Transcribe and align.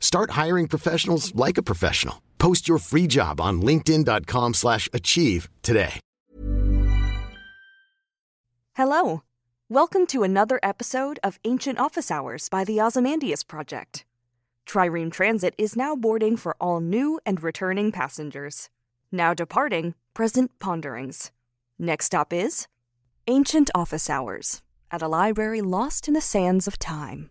Start 0.00 0.30
hiring 0.32 0.66
professionals 0.66 1.32
like 1.34 1.58
a 1.58 1.62
professional. 1.62 2.22
Post 2.38 2.68
your 2.68 2.78
free 2.78 3.06
job 3.06 3.40
on 3.40 3.62
linkedin.com/achieve 3.62 4.54
slash 4.54 4.88
achieve 4.92 5.48
today. 5.62 6.00
Hello. 8.74 9.22
Welcome 9.68 10.06
to 10.06 10.22
another 10.22 10.60
episode 10.62 11.18
of 11.22 11.38
Ancient 11.44 11.78
Office 11.78 12.10
Hours 12.10 12.48
by 12.48 12.64
the 12.64 12.80
Ozymandias 12.80 13.42
Project. 13.44 14.04
Trireme 14.66 15.10
Transit 15.10 15.54
is 15.58 15.76
now 15.76 15.96
boarding 15.96 16.36
for 16.36 16.56
all 16.60 16.80
new 16.80 17.20
and 17.26 17.42
returning 17.42 17.90
passengers. 17.92 18.70
Now 19.10 19.34
departing, 19.34 19.94
present 20.14 20.58
ponderings. 20.58 21.32
Next 21.78 22.06
stop 22.06 22.32
is 22.32 22.66
Ancient 23.26 23.70
Office 23.74 24.08
Hours 24.08 24.62
at 24.90 25.02
a 25.02 25.08
library 25.08 25.60
lost 25.60 26.08
in 26.08 26.14
the 26.14 26.20
sands 26.20 26.66
of 26.66 26.78
time. 26.78 27.30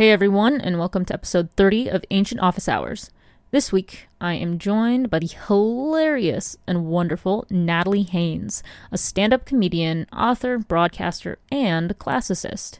Hey 0.00 0.12
everyone, 0.12 0.62
and 0.62 0.78
welcome 0.78 1.04
to 1.04 1.12
episode 1.12 1.50
30 1.58 1.88
of 1.88 2.06
Ancient 2.10 2.40
Office 2.40 2.70
Hours. 2.70 3.10
This 3.50 3.70
week, 3.70 4.08
I 4.18 4.32
am 4.32 4.58
joined 4.58 5.10
by 5.10 5.18
the 5.18 5.26
hilarious 5.46 6.56
and 6.66 6.86
wonderful 6.86 7.46
Natalie 7.50 8.04
Haynes, 8.04 8.62
a 8.90 8.96
stand 8.96 9.34
up 9.34 9.44
comedian, 9.44 10.06
author, 10.10 10.56
broadcaster, 10.56 11.38
and 11.52 11.98
classicist. 11.98 12.78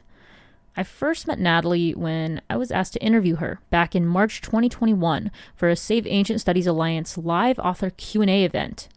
I 0.75 0.81
first 0.81 1.27
met 1.27 1.37
Natalie 1.37 1.91
when 1.91 2.41
I 2.49 2.57
was 2.57 2.71
asked 2.71 2.93
to 2.93 3.03
interview 3.03 3.35
her 3.35 3.59
back 3.69 3.95
in 3.95 4.07
March 4.07 4.41
2021 4.41 5.29
for 5.55 5.69
a 5.69 5.75
Save 5.75 6.07
Ancient 6.07 6.41
Studies 6.41 6.65
Alliance 6.65 7.19
live 7.19 7.59
author 7.59 7.91
Q&A 7.91 8.43
event. 8.43 8.89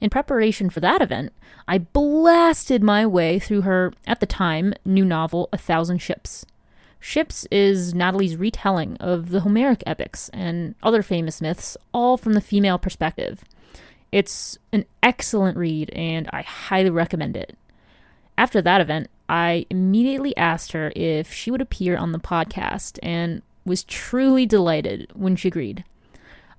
In 0.00 0.10
preparation 0.10 0.70
for 0.70 0.80
that 0.80 1.00
event, 1.00 1.32
I 1.68 1.78
blasted 1.78 2.82
my 2.82 3.06
way 3.06 3.38
through 3.38 3.60
her, 3.60 3.92
at 4.08 4.18
the 4.18 4.26
time, 4.26 4.74
new 4.84 5.04
novel, 5.04 5.48
A 5.52 5.56
Thousand 5.56 5.98
Ships. 5.98 6.44
Ships 7.00 7.46
is 7.50 7.94
Natalie's 7.94 8.36
retelling 8.36 8.96
of 8.98 9.30
the 9.30 9.40
Homeric 9.40 9.82
epics 9.86 10.28
and 10.34 10.74
other 10.82 11.02
famous 11.02 11.40
myths, 11.40 11.76
all 11.92 12.18
from 12.18 12.34
the 12.34 12.42
female 12.42 12.78
perspective. 12.78 13.42
It's 14.12 14.58
an 14.70 14.84
excellent 15.02 15.56
read, 15.56 15.90
and 15.90 16.28
I 16.30 16.42
highly 16.42 16.90
recommend 16.90 17.36
it. 17.36 17.56
After 18.36 18.60
that 18.60 18.82
event, 18.82 19.08
I 19.28 19.66
immediately 19.70 20.36
asked 20.36 20.72
her 20.72 20.92
if 20.94 21.32
she 21.32 21.50
would 21.50 21.62
appear 21.62 21.96
on 21.96 22.12
the 22.12 22.18
podcast 22.18 22.98
and 23.02 23.42
was 23.64 23.82
truly 23.84 24.44
delighted 24.44 25.10
when 25.14 25.36
she 25.36 25.48
agreed. 25.48 25.84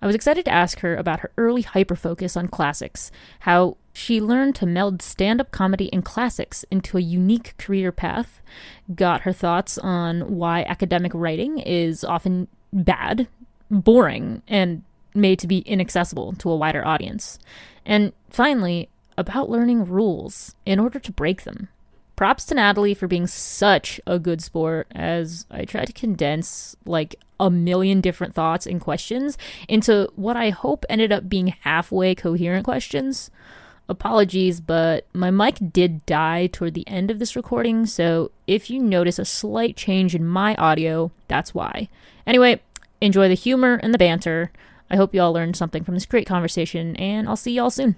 I 0.02 0.08
was 0.08 0.16
excited 0.16 0.46
to 0.46 0.54
ask 0.54 0.80
her 0.80 0.96
about 0.96 1.20
her 1.20 1.32
early 1.38 1.64
hyperfocus 1.64 2.36
on 2.36 2.48
classics, 2.48 3.12
how 3.42 3.78
she 3.94 4.22
learned 4.22 4.56
to 4.56 4.66
meld 4.66 5.02
stand 5.02 5.42
up 5.42 5.52
comedy 5.52 5.92
and 5.92 6.06
classics 6.06 6.66
into 6.72 6.98
a 6.98 7.02
unique 7.02 7.56
career 7.58 7.92
path, 7.92 8.42
got 8.96 9.22
her 9.22 9.34
thoughts 9.34 9.78
on 9.78 10.36
why 10.36 10.64
academic 10.64 11.12
writing 11.14 11.60
is 11.60 12.04
often 12.04 12.48
bad, 12.72 13.28
boring, 13.70 14.42
and 14.48 14.84
made 15.14 15.40
to 15.40 15.48
be 15.48 15.60
inaccessible 15.60 16.34
to 16.34 16.50
a 16.50 16.56
wider 16.56 16.86
audience, 16.86 17.38
and 17.86 18.14
finally, 18.30 18.90
about 19.18 19.50
learning 19.50 19.86
rules 19.86 20.56
in 20.66 20.80
order 20.80 21.00
to 21.00 21.12
break 21.12 21.44
them. 21.44 21.68
Props 22.16 22.46
to 22.46 22.56
Natalie 22.56 22.94
for 22.94 23.08
being 23.08 23.28
such 23.28 24.00
a 24.06 24.20
good 24.20 24.42
sport 24.42 24.88
as 24.92 25.46
I 25.50 25.66
tried 25.66 25.86
to 25.86 25.94
condense 25.94 26.76
like 26.86 27.16
a 27.40 27.50
million 27.50 28.00
different 28.00 28.36
thoughts 28.36 28.68
and 28.68 28.80
questions 28.80 29.38
into 29.68 30.08
what 30.16 30.38
I 30.38 30.52
hope 30.52 30.86
ended 30.88 31.12
up 31.12 31.28
being 31.28 31.48
halfway 31.62 32.14
coherent 32.14 32.64
questions. 32.64 33.32
Apologies, 33.92 34.62
but 34.62 35.06
my 35.14 35.32
mic 35.32 35.58
did 35.74 36.06
die 36.06 36.48
toward 36.48 36.76
the 36.76 36.88
end 36.88 37.12
of 37.12 37.20
this 37.20 37.36
recording, 37.36 37.86
so 37.86 38.32
if 38.48 38.70
you 38.70 38.80
notice 38.82 39.20
a 39.20 39.26
slight 39.26 39.76
change 39.76 40.16
in 40.16 40.26
my 40.26 40.56
audio, 40.56 41.12
that's 41.28 41.54
why. 41.54 41.90
Anyway, 42.26 42.62
enjoy 43.02 43.28
the 43.28 43.34
humor 43.34 43.82
and 43.84 43.94
the 43.94 43.98
banter. 43.98 44.50
I 44.90 44.96
hope 44.96 45.14
you 45.14 45.22
all 45.22 45.34
learned 45.34 45.58
something 45.58 45.84
from 45.84 45.96
this 45.96 46.06
great 46.06 46.26
conversation, 46.26 46.96
and 46.96 47.28
I'll 47.28 47.36
see 47.36 47.52
y'all 47.52 47.70
soon. 47.70 47.98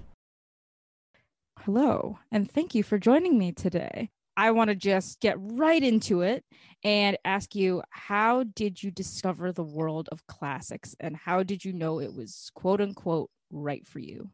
Hello, 1.59 2.17
and 2.31 2.51
thank 2.51 2.73
you 2.73 2.81
for 2.81 2.97
joining 2.97 3.37
me 3.37 3.51
today. 3.51 4.09
I 4.35 4.49
want 4.49 4.71
to 4.71 4.75
just 4.75 5.19
get 5.19 5.37
right 5.37 5.83
into 5.83 6.21
it 6.21 6.43
and 6.83 7.19
ask 7.23 7.53
you 7.53 7.83
how 7.91 8.45
did 8.55 8.81
you 8.81 8.89
discover 8.89 9.51
the 9.51 9.63
world 9.63 10.09
of 10.11 10.25
classics 10.25 10.95
and 10.99 11.15
how 11.15 11.43
did 11.43 11.63
you 11.63 11.71
know 11.71 11.99
it 11.99 12.15
was 12.15 12.49
quote 12.55 12.81
unquote 12.81 13.29
right 13.51 13.85
for 13.85 13.99
you? 13.99 14.31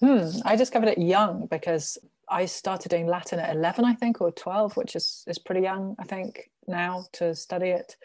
Hmm, 0.00 0.28
I 0.44 0.56
discovered 0.56 0.88
it 0.88 0.98
young 0.98 1.46
because 1.50 1.98
I 2.28 2.44
started 2.44 2.90
doing 2.90 3.06
Latin 3.06 3.38
at 3.38 3.54
11, 3.54 3.84
I 3.84 3.94
think, 3.94 4.20
or 4.20 4.30
12, 4.30 4.76
which 4.76 4.94
is, 4.94 5.24
is 5.26 5.38
pretty 5.38 5.62
young, 5.62 5.96
I 5.98 6.04
think, 6.04 6.50
now 6.66 7.06
to 7.14 7.34
study 7.34 7.68
it. 7.68 7.96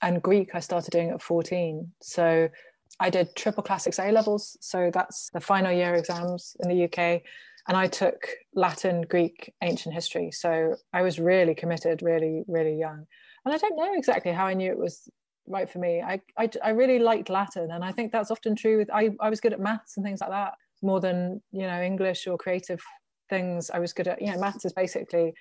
And 0.00 0.22
Greek, 0.22 0.54
I 0.54 0.60
started 0.60 0.90
doing 0.90 1.10
at 1.10 1.20
14. 1.20 1.92
So 2.00 2.48
I 2.98 3.10
did 3.10 3.36
triple 3.36 3.62
classics 3.62 3.98
A 3.98 4.10
levels. 4.10 4.56
So 4.60 4.90
that's 4.92 5.30
the 5.30 5.40
final 5.40 5.72
year 5.72 5.94
exams 5.94 6.56
in 6.60 6.68
the 6.68 6.84
UK 6.84 7.22
and 7.66 7.76
I 7.76 7.86
took 7.86 8.28
Latin, 8.54 9.02
Greek, 9.02 9.54
ancient 9.62 9.94
history. 9.94 10.30
So 10.30 10.76
I 10.92 11.02
was 11.02 11.18
really 11.18 11.54
committed, 11.54 12.02
really, 12.02 12.44
really 12.46 12.78
young. 12.78 13.06
And 13.44 13.54
I 13.54 13.58
don't 13.58 13.76
know 13.76 13.94
exactly 13.94 14.32
how 14.32 14.46
I 14.46 14.54
knew 14.54 14.70
it 14.70 14.78
was 14.78 15.08
right 15.46 15.68
for 15.68 15.78
me. 15.78 16.02
I, 16.02 16.20
I, 16.36 16.50
I 16.62 16.70
really 16.70 16.98
liked 16.98 17.30
Latin, 17.30 17.70
and 17.70 17.84
I 17.84 17.92
think 17.92 18.12
that's 18.12 18.30
often 18.30 18.54
true. 18.54 18.78
With 18.78 18.90
I, 18.90 19.10
I 19.20 19.30
was 19.30 19.40
good 19.40 19.52
at 19.52 19.60
maths 19.60 19.96
and 19.96 20.04
things 20.04 20.20
like 20.20 20.30
that 20.30 20.54
more 20.84 21.00
than 21.00 21.42
you 21.50 21.66
know 21.66 21.80
English 21.80 22.26
or 22.26 22.38
creative 22.38 22.80
things. 23.28 23.70
I 23.70 23.78
was 23.78 23.92
good 23.92 24.08
at 24.08 24.20
you 24.22 24.30
know 24.30 24.38
maths 24.38 24.64
is 24.64 24.72
basically 24.72 25.34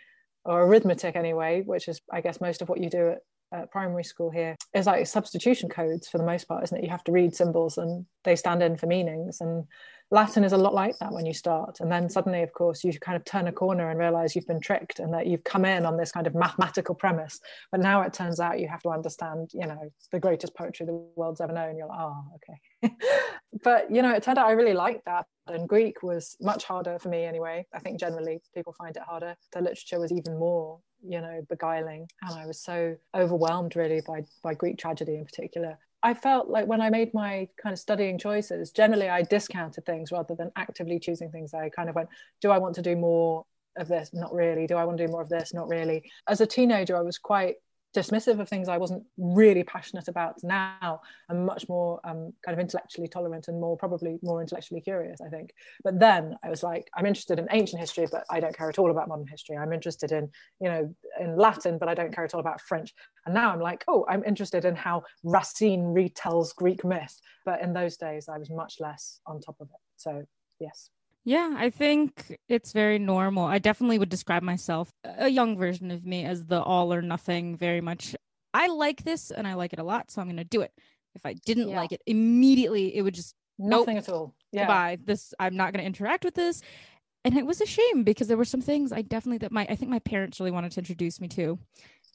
or 0.46 0.64
arithmetic 0.64 1.16
anyway, 1.16 1.62
which 1.62 1.88
is 1.88 2.02
I 2.12 2.22
guess 2.22 2.42
most 2.42 2.62
of 2.62 2.70
what 2.70 2.82
you 2.82 2.90
do 2.90 3.16
at 3.54 3.72
primary 3.72 4.04
school 4.04 4.30
here 4.30 4.56
is 4.74 4.88
like 4.88 5.06
substitution 5.06 5.70
codes 5.70 6.08
for 6.08 6.18
the 6.18 6.26
most 6.26 6.48
part, 6.48 6.64
isn't 6.64 6.78
it? 6.78 6.84
You 6.84 6.90
have 6.90 7.04
to 7.06 7.12
read 7.12 7.36
symbols 7.36 7.78
and 7.78 8.06
they 8.24 8.36
stand 8.36 8.64
in 8.64 8.78
for 8.78 8.88
meanings. 8.88 9.42
And 9.42 9.66
Latin 10.14 10.44
is 10.44 10.54
a 10.54 10.58
lot 10.58 10.76
like 10.76 10.96
that 11.00 11.12
when 11.12 11.26
you 11.26 11.34
start. 11.34 11.80
And 11.80 11.92
then 11.92 12.08
suddenly, 12.08 12.44
of 12.44 12.54
course, 12.54 12.84
you 12.84 12.94
kind 13.00 13.16
of 13.16 13.26
turn 13.26 13.48
a 13.48 13.52
corner 13.52 13.90
and 13.90 14.00
realize 14.00 14.36
you've 14.36 14.46
been 14.46 14.60
tricked 14.60 15.00
and 15.00 15.12
that 15.12 15.26
you've 15.26 15.44
come 15.44 15.66
in 15.66 15.88
on 15.88 15.98
this 15.98 16.12
kind 16.12 16.28
of 16.28 16.36
mathematical 16.36 16.94
premise. 16.94 17.40
But 17.72 17.82
now 17.82 18.04
it 18.04 18.14
turns 18.14 18.40
out 18.40 18.60
you 18.60 18.68
have 18.68 18.84
to 18.84 18.90
understand, 18.90 19.50
you 19.56 19.66
know, 19.66 19.92
the 20.12 20.20
greatest 20.20 20.56
poetry 20.56 20.86
the 20.86 21.04
world's 21.16 21.42
ever 21.42 21.52
known. 21.52 21.78
You're 21.78 21.88
like, 21.88 22.00
oh, 22.00 22.26
okay. 22.36 22.96
but, 23.64 23.90
you 23.90 24.04
know, 24.04 24.12
it 24.12 24.22
turned 24.22 24.38
out 24.38 24.46
I 24.46 24.52
really 24.52 24.76
liked 24.76 25.06
that. 25.06 25.26
And 25.48 25.68
Greek 25.68 26.04
was 26.04 26.38
much 26.40 26.64
harder 26.64 27.00
for 27.00 27.10
me 27.10 27.24
anyway. 27.26 27.66
I 27.74 27.80
think 27.80 28.00
generally 28.00 28.40
people 28.54 28.74
find 28.74 28.96
it 28.96 29.02
harder. 29.02 29.36
The 29.52 29.62
literature 29.62 30.00
was 30.00 30.12
even 30.12 30.38
more 30.38 30.80
you 31.06 31.20
know 31.20 31.42
beguiling 31.50 32.08
and 32.22 32.40
i 32.40 32.46
was 32.46 32.64
so 32.64 32.96
overwhelmed 33.14 33.76
really 33.76 34.02
by 34.08 34.22
by 34.42 34.54
greek 34.54 34.78
tragedy 34.78 35.16
in 35.16 35.26
particular 35.26 35.78
I 36.04 36.14
felt 36.14 36.50
like 36.50 36.68
when 36.68 36.82
I 36.82 36.90
made 36.90 37.14
my 37.14 37.48
kind 37.62 37.72
of 37.72 37.80
studying 37.80 38.20
choices, 38.20 38.72
generally 38.72 39.08
I 39.08 39.22
discounted 39.22 39.86
things 39.86 40.12
rather 40.12 40.36
than 40.36 40.52
actively 40.58 41.00
choosing 41.00 41.32
things. 41.32 41.54
I 41.54 41.70
kind 41.70 41.90
of 41.90 41.96
went, 41.96 42.10
do 42.42 42.52
I 42.52 42.58
want 42.58 42.76
to 42.76 42.82
do 42.82 42.98
more 42.98 43.46
of 43.78 43.88
this? 43.88 44.10
Not 44.14 44.34
really. 44.34 44.68
Do 44.68 44.76
I 44.76 44.84
want 44.84 44.98
to 44.98 45.08
do 45.08 45.12
more 45.12 45.22
of 45.22 45.30
this? 45.30 45.54
Not 45.54 45.70
really. 45.70 46.04
As 46.28 46.42
a 46.42 46.46
teenager, 46.46 46.98
I 46.98 47.02
was 47.02 47.18
quite 47.18 47.56
dismissive 47.96 48.40
of 48.40 48.50
things 48.50 48.68
I 48.68 48.78
wasn't 48.78 49.04
really 49.18 49.64
passionate 49.64 50.08
about 50.08 50.36
now. 50.44 51.02
I'm 51.30 51.46
much 51.46 51.68
more 51.70 52.00
um, 52.04 52.34
kind 52.46 52.58
of 52.58 52.60
intellectually 52.60 53.08
tolerant 53.08 53.48
and 53.48 53.60
more 53.60 53.78
probably 53.78 54.20
more 54.24 54.42
intellectually 54.42 54.82
curious, 54.82 55.22
I 55.22 55.30
think. 55.30 55.52
But 55.84 56.00
then 56.00 56.36
I 56.44 56.50
was 56.50 56.64
like, 56.64 56.90
I'm 56.96 57.06
interested 57.06 57.40
in 57.40 57.48
ancient 57.52 57.80
history, 57.80 58.08
but 58.12 58.24
I 58.30 58.40
don't 58.40 58.56
care 58.56 58.70
at 58.70 58.80
all 58.80 58.92
about 58.92 59.08
modern 59.08 59.28
history. 59.28 59.58
I'm 59.58 59.74
interested 59.74 60.12
in, 60.12 60.30
you 60.60 60.70
know, 60.70 60.96
in 61.20 61.38
Latin, 61.38 61.78
but 61.78 61.90
I 61.90 61.94
don't 61.94 62.14
care 62.14 62.26
at 62.26 62.34
all 62.34 62.40
about 62.40 62.62
French. 62.62 62.94
And 63.26 63.34
now 63.34 63.52
I'm 63.52 63.62
like, 63.62 63.84
oh, 63.88 64.06
I'm 64.10 64.24
interested 64.24 64.66
in 64.66 64.76
how 64.76 65.04
Racine 65.24 65.94
retells 65.94 66.56
Greek 66.56 66.84
myth. 66.84 67.20
But 67.46 67.62
in 67.62 67.74
those 67.74 67.98
days, 67.98 68.28
I 68.28 68.38
was 68.38 68.50
much 68.50 68.76
less 68.80 69.20
on 69.28 69.40
top 69.40 69.58
of 69.60 69.68
it. 69.70 69.82
So, 69.98 70.24
yes. 70.60 70.90
Yeah, 71.26 71.56
I 71.58 71.70
think 71.70 72.38
it's 72.50 72.74
very 72.74 73.00
normal. 73.00 73.46
I 73.46 73.60
definitely 73.60 73.98
would 73.98 74.10
describe 74.10 74.44
myself, 74.44 74.92
a 75.04 75.30
young 75.30 75.58
version 75.58 75.90
of 75.92 76.06
me, 76.06 76.26
as 76.26 76.46
the 76.46 76.62
all 76.62 76.94
or 76.94 77.02
nothing, 77.02 77.56
very 77.56 77.80
much. 77.80 78.16
I 78.54 78.68
like 78.68 79.04
this 79.04 79.32
and 79.32 79.48
I 79.48 79.54
like 79.54 79.74
it 79.74 79.80
a 79.80 79.84
lot, 79.84 80.12
so 80.12 80.22
I'm 80.22 80.28
going 80.28 80.38
to 80.38 80.44
do 80.44 80.62
it. 80.62 80.74
If 81.16 81.26
I 81.26 81.34
didn't 81.34 81.70
Yeah. 81.70 81.78
like 81.78 81.92
it, 81.92 82.02
immediately 82.06 82.96
it 82.96 83.02
would 83.02 83.14
just 83.14 83.36
Nothing 83.60 83.96
nope, 83.96 84.04
at 84.04 84.10
all. 84.10 84.34
Yeah. 84.52 84.62
goodbye. 84.64 84.98
This 85.04 85.34
I'm 85.40 85.56
not 85.56 85.74
going 85.74 85.82
to 85.82 85.86
interact 85.86 86.26
with 86.26 86.34
this. 86.34 86.62
And 87.24 87.38
it 87.38 87.46
was 87.46 87.62
a 87.62 87.66
shame 87.66 88.04
because 88.04 88.28
there 88.28 88.36
were 88.36 88.46
some 88.46 88.62
things 88.62 88.92
I 88.92 89.04
definitely 89.04 89.38
that 89.40 89.52
my 89.52 89.66
I 89.70 89.76
think 89.76 89.92
my 89.92 90.00
parents 90.00 90.40
really 90.40 90.52
wanted 90.52 90.72
to 90.74 90.80
introduce 90.80 91.22
me 91.22 91.28
to. 91.30 91.60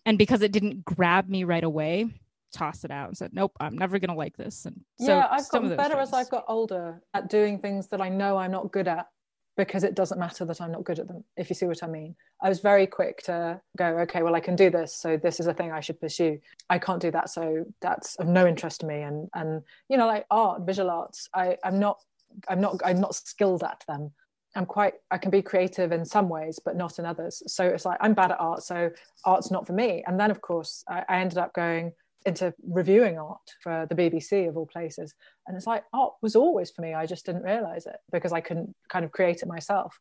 And 0.04 0.18
because 0.18 0.42
it 0.42 0.52
didn't 0.52 0.84
grab 0.84 1.28
me 1.28 1.44
right 1.44 1.64
away, 1.64 2.08
tossed 2.52 2.84
it 2.84 2.90
out 2.90 3.08
and 3.08 3.16
said, 3.16 3.30
Nope, 3.32 3.52
I'm 3.60 3.76
never 3.76 3.98
gonna 3.98 4.14
like 4.14 4.36
this. 4.36 4.64
And 4.64 4.80
so 5.00 5.16
yeah, 5.16 5.28
I've 5.30 5.48
gotten 5.48 5.76
better 5.76 5.98
as 5.98 6.12
I've 6.12 6.30
got 6.30 6.44
older 6.48 7.00
at 7.14 7.28
doing 7.28 7.58
things 7.58 7.88
that 7.88 8.00
I 8.00 8.08
know 8.08 8.36
I'm 8.36 8.52
not 8.52 8.72
good 8.72 8.88
at 8.88 9.06
because 9.58 9.82
it 9.82 9.96
doesn't 9.96 10.20
matter 10.20 10.44
that 10.44 10.60
I'm 10.60 10.70
not 10.70 10.84
good 10.84 11.00
at 11.00 11.08
them, 11.08 11.24
if 11.36 11.50
you 11.50 11.54
see 11.54 11.66
what 11.66 11.82
I 11.82 11.88
mean. 11.88 12.14
I 12.40 12.48
was 12.48 12.60
very 12.60 12.86
quick 12.86 13.22
to 13.24 13.60
go, 13.76 13.86
okay, 13.98 14.22
well, 14.22 14.36
I 14.36 14.40
can 14.40 14.54
do 14.54 14.70
this. 14.70 14.94
So 14.94 15.16
this 15.16 15.40
is 15.40 15.48
a 15.48 15.52
thing 15.52 15.72
I 15.72 15.80
should 15.80 16.00
pursue. 16.00 16.38
I 16.70 16.78
can't 16.78 17.02
do 17.02 17.10
that. 17.10 17.28
So 17.28 17.64
that's 17.82 18.14
of 18.16 18.28
no 18.28 18.46
interest 18.46 18.80
to 18.80 18.86
me. 18.86 19.02
And, 19.02 19.28
and 19.34 19.62
you 19.88 19.98
know, 19.98 20.06
like 20.06 20.26
art, 20.30 20.62
visual 20.62 20.90
arts, 20.90 21.28
I, 21.34 21.56
I'm 21.64 21.80
not, 21.80 21.98
I'm 22.48 22.60
not, 22.60 22.80
I'm 22.84 23.00
not 23.00 23.16
skilled 23.16 23.64
at 23.64 23.82
them. 23.88 24.12
I'm 24.54 24.64
quite, 24.64 24.94
I 25.10 25.18
can 25.18 25.32
be 25.32 25.42
creative 25.42 25.90
in 25.90 26.04
some 26.04 26.28
ways, 26.28 26.60
but 26.64 26.76
not 26.76 27.00
in 27.00 27.04
others. 27.04 27.42
So 27.48 27.66
it's 27.66 27.84
like, 27.84 27.98
I'm 28.00 28.14
bad 28.14 28.30
at 28.30 28.38
art. 28.38 28.62
So 28.62 28.90
art's 29.24 29.50
not 29.50 29.66
for 29.66 29.72
me. 29.72 30.04
And 30.06 30.20
then, 30.20 30.30
of 30.30 30.40
course, 30.40 30.84
I, 30.88 31.04
I 31.08 31.18
ended 31.18 31.38
up 31.38 31.52
going 31.52 31.92
into 32.28 32.54
reviewing 32.66 33.18
art 33.18 33.40
for 33.62 33.86
the 33.88 33.94
BBC 33.94 34.48
of 34.48 34.56
all 34.56 34.66
places. 34.66 35.14
And 35.46 35.56
it's 35.56 35.66
like 35.66 35.84
art 35.92 36.12
was 36.22 36.36
always 36.36 36.70
for 36.70 36.82
me. 36.82 36.94
I 36.94 37.06
just 37.06 37.26
didn't 37.26 37.42
realize 37.42 37.86
it 37.86 37.96
because 38.12 38.32
I 38.32 38.40
couldn't 38.40 38.74
kind 38.88 39.04
of 39.04 39.12
create 39.12 39.42
it 39.42 39.48
myself. 39.48 39.98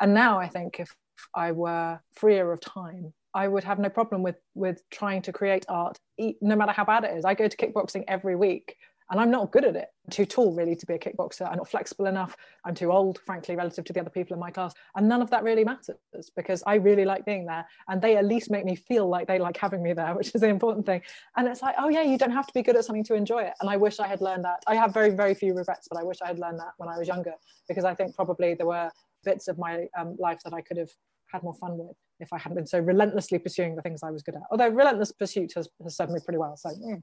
And 0.00 0.12
now 0.12 0.38
I 0.38 0.48
think 0.48 0.80
if 0.80 0.94
I 1.34 1.52
were 1.52 2.00
freer 2.14 2.52
of 2.52 2.60
time, 2.60 3.12
I 3.32 3.48
would 3.48 3.64
have 3.64 3.78
no 3.78 3.90
problem 3.90 4.22
with 4.22 4.36
with 4.54 4.82
trying 4.90 5.22
to 5.22 5.32
create 5.32 5.66
art, 5.68 5.98
no 6.40 6.56
matter 6.56 6.72
how 6.72 6.84
bad 6.84 7.04
it 7.04 7.16
is. 7.16 7.24
I 7.24 7.34
go 7.34 7.48
to 7.48 7.56
kickboxing 7.56 8.04
every 8.08 8.34
week, 8.34 8.76
and 9.10 9.20
I'm 9.20 9.30
not 9.30 9.52
good 9.52 9.64
at 9.64 9.76
it. 9.76 9.88
I'm 10.04 10.10
too 10.10 10.24
tall, 10.24 10.52
really, 10.52 10.74
to 10.74 10.86
be 10.86 10.94
a 10.94 10.98
kickboxer. 10.98 11.48
I'm 11.48 11.58
not 11.58 11.68
flexible 11.68 12.06
enough. 12.06 12.36
I'm 12.64 12.74
too 12.74 12.90
old, 12.90 13.18
frankly, 13.24 13.54
relative 13.54 13.84
to 13.84 13.92
the 13.92 14.00
other 14.00 14.10
people 14.10 14.34
in 14.34 14.40
my 14.40 14.50
class. 14.50 14.72
And 14.96 15.08
none 15.08 15.22
of 15.22 15.30
that 15.30 15.44
really 15.44 15.64
matters 15.64 15.96
because 16.36 16.62
I 16.66 16.74
really 16.74 17.04
like 17.04 17.24
being 17.24 17.46
there, 17.46 17.66
and 17.88 18.00
they 18.02 18.16
at 18.16 18.24
least 18.24 18.50
make 18.50 18.64
me 18.64 18.74
feel 18.74 19.08
like 19.08 19.28
they 19.28 19.38
like 19.38 19.56
having 19.56 19.82
me 19.82 19.92
there, 19.92 20.14
which 20.16 20.34
is 20.34 20.40
the 20.40 20.48
important 20.48 20.86
thing. 20.86 21.02
And 21.36 21.46
it's 21.48 21.62
like, 21.62 21.76
oh 21.78 21.88
yeah, 21.88 22.02
you 22.02 22.18
don't 22.18 22.32
have 22.32 22.46
to 22.46 22.54
be 22.54 22.62
good 22.62 22.76
at 22.76 22.84
something 22.84 23.04
to 23.04 23.14
enjoy 23.14 23.42
it. 23.42 23.54
And 23.60 23.70
I 23.70 23.76
wish 23.76 24.00
I 24.00 24.06
had 24.06 24.20
learned 24.20 24.44
that. 24.44 24.62
I 24.66 24.74
have 24.74 24.92
very, 24.92 25.10
very 25.10 25.34
few 25.34 25.54
regrets, 25.54 25.88
but 25.90 25.98
I 25.98 26.02
wish 26.02 26.18
I 26.22 26.28
had 26.28 26.38
learned 26.38 26.58
that 26.60 26.72
when 26.78 26.88
I 26.88 26.98
was 26.98 27.08
younger 27.08 27.34
because 27.68 27.84
I 27.84 27.94
think 27.94 28.14
probably 28.14 28.54
there 28.54 28.66
were 28.66 28.90
bits 29.24 29.48
of 29.48 29.58
my 29.58 29.86
um, 29.98 30.16
life 30.18 30.40
that 30.44 30.52
I 30.52 30.60
could 30.60 30.76
have 30.76 30.90
had 31.32 31.42
more 31.42 31.54
fun 31.54 31.76
with 31.76 31.96
if 32.20 32.32
I 32.32 32.38
hadn't 32.38 32.56
been 32.56 32.66
so 32.66 32.78
relentlessly 32.78 33.38
pursuing 33.38 33.76
the 33.76 33.82
things 33.82 34.02
I 34.02 34.10
was 34.10 34.22
good 34.22 34.36
at. 34.36 34.42
Although 34.50 34.68
relentless 34.68 35.12
pursuit 35.12 35.52
has, 35.54 35.68
has 35.82 35.96
served 35.96 36.12
me 36.12 36.20
pretty 36.24 36.38
well. 36.38 36.56
So 36.56 36.70
mm. 36.70 37.02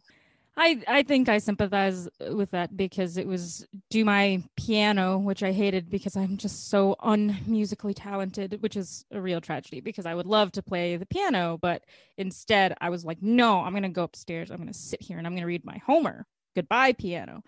I, 0.56 0.84
I 0.88 1.04
think 1.04 1.30
I 1.30 1.40
sympathize 1.40 2.08
with 2.30 2.52
that 2.52 2.78
because 2.78 3.18
it 3.18 3.26
was 3.26 3.66
do 3.90 4.06
my 4.06 4.44
piano, 4.56 5.18
which 5.18 5.42
I 5.42 5.52
hated 5.52 5.90
because 5.90 6.16
I'm 6.16 6.38
just 6.38 6.70
so 6.70 6.96
unmusically 7.02 7.96
talented, 7.96 8.62
which 8.62 8.78
is 8.78 9.04
a 9.12 9.20
real 9.20 9.42
tragedy 9.42 9.82
because 9.82 10.06
I 10.06 10.14
would 10.14 10.28
love 10.28 10.52
to 10.54 10.62
play 10.62 10.96
the 10.96 11.08
piano, 11.08 11.58
but 11.60 11.84
instead 12.18 12.76
I 12.80 12.90
was 12.90 13.04
like, 13.04 13.22
no, 13.22 13.62
I'm 13.62 13.74
gonna 13.74 13.90
go 13.90 14.04
upstairs, 14.04 14.52
I'm 14.52 14.58
gonna 14.60 14.74
sit 14.74 15.02
here 15.02 15.18
and 15.18 15.26
I'm 15.26 15.34
gonna 15.36 15.48
read 15.48 15.66
my 15.66 15.82
Homer. 15.88 16.28
Goodbye, 16.56 16.94
piano. 16.94 17.44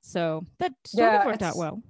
So 0.00 0.44
that 0.58 0.72
sort 0.84 1.12
Yeah, 1.12 1.20
of 1.20 1.24
worked 1.24 1.42
out 1.42 1.56
well. 1.56 1.82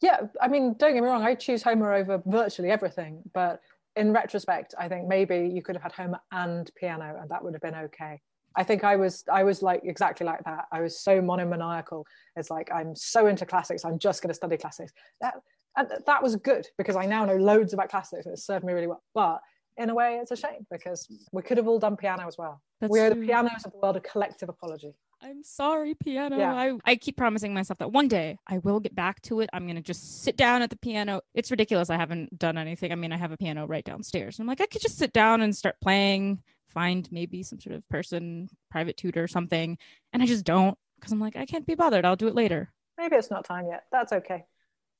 yeah, 0.00 0.20
I 0.40 0.48
mean, 0.48 0.74
don't 0.78 0.94
get 0.94 1.02
me 1.02 1.08
wrong, 1.08 1.22
I 1.22 1.34
choose 1.34 1.62
Homer 1.62 1.92
over 1.94 2.22
virtually 2.26 2.70
everything. 2.70 3.22
But 3.32 3.60
in 3.96 4.12
retrospect, 4.12 4.74
I 4.78 4.88
think 4.88 5.08
maybe 5.08 5.50
you 5.52 5.62
could 5.62 5.76
have 5.76 5.82
had 5.82 5.92
Homer 5.92 6.20
and 6.32 6.70
piano, 6.74 7.16
and 7.20 7.30
that 7.30 7.42
would 7.42 7.54
have 7.54 7.62
been 7.62 7.74
okay. 7.74 8.20
I 8.56 8.62
think 8.62 8.84
I 8.84 8.96
was 8.96 9.24
I 9.30 9.44
was 9.44 9.62
like 9.62 9.82
exactly 9.84 10.26
like 10.26 10.44
that. 10.44 10.66
I 10.72 10.80
was 10.80 11.00
so 11.00 11.20
monomaniacal. 11.20 12.06
It's 12.36 12.50
like 12.50 12.70
I'm 12.72 12.94
so 12.94 13.26
into 13.26 13.46
classics. 13.46 13.84
I'm 13.84 13.98
just 13.98 14.22
going 14.22 14.28
to 14.28 14.34
study 14.34 14.56
classics. 14.56 14.92
That 15.20 15.34
and 15.76 15.90
that 16.06 16.22
was 16.22 16.36
good 16.36 16.68
because 16.78 16.96
I 16.96 17.06
now 17.06 17.24
know 17.24 17.36
loads 17.36 17.72
about 17.72 17.88
classics. 17.88 18.26
and 18.26 18.34
It 18.34 18.38
served 18.38 18.64
me 18.64 18.72
really 18.72 18.86
well. 18.86 19.02
But 19.14 19.40
in 19.76 19.90
a 19.90 19.94
way, 19.94 20.18
it's 20.22 20.30
a 20.30 20.36
shame 20.36 20.66
because 20.70 21.08
we 21.32 21.42
could 21.42 21.56
have 21.56 21.66
all 21.66 21.80
done 21.80 21.96
piano 21.96 22.26
as 22.28 22.38
well. 22.38 22.62
That's 22.80 22.92
we 22.92 23.00
true. 23.00 23.10
the 23.10 23.26
pianos 23.26 23.64
of 23.64 23.72
the 23.72 23.78
world 23.78 23.96
a 23.96 24.00
collective 24.00 24.48
apology. 24.48 24.94
I'm 25.20 25.42
sorry, 25.42 25.94
piano. 25.94 26.36
Yeah. 26.36 26.52
I, 26.52 26.72
I 26.84 26.96
keep 26.96 27.16
promising 27.16 27.54
myself 27.54 27.78
that 27.78 27.90
one 27.90 28.08
day 28.08 28.36
I 28.46 28.58
will 28.58 28.78
get 28.78 28.94
back 28.94 29.22
to 29.22 29.40
it. 29.40 29.48
I'm 29.52 29.64
going 29.64 29.76
to 29.76 29.82
just 29.82 30.22
sit 30.22 30.36
down 30.36 30.60
at 30.60 30.68
the 30.68 30.76
piano. 30.76 31.22
It's 31.34 31.50
ridiculous. 31.50 31.88
I 31.88 31.96
haven't 31.96 32.38
done 32.38 32.58
anything. 32.58 32.92
I 32.92 32.94
mean, 32.94 33.10
I 33.10 33.16
have 33.16 33.32
a 33.32 33.36
piano 33.36 33.66
right 33.66 33.84
downstairs. 33.84 34.38
I'm 34.38 34.46
like, 34.46 34.60
I 34.60 34.66
could 34.66 34.82
just 34.82 34.98
sit 34.98 35.14
down 35.14 35.40
and 35.40 35.56
start 35.56 35.76
playing, 35.80 36.42
find 36.74 37.10
maybe 37.10 37.42
some 37.42 37.60
sort 37.60 37.76
of 37.76 37.88
person, 37.88 38.48
private 38.70 38.96
tutor 38.96 39.22
or 39.22 39.28
something. 39.28 39.78
And 40.12 40.22
I 40.22 40.26
just 40.26 40.44
don't 40.44 40.76
because 40.96 41.12
I'm 41.12 41.20
like, 41.20 41.36
I 41.36 41.46
can't 41.46 41.66
be 41.66 41.74
bothered. 41.74 42.04
I'll 42.04 42.16
do 42.16 42.28
it 42.28 42.34
later. 42.34 42.72
Maybe 42.98 43.16
it's 43.16 43.30
not 43.30 43.44
time 43.44 43.66
yet. 43.66 43.84
That's 43.92 44.12
okay. 44.12 44.44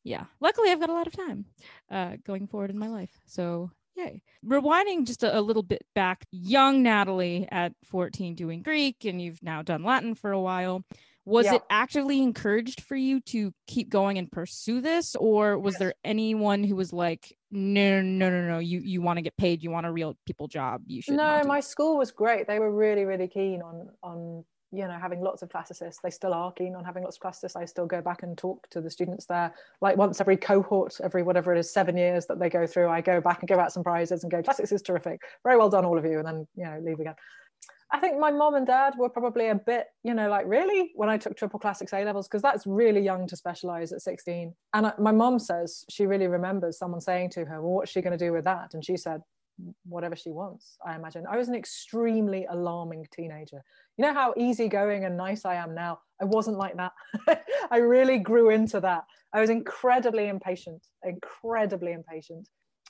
Yeah. 0.02 0.24
Luckily, 0.40 0.70
I've 0.70 0.80
got 0.80 0.90
a 0.90 0.94
lot 0.94 1.06
of 1.06 1.16
time 1.16 1.46
uh, 1.90 2.16
going 2.24 2.46
forward 2.46 2.70
in 2.70 2.78
my 2.78 2.88
life. 2.88 3.10
So, 3.26 3.70
yay. 3.96 4.22
Rewinding 4.44 5.06
just 5.06 5.22
a, 5.22 5.38
a 5.38 5.40
little 5.40 5.62
bit 5.62 5.84
back, 5.94 6.26
young 6.30 6.82
Natalie 6.82 7.48
at 7.50 7.72
14 7.84 8.34
doing 8.34 8.62
Greek, 8.62 9.04
and 9.04 9.20
you've 9.20 9.42
now 9.42 9.62
done 9.62 9.82
Latin 9.82 10.14
for 10.14 10.32
a 10.32 10.40
while. 10.40 10.84
Was 11.26 11.46
Yeah. 11.46 11.54
it 11.54 11.62
actively 11.70 12.22
encouraged 12.22 12.82
for 12.82 12.96
you 12.96 13.20
to 13.22 13.52
keep 13.66 13.88
going 13.88 14.18
and 14.18 14.30
pursue 14.30 14.80
this, 14.82 15.16
or 15.16 15.58
was 15.58 15.74
Yes. 15.74 15.78
there 15.78 15.94
anyone 16.04 16.62
who 16.64 16.76
was 16.76 16.92
like, 16.92 17.34
no, 17.50 18.02
no, 18.02 18.28
no, 18.30 18.46
no, 18.46 18.58
you 18.58 18.80
you 18.80 19.00
want 19.00 19.16
to 19.16 19.22
get 19.22 19.36
paid, 19.36 19.62
you 19.62 19.70
want 19.70 19.86
a 19.86 19.92
real 19.92 20.16
people 20.26 20.48
job, 20.48 20.82
you 20.86 21.00
should. 21.00 21.14
No, 21.14 21.42
my 21.44 21.60
school 21.60 21.96
was 21.96 22.10
great. 22.10 22.46
They 22.46 22.58
were 22.58 22.70
really, 22.70 23.04
really 23.04 23.28
keen 23.28 23.62
on 23.62 23.88
on 24.02 24.44
you 24.70 24.86
know 24.88 24.98
having 24.98 25.20
lots 25.22 25.40
of 25.40 25.48
classicists. 25.50 26.00
They 26.02 26.10
still 26.10 26.34
are 26.34 26.52
keen 26.52 26.74
on 26.74 26.84
having 26.84 27.04
lots 27.04 27.16
of 27.16 27.20
classicists. 27.20 27.56
I 27.56 27.64
still 27.64 27.86
go 27.86 28.02
back 28.02 28.22
and 28.22 28.36
talk 28.36 28.68
to 28.70 28.80
the 28.82 28.90
students 28.90 29.24
there, 29.24 29.54
like 29.80 29.96
once 29.96 30.20
every 30.20 30.36
cohort, 30.36 31.00
every 31.02 31.22
whatever 31.22 31.54
it 31.54 31.58
is, 31.58 31.72
seven 31.72 31.96
years 31.96 32.26
that 32.26 32.38
they 32.38 32.50
go 32.50 32.66
through. 32.66 32.88
I 32.88 33.00
go 33.00 33.20
back 33.22 33.38
and 33.40 33.48
give 33.48 33.58
out 33.60 33.72
some 33.72 33.84
prizes 33.84 34.24
and 34.24 34.30
go, 34.30 34.42
classics 34.42 34.72
is 34.72 34.82
terrific, 34.82 35.22
very 35.42 35.56
well 35.56 35.70
done, 35.70 35.84
all 35.86 35.96
of 35.96 36.04
you, 36.04 36.18
and 36.18 36.26
then 36.26 36.46
you 36.54 36.64
know 36.64 36.78
leave 36.82 37.00
again. 37.00 37.14
I 37.92 37.98
think 37.98 38.18
my 38.18 38.30
mom 38.30 38.54
and 38.54 38.66
dad 38.66 38.94
were 38.98 39.08
probably 39.08 39.48
a 39.48 39.54
bit, 39.54 39.86
you 40.02 40.14
know, 40.14 40.28
like 40.28 40.46
really 40.46 40.92
when 40.94 41.08
I 41.08 41.16
took 41.16 41.36
triple 41.36 41.60
classics 41.60 41.92
A 41.92 42.04
levels 42.04 42.26
because 42.26 42.42
that's 42.42 42.66
really 42.66 43.00
young 43.00 43.26
to 43.28 43.36
specialize 43.36 43.92
at 43.92 44.02
16. 44.02 44.54
And 44.72 44.86
I, 44.86 44.92
my 44.98 45.12
mom 45.12 45.38
says 45.38 45.84
she 45.90 46.06
really 46.06 46.26
remembers 46.26 46.78
someone 46.78 47.00
saying 47.00 47.30
to 47.30 47.44
her, 47.44 47.60
"Well, 47.62 47.74
what's 47.74 47.90
she 47.90 48.02
going 48.02 48.16
to 48.16 48.24
do 48.24 48.32
with 48.32 48.44
that?" 48.44 48.74
And 48.74 48.84
she 48.84 48.96
said, 48.96 49.20
whatever 49.84 50.16
she 50.16 50.30
wants 50.30 50.76
i 50.84 50.94
imagine. 50.94 51.24
I 51.30 51.36
was 51.36 51.48
an 51.48 51.54
extremely 51.54 52.46
alarming 52.50 53.06
teenager. 53.12 53.62
You 53.96 54.04
know 54.04 54.14
how 54.14 54.34
easygoing 54.36 55.04
and 55.04 55.16
nice 55.16 55.44
i 55.44 55.54
am 55.54 55.74
now? 55.74 56.00
I 56.20 56.24
wasn't 56.24 56.58
like 56.58 56.76
that. 56.76 56.92
I 57.70 57.78
really 57.78 58.18
grew 58.18 58.50
into 58.50 58.80
that. 58.80 59.04
I 59.32 59.40
was 59.40 59.50
incredibly 59.50 60.28
impatient 60.28 60.86
incredibly 61.04 61.92
impatient 61.92 62.48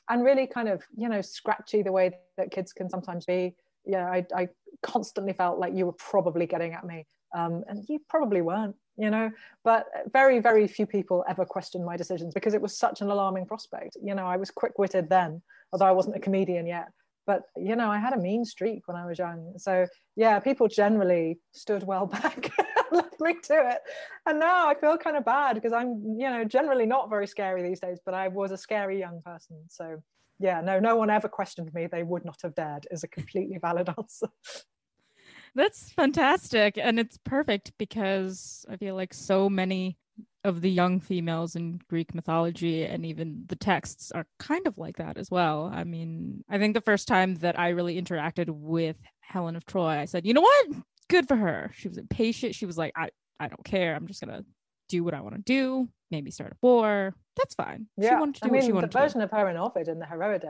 and 0.08 0.24
really 0.24 0.46
kind 0.46 0.68
of 0.68 0.82
you 0.96 1.08
know 1.08 1.20
scratchy 1.20 1.82
the 1.82 1.92
way 1.92 2.12
that 2.36 2.50
kids 2.50 2.72
can 2.72 2.88
sometimes 2.88 3.24
be 3.24 3.54
yeah 3.86 4.06
i, 4.10 4.24
I 4.34 4.48
constantly 4.84 5.32
felt 5.32 5.58
like 5.58 5.74
you 5.74 5.86
were 5.86 5.92
probably 5.92 6.46
getting 6.46 6.74
at 6.74 6.84
me. 6.84 7.06
Um, 7.34 7.64
and 7.66 7.84
you 7.88 7.98
probably 8.08 8.42
weren't 8.42 8.76
you 8.96 9.10
know 9.10 9.28
but 9.64 9.86
very 10.12 10.38
very 10.38 10.68
few 10.68 10.86
people 10.86 11.24
ever 11.28 11.44
questioned 11.44 11.84
my 11.84 11.96
decisions 11.96 12.32
because 12.32 12.54
it 12.54 12.62
was 12.62 12.78
such 12.78 13.00
an 13.00 13.10
alarming 13.10 13.44
prospect. 13.44 13.96
You 14.00 14.14
know 14.14 14.26
i 14.26 14.36
was 14.36 14.52
quick-witted 14.52 15.08
then 15.10 15.42
although 15.72 15.86
i 15.86 15.90
wasn't 15.90 16.14
a 16.14 16.20
comedian 16.20 16.64
yet 16.64 16.90
but 17.26 17.42
you 17.56 17.74
know 17.74 17.90
i 17.90 17.98
had 17.98 18.12
a 18.12 18.18
mean 18.18 18.44
streak 18.44 18.86
when 18.86 18.96
i 18.96 19.04
was 19.04 19.18
young. 19.18 19.54
So 19.56 19.84
yeah 20.14 20.38
people 20.38 20.68
generally 20.68 21.40
stood 21.50 21.82
well 21.82 22.06
back 22.18 22.52
left 22.92 23.20
me 23.20 23.34
to 23.48 23.70
it. 23.72 23.80
And 24.26 24.38
now 24.38 24.68
i 24.68 24.74
feel 24.74 24.96
kind 24.96 25.16
of 25.16 25.24
bad 25.24 25.54
because 25.56 25.72
i'm 25.72 25.90
you 26.16 26.30
know 26.30 26.44
generally 26.44 26.86
not 26.86 27.10
very 27.10 27.26
scary 27.26 27.64
these 27.64 27.80
days 27.80 27.98
but 28.06 28.14
i 28.14 28.28
was 28.28 28.52
a 28.52 28.56
scary 28.56 29.00
young 29.00 29.22
person. 29.22 29.56
So 29.68 30.00
yeah 30.38 30.60
no 30.60 30.80
no 30.80 30.96
one 30.96 31.10
ever 31.10 31.28
questioned 31.28 31.72
me 31.74 31.86
they 31.86 32.02
would 32.02 32.24
not 32.24 32.38
have 32.42 32.54
dared 32.54 32.86
is 32.90 33.04
a 33.04 33.08
completely 33.08 33.58
valid 33.58 33.88
answer 33.98 34.28
That's 35.54 35.90
fantastic. 35.90 36.78
And 36.78 36.98
it's 36.98 37.18
perfect 37.24 37.72
because 37.78 38.66
I 38.68 38.76
feel 38.76 38.94
like 38.94 39.14
so 39.14 39.48
many 39.48 39.96
of 40.42 40.60
the 40.60 40.70
young 40.70 41.00
females 41.00 41.56
in 41.56 41.80
Greek 41.88 42.14
mythology 42.14 42.84
and 42.84 43.06
even 43.06 43.44
the 43.46 43.56
texts 43.56 44.12
are 44.12 44.26
kind 44.38 44.66
of 44.66 44.76
like 44.76 44.96
that 44.96 45.16
as 45.16 45.30
well. 45.30 45.70
I 45.72 45.84
mean, 45.84 46.44
I 46.50 46.58
think 46.58 46.74
the 46.74 46.80
first 46.80 47.08
time 47.08 47.36
that 47.36 47.58
I 47.58 47.70
really 47.70 48.00
interacted 48.00 48.50
with 48.50 48.96
Helen 49.20 49.56
of 49.56 49.64
Troy, 49.64 49.98
I 49.98 50.04
said, 50.04 50.26
you 50.26 50.34
know 50.34 50.42
what? 50.42 50.66
Good 51.08 51.28
for 51.28 51.36
her. 51.36 51.70
She 51.74 51.88
was 51.88 51.98
impatient. 51.98 52.54
She 52.54 52.66
was 52.66 52.76
like, 52.76 52.92
I, 52.96 53.08
I 53.40 53.48
don't 53.48 53.64
care. 53.64 53.94
I'm 53.94 54.06
just 54.06 54.20
going 54.20 54.36
to 54.36 54.44
do 54.96 55.04
what 55.04 55.14
I 55.14 55.20
want 55.20 55.34
to 55.36 55.42
do, 55.42 55.88
maybe 56.10 56.30
start 56.30 56.52
a 56.52 56.56
war. 56.62 57.14
That's 57.36 57.54
fine. 57.54 57.86
She 58.00 58.04
yeah 58.04 58.20
wanted 58.20 58.36
to 58.36 58.40
do 58.42 58.48
i 58.48 58.52
mean 58.52 58.60
what 58.60 58.64
she 58.64 58.68
the 58.68 58.74
wanted 58.74 58.90
to 58.92 58.98
do. 58.98 59.02
version 59.02 59.20
of 59.20 59.30
her 59.30 59.48
in 59.48 59.56
ovid 59.56 59.88
in 59.88 59.98
the 59.98 60.06
heroides 60.06 60.44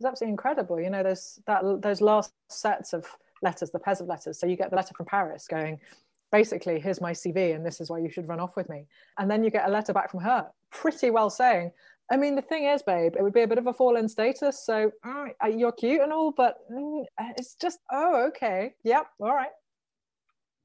is 0.00 0.04
absolutely 0.04 0.32
incredible 0.32 0.80
you 0.80 0.90
know 0.90 1.02
there's 1.02 1.38
that 1.46 1.62
those 1.82 2.00
last 2.00 2.32
sets 2.48 2.92
of 2.92 3.06
letters 3.42 3.70
the 3.70 3.78
pairs 3.78 4.00
of 4.00 4.06
letters 4.06 4.38
so 4.38 4.46
you 4.46 4.56
get 4.56 4.70
the 4.70 4.76
letter 4.76 4.94
from 4.96 5.06
paris 5.06 5.46
going 5.48 5.78
basically 6.32 6.80
here's 6.80 7.00
my 7.00 7.12
cv 7.12 7.54
and 7.54 7.64
this 7.64 7.80
is 7.80 7.90
why 7.90 7.98
you 7.98 8.10
should 8.10 8.26
run 8.28 8.40
off 8.40 8.56
with 8.56 8.68
me 8.68 8.86
and 9.18 9.30
then 9.30 9.44
you 9.44 9.50
get 9.50 9.68
a 9.68 9.70
letter 9.70 9.92
back 9.92 10.10
from 10.10 10.20
her 10.20 10.48
pretty 10.70 11.10
well 11.10 11.30
saying 11.30 11.70
I 12.10 12.18
mean, 12.18 12.34
the 12.34 12.42
thing 12.42 12.66
is, 12.66 12.82
babe, 12.82 13.14
it 13.16 13.22
would 13.22 13.32
be 13.32 13.40
a 13.42 13.48
bit 13.48 13.56
of 13.56 13.66
a 13.66 13.72
fall 13.72 13.96
in 13.96 14.08
status. 14.10 14.64
So 14.64 14.92
mm, 15.06 15.28
uh, 15.42 15.48
you're 15.48 15.72
cute 15.72 16.02
and 16.02 16.12
all, 16.12 16.32
but 16.32 16.58
mm, 16.70 17.04
it's 17.38 17.54
just, 17.54 17.78
oh, 17.90 18.26
okay. 18.28 18.74
Yep. 18.84 19.06
All 19.20 19.34
right. 19.34 19.48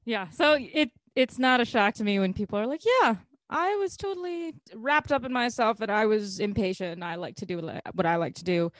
Yeah. 0.04 0.28
So 0.30 0.58
it 0.60 0.90
it's 1.20 1.38
not 1.38 1.60
a 1.60 1.66
shock 1.66 1.94
to 1.94 2.04
me 2.04 2.18
when 2.18 2.32
people 2.32 2.58
are 2.58 2.66
like, 2.66 2.82
yeah, 2.84 3.16
I 3.50 3.76
was 3.76 3.96
totally 3.96 4.54
wrapped 4.74 5.12
up 5.12 5.24
in 5.24 5.32
myself 5.32 5.80
and 5.82 5.90
I 5.90 6.06
was 6.06 6.40
impatient 6.40 7.02
I 7.02 7.16
like 7.16 7.36
to 7.36 7.46
do 7.46 7.60
what 7.92 8.06
I 8.06 8.16
like 8.16 8.36
to 8.36 8.44
do. 8.44 8.72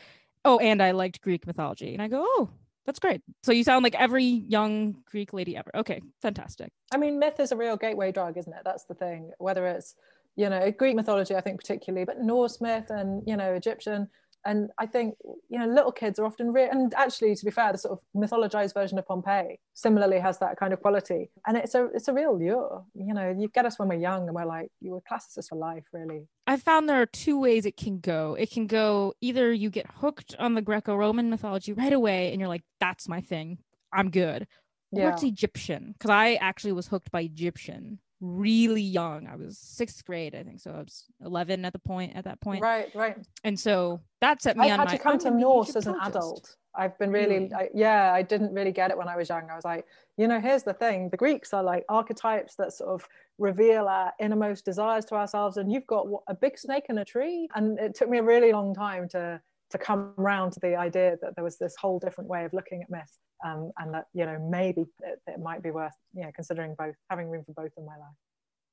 Oh, 0.45 0.59
and 0.59 0.83
I 0.83 0.93
liked 0.93 1.21
Greek 1.21 1.47
mythology. 1.47 1.93
And 1.93 2.03
I 2.03 2.09
go, 2.09 2.25
oh, 2.25 2.49
that's 2.87 2.99
great. 2.99 3.21
So 3.43 3.53
you 3.53 3.63
sound 3.63 3.83
like 3.83 3.95
every 3.95 4.25
young 4.25 4.97
Greek 5.05 5.35
lady 5.35 5.55
ever. 5.55 5.71
Okay, 5.75 6.01
fantastic. 6.23 6.73
I 6.95 6.97
mean, 6.97 7.19
myth 7.19 7.41
is 7.41 7.53
a 7.53 7.57
real 7.57 7.77
gateway 7.77 8.11
drug, 8.11 8.39
isn't 8.39 8.53
it? 8.53 8.63
That's 8.65 8.85
the 8.85 8.95
thing. 8.95 9.33
Whether 9.39 9.67
it's, 9.67 9.95
you 10.37 10.49
know, 10.49 10.71
Greek 10.71 10.97
mythology, 10.97 11.37
I 11.37 11.43
think 11.43 11.61
particularly, 11.61 12.07
but 12.07 12.23
Norse 12.23 12.63
myth 12.63 12.89
and, 12.89 13.23
you 13.27 13.37
know, 13.37 13.53
Egyptian, 13.53 14.09
and 14.45 14.71
I 14.79 14.87
think 14.87 15.17
you 15.49 15.59
know 15.59 15.67
little 15.67 15.93
kids 15.93 16.19
are 16.19 16.25
often 16.25 16.53
re- 16.53 16.69
and 16.69 16.93
actually 16.95 17.35
to 17.35 17.45
be 17.45 17.51
fair 17.51 17.73
the 17.73 17.79
sort 17.79 17.99
of 17.99 18.21
mythologized 18.21 18.75
version 18.75 18.99
of 18.99 19.07
Pompeii 19.07 19.59
similarly 19.75 20.19
has 20.19 20.39
that 20.39 20.59
kind 20.59 20.73
of 20.73 20.81
quality. 20.81 21.31
And 21.47 21.57
it's 21.57 21.75
a 21.75 21.87
it's 21.95 22.09
a 22.09 22.13
real 22.13 22.39
lure 22.39 22.85
you 22.95 23.15
know 23.15 23.35
you 23.37 23.49
get 23.49 23.67
us 23.67 23.79
when 23.79 23.89
we're 23.89 23.97
young 23.97 24.27
and 24.27 24.35
we're 24.35 24.45
like 24.47 24.71
you 24.81 24.93
were 24.93 25.01
classicists 25.03 25.49
for 25.49 25.57
life 25.57 25.85
really. 25.93 26.27
I 26.47 26.57
found 26.57 26.89
there 26.89 27.01
are 27.01 27.07
two 27.07 27.39
ways 27.39 27.67
it 27.67 27.77
can 27.77 28.01
go. 28.01 28.37
It 28.39 28.51
can 28.51 28.67
go 28.67 29.15
either 29.21 29.53
you 29.53 29.71
get 29.71 29.87
hooked 29.87 30.35
on 30.39 30.55
the 30.55 30.63
Greco-Roman 30.63 31.31
mythology 31.31 31.73
right 31.73 31.93
away 31.93 32.33
and 32.33 32.41
you're 32.41 32.49
like 32.49 32.65
that's 32.81 33.09
my 33.09 33.21
thing. 33.21 33.59
I'm 33.93 34.11
good. 34.11 34.47
Yeah. 34.93 35.05
or 35.05 35.11
it's 35.11 35.23
Egyptian 35.23 35.93
because 35.93 36.11
I 36.11 36.35
actually 36.35 36.73
was 36.73 36.89
hooked 36.89 37.13
by 37.13 37.21
Egyptian 37.21 38.01
really 38.21 38.83
young. 38.83 39.27
I 39.27 39.37
was 39.37 39.59
sixth 39.59 40.05
grade, 40.05 40.35
I 40.35 40.43
think. 40.43 40.61
So 40.61 40.71
I 40.71 40.79
was 40.79 41.07
11 41.25 41.65
at 41.65 41.73
the 41.73 41.79
point 41.79 42.17
at 42.17 42.25
that 42.25 42.41
point. 42.41 42.63
Right, 42.63 42.95
right. 42.95 43.17
And 43.45 43.59
so 43.59 44.01
that 44.21 44.43
set 44.43 44.57
me 44.57 44.69
I 44.69 44.73
on 44.73 44.79
had 44.81 44.89
my, 44.89 44.97
to 44.97 45.03
come 45.03 45.19
to 45.19 45.31
Norse 45.31 45.77
as 45.77 45.87
an 45.87 45.97
adult. 46.03 46.57
I've 46.75 46.97
been 46.99 47.11
really? 47.11 47.53
I, 47.53 47.69
yeah, 47.75 48.13
I 48.13 48.23
didn't 48.23 48.55
really 48.55 48.73
get 48.73 48.91
it 48.91 48.99
when 48.99 49.09
I 49.09 49.17
was 49.17 49.29
young. 49.29 49.49
I 49.51 49.57
was 49.57 49.65
like, 49.65 49.87
you 50.17 50.29
know, 50.29 50.41
here's 50.41 50.63
the 50.63 50.75
thing 50.75 51.09
the 51.09 51.17
Greeks 51.17 51.53
are 51.53 51.63
like 51.63 51.85
archetypes 51.89 52.55
that 52.57 52.73
sort 52.73 52.91
of 52.91 53.09
reveal 53.39 53.89
our 53.89 54.13
innermost 54.21 54.65
desires 54.65 55.05
to 55.07 55.15
ourselves. 55.17 55.57
And 55.57 55.73
you've 55.73 55.87
got 55.87 56.07
a 56.29 56.35
big 56.35 56.59
snake 56.59 56.87
in 56.89 56.99
a 56.99 57.05
tree. 57.05 57.49
And 57.55 57.79
it 57.79 57.95
took 57.95 58.09
me 58.09 58.19
a 58.19 58.23
really 58.23 58.53
long 58.53 58.75
time 58.75 59.09
to 59.11 59.41
to 59.71 59.79
come 59.79 60.15
around 60.19 60.53
to 60.53 60.61
the 60.61 60.77
idea 60.77 61.17
that 61.23 61.35
there 61.35 61.45
was 61.45 61.59
this 61.59 61.75
whole 61.81 61.99
different 61.99 62.29
way 62.29 62.45
of 62.45 62.53
looking 62.53 62.83
at 62.83 62.91
myth 62.91 63.19
um, 63.45 63.71
and 63.79 63.95
that 63.95 64.07
you 64.13 64.27
know 64.27 64.39
maybe 64.51 64.85
it, 65.03 65.21
it, 65.27 65.41
might 65.41 65.63
be 65.63 65.71
worth 65.71 65.95
you 66.15 66.23
know 66.23 66.31
considering 66.35 66.75
both 66.79 66.95
having 67.09 67.29
room 67.29 67.45
for 67.45 67.53
both 67.53 67.73
in 67.77 67.85
my 67.85 67.97
life. 67.97 68.17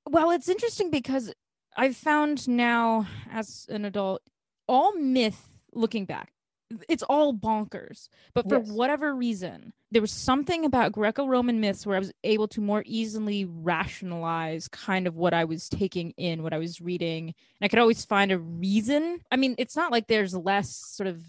Well 0.10 0.32
it's 0.32 0.50
interesting 0.50 0.90
because 0.90 1.34
i've 1.76 1.96
found 1.96 2.48
now 2.48 3.08
as 3.32 3.66
an 3.70 3.86
adult 3.86 4.22
all 4.68 4.94
myth 4.94 5.50
looking 5.74 6.06
back 6.06 6.32
it's 6.90 7.04
all 7.04 7.34
bonkers. 7.34 8.10
But 8.34 8.50
for 8.50 8.60
yes. 8.60 8.70
whatever 8.70 9.16
reason 9.16 9.74
there 9.92 10.02
was 10.02 10.12
something 10.12 10.66
about 10.66 10.92
greco-roman 10.92 11.62
myths 11.62 11.86
where 11.86 11.96
i 11.96 12.00
was 12.00 12.12
able 12.26 12.48
to 12.50 12.60
more 12.60 12.84
easily 12.86 13.46
rationalize 13.46 14.68
kind 14.68 15.08
of 15.08 15.16
what 15.16 15.34
i 15.34 15.46
was 15.46 15.70
taking 15.70 16.12
in 16.18 16.44
what 16.44 16.54
i 16.54 16.58
was 16.58 16.82
reading. 16.82 17.28
And 17.28 17.66
i 17.66 17.68
could 17.68 17.80
always 17.80 18.06
find 18.06 18.32
a 18.32 18.40
reason. 18.40 19.20
I 19.32 19.38
mean 19.38 19.56
it's 19.58 19.76
not 19.76 19.92
like 19.92 20.08
there's 20.08 20.36
less 20.36 20.70
sort 20.76 21.08
of 21.08 21.22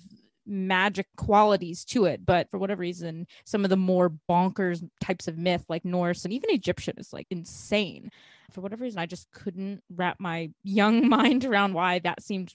magic 0.51 1.07
qualities 1.19 1.85
to 1.85 2.07
it 2.07 2.25
but 2.25 2.51
for 2.51 2.57
whatever 2.57 2.81
reason 2.81 3.27
some 3.45 3.65
of 3.65 3.71
the 3.71 3.77
more 3.77 4.11
bonkers 4.31 4.83
types 4.99 5.29
of 5.29 5.37
myth 5.37 5.63
like 5.69 5.85
norse 5.85 6.25
and 6.25 6.33
even 6.33 6.49
egyptian 6.51 6.95
is 6.99 7.13
like 7.13 7.27
insane. 7.31 8.11
For 8.51 8.63
whatever 8.63 8.83
reason 8.83 8.99
i 8.99 9.07
just 9.07 9.31
couldn't 9.31 9.83
wrap 9.95 10.17
my 10.19 10.51
young 10.65 11.07
mind 11.17 11.45
around 11.45 11.75
why 11.75 11.99
that 12.01 12.23
seemed 12.23 12.55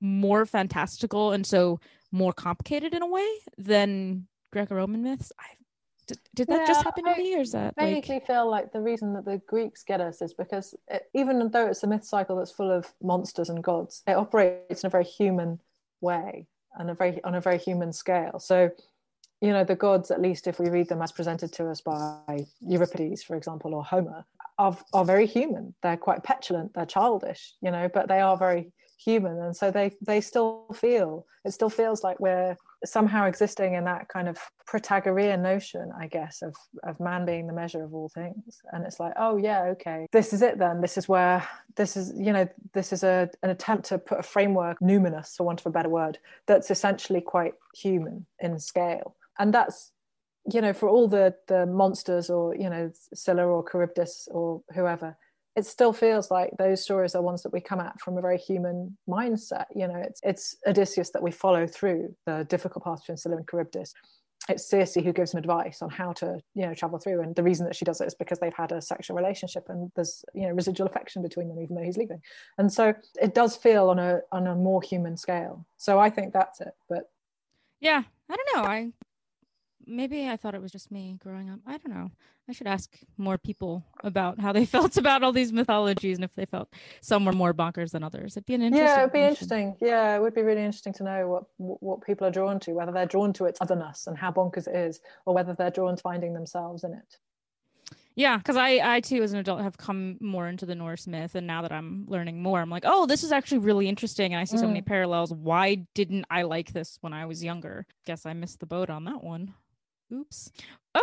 more 0.00 0.46
fantastical. 0.46 1.32
And 1.32 1.46
so 1.46 1.78
more 2.12 2.32
complicated 2.32 2.94
in 2.94 3.02
a 3.02 3.06
way 3.06 3.28
than 3.58 4.26
greco-roman 4.52 5.02
myths 5.02 5.32
i 5.38 5.44
did, 6.06 6.18
did 6.34 6.48
that 6.48 6.60
yeah, 6.60 6.66
just 6.66 6.82
happen 6.82 7.04
to 7.04 7.16
me 7.16 7.36
or 7.36 7.40
is 7.40 7.52
that 7.52 7.74
I 7.78 7.84
vaguely 7.84 8.16
like... 8.16 8.26
feel 8.26 8.50
like 8.50 8.72
the 8.72 8.80
reason 8.80 9.12
that 9.14 9.24
the 9.24 9.40
Greeks 9.46 9.84
get 9.84 10.00
us 10.00 10.20
is 10.20 10.34
because 10.34 10.74
it, 10.88 11.08
even 11.14 11.50
though 11.50 11.66
it's 11.66 11.84
a 11.84 11.86
myth 11.86 12.04
cycle 12.04 12.36
that's 12.36 12.50
full 12.50 12.70
of 12.70 12.92
monsters 13.00 13.48
and 13.48 13.62
gods, 13.62 14.02
it 14.08 14.16
operates 14.16 14.82
in 14.82 14.88
a 14.88 14.90
very 14.90 15.04
human 15.04 15.60
way 16.00 16.48
on 16.78 16.90
a 16.90 16.94
very 16.94 17.22
on 17.24 17.34
a 17.34 17.40
very 17.40 17.58
human 17.58 17.92
scale. 17.92 18.38
So, 18.38 18.70
you 19.40 19.50
know, 19.52 19.64
the 19.64 19.76
gods, 19.76 20.10
at 20.10 20.20
least 20.20 20.46
if 20.46 20.58
we 20.58 20.68
read 20.68 20.88
them 20.88 21.02
as 21.02 21.12
presented 21.12 21.52
to 21.54 21.68
us 21.68 21.80
by 21.80 22.46
Euripides, 22.60 23.22
for 23.22 23.36
example, 23.36 23.74
or 23.74 23.84
Homer, 23.84 24.24
are, 24.58 24.76
are 24.92 25.04
very 25.04 25.26
human. 25.26 25.74
They're 25.82 25.96
quite 25.96 26.22
petulant, 26.22 26.74
they're 26.74 26.86
childish, 26.86 27.54
you 27.62 27.70
know, 27.70 27.88
but 27.92 28.08
they 28.08 28.20
are 28.20 28.36
very 28.36 28.72
human. 29.04 29.40
And 29.40 29.56
so 29.56 29.70
they 29.70 29.92
they 30.00 30.20
still 30.20 30.66
feel, 30.74 31.26
it 31.44 31.52
still 31.52 31.70
feels 31.70 32.02
like 32.02 32.20
we're 32.20 32.56
somehow 32.84 33.26
existing 33.26 33.74
in 33.74 33.84
that 33.84 34.08
kind 34.08 34.28
of 34.28 34.38
Protagorean 34.66 35.42
notion, 35.42 35.90
I 35.98 36.06
guess, 36.06 36.42
of, 36.42 36.54
of 36.82 36.98
man 37.00 37.26
being 37.26 37.46
the 37.46 37.52
measure 37.52 37.82
of 37.82 37.92
all 37.94 38.08
things. 38.08 38.62
And 38.72 38.86
it's 38.86 39.00
like, 39.00 39.12
oh 39.16 39.36
yeah, 39.36 39.62
okay, 39.72 40.06
this 40.12 40.32
is 40.32 40.42
it 40.42 40.58
then. 40.58 40.80
This 40.80 40.96
is 40.96 41.08
where 41.08 41.46
this 41.76 41.96
is, 41.96 42.12
you 42.16 42.32
know, 42.32 42.48
this 42.72 42.92
is 42.92 43.02
a, 43.02 43.28
an 43.42 43.50
attempt 43.50 43.86
to 43.86 43.98
put 43.98 44.20
a 44.20 44.22
framework, 44.22 44.78
numinous, 44.80 45.36
for 45.36 45.44
want 45.44 45.60
of 45.60 45.66
a 45.66 45.70
better 45.70 45.88
word, 45.88 46.18
that's 46.46 46.70
essentially 46.70 47.20
quite 47.20 47.54
human 47.74 48.26
in 48.38 48.58
scale. 48.58 49.16
And 49.38 49.52
that's, 49.52 49.92
you 50.50 50.60
know, 50.62 50.72
for 50.72 50.88
all 50.88 51.06
the 51.08 51.34
the 51.48 51.66
monsters 51.66 52.30
or, 52.30 52.54
you 52.54 52.70
know, 52.70 52.90
Scylla 53.12 53.44
or 53.44 53.62
Charybdis 53.70 54.28
or 54.30 54.62
whoever, 54.74 55.16
it 55.60 55.66
still 55.66 55.92
feels 55.92 56.30
like 56.30 56.50
those 56.58 56.82
stories 56.82 57.14
are 57.14 57.22
ones 57.22 57.42
that 57.42 57.52
we 57.52 57.60
come 57.60 57.80
at 57.80 58.00
from 58.00 58.16
a 58.16 58.20
very 58.22 58.38
human 58.38 58.96
mindset. 59.06 59.66
You 59.74 59.86
know, 59.88 59.96
it's 59.96 60.20
it's 60.22 60.56
Odysseus 60.66 61.10
that 61.10 61.22
we 61.22 61.30
follow 61.30 61.66
through 61.66 62.14
the 62.24 62.44
difficult 62.48 62.82
path 62.84 63.00
between 63.00 63.18
Scylla 63.18 63.36
and 63.36 63.48
Charybdis. 63.48 63.92
It's 64.48 64.68
Circe 64.68 64.94
who 64.94 65.12
gives 65.12 65.34
him 65.34 65.38
advice 65.38 65.82
on 65.82 65.90
how 65.90 66.12
to, 66.14 66.40
you 66.54 66.66
know, 66.66 66.72
travel 66.72 66.98
through. 66.98 67.20
And 67.20 67.36
the 67.36 67.42
reason 67.42 67.66
that 67.66 67.76
she 67.76 67.84
does 67.84 68.00
it 68.00 68.06
is 68.06 68.14
because 68.14 68.38
they've 68.38 68.54
had 68.54 68.72
a 68.72 68.80
sexual 68.80 69.16
relationship 69.16 69.66
and 69.68 69.92
there's, 69.94 70.24
you 70.32 70.48
know, 70.48 70.54
residual 70.54 70.88
affection 70.88 71.20
between 71.20 71.48
them, 71.48 71.60
even 71.60 71.76
though 71.76 71.82
he's 71.82 71.98
leaving. 71.98 72.22
And 72.56 72.72
so 72.72 72.94
it 73.20 73.34
does 73.34 73.54
feel 73.54 73.90
on 73.90 73.98
a 73.98 74.20
on 74.32 74.46
a 74.46 74.54
more 74.54 74.80
human 74.80 75.18
scale. 75.18 75.66
So 75.76 76.00
I 76.00 76.08
think 76.08 76.32
that's 76.32 76.62
it. 76.62 76.74
But 76.88 77.10
yeah, 77.80 78.02
I 78.30 78.36
don't 78.36 78.56
know. 78.56 78.68
I 78.68 78.92
maybe 79.86 80.28
I 80.28 80.36
thought 80.36 80.54
it 80.54 80.62
was 80.62 80.72
just 80.72 80.90
me 80.90 81.16
growing 81.18 81.50
up. 81.50 81.60
I 81.66 81.78
don't 81.78 81.94
know. 81.94 82.10
I 82.48 82.52
should 82.52 82.66
ask 82.66 82.92
more 83.16 83.38
people 83.38 83.84
about 84.02 84.40
how 84.40 84.52
they 84.52 84.64
felt 84.76 84.96
about 84.96 85.22
all 85.22 85.32
these 85.32 85.52
mythologies 85.52 86.16
and 86.16 86.24
if 86.24 86.34
they 86.34 86.46
felt 86.46 86.72
some 87.00 87.24
were 87.24 87.32
more 87.32 87.54
bonkers 87.54 87.92
than 87.92 88.02
others. 88.02 88.36
It'd 88.36 88.46
be 88.46 88.54
an 88.54 88.62
interesting. 88.62 88.86
Yeah, 88.86 89.00
it'd 89.00 89.12
be 89.12 89.20
interesting. 89.20 89.76
Yeah, 89.80 90.16
it 90.16 90.20
would 90.20 90.34
be 90.34 90.42
really 90.42 90.64
interesting 90.64 90.92
to 90.94 91.04
know 91.04 91.28
what 91.28 91.44
what 91.56 92.02
people 92.02 92.26
are 92.26 92.32
drawn 92.32 92.60
to, 92.60 92.72
whether 92.72 92.92
they're 92.92 93.06
drawn 93.06 93.32
to 93.34 93.44
its 93.46 93.60
otherness 93.60 94.06
and 94.06 94.16
how 94.16 94.30
bonkers 94.30 94.66
it 94.66 94.76
is, 94.76 95.00
or 95.26 95.34
whether 95.34 95.54
they're 95.54 95.70
drawn 95.70 95.96
to 95.96 96.02
finding 96.02 96.34
themselves 96.34 96.84
in 96.84 96.94
it. 96.94 97.18
Yeah, 98.16 98.36
because 98.36 98.56
I, 98.56 98.96
I 98.96 99.00
too, 99.00 99.22
as 99.22 99.32
an 99.32 99.38
adult, 99.38 99.62
have 99.62 99.78
come 99.78 100.18
more 100.20 100.48
into 100.48 100.66
the 100.66 100.74
Norse 100.74 101.06
myth, 101.06 101.36
and 101.36 101.46
now 101.46 101.62
that 101.62 101.72
I'm 101.72 102.04
learning 102.08 102.42
more, 102.42 102.60
I'm 102.60 102.68
like, 102.68 102.84
oh, 102.84 103.06
this 103.06 103.22
is 103.22 103.32
actually 103.32 103.58
really 103.58 103.88
interesting, 103.88 104.34
and 104.34 104.40
I 104.40 104.44
see 104.44 104.56
mm. 104.56 104.60
so 104.60 104.66
many 104.66 104.82
mm. 104.82 104.86
parallels. 104.86 105.32
Why 105.32 105.86
didn't 105.94 106.26
I 106.28 106.42
like 106.42 106.72
this 106.72 106.98
when 107.00 107.12
I 107.12 107.26
was 107.26 107.42
younger? 107.42 107.86
Guess 108.06 108.26
I 108.26 108.32
missed 108.32 108.60
the 108.60 108.66
boat 108.66 108.90
on 108.90 109.04
that 109.04 109.22
one. 109.22 109.54
Oops. 110.12 110.52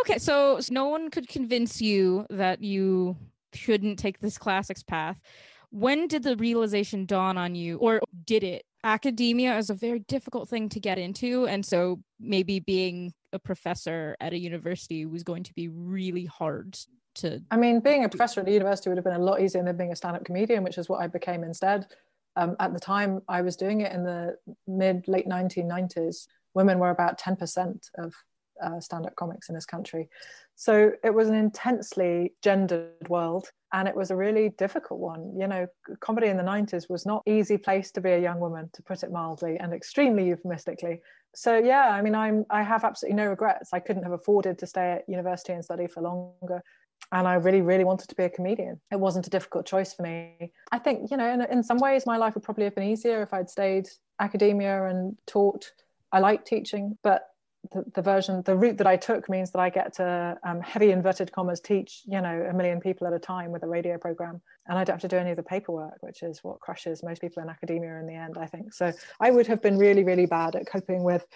Okay, 0.00 0.18
so, 0.18 0.60
so 0.60 0.72
no 0.72 0.88
one 0.88 1.10
could 1.10 1.28
convince 1.28 1.80
you 1.80 2.26
that 2.30 2.62
you 2.62 3.16
shouldn't 3.54 3.98
take 3.98 4.20
this 4.20 4.36
classics 4.36 4.82
path. 4.82 5.18
When 5.70 6.06
did 6.06 6.22
the 6.22 6.36
realization 6.36 7.06
dawn 7.06 7.36
on 7.36 7.54
you, 7.54 7.78
or 7.78 8.00
did 8.24 8.44
it? 8.44 8.64
Academia 8.84 9.56
is 9.58 9.70
a 9.70 9.74
very 9.74 10.00
difficult 10.00 10.48
thing 10.48 10.68
to 10.70 10.80
get 10.80 10.98
into. 10.98 11.46
And 11.46 11.64
so 11.64 12.00
maybe 12.20 12.60
being 12.60 13.12
a 13.32 13.38
professor 13.38 14.16
at 14.20 14.32
a 14.32 14.38
university 14.38 15.04
was 15.04 15.22
going 15.22 15.42
to 15.44 15.54
be 15.54 15.68
really 15.68 16.24
hard 16.26 16.78
to. 17.16 17.42
I 17.50 17.56
mean, 17.56 17.80
being 17.80 18.04
a 18.04 18.08
professor 18.08 18.40
at 18.40 18.48
a 18.48 18.52
university 18.52 18.88
would 18.88 18.98
have 18.98 19.04
been 19.04 19.14
a 19.14 19.18
lot 19.18 19.40
easier 19.40 19.62
than 19.62 19.76
being 19.76 19.92
a 19.92 19.96
stand 19.96 20.16
up 20.16 20.24
comedian, 20.24 20.62
which 20.62 20.78
is 20.78 20.88
what 20.88 21.02
I 21.02 21.06
became 21.06 21.42
instead. 21.44 21.86
Um, 22.36 22.56
at 22.60 22.72
the 22.72 22.80
time 22.80 23.20
I 23.28 23.42
was 23.42 23.56
doing 23.56 23.80
it 23.80 23.92
in 23.92 24.04
the 24.04 24.36
mid 24.66 25.08
late 25.08 25.26
1990s, 25.26 26.28
women 26.54 26.78
were 26.78 26.90
about 26.90 27.18
10% 27.20 27.88
of 27.98 28.14
uh, 28.62 28.80
stand-up 28.80 29.16
comics 29.16 29.48
in 29.48 29.54
this 29.54 29.66
country. 29.66 30.08
So 30.54 30.92
it 31.04 31.14
was 31.14 31.28
an 31.28 31.34
intensely 31.34 32.34
gendered 32.42 33.08
world 33.08 33.48
and 33.72 33.86
it 33.86 33.94
was 33.94 34.10
a 34.10 34.16
really 34.16 34.50
difficult 34.50 35.00
one. 35.00 35.32
You 35.38 35.46
know 35.46 35.66
comedy 36.00 36.28
in 36.28 36.36
the 36.36 36.42
90s 36.42 36.88
was 36.88 37.06
not 37.06 37.22
easy 37.26 37.58
place 37.58 37.90
to 37.92 38.00
be 38.00 38.10
a 38.10 38.18
young 38.20 38.40
woman 38.40 38.70
to 38.72 38.82
put 38.82 39.02
it 39.02 39.12
mildly 39.12 39.56
and 39.58 39.72
extremely 39.72 40.26
euphemistically. 40.26 41.00
So 41.34 41.58
yeah 41.58 41.90
i 41.90 42.02
mean 42.02 42.14
i'm 42.14 42.44
i 42.50 42.62
have 42.62 42.84
absolutely 42.84 43.16
no 43.16 43.26
regrets. 43.28 43.70
I 43.72 43.80
couldn't 43.80 44.02
have 44.04 44.12
afforded 44.12 44.58
to 44.58 44.66
stay 44.66 44.92
at 44.92 45.08
university 45.08 45.52
and 45.52 45.64
study 45.64 45.86
for 45.86 46.02
longer 46.02 46.62
and 47.12 47.28
i 47.28 47.34
really 47.34 47.60
really 47.60 47.84
wanted 47.84 48.08
to 48.08 48.14
be 48.14 48.24
a 48.24 48.30
comedian. 48.30 48.80
It 48.90 49.00
wasn't 49.00 49.26
a 49.26 49.30
difficult 49.30 49.66
choice 49.66 49.92
for 49.94 50.02
me. 50.02 50.52
I 50.72 50.78
think 50.78 51.10
you 51.10 51.16
know 51.16 51.30
in, 51.30 51.42
in 51.42 51.62
some 51.62 51.78
ways 51.78 52.06
my 52.06 52.16
life 52.16 52.34
would 52.34 52.44
probably 52.44 52.64
have 52.64 52.74
been 52.74 52.88
easier 52.88 53.22
if 53.22 53.32
i'd 53.32 53.50
stayed 53.50 53.88
academia 54.18 54.84
and 54.86 55.16
taught. 55.26 55.70
I 56.10 56.20
like 56.20 56.44
teaching 56.44 56.98
but 57.02 57.28
the, 57.72 57.84
the, 57.94 58.02
version, 58.02 58.42
the 58.42 58.56
route 58.56 58.78
that 58.78 58.86
I 58.86 58.96
took 58.96 59.28
means 59.28 59.50
that 59.50 59.58
I 59.58 59.68
get 59.68 59.92
to 59.94 60.38
um, 60.44 60.60
heavy 60.60 60.90
inverted 60.90 61.32
commas 61.32 61.60
teach, 61.60 62.02
you 62.06 62.20
know, 62.20 62.46
a 62.48 62.54
million 62.54 62.80
people 62.80 63.06
at 63.06 63.12
a 63.12 63.18
time 63.18 63.50
with 63.50 63.62
a 63.62 63.68
radio 63.68 63.98
program, 63.98 64.40
and 64.66 64.78
I 64.78 64.84
don't 64.84 64.94
have 64.94 65.02
to 65.02 65.08
do 65.08 65.16
any 65.16 65.30
of 65.30 65.36
the 65.36 65.42
paperwork, 65.42 65.98
which 66.00 66.22
is 66.22 66.42
what 66.42 66.60
crushes 66.60 67.02
most 67.02 67.20
people 67.20 67.42
in 67.42 67.48
academia 67.48 67.98
in 67.98 68.06
the 68.06 68.14
end, 68.14 68.36
I 68.38 68.46
think. 68.46 68.72
So 68.72 68.92
I 69.20 69.30
would 69.30 69.46
have 69.46 69.60
been 69.60 69.78
really, 69.78 70.04
really 70.04 70.26
bad 70.26 70.56
at 70.56 70.66
coping 70.66 71.02
with 71.02 71.26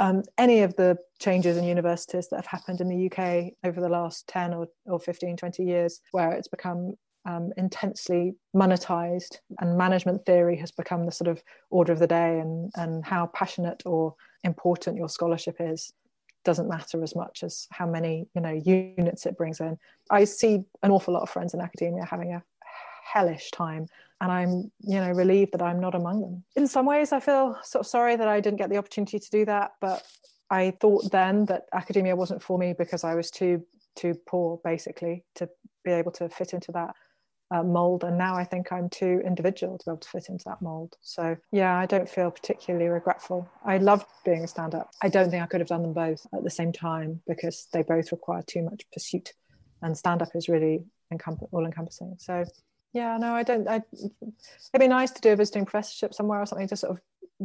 um, 0.00 0.22
any 0.36 0.62
of 0.62 0.76
the 0.76 0.96
changes 1.18 1.56
in 1.56 1.64
universities 1.64 2.28
that 2.28 2.36
have 2.36 2.46
happened 2.46 2.80
in 2.80 2.88
the 2.88 3.06
UK 3.06 3.52
over 3.64 3.80
the 3.80 3.88
last 3.88 4.28
10 4.28 4.54
or, 4.54 4.68
or 4.86 5.00
15, 5.00 5.36
20 5.36 5.64
years, 5.64 6.00
where 6.12 6.32
it's 6.32 6.48
become 6.48 6.94
um, 7.24 7.52
intensely 7.56 8.34
monetized 8.54 9.38
and 9.58 9.76
management 9.76 10.24
theory 10.24 10.56
has 10.56 10.70
become 10.70 11.04
the 11.04 11.12
sort 11.12 11.28
of 11.28 11.42
order 11.70 11.92
of 11.92 11.98
the 11.98 12.06
day 12.06 12.38
and, 12.38 12.70
and 12.76 13.04
how 13.04 13.26
passionate 13.34 13.82
or 13.84 14.14
important 14.44 14.96
your 14.96 15.08
scholarship 15.08 15.56
is 15.60 15.92
doesn't 16.44 16.68
matter 16.68 17.02
as 17.02 17.14
much 17.14 17.42
as 17.42 17.66
how 17.70 17.86
many 17.86 18.26
you 18.34 18.40
know 18.40 18.52
units 18.64 19.26
it 19.26 19.36
brings 19.36 19.60
in. 19.60 19.76
I 20.10 20.24
see 20.24 20.64
an 20.82 20.90
awful 20.90 21.12
lot 21.12 21.22
of 21.22 21.30
friends 21.30 21.52
in 21.52 21.60
academia 21.60 22.04
having 22.04 22.32
a 22.32 22.42
hellish 23.12 23.50
time 23.50 23.86
and 24.20 24.30
i'm 24.30 24.70
you 24.80 25.00
know 25.00 25.10
relieved 25.12 25.52
that 25.52 25.62
i'm 25.62 25.80
not 25.80 25.94
among 25.94 26.20
them. 26.20 26.44
In 26.56 26.66
some 26.66 26.86
ways 26.86 27.12
i 27.12 27.20
feel 27.20 27.56
sort 27.62 27.80
of 27.80 27.86
sorry 27.86 28.16
that 28.16 28.28
i 28.28 28.40
didn't 28.40 28.58
get 28.58 28.70
the 28.70 28.76
opportunity 28.76 29.18
to 29.18 29.30
do 29.30 29.44
that 29.46 29.72
but 29.80 30.04
i 30.50 30.72
thought 30.80 31.10
then 31.10 31.46
that 31.46 31.64
academia 31.72 32.14
wasn't 32.14 32.42
for 32.42 32.58
me 32.58 32.74
because 32.76 33.04
i 33.04 33.14
was 33.14 33.30
too 33.30 33.64
too 33.96 34.14
poor 34.26 34.60
basically 34.62 35.24
to 35.34 35.48
be 35.84 35.90
able 35.90 36.12
to 36.12 36.28
fit 36.28 36.52
into 36.52 36.72
that 36.72 36.94
uh, 37.50 37.62
mold 37.62 38.04
and 38.04 38.18
now 38.18 38.34
i 38.36 38.44
think 38.44 38.70
i'm 38.72 38.88
too 38.88 39.22
individual 39.24 39.78
to 39.78 39.84
be 39.84 39.90
able 39.90 39.98
to 39.98 40.08
fit 40.08 40.28
into 40.28 40.44
that 40.44 40.60
mold. 40.60 40.96
So 41.00 41.36
yeah 41.50 41.76
i 41.76 41.86
don't 41.86 42.08
feel 42.08 42.30
particularly 42.30 42.88
regretful. 42.88 43.48
I 43.64 43.78
loved 43.78 44.06
being 44.24 44.44
a 44.44 44.48
stand-up. 44.48 44.90
I 45.02 45.08
don't 45.08 45.30
think 45.30 45.42
i 45.42 45.46
could 45.46 45.60
have 45.60 45.68
done 45.68 45.82
them 45.82 45.94
both 45.94 46.26
at 46.34 46.44
the 46.44 46.50
same 46.50 46.72
time 46.72 47.20
because 47.26 47.68
they 47.72 47.82
both 47.82 48.12
require 48.12 48.42
too 48.42 48.62
much 48.62 48.84
pursuit 48.92 49.32
and 49.82 49.96
stand-up 49.96 50.30
is 50.34 50.48
really 50.48 50.84
encomp- 51.12 51.48
all 51.52 51.64
encompassing 51.64 52.16
so 52.18 52.44
yeah 52.92 53.16
no 53.16 53.34
i 53.34 53.42
don't 53.42 53.68
I, 53.68 53.82
it'd 53.92 54.80
be 54.80 54.88
nice 54.88 55.10
to 55.12 55.20
do 55.20 55.32
a 55.32 55.36
visiting 55.36 55.64
professorship 55.64 56.12
somewhere 56.12 56.40
or 56.40 56.46
something 56.46 56.68
to 56.68 56.76
sort 56.76 56.92
of 56.92 57.00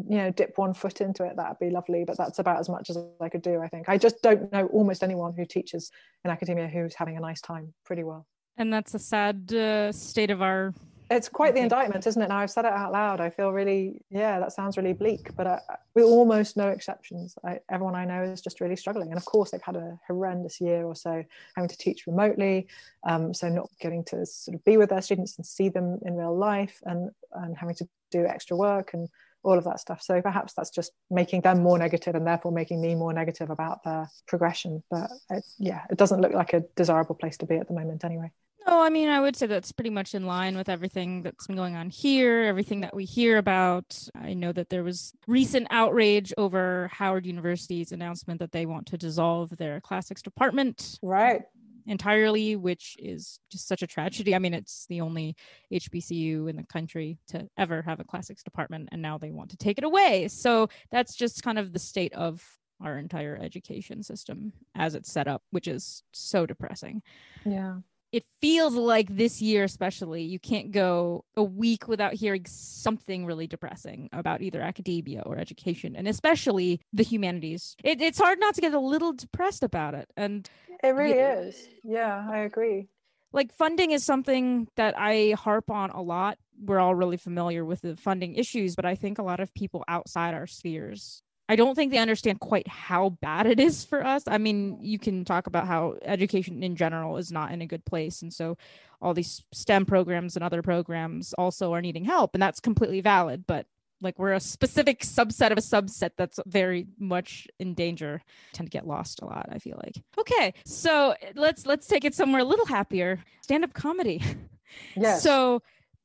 you 0.09 0.17
know 0.17 0.31
dip 0.31 0.57
one 0.57 0.73
foot 0.73 1.01
into 1.01 1.23
it. 1.23 1.35
That'd 1.35 1.59
be 1.59 1.69
lovely 1.69 2.03
but 2.03 2.17
that's 2.17 2.39
about 2.39 2.59
as 2.59 2.67
much 2.67 2.89
as 2.89 2.97
i 3.21 3.29
could 3.29 3.43
do 3.43 3.61
i 3.61 3.67
think. 3.67 3.87
I 3.87 3.97
just 3.97 4.21
don't 4.21 4.51
know 4.51 4.65
almost 4.67 5.03
anyone 5.03 5.33
who 5.37 5.45
teaches 5.45 5.91
in 6.25 6.31
academia 6.31 6.67
who's 6.67 6.95
having 6.95 7.15
a 7.15 7.19
nice 7.21 7.41
time 7.41 7.73
pretty 7.85 8.03
well 8.03 8.25
and 8.57 8.71
that's 8.71 8.93
a 8.93 8.99
sad 8.99 9.53
uh, 9.53 9.91
state 9.91 10.31
of 10.31 10.41
our 10.41 10.73
it's 11.11 11.29
quite 11.29 11.53
the 11.53 11.59
indictment 11.59 12.07
isn't 12.07 12.21
it? 12.21 12.29
Now 12.29 12.37
i've 12.37 12.49
said 12.49 12.65
it 12.65 12.71
out 12.71 12.91
loud. 12.91 13.21
I 13.21 13.29
feel 13.29 13.51
really 13.51 14.01
yeah 14.09 14.39
that 14.39 14.51
sounds 14.51 14.77
really 14.77 14.93
bleak 14.93 15.35
but 15.35 15.45
I, 15.47 15.59
with 15.93 16.05
almost 16.05 16.57
no 16.57 16.69
exceptions. 16.69 17.35
I, 17.45 17.59
everyone 17.69 17.95
i 17.95 18.05
know 18.05 18.23
is 18.23 18.41
just 18.41 18.61
really 18.61 18.75
struggling. 18.75 19.09
And 19.09 19.17
of 19.17 19.25
course 19.25 19.51
they've 19.51 19.61
had 19.61 19.75
a 19.75 19.99
horrendous 20.07 20.59
year 20.59 20.85
or 20.85 20.95
so 20.95 21.23
having 21.55 21.69
to 21.69 21.77
teach 21.77 22.07
remotely 22.07 22.67
um, 23.05 23.33
so 23.33 23.49
not 23.49 23.69
getting 23.79 24.03
to 24.05 24.25
sort 24.25 24.55
of 24.55 24.63
be 24.63 24.77
with 24.77 24.89
their 24.89 25.01
students 25.01 25.37
and 25.37 25.45
see 25.45 25.69
them 25.69 25.99
in 26.05 26.15
real 26.15 26.35
life 26.35 26.79
and 26.83 27.11
and 27.33 27.57
having 27.57 27.75
to 27.75 27.87
do 28.11 28.25
extra 28.25 28.55
work 28.55 28.93
and 28.93 29.09
all 29.43 29.57
of 29.57 29.63
that 29.65 29.79
stuff. 29.79 30.01
So 30.01 30.21
perhaps 30.21 30.53
that's 30.53 30.69
just 30.69 30.91
making 31.09 31.41
them 31.41 31.61
more 31.61 31.77
negative 31.77 32.15
and 32.15 32.25
therefore 32.25 32.51
making 32.51 32.81
me 32.81 32.95
more 32.95 33.13
negative 33.13 33.49
about 33.49 33.83
their 33.83 34.09
progression. 34.27 34.83
But 34.89 35.11
it, 35.29 35.45
yeah, 35.59 35.81
it 35.89 35.97
doesn't 35.97 36.21
look 36.21 36.33
like 36.33 36.53
a 36.53 36.63
desirable 36.75 37.15
place 37.15 37.37
to 37.37 37.45
be 37.45 37.55
at 37.55 37.67
the 37.67 37.73
moment 37.73 38.03
anyway. 38.03 38.31
No, 38.65 38.81
I 38.81 38.89
mean, 38.89 39.09
I 39.09 39.19
would 39.19 39.35
say 39.35 39.45
that's 39.45 39.73
pretty 39.73 39.89
much 39.89 40.15
in 40.15 40.25
line 40.25 40.55
with 40.55 40.69
everything 40.69 41.21
that's 41.21 41.47
been 41.47 41.57
going 41.57 41.75
on 41.75 41.89
here, 41.89 42.43
everything 42.43 42.79
that 42.81 42.95
we 42.95 43.03
hear 43.03 43.37
about. 43.37 43.97
I 44.15 44.33
know 44.35 44.53
that 44.53 44.69
there 44.69 44.85
was 44.85 45.11
recent 45.27 45.67
outrage 45.69 46.33
over 46.37 46.89
Howard 46.93 47.25
University's 47.25 47.91
announcement 47.91 48.39
that 48.39 48.53
they 48.53 48.65
want 48.65 48.87
to 48.87 48.97
dissolve 48.97 49.49
their 49.57 49.81
classics 49.81 50.21
department. 50.21 50.97
Right. 51.01 51.41
Entirely, 51.85 52.55
which 52.55 52.95
is 52.99 53.39
just 53.51 53.67
such 53.67 53.81
a 53.81 53.87
tragedy. 53.87 54.33
I 54.33 54.39
mean, 54.39 54.53
it's 54.53 54.85
the 54.87 55.01
only 55.01 55.35
HBCU 55.71 56.49
in 56.49 56.55
the 56.55 56.63
country 56.63 57.19
to 57.27 57.47
ever 57.57 57.81
have 57.81 57.99
a 57.99 58.03
classics 58.03 58.43
department, 58.43 58.89
and 58.91 59.01
now 59.01 59.17
they 59.17 59.31
want 59.31 59.49
to 59.51 59.57
take 59.57 59.77
it 59.77 59.83
away. 59.83 60.27
So 60.27 60.69
that's 60.91 61.15
just 61.15 61.43
kind 61.43 61.59
of 61.59 61.73
the 61.73 61.79
state 61.79 62.13
of 62.13 62.43
our 62.81 62.97
entire 62.97 63.37
education 63.41 64.03
system 64.03 64.53
as 64.75 64.95
it's 64.95 65.11
set 65.11 65.27
up, 65.27 65.43
which 65.51 65.67
is 65.67 66.03
so 66.11 66.45
depressing. 66.45 67.01
Yeah 67.45 67.79
it 68.13 68.23
feels 68.39 68.75
like 68.75 69.13
this 69.17 69.41
year 69.41 69.63
especially 69.63 70.21
you 70.21 70.39
can't 70.39 70.71
go 70.71 71.25
a 71.35 71.43
week 71.43 71.87
without 71.87 72.13
hearing 72.13 72.45
something 72.45 73.25
really 73.25 73.47
depressing 73.47 74.07
about 74.13 74.41
either 74.41 74.61
academia 74.61 75.21
or 75.25 75.37
education 75.37 75.95
and 75.95 76.07
especially 76.07 76.79
the 76.93 77.03
humanities. 77.03 77.75
It, 77.83 78.01
it's 78.01 78.19
hard 78.19 78.39
not 78.39 78.53
to 78.55 78.61
get 78.61 78.73
a 78.73 78.79
little 78.79 79.11
depressed 79.11 79.63
about 79.63 79.95
it 79.95 80.09
and 80.15 80.47
it 80.83 80.89
really 80.89 81.17
yeah, 81.17 81.39
is. 81.39 81.67
Yeah 81.83 82.25
i 82.29 82.37
agree. 82.39 82.87
Like 83.33 83.51
funding 83.51 83.91
is 83.91 84.05
something 84.05 84.67
that 84.75 84.93
i 84.97 85.35
harp 85.37 85.69
on 85.69 85.89
a 85.89 86.01
lot. 86.01 86.37
We're 86.63 86.79
all 86.79 86.93
really 86.93 87.17
familiar 87.17 87.65
with 87.65 87.81
the 87.81 87.95
funding 87.97 88.35
issues 88.35 88.75
but 88.75 88.85
i 88.85 88.93
think 88.95 89.17
a 89.17 89.23
lot 89.23 89.39
of 89.39 89.53
people 89.55 89.83
outside 89.87 90.35
our 90.35 90.47
spheres 90.47 91.23
I 91.49 91.55
don't 91.55 91.75
think 91.75 91.91
they 91.91 91.97
understand 91.97 92.39
quite 92.39 92.67
how 92.67 93.09
bad 93.09 93.47
it 93.47 93.59
is 93.59 93.83
for 93.83 94.05
us. 94.05 94.23
I 94.27 94.37
mean, 94.37 94.77
you 94.81 94.97
can 94.97 95.25
talk 95.25 95.47
about 95.47 95.67
how 95.67 95.95
education 96.03 96.63
in 96.63 96.75
general 96.75 97.17
is 97.17 97.31
not 97.31 97.51
in 97.51 97.61
a 97.61 97.67
good 97.67 97.83
place. 97.85 98.21
And 98.21 98.33
so 98.33 98.57
all 99.01 99.13
these 99.13 99.43
STEM 99.51 99.85
programs 99.85 100.35
and 100.35 100.43
other 100.43 100.61
programs 100.61 101.33
also 101.33 101.73
are 101.73 101.81
needing 101.81 102.05
help. 102.05 102.33
And 102.33 102.41
that's 102.41 102.61
completely 102.61 103.01
valid. 103.01 103.45
But 103.45 103.65
like 104.03 104.19
we're 104.19 104.33
a 104.33 104.39
specific 104.39 104.99
subset 104.99 105.51
of 105.51 105.57
a 105.57 105.61
subset 105.61 106.11
that's 106.17 106.39
very 106.45 106.85
much 106.99 107.47
in 107.59 107.73
danger 107.73 108.21
tend 108.51 108.69
to 108.69 108.77
get 108.77 108.85
lost 108.85 109.21
a 109.21 109.25
lot 109.25 109.47
i 109.49 109.57
feel 109.57 109.79
like 109.81 109.95
okay 110.19 110.53
so 110.65 111.15
let's 111.35 111.65
let's 111.65 111.87
take 111.87 112.03
it 112.03 112.13
somewhere 112.13 112.41
a 112.41 112.45
little 112.45 112.65
happier 112.65 113.17
stand-up 113.41 113.73
comedy 113.73 114.21
yes 114.95 115.23
so 115.23 115.61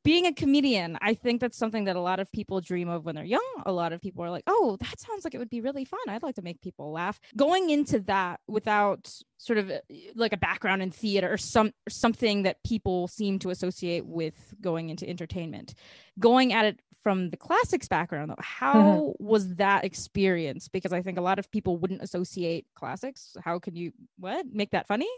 being 0.09 0.25
a 0.25 0.33
comedian, 0.33 0.97
I 1.03 1.13
think 1.13 1.39
that's 1.39 1.59
something 1.59 1.85
that 1.85 1.95
a 1.95 2.01
lot 2.01 2.19
of 2.19 2.33
people 2.33 2.63
dream 2.63 2.89
of 2.89 3.05
when 3.05 3.15
they're 3.15 3.27
young. 3.27 3.47
A 3.67 3.73
lot 3.73 3.93
of 3.93 4.01
people 4.01 4.25
are 4.25 4.31
like, 4.31 4.45
oh, 4.47 4.79
that 4.81 4.99
sounds 4.99 5.23
like 5.23 5.35
it 5.35 5.39
would 5.39 5.51
be 5.51 5.61
really 5.61 5.85
fun. 5.85 6.01
I'd 6.09 6.23
like 6.23 6.37
to 6.37 6.43
make 6.43 6.63
people 6.63 6.93
laugh. 6.93 7.21
Going 7.37 7.69
into 7.69 8.01
that 8.01 8.41
without 8.49 9.13
sort 9.37 9.59
of 9.59 9.71
uh, 9.71 9.81
like 10.15 10.33
a 10.33 10.39
background 10.39 10.81
in 10.81 10.91
theater 10.91 11.31
or 11.31 11.37
some 11.37 11.75
or 11.87 11.91
something 11.91 12.45
that 12.45 12.65
people 12.65 13.07
seem 13.07 13.39
to 13.41 13.51
associate 13.51 14.07
with 14.07 14.55
going 14.63 14.89
into 14.89 15.07
entertainment. 15.07 15.75
Going 16.19 16.55
at 16.55 16.65
it 16.65 16.81
from 17.03 17.29
the 17.29 17.37
classics 17.37 17.87
background 17.87 18.31
though, 18.31 18.37
how 18.39 18.75
mm-hmm. 18.77 19.23
was 19.23 19.57
that 19.57 19.85
experience? 19.85 20.69
Because 20.69 20.95
I 20.95 21.03
think 21.03 21.19
a 21.19 21.23
lot 21.23 21.39
of 21.39 21.51
people 21.51 21.77
wouldn't 21.77 22.01
associate 22.01 22.65
classics. 22.75 23.37
How 23.45 23.59
can 23.59 23.77
you 23.77 23.93
what 24.19 24.47
make 24.51 24.71
that 24.71 24.87
funny? 24.87 25.11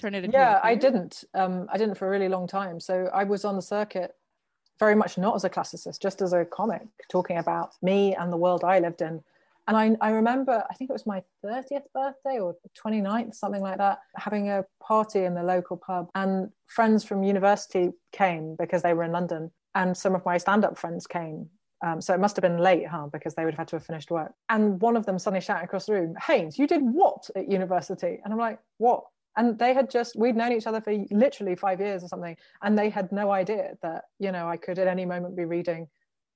Turn 0.00 0.16
it 0.16 0.24
into 0.24 0.36
yeah, 0.36 0.58
I 0.64 0.74
didn't. 0.74 1.22
Um, 1.32 1.68
I 1.72 1.78
didn't 1.78 1.94
for 1.94 2.08
a 2.08 2.10
really 2.10 2.28
long 2.28 2.48
time. 2.48 2.80
So 2.80 3.08
I 3.14 3.22
was 3.22 3.44
on 3.44 3.54
the 3.54 3.62
circuit 3.62 4.16
very 4.82 4.96
much 4.96 5.16
not 5.16 5.36
as 5.36 5.44
a 5.44 5.50
classicist, 5.50 6.00
just 6.00 6.20
as 6.22 6.32
a 6.32 6.44
comic, 6.44 6.82
talking 7.08 7.38
about 7.38 7.70
me 7.82 8.16
and 8.16 8.32
the 8.32 8.36
world 8.36 8.64
I 8.64 8.80
lived 8.80 9.00
in. 9.00 9.22
And 9.68 9.76
I, 9.76 9.96
I 10.00 10.10
remember, 10.10 10.64
I 10.68 10.74
think 10.74 10.90
it 10.90 10.92
was 10.92 11.06
my 11.06 11.22
30th 11.44 11.84
birthday 11.94 12.40
or 12.40 12.56
29th, 12.84 13.36
something 13.36 13.62
like 13.62 13.78
that, 13.78 14.00
having 14.16 14.50
a 14.50 14.64
party 14.82 15.22
in 15.22 15.34
the 15.34 15.42
local 15.44 15.76
pub. 15.76 16.08
And 16.16 16.50
friends 16.66 17.04
from 17.04 17.22
university 17.22 17.92
came 18.10 18.56
because 18.58 18.82
they 18.82 18.92
were 18.92 19.04
in 19.04 19.12
London. 19.12 19.52
And 19.76 19.96
some 19.96 20.16
of 20.16 20.24
my 20.24 20.36
stand 20.36 20.64
up 20.64 20.76
friends 20.76 21.06
came. 21.06 21.48
Um, 21.86 22.00
so 22.00 22.12
it 22.12 22.18
must 22.18 22.34
have 22.34 22.42
been 22.42 22.58
late, 22.58 22.88
huh? 22.88 23.06
Because 23.12 23.36
they 23.36 23.44
would 23.44 23.54
have 23.54 23.58
had 23.58 23.68
to 23.68 23.76
have 23.76 23.86
finished 23.86 24.10
work. 24.10 24.32
And 24.48 24.80
one 24.80 24.96
of 24.96 25.06
them 25.06 25.16
suddenly 25.16 25.40
shouted 25.40 25.64
across 25.64 25.86
the 25.86 25.92
room, 25.92 26.16
Haynes, 26.26 26.58
you 26.58 26.66
did 26.66 26.82
what 26.82 27.30
at 27.36 27.48
university? 27.48 28.18
And 28.24 28.32
I'm 28.32 28.38
like, 28.38 28.58
what? 28.78 29.04
And 29.36 29.58
they 29.58 29.72
had 29.74 29.90
just 29.90 30.16
we'd 30.16 30.36
known 30.36 30.52
each 30.52 30.66
other 30.66 30.80
for 30.80 30.92
literally 31.10 31.54
five 31.54 31.80
years 31.80 32.02
or 32.04 32.08
something 32.08 32.36
and 32.62 32.78
they 32.78 32.90
had 32.90 33.10
no 33.12 33.30
idea 33.30 33.72
that 33.82 34.04
you 34.18 34.32
know 34.32 34.48
i 34.48 34.56
could 34.56 34.78
at 34.78 34.86
any 34.86 35.04
moment 35.04 35.36
be 35.36 35.44
reading 35.44 35.88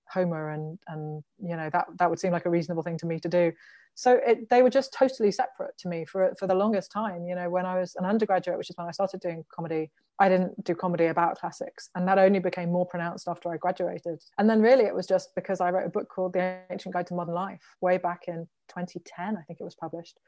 homer 0.09 0.51
and 0.51 0.79
and 0.89 1.23
you 1.39 1.57
know 1.57 1.69
that 1.73 1.87
that 1.99 2.09
would 2.09 2.19
seem 2.19 2.33
like 2.33 2.47
a 2.47 2.51
reasonable 2.51 2.83
thing 2.83 2.99
to 2.99 3.07
me 3.07 3.19
to 3.21 3.29
do. 3.29 3.53
So 3.99 4.21
it, 4.27 4.51
they 4.51 4.63
were 4.63 4.71
just 4.71 4.93
totally 4.93 5.33
separate 5.33 5.77
to 5.79 5.89
me 5.89 6.05
for 6.05 6.35
for 6.39 6.47
the 6.47 6.55
longest 6.55 6.93
time 6.93 7.27
you 7.27 7.35
know. 7.35 7.49
When 7.51 7.67
i 7.67 7.79
was 7.79 7.95
an 7.97 8.05
undergraduate 8.05 8.59
which 8.59 8.71
is 8.71 8.77
when 8.77 8.87
i 8.87 8.91
started 8.91 9.21
doing 9.21 9.45
comedy 9.55 9.91
i 10.19 10.29
didn't 10.29 10.63
do 10.65 10.75
comedy 10.75 11.07
about 11.07 11.39
classics 11.39 11.91
and 11.95 12.07
that 12.07 12.19
only 12.19 12.39
became 12.39 12.71
more 12.71 12.87
pronounced 12.87 13.29
after 13.29 13.53
i 13.53 13.57
graduated. 13.57 14.23
And 14.39 14.49
then 14.49 14.61
really 14.61 14.85
it 14.85 14.95
was 14.95 15.07
just 15.07 15.35
because 15.35 15.61
i 15.61 15.71
wrote 15.71 15.87
a 15.87 15.91
book 15.91 16.09
called 16.09 16.35
the 16.35 16.59
ancient 16.71 16.95
guide 16.95 17.07
to 17.09 17.15
modern 17.15 17.35
life 17.35 17.63
way 17.81 17.99
back 17.99 18.25
in 18.29 18.47
2010 18.69 19.37
i 19.37 19.43
think 19.43 19.61
it 19.61 19.65
was 19.65 19.75
published 19.75 20.19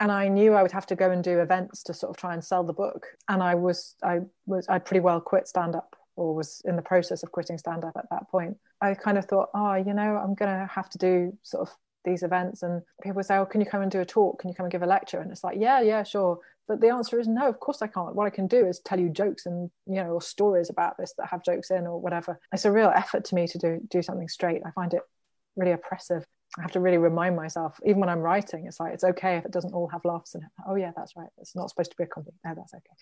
and 0.00 0.10
I 0.10 0.28
knew 0.28 0.54
I 0.54 0.62
would 0.62 0.72
have 0.72 0.86
to 0.86 0.96
go 0.96 1.10
and 1.10 1.22
do 1.22 1.40
events 1.40 1.82
to 1.84 1.94
sort 1.94 2.10
of 2.10 2.16
try 2.16 2.34
and 2.34 2.44
sell 2.44 2.64
the 2.64 2.72
book. 2.72 3.06
And 3.28 3.42
I 3.42 3.54
was, 3.54 3.94
I 4.02 4.20
was, 4.46 4.66
I 4.68 4.78
pretty 4.78 5.00
well 5.00 5.20
quit 5.20 5.46
stand 5.46 5.76
up 5.76 5.96
or 6.16 6.34
was 6.34 6.60
in 6.64 6.76
the 6.76 6.82
process 6.82 7.22
of 7.22 7.32
quitting 7.32 7.58
stand 7.58 7.84
up 7.84 7.96
at 7.96 8.10
that 8.10 8.28
point. 8.30 8.56
I 8.80 8.94
kind 8.94 9.18
of 9.18 9.26
thought, 9.26 9.50
oh, 9.54 9.74
you 9.74 9.94
know, 9.94 10.16
I'm 10.16 10.34
going 10.34 10.50
to 10.50 10.68
have 10.72 10.90
to 10.90 10.98
do 10.98 11.36
sort 11.42 11.68
of 11.68 11.74
these 12.04 12.22
events. 12.22 12.62
And 12.62 12.82
people 13.02 13.22
say, 13.22 13.36
oh, 13.36 13.46
can 13.46 13.60
you 13.60 13.66
come 13.66 13.82
and 13.82 13.90
do 13.90 14.00
a 14.00 14.04
talk? 14.04 14.40
Can 14.40 14.48
you 14.48 14.54
come 14.54 14.64
and 14.64 14.72
give 14.72 14.82
a 14.82 14.86
lecture? 14.86 15.20
And 15.20 15.30
it's 15.30 15.44
like, 15.44 15.58
yeah, 15.58 15.80
yeah, 15.80 16.02
sure. 16.02 16.38
But 16.68 16.80
the 16.80 16.90
answer 16.90 17.18
is 17.18 17.28
no, 17.28 17.48
of 17.48 17.60
course 17.60 17.82
I 17.82 17.86
can't. 17.86 18.14
What 18.14 18.26
I 18.26 18.30
can 18.30 18.46
do 18.46 18.66
is 18.66 18.80
tell 18.80 18.98
you 18.98 19.08
jokes 19.08 19.46
and, 19.46 19.70
you 19.86 19.96
know, 19.96 20.10
or 20.10 20.22
stories 20.22 20.70
about 20.70 20.96
this 20.98 21.14
that 21.18 21.28
have 21.28 21.44
jokes 21.44 21.70
in 21.70 21.86
or 21.86 22.00
whatever. 22.00 22.40
It's 22.52 22.64
a 22.64 22.72
real 22.72 22.92
effort 22.94 23.24
to 23.26 23.34
me 23.34 23.46
to 23.48 23.58
do, 23.58 23.80
do 23.90 24.02
something 24.02 24.28
straight. 24.28 24.62
I 24.64 24.70
find 24.72 24.92
it 24.94 25.02
really 25.56 25.72
oppressive 25.72 26.24
I 26.58 26.62
have 26.62 26.72
to 26.72 26.80
really 26.80 26.98
remind 26.98 27.34
myself, 27.34 27.80
even 27.84 28.00
when 28.00 28.10
I'm 28.10 28.20
writing, 28.20 28.66
it's 28.66 28.78
like 28.78 28.92
it's 28.92 29.04
okay 29.04 29.38
if 29.38 29.44
it 29.46 29.52
doesn't 29.52 29.72
all 29.72 29.88
have 29.88 30.04
laughs 30.04 30.34
and 30.34 30.44
oh 30.68 30.74
yeah, 30.74 30.92
that's 30.94 31.16
right. 31.16 31.30
It's 31.38 31.56
not 31.56 31.70
supposed 31.70 31.90
to 31.92 31.96
be 31.96 32.04
a 32.04 32.06
comedy. 32.06 32.36
No, 32.44 32.54
that's 32.54 32.74
okay. 32.74 32.94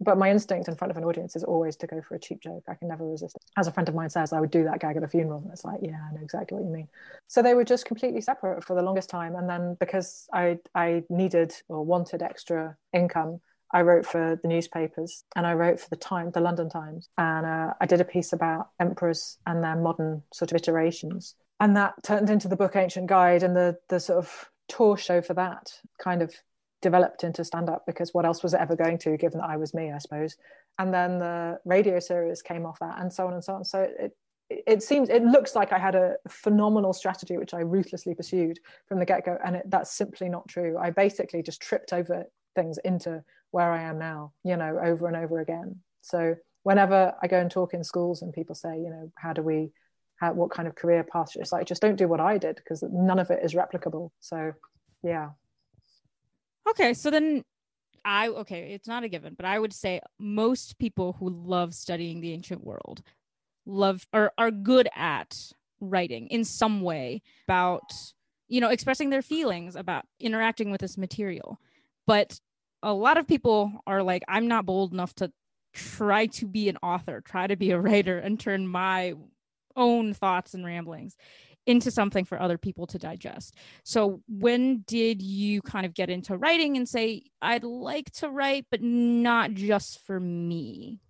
But 0.00 0.18
my 0.18 0.30
instinct 0.30 0.68
in 0.68 0.76
front 0.76 0.90
of 0.90 0.96
an 0.96 1.04
audience 1.04 1.36
is 1.36 1.44
always 1.44 1.76
to 1.76 1.86
go 1.86 2.02
for 2.02 2.14
a 2.14 2.18
cheap 2.18 2.42
joke. 2.42 2.64
I 2.68 2.74
can 2.74 2.88
never 2.88 3.06
resist 3.06 3.36
it. 3.36 3.42
As 3.56 3.66
a 3.66 3.72
friend 3.72 3.88
of 3.88 3.94
mine 3.94 4.10
says, 4.10 4.32
I 4.32 4.40
would 4.40 4.50
do 4.50 4.64
that 4.64 4.80
gag 4.80 4.96
at 4.96 5.02
a 5.02 5.08
funeral, 5.08 5.40
and 5.42 5.52
it's 5.52 5.64
like, 5.64 5.80
yeah, 5.82 5.98
I 6.08 6.14
know 6.14 6.22
exactly 6.22 6.56
what 6.56 6.66
you 6.66 6.72
mean. 6.72 6.88
So 7.28 7.42
they 7.42 7.54
were 7.54 7.64
just 7.64 7.86
completely 7.86 8.20
separate 8.20 8.62
for 8.64 8.74
the 8.74 8.82
longest 8.82 9.08
time, 9.10 9.36
and 9.36 9.48
then 9.48 9.76
because 9.80 10.26
I 10.32 10.58
I 10.74 11.04
needed 11.08 11.54
or 11.68 11.84
wanted 11.84 12.22
extra 12.22 12.76
income, 12.92 13.40
I 13.72 13.82
wrote 13.82 14.06
for 14.06 14.38
the 14.40 14.48
newspapers 14.48 15.24
and 15.34 15.46
I 15.46 15.54
wrote 15.54 15.80
for 15.80 15.88
the 15.90 15.96
Time, 15.96 16.30
the 16.30 16.40
London 16.40 16.68
Times, 16.68 17.08
and 17.18 17.44
uh, 17.44 17.74
I 17.80 17.86
did 17.86 18.00
a 18.00 18.04
piece 18.04 18.32
about 18.32 18.68
emperors 18.80 19.38
and 19.46 19.62
their 19.62 19.76
modern 19.76 20.22
sort 20.32 20.52
of 20.52 20.56
iterations 20.56 21.34
and 21.60 21.76
that 21.76 21.94
turned 22.02 22.30
into 22.30 22.48
the 22.48 22.56
book 22.56 22.76
Ancient 22.76 23.06
Guide, 23.06 23.42
and 23.42 23.56
the 23.56 23.76
the 23.88 24.00
sort 24.00 24.18
of 24.18 24.50
tour 24.68 24.96
show 24.96 25.22
for 25.22 25.34
that 25.34 25.72
kind 25.98 26.22
of 26.22 26.34
developed 26.82 27.24
into 27.24 27.44
stand 27.44 27.70
up 27.70 27.84
because 27.86 28.12
what 28.12 28.26
else 28.26 28.42
was 28.42 28.52
it 28.54 28.60
ever 28.60 28.76
going 28.76 28.98
to, 28.98 29.16
given 29.16 29.40
that 29.40 29.48
I 29.48 29.56
was 29.56 29.72
me, 29.74 29.92
I 29.92 29.98
suppose. 29.98 30.36
And 30.78 30.92
then 30.92 31.18
the 31.18 31.58
radio 31.64 31.98
series 32.00 32.42
came 32.42 32.66
off 32.66 32.78
that, 32.80 33.00
and 33.00 33.12
so 33.12 33.26
on 33.26 33.34
and 33.34 33.44
so 33.44 33.54
on. 33.54 33.64
So 33.64 33.88
it 33.98 34.16
it 34.48 34.82
seems 34.82 35.08
it 35.08 35.24
looks 35.24 35.54
like 35.54 35.72
I 35.72 35.78
had 35.78 35.94
a 35.94 36.16
phenomenal 36.28 36.92
strategy 36.92 37.36
which 37.36 37.54
I 37.54 37.60
ruthlessly 37.60 38.14
pursued 38.14 38.58
from 38.88 38.98
the 38.98 39.06
get 39.06 39.24
go, 39.24 39.38
and 39.44 39.56
it, 39.56 39.70
that's 39.70 39.92
simply 39.92 40.28
not 40.28 40.48
true. 40.48 40.76
I 40.78 40.90
basically 40.90 41.42
just 41.42 41.60
tripped 41.60 41.92
over 41.92 42.24
things 42.54 42.78
into 42.84 43.22
where 43.50 43.72
I 43.72 43.82
am 43.82 43.98
now, 43.98 44.32
you 44.44 44.56
know, 44.56 44.78
over 44.82 45.06
and 45.06 45.16
over 45.16 45.40
again. 45.40 45.76
So 46.02 46.36
whenever 46.62 47.14
I 47.22 47.26
go 47.26 47.38
and 47.40 47.50
talk 47.50 47.74
in 47.74 47.84
schools 47.84 48.22
and 48.22 48.32
people 48.32 48.54
say, 48.54 48.76
you 48.76 48.90
know, 48.90 49.10
how 49.16 49.32
do 49.32 49.42
we 49.42 49.70
how, 50.16 50.32
what 50.32 50.50
kind 50.50 50.66
of 50.66 50.74
career 50.74 51.04
path 51.04 51.32
it's 51.36 51.52
like 51.52 51.66
just 51.66 51.82
don't 51.82 51.96
do 51.96 52.08
what 52.08 52.20
i 52.20 52.38
did 52.38 52.56
because 52.56 52.82
none 52.90 53.18
of 53.18 53.30
it 53.30 53.40
is 53.42 53.54
replicable. 53.54 54.10
So 54.20 54.52
yeah. 55.02 55.30
Okay 56.68 56.94
so 56.94 57.10
then 57.10 57.42
i 58.04 58.28
okay 58.28 58.72
it's 58.72 58.86
not 58.86 59.02
a 59.02 59.08
given 59.08 59.34
but 59.34 59.44
i 59.44 59.58
would 59.58 59.72
say 59.72 60.00
most 60.18 60.78
people 60.78 61.16
who 61.18 61.28
love 61.28 61.74
studying 61.74 62.20
the 62.20 62.32
ancient 62.32 62.64
world 62.64 63.02
love 63.66 64.06
or 64.12 64.32
are 64.38 64.50
good 64.50 64.88
at 64.94 65.52
writing 65.80 66.28
in 66.28 66.44
some 66.44 66.80
way 66.80 67.20
about 67.46 67.92
you 68.48 68.60
know 68.60 68.70
expressing 68.70 69.10
their 69.10 69.22
feelings 69.22 69.76
about 69.76 70.04
interacting 70.20 70.70
with 70.70 70.80
this 70.80 70.96
material. 70.96 71.60
But 72.06 72.38
a 72.82 72.92
lot 72.92 73.18
of 73.18 73.26
people 73.26 73.72
are 73.86 74.02
like 74.02 74.22
i'm 74.28 74.46
not 74.48 74.66
bold 74.66 74.92
enough 74.92 75.14
to 75.14 75.32
try 75.72 76.26
to 76.26 76.46
be 76.46 76.68
an 76.68 76.78
author 76.82 77.20
try 77.20 77.46
to 77.46 77.56
be 77.56 77.70
a 77.70 77.80
writer 77.80 78.18
and 78.18 78.38
turn 78.38 78.66
my 78.66 79.14
own 79.76 80.14
thoughts 80.14 80.54
and 80.54 80.64
ramblings 80.64 81.16
into 81.66 81.90
something 81.90 82.24
for 82.24 82.40
other 82.40 82.58
people 82.58 82.86
to 82.86 82.98
digest. 82.98 83.56
So, 83.82 84.22
when 84.28 84.84
did 84.86 85.20
you 85.20 85.62
kind 85.62 85.84
of 85.84 85.94
get 85.94 86.10
into 86.10 86.36
writing 86.36 86.76
and 86.76 86.88
say, 86.88 87.24
I'd 87.42 87.64
like 87.64 88.10
to 88.12 88.30
write, 88.30 88.66
but 88.70 88.82
not 88.82 89.52
just 89.52 90.04
for 90.06 90.18
me? 90.18 91.00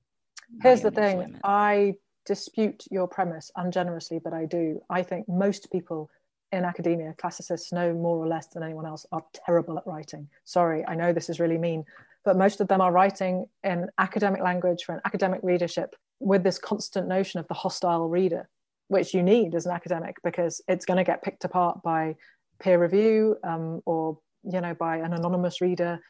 Here's 0.63 0.83
the 0.83 0.91
thing 0.91 1.21
enjoyment. 1.21 1.41
I 1.45 1.95
dispute 2.25 2.85
your 2.91 3.07
premise 3.07 3.51
ungenerously, 3.57 4.21
but 4.23 4.33
I 4.33 4.47
do. 4.47 4.81
I 4.91 5.03
think 5.03 5.29
most 5.29 5.71
people 5.71 6.11
in 6.53 6.65
academia, 6.65 7.15
classicists, 7.19 7.73
know 7.73 7.93
more 7.93 8.17
or 8.17 8.27
less 8.27 8.47
than 8.49 8.63
anyone 8.63 8.87
else, 8.87 9.05
are 9.13 9.23
terrible 9.35 9.79
at 9.79 9.87
writing. 9.87 10.29
Sorry, 10.45 10.85
I 10.87 10.95
know 10.95 11.13
this 11.13 11.29
is 11.29 11.41
really 11.41 11.59
mean, 11.59 11.85
but 12.25 12.37
most 12.37 12.61
of 12.61 12.69
them 12.69 12.81
are 12.81 12.93
writing 12.93 13.47
in 13.65 13.89
academic 13.99 14.41
language 14.41 14.85
for 14.85 14.95
an 14.95 15.01
academic 15.05 15.41
readership 15.43 15.95
with 16.21 16.45
this 16.45 16.59
constant 16.59 17.09
notion 17.09 17.41
of 17.41 17.49
the 17.49 17.55
hostile 17.55 18.09
reader 18.09 18.49
which 18.89 19.15
you 19.15 19.23
need 19.23 19.55
as 19.55 19.67
an 19.67 19.73
academic 19.73 20.17
because 20.23 20.61
it's 20.69 20.87
going 20.87 20.99
to 20.99 21.05
get 21.05 21.23
picked 21.23 21.45
apart 21.45 21.83
by 21.83 22.15
peer 22.61 22.81
review 22.81 23.37
um, 23.45 23.81
or 23.87 24.19
you 24.45 24.61
know 24.61 24.75
by 24.75 24.99
an 24.99 25.13
anonymous 25.13 25.61
reader. 25.61 26.01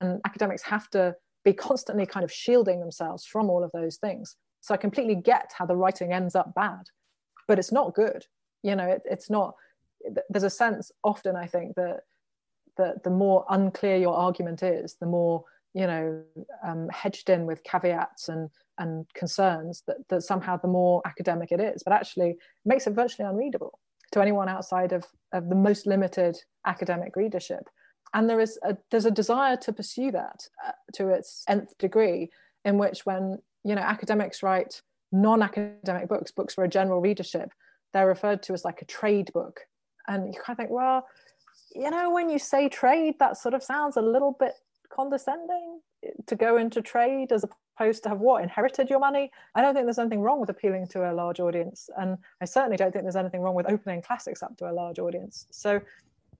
And 0.00 0.20
academics 0.26 0.62
have 0.62 0.90
to 0.90 1.14
be 1.44 1.52
constantly 1.52 2.06
kind 2.06 2.24
of 2.24 2.32
shielding 2.32 2.78
themselves 2.80 3.24
from 3.24 3.48
all 3.48 3.64
of 3.64 3.72
those 3.72 3.96
things. 3.96 4.36
So 4.60 4.74
i 4.74 4.76
completely 4.76 5.16
get 5.16 5.50
how 5.56 5.66
the 5.66 5.76
writing 5.76 6.12
ends 6.12 6.34
up 6.34 6.54
bad 6.54 6.84
but 7.48 7.58
it's 7.58 7.72
not 7.72 7.94
good. 7.94 8.24
You 8.62 8.76
know 8.76 8.86
it, 8.86 9.02
it's 9.04 9.28
not 9.28 9.54
there's 10.30 10.44
a 10.44 10.50
sense 10.50 10.90
often 11.04 11.36
i 11.36 11.46
think 11.46 11.74
that 11.76 12.00
that 12.76 13.04
the 13.04 13.10
more 13.10 13.44
unclear 13.50 13.96
your 13.96 14.16
argument 14.16 14.62
is 14.62 14.96
the 15.00 15.06
more 15.06 15.44
you 15.74 15.86
know 15.86 16.22
um, 16.64 16.88
hedged 16.88 17.28
in 17.30 17.46
with 17.46 17.62
caveats 17.64 18.28
and 18.28 18.50
and 18.78 19.06
concerns 19.14 19.82
that, 19.86 19.96
that 20.08 20.22
somehow 20.22 20.56
the 20.56 20.68
more 20.68 21.02
academic 21.04 21.52
it 21.52 21.60
is 21.60 21.82
but 21.82 21.92
actually 21.92 22.36
makes 22.64 22.86
it 22.86 22.94
virtually 22.94 23.28
unreadable 23.28 23.78
to 24.12 24.20
anyone 24.20 24.48
outside 24.48 24.92
of, 24.92 25.04
of 25.32 25.48
the 25.48 25.54
most 25.54 25.86
limited 25.86 26.36
academic 26.66 27.16
readership. 27.16 27.68
And 28.14 28.28
there 28.28 28.40
is 28.40 28.58
a 28.62 28.76
there's 28.90 29.06
a 29.06 29.10
desire 29.10 29.56
to 29.58 29.72
pursue 29.72 30.12
that 30.12 30.46
uh, 30.66 30.72
to 30.94 31.08
its 31.08 31.44
nth 31.48 31.76
degree 31.78 32.30
in 32.64 32.76
which 32.76 33.06
when 33.06 33.38
you 33.64 33.74
know 33.74 33.82
academics 33.82 34.42
write 34.42 34.82
non-academic 35.12 36.08
books 36.08 36.30
books 36.30 36.54
for 36.54 36.64
a 36.64 36.68
general 36.68 37.00
readership 37.00 37.50
they're 37.92 38.06
referred 38.06 38.42
to 38.42 38.54
as 38.54 38.64
like 38.64 38.80
a 38.80 38.86
trade 38.86 39.30
book. 39.32 39.60
And 40.08 40.32
you 40.34 40.40
kind 40.40 40.54
of 40.54 40.56
think 40.58 40.70
well 40.70 41.06
you 41.74 41.90
know 41.90 42.10
when 42.10 42.28
you 42.28 42.38
say 42.38 42.68
trade 42.68 43.14
that 43.18 43.38
sort 43.38 43.54
of 43.54 43.62
sounds 43.62 43.96
a 43.96 44.02
little 44.02 44.36
bit 44.38 44.52
condescending 44.94 45.80
to 46.26 46.36
go 46.36 46.58
into 46.58 46.82
trade 46.82 47.32
as 47.32 47.46
opposed 47.76 48.02
to 48.02 48.08
have 48.08 48.20
what 48.20 48.42
inherited 48.42 48.88
your 48.90 48.98
money 48.98 49.30
i 49.54 49.62
don't 49.62 49.74
think 49.74 49.86
there's 49.86 49.98
anything 49.98 50.20
wrong 50.20 50.40
with 50.40 50.50
appealing 50.50 50.86
to 50.86 51.10
a 51.10 51.12
large 51.12 51.40
audience 51.40 51.88
and 51.98 52.16
i 52.40 52.44
certainly 52.44 52.76
don't 52.76 52.92
think 52.92 53.04
there's 53.04 53.16
anything 53.16 53.40
wrong 53.40 53.54
with 53.54 53.70
opening 53.70 54.02
classics 54.02 54.42
up 54.42 54.56
to 54.56 54.70
a 54.70 54.72
large 54.72 54.98
audience 54.98 55.46
so 55.50 55.80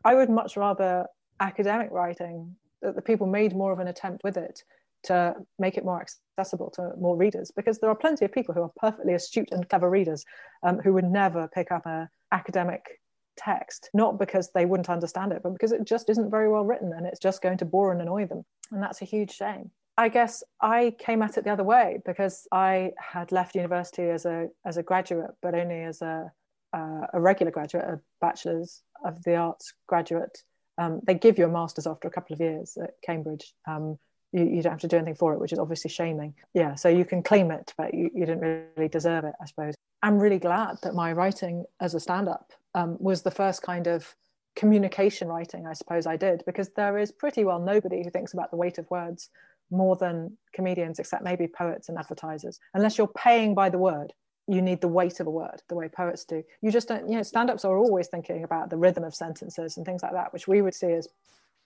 i 0.05 0.15
would 0.15 0.31
much 0.31 0.57
rather 0.57 1.07
academic 1.41 1.91
writing 1.91 2.55
that 2.81 2.95
the 2.95 3.03
people 3.03 3.27
made 3.27 3.55
more 3.55 3.73
of 3.73 3.79
an 3.79 3.89
attempt 3.89 4.23
with 4.25 4.37
it 4.37 4.63
to 5.05 5.35
make 5.59 5.77
it 5.77 5.85
more 5.85 6.01
accessible 6.01 6.71
to 6.71 6.93
more 6.99 7.17
readers 7.17 7.51
because 7.51 7.79
there 7.79 7.91
are 7.91 7.95
plenty 7.95 8.25
of 8.25 8.33
people 8.33 8.55
who 8.55 8.63
are 8.63 8.73
perfectly 8.77 9.15
astute 9.15 9.49
and 9.51 9.69
clever 9.69 9.91
readers 9.91 10.25
um, 10.63 10.79
who 10.79 10.93
would 10.93 11.05
never 11.05 11.49
pick 11.49 11.73
up 11.73 11.83
an 11.87 12.09
academic 12.31 13.01
text, 13.37 13.91
not 13.95 14.19
because 14.19 14.51
they 14.53 14.65
wouldn't 14.65 14.91
understand 14.91 15.33
it, 15.33 15.43
but 15.43 15.53
because 15.53 15.73
it 15.73 15.85
just 15.85 16.09
isn't 16.09 16.31
very 16.31 16.49
well 16.49 16.65
written 16.65 16.93
and 16.93 17.07
it's 17.07 17.19
just 17.19 17.43
going 17.43 17.59
to 17.59 17.65
bore 17.65 17.93
and 17.93 18.01
annoy 18.01 18.27
them. 18.27 18.45
And 18.71 18.83
that's 18.83 19.03
a 19.03 19.07
huge 19.07 19.33
shame. 19.33 19.71
I 20.03 20.09
guess 20.09 20.43
I 20.61 20.97
came 20.99 21.23
at 21.23 21.39
it 21.39 21.45
the 21.45 21.53
other 21.53 21.63
way 21.63 22.01
because 22.05 22.49
I 22.51 22.91
had 22.99 23.31
left 23.31 23.55
university 23.55 24.03
as 24.11 24.27
a 24.27 24.49
as 24.65 24.77
a 24.77 24.83
graduate, 24.83 25.31
but 25.41 25.55
only 25.55 25.85
as 25.85 26.03
a 26.03 26.33
uh, 26.73 27.07
a 27.13 27.21
regular 27.21 27.53
graduate, 27.53 27.85
a 27.85 28.01
bachelor's 28.21 28.83
of 29.05 29.23
the 29.23 29.37
arts 29.37 29.75
graduate. 29.87 30.43
Um, 30.77 31.01
they 31.07 31.15
give 31.15 31.39
you 31.39 31.45
a 31.45 31.49
master's 31.49 31.87
after 31.87 32.09
a 32.09 32.11
couple 32.11 32.35
of 32.35 32.41
years 32.41 32.77
at 32.83 32.95
Cambridge. 33.07 33.55
Um, 33.69 33.97
you, 34.33 34.45
you, 34.45 34.63
don't 34.63 34.73
have 34.73 34.81
to 34.81 34.89
do 34.89 34.97
anything 34.97 35.15
for 35.15 35.35
it, 35.35 35.39
which 35.39 35.53
is 35.53 35.59
obviously 35.61 35.91
shaming. 35.91 36.35
Yeah, 36.53 36.75
so 36.75 36.89
you 36.89 37.05
can 37.05 37.23
claim 37.23 37.53
it, 37.53 37.73
but 37.77 37.95
you, 37.95 38.11
you 38.15 38.25
didn't 38.25 38.67
really 38.77 38.89
deserve 38.89 39.25
it, 39.25 39.35
I 39.41 39.45
suppose. 39.45 39.75
I'm 40.03 40.19
really 40.19 40.39
glad 40.39 40.79
that 40.83 40.95
my 40.95 41.13
writing 41.13 41.65
as 41.79 41.95
a 41.95 42.01
stand 42.01 42.29
up 42.29 42.53
um, 42.75 42.97
was 42.99 43.23
the 43.23 43.31
first 43.31 43.63
kind 43.63 43.87
of 43.87 44.17
communication 44.55 45.29
writing 45.29 45.67
I 45.67 45.73
suppose 45.73 46.07
I 46.07 46.17
did 46.17 46.43
because 46.45 46.69
there 46.77 46.99
is 46.99 47.11
pretty 47.11 47.43
well 47.43 47.59
nobody 47.59 48.03
who 48.03 48.11
thinks 48.11 48.35
about 48.35 48.51
the 48.51 48.59
weight 48.59 48.77
of 48.77 48.91
words 48.91 49.31
more 49.73 49.97
than 49.97 50.37
comedians 50.53 50.99
except 50.99 51.25
maybe 51.25 51.49
poets 51.49 51.89
and 51.89 51.99
advertisers. 51.99 52.61
Unless 52.75 52.99
you're 52.99 53.09
paying 53.09 53.55
by 53.55 53.69
the 53.69 53.79
word 53.79 54.13
you 54.49 54.61
need 54.61 54.81
the 54.81 54.89
weight 54.89 55.21
of 55.21 55.27
a 55.27 55.31
word 55.31 55.63
the 55.69 55.75
way 55.75 55.89
poets 55.89 56.25
do. 56.25 56.43
You 56.61 56.71
just 56.71 56.89
don't 56.89 57.09
you 57.09 57.17
know 57.17 57.23
stand-ups 57.23 57.65
are 57.65 57.77
always 57.77 58.09
thinking 58.09 58.45
about 58.45 58.71
the 58.71 58.77
rhythm 58.77 59.05
of 59.05 59.15
sentences 59.15 59.77
and 59.77 59.87
things 59.87 60.03
like 60.03 60.13
that 60.13 60.33
which 60.33 60.49
we 60.49 60.63
would 60.63 60.75
see 60.75 60.93
as 60.93 61.09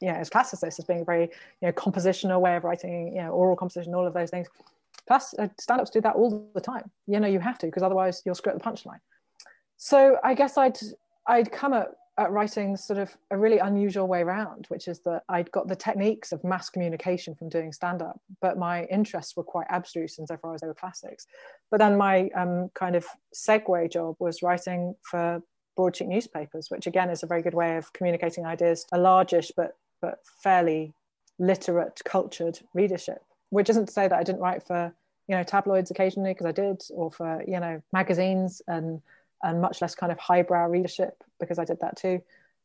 you 0.01 0.09
know 0.09 0.15
as 0.15 0.29
classicists 0.29 0.79
as 0.79 0.85
being 0.85 1.01
a 1.01 1.05
very 1.05 1.23
you 1.23 1.69
know 1.69 1.73
compositional 1.73 2.41
way 2.41 2.57
of 2.57 2.65
writing 2.65 3.15
you 3.17 3.23
know 3.23 3.31
oral 3.31 3.57
composition 3.57 3.95
all 3.95 4.07
of 4.07 4.15
those 4.15 4.31
things. 4.31 4.49
Plus 5.07 5.35
uh, 5.39 5.49
stand-ups 5.59 5.91
do 5.91 6.01
that 6.01 6.17
all 6.17 6.51
the 6.55 6.61
time. 6.61 6.91
You 7.07 7.21
know 7.21 7.29
you 7.29 7.41
have 7.41 7.59
to 7.59 7.67
because 7.67 7.83
otherwise 7.83 8.23
you'll 8.25 8.35
screw 8.35 8.53
up 8.53 8.59
the 8.59 8.65
punchline. 8.65 9.01
So 9.77 10.19
I 10.23 10.35
guess 10.35 10.59
I'd 10.59 10.79
I'd 11.27 11.51
come 11.51 11.73
at, 11.73 11.89
at 12.19 12.31
writing 12.31 12.77
sort 12.77 12.99
of 12.99 13.15
a 13.31 13.37
really 13.37 13.59
unusual 13.59 14.07
way 14.09 14.23
around, 14.23 14.67
which 14.69 14.89
is 14.89 15.01
that 15.01 15.23
I'd 15.29 15.51
got 15.53 15.69
the 15.69 15.77
techniques 15.77 16.33
of 16.33 16.43
mass 16.45 16.71
communication 16.71 17.35
from 17.35 17.51
doing 17.51 17.73
stand 17.73 18.01
up, 18.01 18.21
but 18.41 18.57
my 18.57 18.85
interests 18.85 19.37
were 19.37 19.45
quite 19.45 19.67
abstruse 19.69 20.19
insofar 20.19 20.55
as 20.55 20.63
they 20.63 20.67
were 20.67 20.75
classics. 20.75 21.27
But 21.71 21.79
then 21.79 21.99
my 21.99 22.31
um, 22.35 22.71
kind 22.75 22.97
of 22.97 23.07
segue 23.35 23.93
job 23.93 24.17
was 24.19 24.43
writing 24.43 24.95
for 25.03 25.43
broadsheet 25.77 26.09
newspapers, 26.09 26.71
which 26.71 26.87
again 26.87 27.11
is 27.11 27.23
a 27.23 27.27
very 27.27 27.43
good 27.43 27.55
way 27.55 27.77
of 27.77 27.93
communicating 27.93 28.47
ideas 28.47 28.85
to 28.85 28.97
a 28.97 28.99
largish 28.99 29.53
but 29.55 29.77
but 30.01 30.21
fairly 30.43 30.93
literate, 31.39 32.01
cultured 32.05 32.59
readership. 32.75 33.23
Which 33.51 33.71
isn't 33.71 33.87
to 33.87 33.93
say 33.93 34.09
that 34.09 34.19
I 34.19 34.23
didn't 34.23 34.41
write 34.41 34.63
for 34.63 34.93
you 35.29 35.37
know 35.37 35.43
tabloids 35.43 35.91
occasionally 35.91 36.31
because 36.31 36.47
I 36.47 36.53
did, 36.53 36.83
or 36.95 37.11
for 37.11 37.43
you 37.47 37.61
know 37.61 37.83
magazines 37.93 38.63
and 38.67 39.03
and 39.43 39.61
much 39.61 39.81
less 39.81 39.95
kind 39.95 40.13
of 40.13 40.19
highbrow 40.19 40.67
readership 40.67 41.23
because 41.41 41.59
I 41.59 41.65
did 41.65 41.79
that 41.81 41.97
too. 41.97 42.21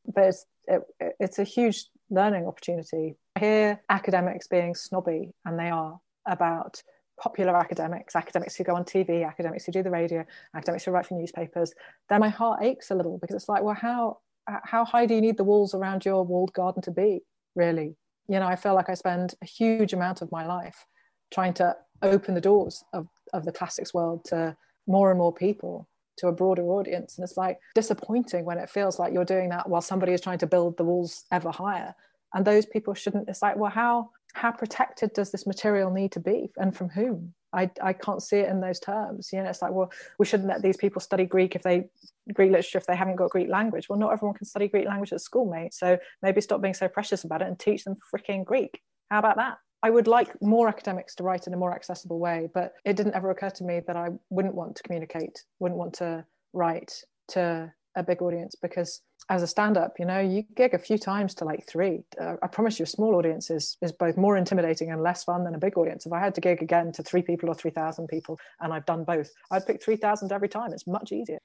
But 0.05 0.25
it's 0.25 0.45
it, 0.67 0.81
it's 1.19 1.39
a 1.39 1.43
huge 1.43 1.85
learning 2.09 2.47
opportunity. 2.47 3.15
I 3.35 3.39
hear 3.39 3.81
academics 3.89 4.47
being 4.47 4.75
snobby, 4.75 5.33
and 5.45 5.59
they 5.59 5.69
are 5.69 5.99
about 6.27 6.81
popular 7.19 7.55
academics, 7.55 8.15
academics 8.15 8.55
who 8.55 8.63
go 8.63 8.75
on 8.75 8.83
TV, 8.83 9.27
academics 9.27 9.65
who 9.65 9.71
do 9.71 9.83
the 9.83 9.91
radio, 9.91 10.25
academics 10.55 10.85
who 10.85 10.91
write 10.91 11.05
for 11.05 11.13
newspapers. 11.13 11.73
Then 12.09 12.19
my 12.19 12.29
heart 12.29 12.63
aches 12.63 12.89
a 12.89 12.95
little 12.95 13.19
because 13.19 13.35
it's 13.35 13.49
like, 13.49 13.63
well, 13.63 13.75
how 13.75 14.17
how 14.63 14.85
high 14.85 15.05
do 15.05 15.13
you 15.13 15.21
need 15.21 15.37
the 15.37 15.43
walls 15.43 15.73
around 15.73 16.05
your 16.05 16.23
walled 16.23 16.53
garden 16.53 16.81
to 16.81 16.91
be 16.91 17.21
really 17.55 17.95
you 18.27 18.39
know 18.39 18.47
i 18.47 18.55
feel 18.55 18.73
like 18.73 18.89
i 18.89 18.93
spend 18.93 19.35
a 19.41 19.45
huge 19.45 19.93
amount 19.93 20.21
of 20.21 20.31
my 20.31 20.45
life 20.45 20.85
trying 21.31 21.53
to 21.53 21.75
open 22.01 22.33
the 22.33 22.41
doors 22.41 22.83
of, 22.93 23.07
of 23.33 23.45
the 23.45 23.51
classics 23.51 23.93
world 23.93 24.23
to 24.25 24.55
more 24.87 25.11
and 25.11 25.19
more 25.19 25.33
people 25.33 25.87
to 26.17 26.27
a 26.27 26.31
broader 26.31 26.63
audience. 26.63 27.17
And 27.17 27.23
it's 27.23 27.37
like 27.37 27.59
disappointing 27.75 28.45
when 28.45 28.57
it 28.57 28.69
feels 28.69 28.99
like 28.99 29.13
you're 29.13 29.25
doing 29.25 29.49
that 29.49 29.69
while 29.69 29.81
somebody 29.81 30.13
is 30.13 30.21
trying 30.21 30.39
to 30.39 30.47
build 30.47 30.77
the 30.77 30.83
walls 30.83 31.25
ever 31.31 31.51
higher. 31.51 31.95
And 32.33 32.45
those 32.45 32.65
people 32.65 32.93
shouldn't 32.93 33.27
it's 33.27 33.41
like 33.41 33.57
well 33.57 33.71
how 33.71 34.11
how 34.33 34.51
protected 34.51 35.13
does 35.13 35.31
this 35.31 35.45
material 35.45 35.91
need 35.91 36.11
to 36.13 36.19
be? 36.19 36.51
And 36.57 36.75
from 36.75 36.89
whom? 36.89 37.33
I, 37.53 37.69
I 37.81 37.91
can't 37.91 38.23
see 38.23 38.37
it 38.37 38.47
in 38.47 38.61
those 38.61 38.79
terms. 38.79 39.29
You 39.33 39.43
know 39.43 39.49
it's 39.49 39.61
like 39.61 39.71
well 39.71 39.91
we 40.17 40.25
shouldn't 40.25 40.47
let 40.49 40.61
these 40.61 40.77
people 40.77 41.01
study 41.01 41.25
greek 41.25 41.55
if 41.55 41.63
they 41.63 41.89
greek 42.33 42.51
literature 42.51 42.77
if 42.77 42.85
they 42.85 42.95
haven't 42.95 43.17
got 43.17 43.31
greek 43.31 43.49
language. 43.49 43.89
Well 43.89 43.99
not 43.99 44.13
everyone 44.13 44.37
can 44.37 44.45
study 44.45 44.67
greek 44.67 44.87
language 44.87 45.11
at 45.11 45.21
school 45.21 45.51
mate. 45.51 45.73
So 45.73 45.97
maybe 46.21 46.41
stop 46.41 46.61
being 46.61 46.73
so 46.73 46.87
precious 46.87 47.23
about 47.23 47.41
it 47.41 47.47
and 47.47 47.59
teach 47.59 47.83
them 47.83 47.97
freaking 48.13 48.45
greek. 48.45 48.79
How 49.09 49.19
about 49.19 49.37
that 49.37 49.57
I 49.83 49.89
would 49.89 50.07
like 50.07 50.39
more 50.41 50.67
academics 50.67 51.15
to 51.15 51.23
write 51.23 51.47
in 51.47 51.53
a 51.53 51.57
more 51.57 51.73
accessible 51.73 52.19
way, 52.19 52.49
but 52.53 52.73
it 52.85 52.95
didn't 52.95 53.15
ever 53.15 53.31
occur 53.31 53.49
to 53.49 53.63
me 53.63 53.81
that 53.87 53.95
I 53.95 54.09
wouldn't 54.29 54.53
want 54.53 54.75
to 54.75 54.83
communicate, 54.83 55.43
wouldn't 55.59 55.79
want 55.79 55.93
to 55.95 56.25
write 56.53 56.93
to 57.29 57.73
a 57.95 58.03
big 58.03 58.21
audience 58.21 58.55
because 58.61 59.01
as 59.29 59.43
a 59.43 59.47
stand-up 59.47 59.93
you 59.99 60.05
know 60.05 60.19
you 60.19 60.43
gig 60.55 60.73
a 60.73 60.79
few 60.79 60.97
times 60.97 61.33
to 61.35 61.45
like 61.45 61.67
three. 61.67 62.03
Uh, 62.19 62.35
i 62.41 62.47
promise 62.47 62.79
you 62.79 62.83
a 62.83 62.87
small 62.87 63.15
audience 63.15 63.49
is 63.49 63.77
is 63.81 63.91
both 63.91 64.15
more 64.15 64.37
intimidating 64.37 64.91
and 64.91 65.03
less 65.03 65.25
fun 65.25 65.43
than 65.43 65.55
a 65.55 65.59
big 65.59 65.77
audience. 65.77 66.05
If 66.05 66.13
i 66.13 66.19
had 66.19 66.33
to 66.35 66.41
gig 66.41 66.61
again 66.61 66.93
to 66.93 67.03
three 67.03 67.21
people 67.21 67.49
or 67.49 67.53
3000 67.55 68.07
people 68.07 68.39
and 68.61 68.73
i've 68.73 68.85
done 68.85 69.03
both 69.03 69.29
i'd 69.51 69.65
pick 69.65 69.83
3000 69.83 70.31
every 70.31 70.47
time. 70.47 70.71
It's 70.71 70.87
much 70.87 71.11
easier 71.11 71.39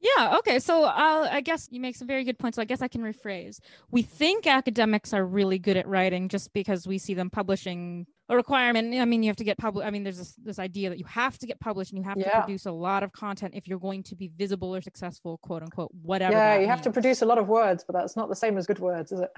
yeah. 0.00 0.36
Okay. 0.38 0.58
So 0.58 0.84
I'll, 0.84 1.24
I 1.24 1.40
guess 1.40 1.68
you 1.70 1.80
make 1.80 1.96
some 1.96 2.08
very 2.08 2.24
good 2.24 2.38
points. 2.38 2.56
So 2.56 2.62
I 2.62 2.64
guess 2.64 2.80
I 2.80 2.88
can 2.88 3.02
rephrase. 3.02 3.60
We 3.90 4.02
think 4.02 4.46
academics 4.46 5.12
are 5.12 5.24
really 5.24 5.58
good 5.58 5.76
at 5.76 5.86
writing 5.86 6.28
just 6.28 6.52
because 6.52 6.86
we 6.86 6.98
see 6.98 7.14
them 7.14 7.28
publishing 7.28 8.06
a 8.30 8.36
requirement. 8.36 8.94
I 8.94 9.04
mean, 9.04 9.22
you 9.22 9.28
have 9.28 9.36
to 9.36 9.44
get 9.44 9.58
published. 9.58 9.86
I 9.86 9.90
mean, 9.90 10.04
there's 10.04 10.16
this, 10.16 10.34
this 10.36 10.58
idea 10.58 10.88
that 10.88 10.98
you 10.98 11.04
have 11.04 11.36
to 11.38 11.46
get 11.46 11.60
published 11.60 11.92
and 11.92 11.98
you 11.98 12.08
have 12.08 12.16
yeah. 12.16 12.30
to 12.30 12.40
produce 12.42 12.64
a 12.64 12.72
lot 12.72 13.02
of 13.02 13.12
content 13.12 13.54
if 13.54 13.68
you're 13.68 13.78
going 13.78 14.02
to 14.04 14.16
be 14.16 14.30
visible 14.38 14.74
or 14.74 14.80
successful, 14.80 15.38
quote 15.38 15.62
unquote, 15.62 15.90
whatever. 16.02 16.32
Yeah, 16.32 16.54
you 16.54 16.60
means. 16.60 16.70
have 16.70 16.82
to 16.82 16.90
produce 16.92 17.20
a 17.20 17.26
lot 17.26 17.38
of 17.38 17.48
words, 17.48 17.84
but 17.86 17.92
that's 17.92 18.16
not 18.16 18.28
the 18.28 18.36
same 18.36 18.56
as 18.56 18.66
good 18.66 18.78
words, 18.78 19.12
is 19.12 19.20
it? 19.20 19.30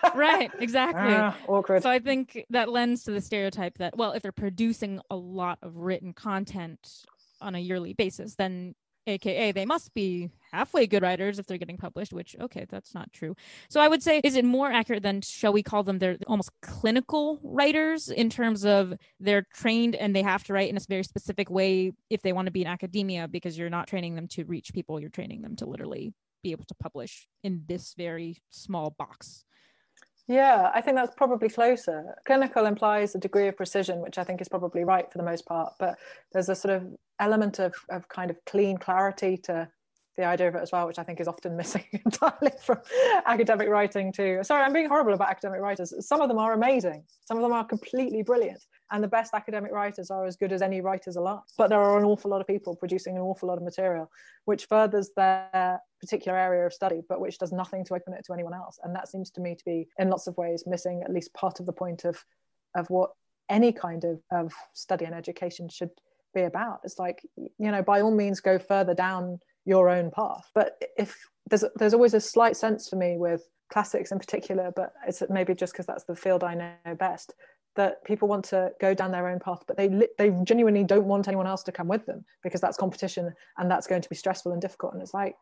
right. 0.14 0.50
Exactly. 0.58 1.14
Ah, 1.14 1.36
awkward. 1.48 1.82
So 1.82 1.90
I 1.90 2.00
think 2.00 2.44
that 2.50 2.68
lends 2.68 3.04
to 3.04 3.12
the 3.12 3.20
stereotype 3.20 3.78
that, 3.78 3.96
well, 3.96 4.12
if 4.12 4.22
they're 4.22 4.32
producing 4.32 5.00
a 5.10 5.16
lot 5.16 5.58
of 5.62 5.76
written 5.76 6.12
content 6.12 7.06
on 7.40 7.54
a 7.54 7.58
yearly 7.58 7.94
basis, 7.94 8.34
then 8.34 8.74
aka 9.06 9.52
they 9.52 9.64
must 9.64 9.92
be 9.94 10.30
halfway 10.52 10.86
good 10.86 11.02
writers 11.02 11.38
if 11.38 11.46
they're 11.46 11.58
getting 11.58 11.76
published 11.76 12.12
which 12.12 12.36
okay 12.40 12.66
that's 12.68 12.94
not 12.94 13.12
true. 13.12 13.34
So 13.68 13.80
i 13.80 13.88
would 13.88 14.02
say 14.02 14.20
is 14.22 14.36
it 14.36 14.44
more 14.44 14.70
accurate 14.70 15.02
than 15.02 15.22
shall 15.22 15.52
we 15.52 15.62
call 15.62 15.82
them 15.82 15.98
they're 15.98 16.18
almost 16.26 16.50
clinical 16.60 17.40
writers 17.42 18.08
in 18.08 18.30
terms 18.30 18.64
of 18.64 18.94
they're 19.18 19.46
trained 19.54 19.94
and 19.94 20.14
they 20.14 20.22
have 20.22 20.44
to 20.44 20.52
write 20.52 20.70
in 20.70 20.76
a 20.76 20.80
very 20.88 21.04
specific 21.04 21.50
way 21.50 21.92
if 22.10 22.22
they 22.22 22.32
want 22.32 22.46
to 22.46 22.52
be 22.52 22.62
in 22.62 22.66
academia 22.66 23.26
because 23.28 23.58
you're 23.58 23.70
not 23.70 23.88
training 23.88 24.14
them 24.14 24.28
to 24.28 24.44
reach 24.44 24.72
people 24.72 25.00
you're 25.00 25.10
training 25.10 25.42
them 25.42 25.56
to 25.56 25.66
literally 25.66 26.12
be 26.42 26.52
able 26.52 26.64
to 26.64 26.74
publish 26.74 27.28
in 27.42 27.62
this 27.66 27.94
very 27.96 28.36
small 28.50 28.90
box 28.98 29.44
yeah, 30.28 30.70
I 30.74 30.80
think 30.80 30.96
that's 30.96 31.14
probably 31.14 31.48
closer. 31.48 32.14
Clinical 32.26 32.66
implies 32.66 33.14
a 33.14 33.18
degree 33.18 33.48
of 33.48 33.56
precision, 33.56 34.00
which 34.00 34.18
I 34.18 34.24
think 34.24 34.40
is 34.40 34.48
probably 34.48 34.84
right 34.84 35.10
for 35.10 35.18
the 35.18 35.24
most 35.24 35.46
part, 35.46 35.72
but 35.78 35.98
there's 36.32 36.48
a 36.48 36.54
sort 36.54 36.74
of 36.74 36.86
element 37.18 37.58
of, 37.58 37.74
of 37.90 38.08
kind 38.08 38.30
of 38.30 38.36
clean 38.46 38.76
clarity 38.76 39.36
to 39.44 39.68
the 40.16 40.24
idea 40.24 40.48
of 40.48 40.54
it 40.54 40.62
as 40.62 40.72
well, 40.72 40.86
which 40.86 40.98
I 40.98 41.02
think 41.02 41.20
is 41.20 41.28
often 41.28 41.56
missing 41.56 41.84
entirely 42.04 42.52
from 42.62 42.78
academic 43.26 43.68
writing 43.68 44.12
too. 44.12 44.40
Sorry, 44.42 44.62
I'm 44.62 44.72
being 44.72 44.88
horrible 44.88 45.14
about 45.14 45.30
academic 45.30 45.60
writers. 45.60 45.94
Some 46.06 46.20
of 46.20 46.28
them 46.28 46.38
are 46.38 46.52
amazing. 46.52 47.04
Some 47.24 47.38
of 47.38 47.42
them 47.42 47.52
are 47.52 47.64
completely 47.64 48.22
brilliant. 48.22 48.64
And 48.90 49.02
the 49.02 49.08
best 49.08 49.32
academic 49.32 49.72
writers 49.72 50.10
are 50.10 50.26
as 50.26 50.36
good 50.36 50.52
as 50.52 50.60
any 50.60 50.82
writers 50.82 51.16
alive. 51.16 51.40
But 51.56 51.70
there 51.70 51.80
are 51.80 51.98
an 51.98 52.04
awful 52.04 52.30
lot 52.30 52.42
of 52.42 52.46
people 52.46 52.76
producing 52.76 53.16
an 53.16 53.22
awful 53.22 53.48
lot 53.48 53.56
of 53.56 53.64
material, 53.64 54.10
which 54.44 54.66
furthers 54.66 55.10
their 55.16 55.80
particular 55.98 56.36
area 56.36 56.66
of 56.66 56.74
study, 56.74 57.00
but 57.08 57.20
which 57.20 57.38
does 57.38 57.52
nothing 57.52 57.84
to 57.86 57.94
open 57.94 58.12
it 58.12 58.24
to 58.26 58.34
anyone 58.34 58.54
else. 58.54 58.78
And 58.82 58.94
that 58.94 59.08
seems 59.08 59.30
to 59.30 59.40
me 59.40 59.54
to 59.54 59.64
be, 59.64 59.88
in 59.98 60.10
lots 60.10 60.26
of 60.26 60.36
ways, 60.36 60.64
missing 60.66 61.02
at 61.02 61.12
least 61.12 61.32
part 61.32 61.58
of 61.58 61.66
the 61.66 61.72
point 61.72 62.04
of, 62.04 62.22
of 62.74 62.88
what 62.90 63.12
any 63.48 63.72
kind 63.72 64.04
of, 64.04 64.20
of 64.30 64.52
study 64.74 65.06
and 65.06 65.14
education 65.14 65.68
should 65.70 65.90
be 66.34 66.42
about. 66.42 66.80
It's 66.84 66.98
like, 66.98 67.22
you 67.36 67.70
know, 67.70 67.82
by 67.82 68.00
all 68.02 68.14
means, 68.14 68.40
go 68.40 68.58
further 68.58 68.94
down 68.94 69.38
your 69.64 69.88
own 69.88 70.10
path. 70.10 70.50
But 70.54 70.80
if 70.96 71.16
there's 71.48 71.64
there's 71.76 71.94
always 71.94 72.14
a 72.14 72.20
slight 72.20 72.56
sense 72.56 72.88
for 72.88 72.96
me 72.96 73.16
with 73.16 73.42
classics 73.70 74.12
in 74.12 74.18
particular, 74.18 74.72
but 74.74 74.92
it's 75.06 75.22
maybe 75.30 75.54
just 75.54 75.72
because 75.72 75.86
that's 75.86 76.04
the 76.04 76.16
field 76.16 76.44
I 76.44 76.54
know 76.54 76.94
best 76.98 77.34
that 77.74 78.04
people 78.04 78.28
want 78.28 78.44
to 78.44 78.70
go 78.80 78.92
down 78.92 79.10
their 79.12 79.28
own 79.28 79.40
path, 79.40 79.64
but 79.66 79.76
they 79.76 79.88
they 80.18 80.30
genuinely 80.44 80.84
don't 80.84 81.06
want 81.06 81.26
anyone 81.26 81.46
else 81.46 81.62
to 81.62 81.72
come 81.72 81.88
with 81.88 82.04
them 82.04 82.24
because 82.42 82.60
that's 82.60 82.76
competition 82.76 83.32
and 83.56 83.70
that's 83.70 83.86
going 83.86 84.02
to 84.02 84.08
be 84.08 84.14
stressful 84.14 84.52
and 84.52 84.60
difficult. 84.60 84.92
And 84.92 85.02
it's 85.02 85.14
like, 85.14 85.36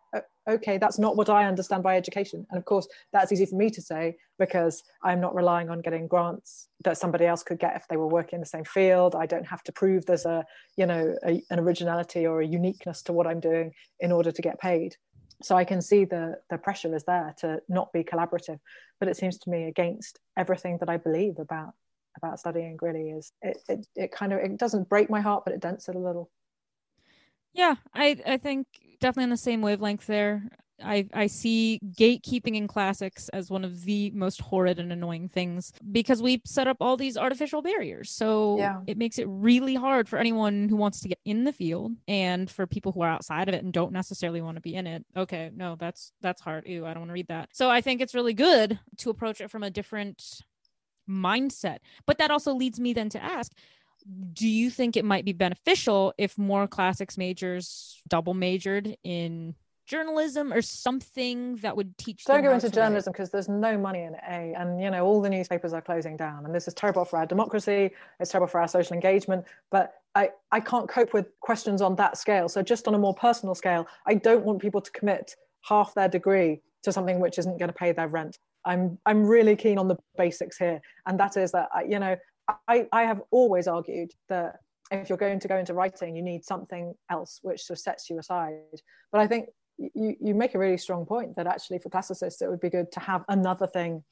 okay, 0.48 0.78
that's 0.78 0.98
not 0.98 1.16
what 1.16 1.28
I 1.28 1.46
understand 1.46 1.82
by 1.82 1.96
education. 1.96 2.46
And 2.50 2.58
of 2.58 2.64
course, 2.64 2.86
that's 3.12 3.32
easy 3.32 3.46
for 3.46 3.56
me 3.56 3.68
to 3.70 3.82
say 3.82 4.16
because 4.38 4.82
I'm 5.02 5.20
not 5.20 5.34
relying 5.34 5.70
on 5.70 5.80
getting 5.80 6.06
grants 6.06 6.68
that 6.84 6.98
somebody 6.98 7.26
else 7.26 7.42
could 7.42 7.58
get 7.58 7.76
if 7.76 7.88
they 7.88 7.96
were 7.96 8.06
working 8.06 8.36
in 8.36 8.40
the 8.40 8.46
same 8.46 8.64
field. 8.64 9.16
I 9.16 9.26
don't 9.26 9.46
have 9.46 9.64
to 9.64 9.72
prove 9.72 10.06
there's 10.06 10.26
a 10.26 10.44
you 10.76 10.86
know 10.86 11.16
a, 11.26 11.42
an 11.50 11.58
originality 11.58 12.26
or 12.26 12.40
a 12.40 12.46
uniqueness 12.46 13.02
to 13.02 13.12
what 13.12 13.26
I'm 13.26 13.40
doing 13.40 13.72
in 13.98 14.12
order 14.12 14.30
to 14.30 14.42
get 14.42 14.60
paid. 14.60 14.96
So 15.42 15.56
I 15.56 15.64
can 15.64 15.82
see 15.82 16.04
the 16.04 16.38
the 16.48 16.58
pressure 16.58 16.94
is 16.94 17.04
there 17.04 17.34
to 17.38 17.60
not 17.68 17.92
be 17.92 18.04
collaborative, 18.04 18.60
but 19.00 19.08
it 19.08 19.16
seems 19.16 19.36
to 19.38 19.50
me 19.50 19.64
against 19.64 20.20
everything 20.36 20.78
that 20.78 20.88
I 20.88 20.96
believe 20.96 21.40
about 21.40 21.74
about 22.16 22.38
studying 22.38 22.78
really 22.82 23.10
is 23.10 23.32
it, 23.42 23.58
it, 23.68 23.86
it 23.94 24.12
kind 24.12 24.32
of 24.32 24.40
it 24.40 24.56
doesn't 24.56 24.88
break 24.88 25.10
my 25.10 25.20
heart 25.20 25.44
but 25.44 25.54
it 25.54 25.60
dents 25.60 25.88
it 25.88 25.94
a 25.94 25.98
little 25.98 26.30
yeah 27.52 27.74
i 27.94 28.16
i 28.26 28.36
think 28.36 28.66
definitely 29.00 29.24
on 29.24 29.30
the 29.30 29.36
same 29.36 29.62
wavelength 29.62 30.06
there 30.06 30.42
I, 30.82 31.06
I 31.12 31.26
see 31.26 31.78
gatekeeping 31.98 32.56
in 32.56 32.66
classics 32.66 33.28
as 33.30 33.50
one 33.50 33.64
of 33.64 33.84
the 33.84 34.10
most 34.12 34.40
horrid 34.40 34.78
and 34.78 34.92
annoying 34.92 35.28
things 35.28 35.72
because 35.92 36.22
we 36.22 36.40
set 36.44 36.66
up 36.66 36.78
all 36.80 36.96
these 36.96 37.16
artificial 37.16 37.62
barriers. 37.62 38.10
So 38.10 38.58
yeah. 38.58 38.80
it 38.86 38.96
makes 38.96 39.18
it 39.18 39.26
really 39.28 39.74
hard 39.74 40.08
for 40.08 40.18
anyone 40.18 40.68
who 40.68 40.76
wants 40.76 41.00
to 41.00 41.08
get 41.08 41.18
in 41.24 41.44
the 41.44 41.52
field 41.52 41.92
and 42.08 42.50
for 42.50 42.66
people 42.66 42.92
who 42.92 43.02
are 43.02 43.10
outside 43.10 43.48
of 43.48 43.54
it 43.54 43.64
and 43.64 43.72
don't 43.72 43.92
necessarily 43.92 44.40
want 44.40 44.56
to 44.56 44.60
be 44.60 44.74
in 44.74 44.86
it. 44.86 45.04
Okay, 45.16 45.50
no, 45.54 45.76
that's 45.78 46.12
that's 46.20 46.40
hard. 46.40 46.66
Ew, 46.66 46.86
I 46.86 46.94
don't 46.94 47.02
want 47.02 47.10
to 47.10 47.14
read 47.14 47.28
that. 47.28 47.50
So 47.52 47.70
I 47.70 47.80
think 47.80 48.00
it's 48.00 48.14
really 48.14 48.34
good 48.34 48.78
to 48.98 49.10
approach 49.10 49.40
it 49.40 49.50
from 49.50 49.62
a 49.62 49.70
different 49.70 50.42
mindset. 51.10 51.78
But 52.06 52.18
that 52.18 52.30
also 52.30 52.54
leads 52.54 52.80
me 52.80 52.92
then 52.92 53.08
to 53.10 53.22
ask 53.22 53.52
do 54.32 54.48
you 54.48 54.70
think 54.70 54.96
it 54.96 55.04
might 55.04 55.24
be 55.24 55.32
beneficial 55.32 56.14
if 56.16 56.38
more 56.38 56.66
classics 56.66 57.18
majors 57.18 58.00
double 58.08 58.34
majored 58.34 58.96
in 59.04 59.54
journalism 59.86 60.52
or 60.52 60.62
something 60.62 61.56
that 61.56 61.76
would 61.76 61.96
teach 61.98 62.24
don't 62.24 62.42
go 62.42 62.52
into 62.52 62.70
journalism 62.70 63.12
because 63.12 63.30
there's 63.30 63.48
no 63.48 63.76
money 63.76 64.04
in 64.04 64.14
it 64.14 64.20
a. 64.28 64.54
And 64.56 64.80
you 64.80 64.90
know 64.90 65.04
all 65.04 65.20
the 65.20 65.28
newspapers 65.28 65.72
are 65.72 65.82
closing 65.82 66.16
down 66.16 66.46
and 66.46 66.54
this 66.54 66.68
is 66.68 66.74
terrible 66.74 67.04
for 67.04 67.18
our 67.18 67.26
democracy 67.26 67.90
it's 68.20 68.30
terrible 68.30 68.46
for 68.46 68.60
our 68.60 68.68
social 68.68 68.94
engagement. 68.94 69.44
But 69.70 69.94
i 70.14 70.30
i 70.52 70.60
can't 70.60 70.88
cope 70.88 71.12
with 71.12 71.26
questions 71.40 71.82
on 71.82 71.96
that 71.96 72.16
scale. 72.16 72.48
So 72.48 72.62
just 72.62 72.86
on 72.88 72.94
a 72.94 72.98
more 72.98 73.14
personal 73.14 73.54
scale 73.54 73.86
i 74.06 74.14
don't 74.14 74.44
want 74.44 74.60
people 74.60 74.80
to 74.80 74.90
commit 74.92 75.34
half 75.62 75.92
their 75.94 76.08
degree 76.08 76.62
to 76.84 76.92
something 76.92 77.20
which 77.20 77.38
isn't 77.38 77.58
going 77.58 77.68
to 77.68 77.74
pay 77.74 77.92
their 77.92 78.08
rent 78.08 78.38
I'm 78.64 78.98
I'm 79.06 79.24
really 79.24 79.56
keen 79.56 79.78
on 79.78 79.88
the 79.88 79.96
basics 80.16 80.58
here, 80.58 80.80
and 81.06 81.18
that 81.18 81.36
is 81.36 81.52
that 81.52 81.68
you 81.88 81.98
know 81.98 82.16
I 82.68 82.86
I 82.92 83.02
have 83.02 83.22
always 83.30 83.66
argued 83.66 84.12
that 84.28 84.56
if 84.90 85.08
you're 85.08 85.18
going 85.18 85.40
to 85.40 85.48
go 85.48 85.56
into 85.56 85.74
writing, 85.74 86.16
you 86.16 86.22
need 86.22 86.44
something 86.44 86.94
else 87.10 87.38
which 87.42 87.62
sort 87.62 87.78
of 87.78 87.82
sets 87.82 88.10
you 88.10 88.18
aside. 88.18 88.54
But 89.12 89.20
I 89.20 89.26
think 89.26 89.48
you 89.78 90.16
you 90.20 90.34
make 90.34 90.54
a 90.54 90.58
really 90.58 90.78
strong 90.78 91.06
point 91.06 91.36
that 91.36 91.46
actually 91.46 91.78
for 91.78 91.90
classicists 91.90 92.42
it 92.42 92.50
would 92.50 92.60
be 92.60 92.70
good 92.70 92.90
to 92.92 93.00
have 93.00 93.24
another 93.28 93.66
thing 93.66 94.02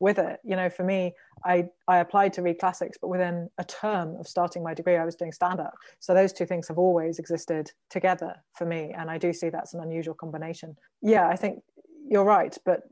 with 0.00 0.18
it. 0.18 0.38
You 0.44 0.56
know, 0.56 0.70
for 0.70 0.84
me, 0.84 1.14
I 1.44 1.66
I 1.86 1.98
applied 1.98 2.32
to 2.34 2.42
read 2.42 2.58
classics, 2.58 2.98
but 3.00 3.08
within 3.08 3.48
a 3.58 3.64
term 3.64 4.16
of 4.18 4.28
starting 4.28 4.62
my 4.62 4.74
degree, 4.74 4.96
I 4.96 5.04
was 5.04 5.16
doing 5.16 5.32
stand 5.32 5.60
up. 5.60 5.74
So 5.98 6.14
those 6.14 6.32
two 6.32 6.46
things 6.46 6.68
have 6.68 6.78
always 6.78 7.18
existed 7.18 7.70
together 7.90 8.34
for 8.54 8.64
me, 8.64 8.94
and 8.96 9.10
I 9.10 9.18
do 9.18 9.32
see 9.32 9.50
that's 9.50 9.74
an 9.74 9.80
unusual 9.80 10.14
combination. 10.14 10.76
Yeah, 11.02 11.28
I 11.28 11.36
think 11.36 11.62
you're 12.08 12.24
right, 12.24 12.56
but 12.64 12.82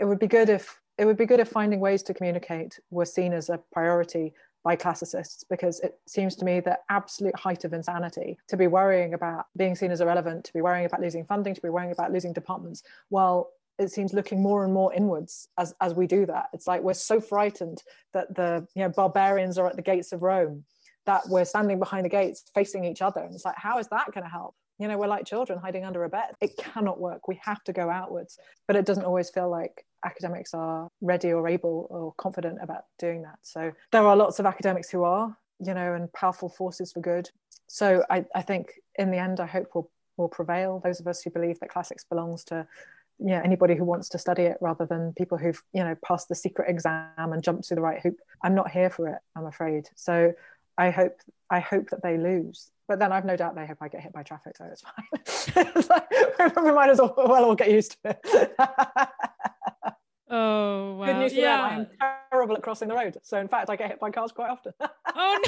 it 0.00 0.06
would 0.06 0.18
be 0.18 0.26
good 0.26 0.48
if 0.48 0.80
it 0.98 1.04
would 1.04 1.16
be 1.16 1.26
good 1.26 1.40
if 1.40 1.48
finding 1.48 1.80
ways 1.80 2.02
to 2.02 2.14
communicate 2.14 2.78
were 2.90 3.04
seen 3.04 3.32
as 3.32 3.48
a 3.48 3.60
priority 3.72 4.34
by 4.64 4.76
classicists 4.76 5.44
because 5.48 5.80
it 5.80 5.98
seems 6.06 6.36
to 6.36 6.44
me 6.44 6.60
the 6.60 6.78
absolute 6.90 7.38
height 7.38 7.64
of 7.64 7.72
insanity 7.72 8.36
to 8.48 8.56
be 8.56 8.66
worrying 8.66 9.14
about 9.14 9.46
being 9.56 9.74
seen 9.74 9.90
as 9.90 10.02
irrelevant, 10.02 10.44
to 10.44 10.52
be 10.52 10.60
worrying 10.60 10.84
about 10.84 11.00
losing 11.00 11.24
funding, 11.24 11.54
to 11.54 11.62
be 11.62 11.70
worrying 11.70 11.92
about 11.92 12.12
losing 12.12 12.32
departments, 12.32 12.82
while 13.08 13.50
it 13.78 13.90
seems 13.90 14.12
looking 14.12 14.42
more 14.42 14.64
and 14.64 14.74
more 14.74 14.92
inwards 14.92 15.48
as, 15.56 15.74
as 15.80 15.94
we 15.94 16.06
do 16.06 16.26
that. 16.26 16.46
It's 16.52 16.66
like 16.66 16.82
we're 16.82 16.92
so 16.92 17.20
frightened 17.20 17.82
that 18.12 18.34
the 18.34 18.66
you 18.74 18.82
know 18.82 18.90
barbarians 18.90 19.56
are 19.56 19.66
at 19.66 19.76
the 19.76 19.82
gates 19.82 20.12
of 20.12 20.22
Rome 20.22 20.64
that 21.06 21.22
we're 21.28 21.46
standing 21.46 21.78
behind 21.78 22.04
the 22.04 22.10
gates 22.10 22.44
facing 22.54 22.84
each 22.84 23.00
other. 23.00 23.20
And 23.20 23.34
it's 23.34 23.46
like, 23.46 23.56
how 23.56 23.78
is 23.78 23.88
that 23.88 24.12
going 24.12 24.24
to 24.24 24.30
help? 24.30 24.54
you 24.80 24.88
know 24.88 24.96
we're 24.96 25.06
like 25.06 25.26
children 25.26 25.58
hiding 25.58 25.84
under 25.84 26.04
a 26.04 26.08
bed 26.08 26.30
it 26.40 26.56
cannot 26.56 26.98
work 26.98 27.28
we 27.28 27.38
have 27.44 27.62
to 27.64 27.72
go 27.72 27.88
outwards 27.90 28.38
but 28.66 28.76
it 28.76 28.86
doesn't 28.86 29.04
always 29.04 29.30
feel 29.30 29.48
like 29.48 29.84
academics 30.04 30.54
are 30.54 30.90
ready 31.00 31.32
or 31.32 31.48
able 31.48 31.86
or 31.90 32.12
confident 32.16 32.58
about 32.62 32.84
doing 32.98 33.22
that. 33.22 33.38
So 33.42 33.72
there 33.92 34.06
are 34.06 34.16
lots 34.16 34.38
of 34.38 34.46
academics 34.46 34.90
who 34.90 35.04
are 35.04 35.36
you 35.64 35.74
know 35.74 35.94
and 35.94 36.12
powerful 36.12 36.48
forces 36.48 36.92
for 36.92 37.00
good. 37.00 37.30
So 37.66 38.04
i, 38.10 38.24
I 38.34 38.42
think 38.42 38.72
in 38.96 39.10
the 39.10 39.18
end 39.18 39.40
i 39.40 39.46
hope 39.46 39.74
will 39.74 39.90
will 40.16 40.28
prevail. 40.28 40.80
Those 40.84 41.00
of 41.00 41.06
us 41.06 41.22
who 41.22 41.30
believe 41.30 41.58
that 41.60 41.70
classics 41.70 42.04
belongs 42.04 42.44
to 42.44 42.66
yeah 43.18 43.42
anybody 43.44 43.74
who 43.74 43.84
wants 43.84 44.08
to 44.08 44.18
study 44.18 44.42
it 44.44 44.56
rather 44.60 44.86
than 44.86 45.12
people 45.12 45.36
who've 45.36 45.62
you 45.74 45.84
know 45.84 45.94
passed 46.04 46.28
the 46.28 46.34
secret 46.34 46.70
exam 46.70 47.10
and 47.16 47.42
jumped 47.42 47.66
through 47.66 47.74
the 47.74 47.82
right 47.82 48.00
hoop 48.00 48.16
i'm 48.42 48.54
not 48.54 48.70
here 48.70 48.88
for 48.88 49.08
it 49.08 49.18
i'm 49.36 49.46
afraid. 49.46 49.88
So 49.94 50.32
i 50.78 50.90
hope 50.90 51.18
i 51.50 51.60
hope 51.60 51.90
that 51.90 52.02
they 52.02 52.16
lose. 52.16 52.70
But 52.88 52.98
then 52.98 53.12
i've 53.12 53.24
no 53.24 53.36
doubt 53.36 53.54
they 53.54 53.66
hope 53.66 53.78
i 53.80 53.88
get 53.88 54.00
hit 54.00 54.12
by 54.12 54.22
traffic 54.22 54.56
so 54.56 54.64
it's 54.64 54.82
fine. 54.82 55.66
It's 55.76 55.88
like, 55.90 56.10
we 56.56 56.72
might 56.72 56.90
as 56.90 56.98
well, 56.98 57.14
well 57.16 57.44
all 57.44 57.54
get 57.54 57.70
used 57.70 57.96
to 58.02 58.10
it 58.10 58.52
oh 60.30 60.94
wow 60.94 61.06
good 61.06 61.16
news 61.16 61.32
for 61.32 61.38
yeah 61.38 61.76
them 61.76 61.86
i'm 62.02 62.20
terrible 62.30 62.56
at 62.56 62.62
crossing 62.62 62.88
the 62.88 62.94
road 62.94 63.16
so 63.22 63.38
in 63.38 63.48
fact 63.48 63.68
i 63.68 63.76
get 63.76 63.90
hit 63.90 64.00
by 64.00 64.10
cars 64.10 64.32
quite 64.32 64.50
often 64.50 64.72
oh 64.80 65.40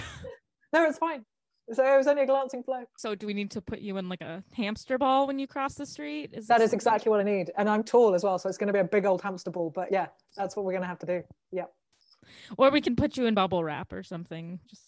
no 0.72 0.80
no 0.80 0.88
it's 0.88 0.98
fine 0.98 1.24
so 1.72 1.84
it 1.84 1.96
was 1.96 2.06
only 2.06 2.22
a 2.22 2.26
glancing 2.26 2.62
blow. 2.62 2.84
So 2.98 3.14
do 3.14 3.26
we 3.26 3.34
need 3.34 3.50
to 3.52 3.60
put 3.60 3.78
you 3.78 3.96
in 3.96 4.08
like 4.08 4.20
a 4.20 4.42
hamster 4.52 4.98
ball 4.98 5.26
when 5.26 5.38
you 5.38 5.46
cross 5.46 5.74
the 5.74 5.86
street? 5.86 6.30
Is 6.32 6.46
that 6.48 6.60
is 6.60 6.72
exactly 6.72 7.08
what 7.08 7.20
I 7.20 7.22
need. 7.22 7.50
And 7.56 7.68
I'm 7.68 7.82
tall 7.82 8.14
as 8.14 8.24
well, 8.24 8.38
so 8.38 8.48
it's 8.48 8.58
going 8.58 8.66
to 8.66 8.72
be 8.72 8.80
a 8.80 8.84
big 8.84 9.06
old 9.06 9.22
hamster 9.22 9.50
ball. 9.50 9.70
But 9.74 9.92
yeah, 9.92 10.08
that's 10.36 10.56
what 10.56 10.64
we're 10.64 10.72
going 10.72 10.82
to 10.82 10.88
have 10.88 10.98
to 11.00 11.06
do. 11.06 11.22
Yeah. 11.52 11.66
Or 12.58 12.70
we 12.70 12.80
can 12.80 12.96
put 12.96 13.16
you 13.16 13.26
in 13.26 13.34
bubble 13.34 13.62
wrap 13.62 13.92
or 13.92 14.02
something. 14.02 14.58
Just 14.68 14.82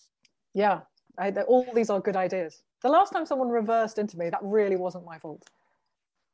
yeah, 0.53 0.81
I, 1.19 1.31
all 1.31 1.67
these 1.75 1.91
are 1.91 2.01
good 2.01 2.17
ideas. 2.17 2.63
The 2.83 2.89
last 2.89 3.13
time 3.13 3.25
someone 3.25 3.49
reversed 3.49 3.99
into 3.99 4.19
me, 4.19 4.29
that 4.31 4.41
really 4.43 4.77
wasn't 4.77 5.05
my 5.05 5.19
fault. 5.19 5.49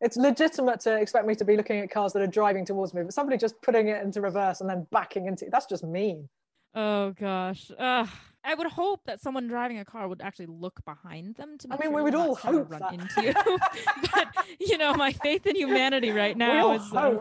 It's 0.00 0.16
legitimate 0.16 0.80
to 0.80 0.96
expect 0.96 1.26
me 1.26 1.34
to 1.34 1.44
be 1.44 1.56
looking 1.56 1.80
at 1.80 1.90
cars 1.90 2.12
that 2.14 2.22
are 2.22 2.26
driving 2.26 2.64
towards 2.64 2.94
me, 2.94 3.02
but 3.02 3.12
somebody 3.12 3.36
just 3.36 3.60
putting 3.62 3.88
it 3.88 4.02
into 4.02 4.20
reverse 4.20 4.60
and 4.60 4.70
then 4.70 4.86
backing 4.90 5.26
into 5.26 5.46
that's 5.50 5.66
just 5.66 5.84
mean. 5.84 6.28
Oh 6.74 7.12
gosh. 7.12 7.70
Uh, 7.78 8.06
I 8.42 8.54
would 8.54 8.68
hope 8.68 9.00
that 9.04 9.20
someone 9.20 9.48
driving 9.48 9.78
a 9.78 9.84
car 9.84 10.08
would 10.08 10.22
actually 10.22 10.46
look 10.46 10.82
behind 10.84 11.34
them 11.34 11.58
to. 11.58 11.68
I 11.70 11.76
mean, 11.76 11.82
sure 11.82 11.92
we 11.92 12.02
would 12.02 12.14
all 12.14 12.34
hope 12.34 12.70
run 12.70 12.80
that. 12.80 12.92
into 12.94 13.22
you. 13.22 13.34
but 14.12 14.28
you 14.58 14.78
know, 14.78 14.94
my 14.94 15.12
faith 15.12 15.46
in 15.46 15.56
humanity 15.56 16.10
right 16.10 16.36
now 16.36 16.72
is. 16.72 16.92
Uh... 16.92 17.18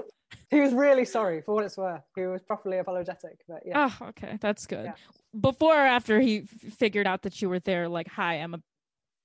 He 0.51 0.59
was 0.59 0.73
really 0.73 1.05
sorry 1.05 1.41
for 1.41 1.55
what 1.55 1.65
it's 1.65 1.77
worth. 1.77 2.01
He 2.15 2.21
was 2.21 2.41
properly 2.43 2.77
apologetic, 2.77 3.39
but 3.47 3.61
yeah. 3.65 3.89
Oh, 4.01 4.07
okay, 4.09 4.37
that's 4.39 4.67
good. 4.67 4.85
Yeah. 4.85 4.93
Before 5.39 5.75
or 5.75 5.85
after 5.85 6.19
he 6.19 6.39
f- 6.39 6.73
figured 6.73 7.07
out 7.07 7.23
that 7.23 7.41
you 7.41 7.49
were 7.49 7.59
there, 7.59 7.89
like, 7.89 8.07
hi, 8.07 8.35
I'm 8.35 8.61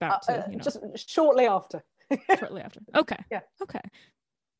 about 0.00 0.28
uh, 0.28 0.42
to. 0.42 0.50
You 0.50 0.56
know. 0.56 0.62
Just 0.62 0.78
shortly 1.08 1.46
after. 1.46 1.84
shortly 2.38 2.62
after. 2.62 2.81
Okay. 2.94 3.18
Yeah. 3.31 3.40
Okay 3.62 3.81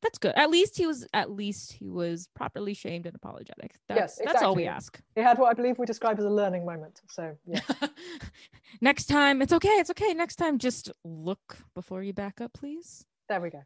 that's 0.05 0.19
good. 0.19 0.33
At 0.35 0.51
least 0.51 0.77
he 0.77 0.85
was 0.85 1.05
at 1.13 1.31
least 1.31 1.73
he 1.73 1.87
was 1.87 2.29
properly 2.35 2.75
shamed 2.75 3.07
and 3.07 3.15
apologetic. 3.15 3.75
That's, 3.89 3.99
yes, 3.99 4.11
exactly. 4.19 4.33
that's 4.33 4.43
all 4.43 4.55
we 4.55 4.67
ask. 4.67 5.01
He 5.15 5.21
had 5.21 5.39
what 5.39 5.49
I 5.49 5.53
believe 5.53 5.79
we 5.79 5.85
describe 5.85 6.19
as 6.19 6.25
a 6.25 6.29
learning 6.29 6.63
moment. 6.63 7.01
So 7.09 7.35
yeah. 7.45 7.61
Next 8.81 9.05
time, 9.07 9.41
it's 9.41 9.51
okay. 9.51 9.69
It's 9.69 9.89
okay. 9.89 10.13
Next 10.13 10.35
time, 10.35 10.59
just 10.59 10.91
look 11.03 11.57
before 11.73 12.03
you 12.03 12.13
back 12.13 12.39
up, 12.39 12.53
please. 12.53 13.03
There 13.29 13.41
we 13.41 13.49
go. 13.49 13.63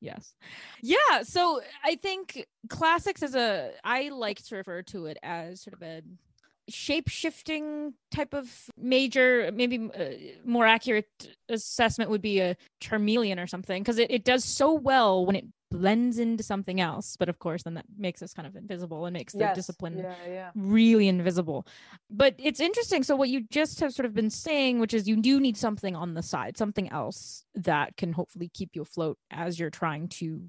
Yes. 0.00 0.34
Yeah. 0.82 1.22
So 1.22 1.60
I 1.84 1.94
think 1.96 2.46
classics 2.68 3.22
as 3.22 3.34
a 3.36 3.70
I 3.84 4.08
like 4.08 4.44
to 4.46 4.56
refer 4.56 4.82
to 4.82 5.06
it 5.06 5.18
as 5.22 5.62
sort 5.62 5.74
of 5.74 5.82
a 5.82 6.02
shape 6.68 7.08
shifting 7.08 7.94
type 8.10 8.34
of 8.34 8.70
major 8.76 9.50
maybe 9.54 9.88
uh, 9.98 10.04
more 10.44 10.66
accurate 10.66 11.06
assessment 11.48 12.10
would 12.10 12.22
be 12.22 12.40
a 12.40 12.56
charmeleon 12.82 13.42
or 13.42 13.46
something 13.46 13.82
because 13.82 13.98
it, 13.98 14.10
it 14.10 14.24
does 14.24 14.44
so 14.44 14.72
well 14.72 15.24
when 15.24 15.36
it 15.36 15.44
blends 15.70 16.18
into 16.18 16.42
something 16.42 16.80
else 16.80 17.16
but 17.16 17.28
of 17.28 17.38
course 17.38 17.62
then 17.64 17.74
that 17.74 17.84
makes 17.98 18.22
us 18.22 18.32
kind 18.32 18.46
of 18.46 18.54
invisible 18.54 19.04
and 19.06 19.14
makes 19.14 19.32
the 19.32 19.50
discipline 19.54 19.98
yeah, 19.98 20.14
yeah. 20.28 20.50
really 20.54 21.08
invisible 21.08 21.66
but 22.08 22.34
it's 22.38 22.60
interesting 22.60 23.02
so 23.02 23.16
what 23.16 23.28
you 23.28 23.40
just 23.50 23.80
have 23.80 23.92
sort 23.92 24.06
of 24.06 24.14
been 24.14 24.30
saying 24.30 24.78
which 24.78 24.94
is 24.94 25.08
you 25.08 25.16
do 25.16 25.40
need 25.40 25.56
something 25.56 25.96
on 25.96 26.14
the 26.14 26.22
side 26.22 26.56
something 26.56 26.90
else 26.90 27.44
that 27.54 27.96
can 27.96 28.12
hopefully 28.12 28.48
keep 28.54 28.70
you 28.74 28.82
afloat 28.82 29.18
as 29.30 29.58
you're 29.58 29.70
trying 29.70 30.08
to 30.08 30.40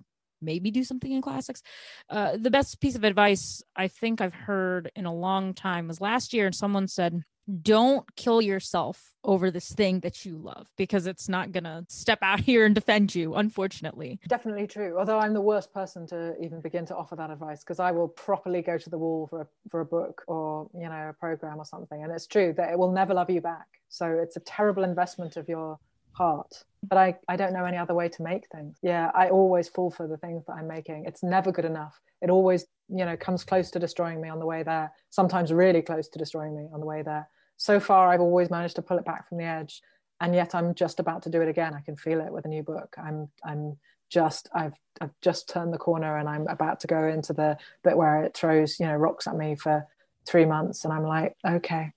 maybe 0.42 0.72
do 0.72 0.84
something 0.84 1.12
in 1.12 1.22
classics. 1.22 1.62
Uh, 2.10 2.38
the 2.38 2.52
best 2.52 2.80
piece 2.80 2.96
of 2.96 3.04
advice 3.04 3.64
I 3.76 3.88
think 3.88 4.22
I've 4.22 4.34
heard 4.34 4.92
in 4.96 5.06
a 5.06 5.14
long 5.14 5.54
time 5.54 5.88
was 5.88 6.02
last 6.02 6.34
year, 6.34 6.46
and 6.46 6.56
someone 6.56 6.88
said, 6.88 7.24
don't 7.62 8.06
kill 8.16 8.42
yourself 8.42 9.14
over 9.24 9.50
this 9.50 9.72
thing 9.72 10.02
that 10.02 10.26
you 10.26 10.38
love 10.38 10.68
because 10.78 11.08
it's 11.08 11.30
not 11.30 11.52
going 11.52 11.64
to 11.64 11.86
step 11.88 12.20
out 12.22 12.40
here 12.42 12.66
and 12.66 12.76
defend 12.76 13.16
you, 13.16 13.36
unfortunately. 13.36 14.20
Definitely 14.28 14.68
true. 14.68 14.98
Although 14.98 15.20
I'm 15.20 15.34
the 15.34 15.42
worst 15.42 15.74
person 15.74 16.06
to 16.08 16.36
even 16.44 16.62
begin 16.62 16.86
to 16.88 16.96
offer 16.96 17.16
that 17.16 17.30
advice 17.30 17.64
because 17.64 17.80
I 17.80 17.92
will 17.92 18.08
properly 18.10 18.62
go 18.62 18.78
to 18.78 18.90
the 18.90 18.98
wall 18.98 19.28
for 19.28 19.42
a, 19.42 19.48
for 19.70 19.80
a 19.82 19.86
book 19.86 20.24
or, 20.28 20.70
you 20.74 20.90
know, 20.90 21.10
a 21.10 21.14
program 21.14 21.60
or 21.60 21.66
something. 21.66 22.04
And 22.04 22.12
it's 22.12 22.28
true 22.28 22.54
that 22.58 22.72
it 22.72 22.78
will 22.78 22.92
never 22.92 23.14
love 23.14 23.30
you 23.30 23.42
back. 23.42 23.68
So 23.90 24.08
it's 24.08 24.36
a 24.36 24.42
terrible 24.42 24.84
investment 24.84 25.38
of 25.38 25.48
your 25.48 25.80
heart 26.18 26.64
but 26.84 26.98
I, 26.98 27.16
I 27.28 27.36
don't 27.36 27.54
know 27.54 27.66
any 27.66 27.78
other 27.78 27.94
way 27.94 28.08
to 28.10 28.24
make 28.24 28.48
things. 28.50 28.78
Yeah 28.82 29.12
i 29.14 29.30
always 29.30 29.68
fall 29.70 29.92
for 29.92 30.08
the 30.08 30.18
things 30.18 30.46
that 30.46 30.54
i'm 30.54 30.68
making. 30.68 31.06
It's 31.06 31.24
never 31.24 31.52
good 31.52 31.66
enough. 31.66 32.00
It 32.22 32.30
always 32.30 32.66
you 32.90 33.06
know 33.06 33.18
comes 33.18 33.44
close 33.44 33.70
to 33.72 33.80
destroying 33.80 34.22
me 34.22 34.30
on 34.30 34.40
the 34.40 34.46
way 34.46 34.64
there 34.64 34.92
sometimes 35.10 35.52
really 35.52 35.82
close 35.82 36.08
to 36.10 36.20
destroying 36.20 36.56
me 36.56 36.66
on 36.74 36.80
the 36.80 36.86
way 36.86 37.02
there. 37.04 37.28
So 37.58 37.80
far 37.80 38.10
i've 38.10 38.22
always 38.22 38.50
managed 38.50 38.76
to 38.78 38.82
pull 38.82 38.98
it 38.98 39.06
back 39.06 39.28
from 39.28 39.38
the 39.38 39.46
edge 39.46 39.82
and 40.22 40.34
yet 40.34 40.56
i'm 40.56 40.74
just 40.74 41.00
about 41.00 41.24
to 41.24 41.30
do 41.30 41.42
it 41.42 41.50
again. 41.50 41.74
I 41.74 41.82
can 41.82 41.96
feel 41.96 42.22
it 42.22 42.32
with 42.32 42.46
a 42.46 42.50
new 42.50 42.64
book. 42.64 42.96
I'm 42.98 43.30
i'm 43.44 43.78
just 44.10 44.50
i've 44.56 44.74
i've 45.02 45.16
just 45.22 45.50
turned 45.50 45.74
the 45.74 45.78
corner 45.78 46.18
and 46.18 46.30
i'm 46.30 46.48
about 46.48 46.80
to 46.80 46.88
go 46.88 47.08
into 47.08 47.34
the 47.34 47.58
bit 47.84 47.98
where 47.98 48.24
it 48.24 48.34
throws 48.34 48.80
you 48.80 48.86
know 48.86 48.96
rocks 48.96 49.28
at 49.28 49.36
me 49.36 49.56
for 49.56 49.86
three 50.26 50.46
months 50.46 50.86
and 50.86 50.94
i'm 50.94 51.04
like 51.04 51.36
okay 51.46 51.92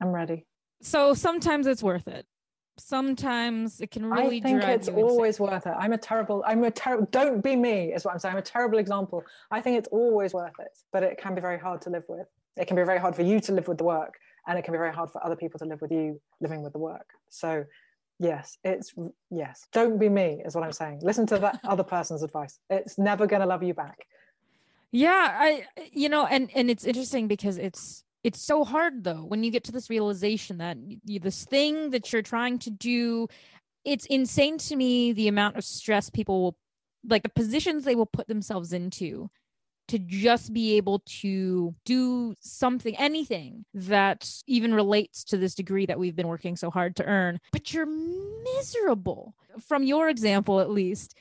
i'm 0.00 0.08
ready. 0.08 0.44
So 0.82 1.14
sometimes 1.14 1.68
it's 1.68 1.82
worth 1.82 2.08
it 2.08 2.26
sometimes 2.82 3.80
it 3.80 3.90
can 3.90 4.04
really 4.06 4.38
I 4.38 4.40
think 4.40 4.62
it's 4.62 4.88
always 4.88 5.38
worth 5.38 5.66
it. 5.66 5.74
I'm 5.78 5.92
a 5.92 5.98
terrible, 5.98 6.42
I'm 6.46 6.64
a 6.64 6.70
terrible, 6.70 7.06
don't 7.10 7.42
be 7.42 7.56
me, 7.56 7.92
is 7.92 8.04
what 8.04 8.12
I'm 8.12 8.18
saying. 8.18 8.34
I'm 8.34 8.38
a 8.38 8.42
terrible 8.42 8.78
example. 8.78 9.24
I 9.50 9.60
think 9.60 9.78
it's 9.78 9.88
always 9.88 10.34
worth 10.34 10.58
it, 10.58 10.76
but 10.92 11.02
it 11.02 11.18
can 11.18 11.34
be 11.34 11.40
very 11.40 11.58
hard 11.58 11.80
to 11.82 11.90
live 11.90 12.04
with. 12.08 12.26
It 12.56 12.66
can 12.66 12.76
be 12.76 12.82
very 12.82 12.98
hard 12.98 13.14
for 13.14 13.22
you 13.22 13.40
to 13.40 13.52
live 13.52 13.68
with 13.68 13.78
the 13.78 13.84
work, 13.84 14.18
and 14.46 14.58
it 14.58 14.62
can 14.62 14.72
be 14.72 14.78
very 14.78 14.92
hard 14.92 15.10
for 15.10 15.24
other 15.24 15.36
people 15.36 15.58
to 15.60 15.64
live 15.64 15.80
with 15.80 15.92
you 15.92 16.20
living 16.40 16.62
with 16.62 16.72
the 16.72 16.78
work. 16.78 17.08
So, 17.30 17.64
yes, 18.18 18.58
it's 18.64 18.92
yes, 19.30 19.66
don't 19.72 19.98
be 19.98 20.08
me, 20.08 20.42
is 20.44 20.54
what 20.54 20.64
I'm 20.64 20.72
saying. 20.72 21.00
Listen 21.02 21.26
to 21.28 21.38
that 21.38 21.60
other 21.64 21.84
person's 21.96 22.22
advice. 22.22 22.58
It's 22.68 22.98
never 22.98 23.26
going 23.26 23.40
to 23.40 23.46
love 23.46 23.62
you 23.62 23.74
back. 23.74 24.06
Yeah, 24.90 25.36
I, 25.38 25.64
you 25.90 26.08
know, 26.08 26.26
and 26.26 26.50
and 26.54 26.70
it's 26.70 26.84
interesting 26.84 27.26
because 27.28 27.56
it's 27.56 28.04
it's 28.24 28.40
so 28.40 28.64
hard 28.64 29.04
though 29.04 29.24
when 29.24 29.42
you 29.42 29.50
get 29.50 29.64
to 29.64 29.72
this 29.72 29.90
realization 29.90 30.58
that 30.58 30.76
you, 31.04 31.18
this 31.18 31.44
thing 31.44 31.90
that 31.90 32.12
you're 32.12 32.22
trying 32.22 32.58
to 32.58 32.70
do 32.70 33.28
it's 33.84 34.06
insane 34.06 34.58
to 34.58 34.76
me 34.76 35.12
the 35.12 35.28
amount 35.28 35.56
of 35.56 35.64
stress 35.64 36.10
people 36.10 36.42
will 36.42 36.56
like 37.08 37.22
the 37.22 37.28
positions 37.28 37.84
they 37.84 37.96
will 37.96 38.06
put 38.06 38.28
themselves 38.28 38.72
into 38.72 39.28
to 39.88 39.98
just 39.98 40.52
be 40.52 40.76
able 40.76 41.00
to 41.00 41.74
do 41.84 42.34
something 42.40 42.96
anything 42.96 43.64
that 43.74 44.30
even 44.46 44.72
relates 44.74 45.24
to 45.24 45.36
this 45.36 45.54
degree 45.54 45.86
that 45.86 45.98
we've 45.98 46.16
been 46.16 46.28
working 46.28 46.56
so 46.56 46.70
hard 46.70 46.96
to 46.96 47.04
earn. 47.04 47.40
But 47.52 47.74
you're 47.74 47.86
miserable 47.86 49.34
from 49.60 49.82
your 49.82 50.08
example 50.08 50.60
at 50.60 50.70
least. 50.70 51.14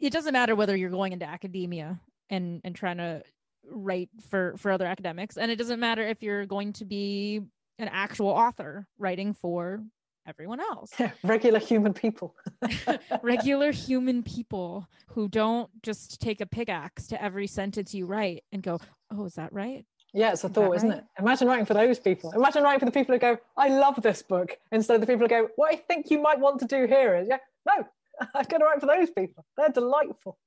It 0.00 0.12
doesn't 0.12 0.32
matter 0.32 0.54
whether 0.54 0.76
you're 0.76 0.90
going 0.90 1.12
into 1.12 1.26
academia 1.26 2.00
and 2.28 2.60
and 2.64 2.74
trying 2.74 2.98
to 2.98 3.22
write 3.70 4.08
for 4.30 4.54
for 4.56 4.70
other 4.70 4.86
academics 4.86 5.36
and 5.36 5.50
it 5.50 5.56
doesn't 5.56 5.80
matter 5.80 6.02
if 6.02 6.22
you're 6.22 6.46
going 6.46 6.72
to 6.72 6.84
be 6.84 7.40
an 7.78 7.88
actual 7.88 8.28
author 8.28 8.86
writing 8.98 9.32
for 9.34 9.82
everyone 10.26 10.60
else 10.60 10.92
regular 11.22 11.58
human 11.58 11.94
people 11.94 12.34
regular 13.22 13.72
human 13.72 14.22
people 14.22 14.86
who 15.08 15.28
don't 15.28 15.70
just 15.82 16.20
take 16.20 16.40
a 16.40 16.46
pickaxe 16.46 17.06
to 17.06 17.22
every 17.22 17.46
sentence 17.46 17.94
you 17.94 18.06
write 18.06 18.44
and 18.52 18.62
go 18.62 18.78
oh 19.12 19.24
is 19.24 19.34
that 19.34 19.52
right 19.52 19.84
yeah, 20.14 20.32
it's 20.32 20.42
a 20.42 20.46
is 20.46 20.52
thought, 20.54 20.74
isn't 20.74 20.88
right? 20.88 20.98
it? 21.00 21.04
Imagine 21.18 21.48
writing 21.48 21.66
for 21.66 21.74
those 21.74 21.98
people. 21.98 22.32
Imagine 22.32 22.62
writing 22.62 22.80
for 22.80 22.86
the 22.86 22.92
people 22.92 23.14
who 23.14 23.18
go, 23.18 23.36
I 23.58 23.68
love 23.68 24.00
this 24.00 24.22
book, 24.22 24.56
instead 24.72 24.94
of 24.94 25.00
the 25.02 25.06
people 25.06 25.24
who 25.24 25.28
go, 25.28 25.48
What 25.56 25.70
I 25.70 25.76
think 25.76 26.10
you 26.10 26.18
might 26.18 26.40
want 26.40 26.60
to 26.60 26.64
do 26.64 26.86
here 26.86 27.14
is, 27.14 27.28
yeah, 27.28 27.36
no, 27.66 27.86
I'm 28.34 28.44
going 28.48 28.60
to 28.60 28.66
write 28.66 28.80
for 28.80 28.86
those 28.86 29.10
people. 29.10 29.44
They're 29.58 29.68
delightful. 29.68 30.38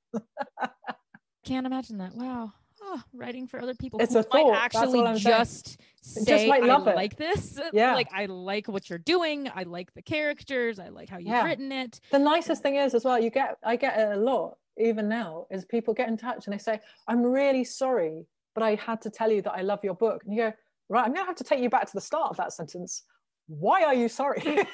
Can't 1.44 1.64
imagine 1.64 1.98
that. 1.98 2.12
Wow 2.16 2.52
oh, 2.82 3.02
writing 3.12 3.46
for 3.46 3.60
other 3.60 3.74
people 3.74 4.00
it's 4.00 4.14
a 4.14 4.22
thought. 4.22 4.54
actually 4.56 5.18
just 5.18 5.78
say 6.02 6.24
just 6.24 6.46
might 6.46 6.64
love 6.64 6.86
I 6.86 6.92
it. 6.92 6.96
like 6.96 7.16
this. 7.16 7.58
Yeah. 7.72 7.94
Like 7.94 8.08
I 8.12 8.26
like 8.26 8.68
what 8.68 8.90
you're 8.90 8.98
doing. 8.98 9.48
I 9.54 9.62
like 9.62 9.94
the 9.94 10.02
characters. 10.02 10.78
I 10.78 10.88
like 10.88 11.08
how 11.08 11.18
you've 11.18 11.28
yeah. 11.28 11.44
written 11.44 11.72
it. 11.72 12.00
The 12.10 12.18
nicest 12.18 12.62
thing 12.62 12.76
is 12.76 12.94
as 12.94 13.04
well, 13.04 13.18
you 13.18 13.30
get 13.30 13.56
I 13.64 13.76
get 13.76 13.98
it 13.98 14.16
a 14.16 14.20
lot, 14.20 14.56
even 14.78 15.08
now, 15.08 15.46
is 15.50 15.64
people 15.64 15.94
get 15.94 16.08
in 16.08 16.16
touch 16.16 16.46
and 16.46 16.54
they 16.54 16.58
say, 16.58 16.80
I'm 17.08 17.22
really 17.22 17.64
sorry, 17.64 18.26
but 18.54 18.62
I 18.62 18.74
had 18.74 19.00
to 19.02 19.10
tell 19.10 19.30
you 19.30 19.42
that 19.42 19.52
I 19.52 19.62
love 19.62 19.80
your 19.82 19.94
book. 19.94 20.22
And 20.24 20.34
you 20.34 20.42
go, 20.42 20.52
right, 20.88 21.04
I'm 21.04 21.14
gonna 21.14 21.26
have 21.26 21.36
to 21.36 21.44
take 21.44 21.60
you 21.60 21.70
back 21.70 21.86
to 21.86 21.94
the 21.94 22.00
start 22.00 22.30
of 22.30 22.36
that 22.36 22.52
sentence. 22.52 23.04
Why 23.46 23.84
are 23.84 23.94
you 23.94 24.08
sorry? 24.08 24.42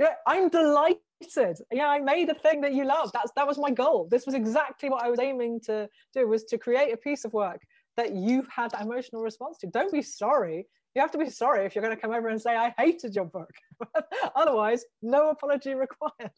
I'm 0.26 0.48
delighted. 0.48 1.58
Yeah, 1.70 1.88
I 1.88 1.98
made 2.00 2.28
a 2.30 2.34
thing 2.34 2.60
that 2.62 2.72
you 2.72 2.84
love. 2.84 3.10
That's 3.12 3.32
that 3.36 3.46
was 3.46 3.58
my 3.58 3.70
goal. 3.70 4.08
This 4.10 4.26
was 4.26 4.34
exactly 4.34 4.88
what 4.88 5.04
I 5.04 5.08
was 5.08 5.20
aiming 5.20 5.60
to 5.66 5.88
do 6.14 6.28
was 6.28 6.44
to 6.44 6.58
create 6.58 6.92
a 6.92 6.96
piece 6.96 7.24
of 7.24 7.32
work 7.32 7.60
that 7.96 8.14
you 8.14 8.46
had 8.54 8.70
that 8.72 8.82
emotional 8.82 9.22
response 9.22 9.58
to. 9.58 9.66
Don't 9.66 9.92
be 9.92 10.02
sorry. 10.02 10.66
You 10.94 11.02
have 11.02 11.12
to 11.12 11.18
be 11.18 11.30
sorry 11.30 11.66
if 11.66 11.74
you're 11.74 11.84
going 11.84 11.94
to 11.94 12.00
come 12.00 12.12
over 12.12 12.28
and 12.28 12.40
say, 12.40 12.56
I 12.56 12.74
hated 12.76 13.14
your 13.14 13.26
book. 13.26 13.50
Otherwise, 14.34 14.84
no 15.02 15.30
apology 15.30 15.74
required. 15.74 16.32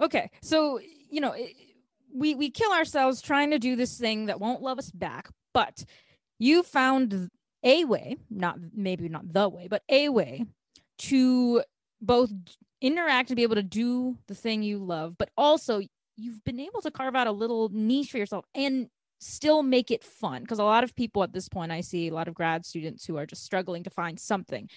Okay. 0.00 0.30
So, 0.42 0.80
you 1.10 1.20
know, 1.20 1.34
we, 2.14 2.34
we 2.34 2.50
kill 2.50 2.72
ourselves 2.72 3.20
trying 3.20 3.50
to 3.50 3.58
do 3.58 3.76
this 3.76 3.98
thing 3.98 4.26
that 4.26 4.40
won't 4.40 4.62
love 4.62 4.78
us 4.78 4.90
back, 4.90 5.28
but 5.52 5.84
you 6.38 6.62
found 6.62 7.28
a 7.62 7.84
way, 7.84 8.16
not 8.30 8.58
maybe 8.74 9.08
not 9.08 9.32
the 9.32 9.48
way, 9.48 9.68
but 9.68 9.82
a 9.88 10.08
way 10.08 10.44
to 10.98 11.62
both 12.00 12.30
interact 12.80 13.30
and 13.30 13.36
be 13.36 13.42
able 13.42 13.54
to 13.54 13.62
do 13.62 14.18
the 14.26 14.34
thing 14.34 14.62
you 14.62 14.78
love, 14.78 15.16
but 15.18 15.30
also 15.36 15.80
you've 16.16 16.44
been 16.44 16.60
able 16.60 16.80
to 16.82 16.90
carve 16.90 17.14
out 17.16 17.26
a 17.26 17.32
little 17.32 17.68
niche 17.72 18.10
for 18.10 18.18
yourself 18.18 18.44
and 18.54 18.88
still 19.20 19.62
make 19.62 19.90
it 19.90 20.04
fun. 20.04 20.42
Because 20.42 20.58
a 20.58 20.64
lot 20.64 20.84
of 20.84 20.94
people 20.94 21.22
at 21.22 21.32
this 21.32 21.48
point, 21.48 21.72
I 21.72 21.80
see 21.80 22.08
a 22.08 22.14
lot 22.14 22.28
of 22.28 22.34
grad 22.34 22.66
students 22.66 23.04
who 23.04 23.16
are 23.16 23.26
just 23.26 23.44
struggling 23.44 23.84
to 23.84 23.90
find 23.90 24.18
something. 24.18 24.68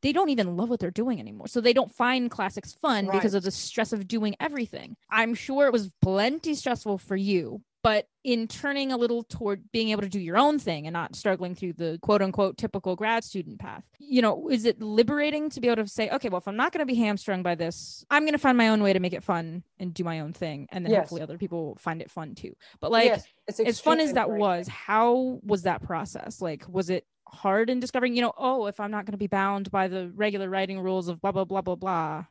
They 0.00 0.12
don't 0.12 0.30
even 0.30 0.56
love 0.56 0.68
what 0.68 0.80
they're 0.80 0.90
doing 0.90 1.20
anymore. 1.20 1.46
So 1.46 1.60
they 1.60 1.72
don't 1.72 1.94
find 1.94 2.30
classics 2.30 2.74
fun 2.74 3.06
right. 3.06 3.14
because 3.14 3.34
of 3.34 3.44
the 3.44 3.52
stress 3.52 3.92
of 3.92 4.08
doing 4.08 4.34
everything. 4.40 4.96
I'm 5.10 5.34
sure 5.34 5.66
it 5.66 5.72
was 5.72 5.90
plenty 6.00 6.54
stressful 6.54 6.98
for 6.98 7.14
you, 7.14 7.62
but 7.82 8.06
in 8.24 8.46
turning 8.46 8.92
a 8.92 8.96
little 8.96 9.24
toward 9.24 9.70
being 9.72 9.88
able 9.90 10.02
to 10.02 10.08
do 10.08 10.20
your 10.20 10.36
own 10.36 10.58
thing 10.58 10.86
and 10.86 10.94
not 10.94 11.16
struggling 11.16 11.54
through 11.54 11.72
the 11.72 11.98
quote 12.02 12.22
unquote 12.22 12.56
typical 12.56 12.94
grad 12.96 13.24
student 13.24 13.58
path 13.58 13.84
you 13.98 14.22
know 14.22 14.48
is 14.48 14.64
it 14.64 14.80
liberating 14.80 15.50
to 15.50 15.60
be 15.60 15.68
able 15.68 15.82
to 15.82 15.88
say 15.88 16.08
okay 16.10 16.28
well 16.28 16.38
if 16.38 16.48
i'm 16.48 16.56
not 16.56 16.72
going 16.72 16.86
to 16.86 16.92
be 16.92 16.98
hamstrung 16.98 17.42
by 17.42 17.54
this 17.54 18.04
i'm 18.10 18.22
going 18.22 18.32
to 18.32 18.38
find 18.38 18.56
my 18.56 18.68
own 18.68 18.82
way 18.82 18.92
to 18.92 19.00
make 19.00 19.12
it 19.12 19.24
fun 19.24 19.62
and 19.78 19.92
do 19.92 20.04
my 20.04 20.20
own 20.20 20.32
thing 20.32 20.68
and 20.70 20.84
then 20.84 20.92
yes. 20.92 21.00
hopefully 21.00 21.22
other 21.22 21.38
people 21.38 21.76
find 21.78 22.00
it 22.00 22.10
fun 22.10 22.34
too. 22.34 22.54
But 22.80 22.90
like 22.90 23.06
yes, 23.06 23.60
as 23.60 23.80
fun 23.80 24.00
as 24.00 24.14
that 24.14 24.30
was 24.30 24.68
how 24.68 25.40
was 25.42 25.62
that 25.62 25.82
process? 25.82 26.40
Like 26.40 26.64
was 26.68 26.90
it 26.90 27.04
hard 27.26 27.70
in 27.70 27.80
discovering 27.80 28.14
you 28.14 28.20
know 28.20 28.34
oh 28.36 28.66
if 28.66 28.78
i'm 28.78 28.90
not 28.90 29.06
going 29.06 29.12
to 29.12 29.16
be 29.18 29.26
bound 29.26 29.70
by 29.70 29.88
the 29.88 30.12
regular 30.14 30.50
writing 30.50 30.78
rules 30.78 31.08
of 31.08 31.18
blah 31.22 31.32
blah 31.32 31.44
blah 31.44 31.62
blah 31.62 31.76
blah 31.76 32.26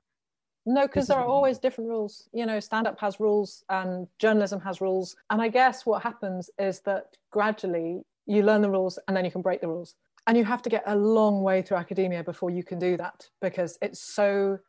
no, 0.66 0.86
because 0.88 1.08
there 1.08 1.18
are 1.18 1.26
always 1.26 1.58
different 1.58 1.90
rules. 1.90 2.30
You 2.34 2.46
know, 2.46 2.60
stand 2.60 2.86
up 2.88 3.00
has 3.00 3.20
rules 3.20 3.64
and 3.70 4.08
journalism 4.20 4.60
has 4.62 4.80
rules. 4.80 5.16
And 5.30 5.42
I 5.42 5.48
guess 5.48 5.86
what 5.86 6.04
happens 6.04 6.50
is 6.60 6.82
that 6.82 7.18
gradually 7.32 8.04
you 8.28 8.44
learn 8.44 8.62
the 8.62 8.70
rules 8.70 9.00
and 9.08 9.18
then 9.18 9.26
you 9.26 9.32
can 9.32 9.42
break 9.42 9.62
the 9.62 9.68
rules. 9.68 9.96
And 10.28 10.38
you 10.38 10.46
have 10.46 10.62
to 10.62 10.70
get 10.70 10.84
a 10.86 10.96
long 10.96 11.42
way 11.42 11.64
through 11.64 11.78
academia 11.78 12.24
before 12.24 12.52
you 12.52 12.64
can 12.64 12.78
do 12.78 12.96
that 12.98 13.28
because 13.42 13.80
it's 13.82 14.00
so 14.00 14.60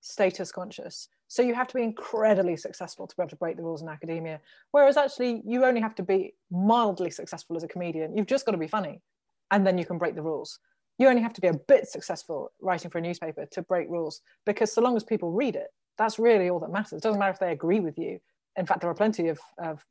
status 0.00 0.50
conscious. 0.50 1.08
So 1.28 1.42
you 1.42 1.54
have 1.54 1.68
to 1.68 1.74
be 1.74 1.82
incredibly 1.82 2.56
successful 2.56 3.06
to 3.06 3.14
be 3.14 3.22
able 3.22 3.30
to 3.30 3.36
break 3.36 3.56
the 3.56 3.62
rules 3.62 3.82
in 3.82 3.88
academia. 3.88 4.40
Whereas 4.70 4.96
actually, 4.96 5.42
you 5.46 5.64
only 5.66 5.82
have 5.82 5.94
to 5.96 6.02
be 6.02 6.34
mildly 6.50 7.10
successful 7.10 7.56
as 7.56 7.62
a 7.62 7.68
comedian. 7.68 8.16
You've 8.16 8.26
just 8.26 8.46
got 8.46 8.52
to 8.52 8.58
be 8.58 8.68
funny 8.68 9.02
and 9.50 9.66
then 9.66 9.76
you 9.76 9.84
can 9.84 9.98
break 9.98 10.14
the 10.14 10.22
rules 10.22 10.58
you 10.98 11.08
only 11.08 11.22
have 11.22 11.32
to 11.32 11.40
be 11.40 11.48
a 11.48 11.54
bit 11.54 11.88
successful 11.88 12.52
writing 12.60 12.90
for 12.90 12.98
a 12.98 13.00
newspaper 13.00 13.46
to 13.50 13.62
break 13.62 13.88
rules 13.88 14.20
because 14.46 14.72
so 14.72 14.80
long 14.80 14.96
as 14.96 15.04
people 15.04 15.32
read 15.32 15.56
it 15.56 15.68
that's 15.98 16.18
really 16.18 16.48
all 16.48 16.60
that 16.60 16.72
matters. 16.72 16.94
It 16.94 17.02
doesn't 17.02 17.18
matter 17.18 17.32
if 17.32 17.38
they 17.38 17.52
agree 17.52 17.80
with 17.80 17.98
you. 17.98 18.18
In 18.56 18.66
fact 18.66 18.80
there 18.80 18.90
are 18.90 18.94
plenty 18.94 19.28
of, 19.28 19.38
of 19.58 19.84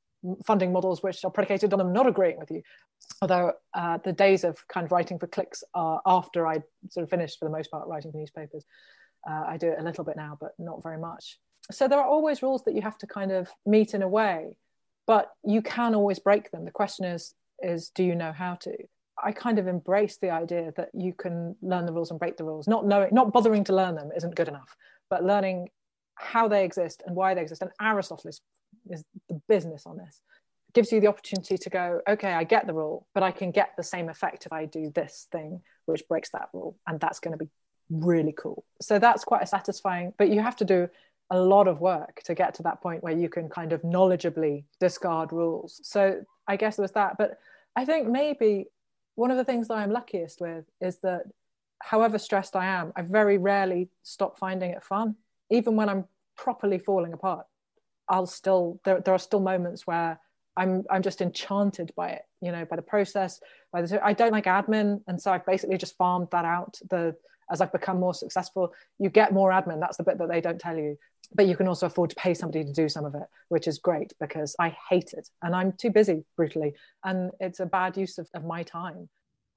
funding 0.45 0.71
models 0.71 1.01
which 1.01 1.23
are 1.25 1.31
predicated 1.31 1.73
on 1.73 1.79
them 1.79 1.93
not 1.93 2.07
agreeing 2.07 2.37
with 2.37 2.51
you. 2.51 2.61
Although 3.21 3.53
uh, 3.73 3.97
the 4.03 4.13
days 4.13 4.43
of 4.43 4.65
kind 4.67 4.85
of 4.85 4.91
writing 4.91 5.17
for 5.17 5.27
clicks 5.27 5.63
are 5.73 6.01
after 6.05 6.45
i 6.45 6.59
sort 6.89 7.03
of 7.03 7.09
finished 7.09 7.39
for 7.39 7.45
the 7.45 7.51
most 7.51 7.71
part 7.71 7.87
writing 7.87 8.11
for 8.11 8.17
newspapers. 8.17 8.65
Uh, 9.27 9.43
i 9.47 9.57
do 9.57 9.69
it 9.69 9.79
a 9.79 9.83
little 9.83 10.03
bit 10.03 10.17
now 10.17 10.37
but 10.39 10.51
not 10.59 10.83
very 10.83 10.97
much. 10.97 11.39
So 11.71 11.87
there 11.87 11.99
are 11.99 12.07
always 12.07 12.43
rules 12.43 12.63
that 12.65 12.75
you 12.75 12.81
have 12.81 12.97
to 12.99 13.07
kind 13.07 13.31
of 13.31 13.49
meet 13.65 13.93
in 13.93 14.01
a 14.01 14.07
way 14.07 14.57
but 15.07 15.31
you 15.43 15.61
can 15.61 15.95
always 15.95 16.19
break 16.19 16.51
them. 16.51 16.65
The 16.65 16.71
question 16.71 17.05
is 17.05 17.33
is 17.63 17.89
do 17.89 18.03
you 18.03 18.15
know 18.15 18.31
how 18.31 18.55
to 18.55 18.75
I 19.23 19.31
kind 19.31 19.59
of 19.59 19.67
embrace 19.67 20.17
the 20.17 20.29
idea 20.29 20.73
that 20.77 20.89
you 20.93 21.13
can 21.13 21.55
learn 21.61 21.85
the 21.85 21.93
rules 21.93 22.11
and 22.11 22.19
break 22.19 22.37
the 22.37 22.43
rules. 22.43 22.67
Not 22.67 22.85
knowing, 22.85 23.09
not 23.11 23.31
bothering 23.31 23.63
to 23.65 23.75
learn 23.75 23.95
them 23.95 24.09
isn't 24.15 24.35
good 24.35 24.47
enough, 24.47 24.75
but 25.09 25.23
learning 25.23 25.69
how 26.15 26.47
they 26.47 26.63
exist 26.63 27.03
and 27.05 27.15
why 27.15 27.33
they 27.33 27.41
exist. 27.41 27.61
And 27.61 27.71
Aristotle 27.81 28.29
is, 28.29 28.41
is 28.89 29.03
the 29.29 29.41
business 29.47 29.85
on 29.85 29.97
this. 29.97 30.21
It 30.69 30.73
gives 30.73 30.91
you 30.91 30.99
the 30.99 31.07
opportunity 31.07 31.57
to 31.57 31.69
go, 31.69 32.01
okay, 32.07 32.33
I 32.33 32.43
get 32.43 32.67
the 32.67 32.73
rule, 32.73 33.07
but 33.13 33.23
I 33.23 33.31
can 33.31 33.51
get 33.51 33.71
the 33.77 33.83
same 33.83 34.09
effect 34.09 34.45
if 34.45 34.53
I 34.53 34.65
do 34.65 34.91
this 34.93 35.27
thing, 35.31 35.61
which 35.85 36.07
breaks 36.07 36.29
that 36.31 36.49
rule. 36.53 36.77
And 36.87 36.99
that's 36.99 37.19
going 37.19 37.37
to 37.37 37.43
be 37.43 37.49
really 37.89 38.33
cool. 38.37 38.63
So 38.81 38.99
that's 38.99 39.23
quite 39.23 39.43
a 39.43 39.47
satisfying, 39.47 40.13
but 40.17 40.29
you 40.29 40.41
have 40.41 40.55
to 40.57 40.65
do 40.65 40.89
a 41.29 41.39
lot 41.39 41.67
of 41.67 41.79
work 41.79 42.21
to 42.25 42.35
get 42.35 42.53
to 42.55 42.63
that 42.63 42.81
point 42.81 43.03
where 43.03 43.17
you 43.17 43.29
can 43.29 43.49
kind 43.49 43.71
of 43.71 43.81
knowledgeably 43.83 44.65
discard 44.79 45.31
rules. 45.31 45.79
So 45.83 46.21
I 46.47 46.57
guess 46.57 46.77
it 46.77 46.81
was 46.81 46.91
that. 46.91 47.17
But 47.17 47.39
I 47.75 47.85
think 47.85 48.07
maybe 48.07 48.65
one 49.21 49.29
of 49.29 49.37
the 49.37 49.45
things 49.45 49.67
that 49.67 49.75
I'm 49.75 49.91
luckiest 49.91 50.41
with 50.41 50.65
is 50.81 50.97
that 51.03 51.25
however 51.77 52.17
stressed 52.17 52.55
I 52.55 52.65
am, 52.65 52.91
I 52.95 53.03
very 53.03 53.37
rarely 53.37 53.89
stop 54.01 54.39
finding 54.39 54.71
it 54.71 54.83
fun. 54.83 55.15
Even 55.51 55.75
when 55.75 55.89
I'm 55.89 56.05
properly 56.35 56.79
falling 56.79 57.13
apart, 57.13 57.45
I'll 58.09 58.25
still 58.25 58.79
there, 58.83 58.99
there 58.99 59.13
are 59.13 59.19
still 59.19 59.39
moments 59.39 59.85
where 59.85 60.19
I'm 60.57 60.85
I'm 60.89 61.03
just 61.03 61.21
enchanted 61.21 61.93
by 61.95 62.09
it, 62.09 62.23
you 62.41 62.51
know, 62.51 62.65
by 62.65 62.75
the 62.75 62.81
process. 62.81 63.39
By 63.71 63.83
the 63.83 64.03
I 64.03 64.13
don't 64.13 64.31
like 64.31 64.45
admin, 64.45 65.01
and 65.07 65.21
so 65.21 65.31
I've 65.31 65.45
basically 65.45 65.77
just 65.77 65.97
farmed 65.97 66.29
that 66.31 66.43
out. 66.43 66.79
The 66.89 67.15
as 67.51 67.61
I've 67.61 67.71
become 67.71 67.99
more 67.99 68.13
successful, 68.13 68.73
you 68.99 69.09
get 69.09 69.33
more 69.33 69.51
admin. 69.51 69.79
That's 69.79 69.97
the 69.97 70.03
bit 70.03 70.17
that 70.17 70.29
they 70.29 70.41
don't 70.41 70.59
tell 70.59 70.77
you. 70.77 70.97
But 71.33 71.47
you 71.47 71.55
can 71.55 71.67
also 71.67 71.85
afford 71.85 72.09
to 72.09 72.15
pay 72.15 72.33
somebody 72.33 72.63
to 72.63 72.73
do 72.73 72.89
some 72.89 73.05
of 73.05 73.15
it, 73.15 73.23
which 73.49 73.67
is 73.67 73.77
great 73.77 74.13
because 74.19 74.55
I 74.59 74.75
hate 74.89 75.13
it 75.13 75.29
and 75.41 75.55
I'm 75.55 75.71
too 75.73 75.89
busy, 75.89 76.25
brutally. 76.35 76.73
And 77.03 77.31
it's 77.39 77.59
a 77.59 77.65
bad 77.65 77.95
use 77.95 78.17
of, 78.17 78.27
of 78.33 78.43
my 78.43 78.63
time. 78.63 79.07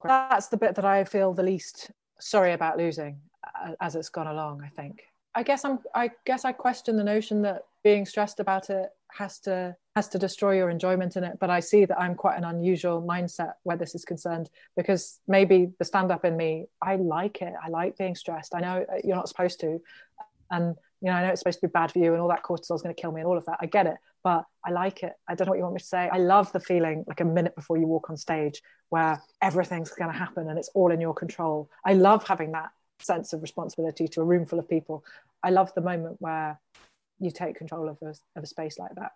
That's 0.03 0.47
the 0.47 0.57
bit 0.57 0.75
that 0.75 0.85
I 0.85 1.03
feel 1.03 1.33
the 1.33 1.43
least 1.43 1.91
sorry 2.19 2.53
about 2.53 2.77
losing 2.77 3.19
uh, 3.43 3.71
as 3.81 3.95
it's 3.95 4.09
gone 4.09 4.27
along, 4.27 4.61
I 4.63 4.69
think. 4.69 5.01
I 5.35 5.43
guess 5.43 5.65
I'm 5.65 5.79
I 5.93 6.11
guess 6.25 6.45
I 6.45 6.51
question 6.53 6.95
the 6.97 7.03
notion 7.03 7.41
that 7.43 7.63
being 7.83 8.05
stressed 8.05 8.39
about 8.39 8.69
it 8.69 8.89
has 9.11 9.39
to 9.39 9.75
has 9.95 10.07
to 10.09 10.19
destroy 10.19 10.57
your 10.57 10.69
enjoyment 10.69 11.15
in 11.15 11.23
it 11.23 11.37
but 11.39 11.49
i 11.49 11.59
see 11.59 11.85
that 11.85 11.97
i'm 11.97 12.15
quite 12.15 12.37
an 12.37 12.43
unusual 12.43 13.01
mindset 13.01 13.53
where 13.63 13.77
this 13.77 13.95
is 13.95 14.03
concerned 14.03 14.49
because 14.75 15.19
maybe 15.27 15.71
the 15.79 15.85
stand 15.85 16.11
up 16.11 16.25
in 16.25 16.35
me 16.35 16.65
i 16.81 16.95
like 16.97 17.41
it. 17.41 17.53
I 17.63 17.69
like 17.69 17.97
being 17.97 18.15
stressed. 18.15 18.53
I 18.53 18.59
know 18.59 18.85
uh, 18.91 18.97
you're 19.03 19.15
not 19.15 19.29
supposed 19.29 19.59
to. 19.61 19.79
And 20.51 20.75
you 21.01 21.09
know 21.09 21.13
i 21.13 21.21
know 21.21 21.29
it's 21.29 21.41
supposed 21.41 21.61
to 21.61 21.67
be 21.67 21.71
bad 21.71 21.91
for 21.91 21.99
you 21.99 22.11
and 22.13 22.21
all 22.21 22.27
that 22.29 22.43
cortisol 22.43 22.75
is 22.75 22.81
going 22.81 22.93
to 22.93 23.01
kill 23.01 23.11
me 23.11 23.21
and 23.21 23.27
all 23.27 23.37
of 23.37 23.45
that. 23.45 23.57
I 23.61 23.67
get 23.67 23.87
it 23.87 23.97
but 24.23 24.43
i 24.65 24.71
like 24.71 25.03
it. 25.03 25.13
I 25.29 25.35
don't 25.35 25.45
know 25.45 25.51
what 25.51 25.57
you 25.57 25.63
want 25.63 25.75
me 25.75 25.79
to 25.79 25.85
say. 25.85 26.09
I 26.11 26.17
love 26.17 26.51
the 26.51 26.59
feeling 26.59 27.05
like 27.07 27.21
a 27.21 27.25
minute 27.25 27.55
before 27.55 27.77
you 27.77 27.87
walk 27.87 28.09
on 28.09 28.17
stage 28.17 28.61
where 28.89 29.21
everything's 29.41 29.91
going 29.91 30.11
to 30.11 30.17
happen 30.17 30.49
and 30.49 30.57
it's 30.57 30.69
all 30.73 30.91
in 30.91 30.99
your 30.99 31.13
control. 31.13 31.69
I 31.85 31.93
love 31.93 32.27
having 32.27 32.51
that 32.51 32.69
sense 32.99 33.33
of 33.33 33.41
responsibility 33.41 34.07
to 34.07 34.21
a 34.21 34.23
room 34.23 34.45
full 34.45 34.59
of 34.59 34.69
people. 34.69 35.03
I 35.43 35.49
love 35.49 35.73
the 35.73 35.81
moment 35.81 36.17
where 36.19 36.59
you 37.19 37.31
take 37.31 37.55
control 37.55 37.89
of 37.89 37.97
a, 38.01 38.13
of 38.35 38.43
a 38.43 38.47
space 38.47 38.77
like 38.77 38.95
that. 38.95 39.11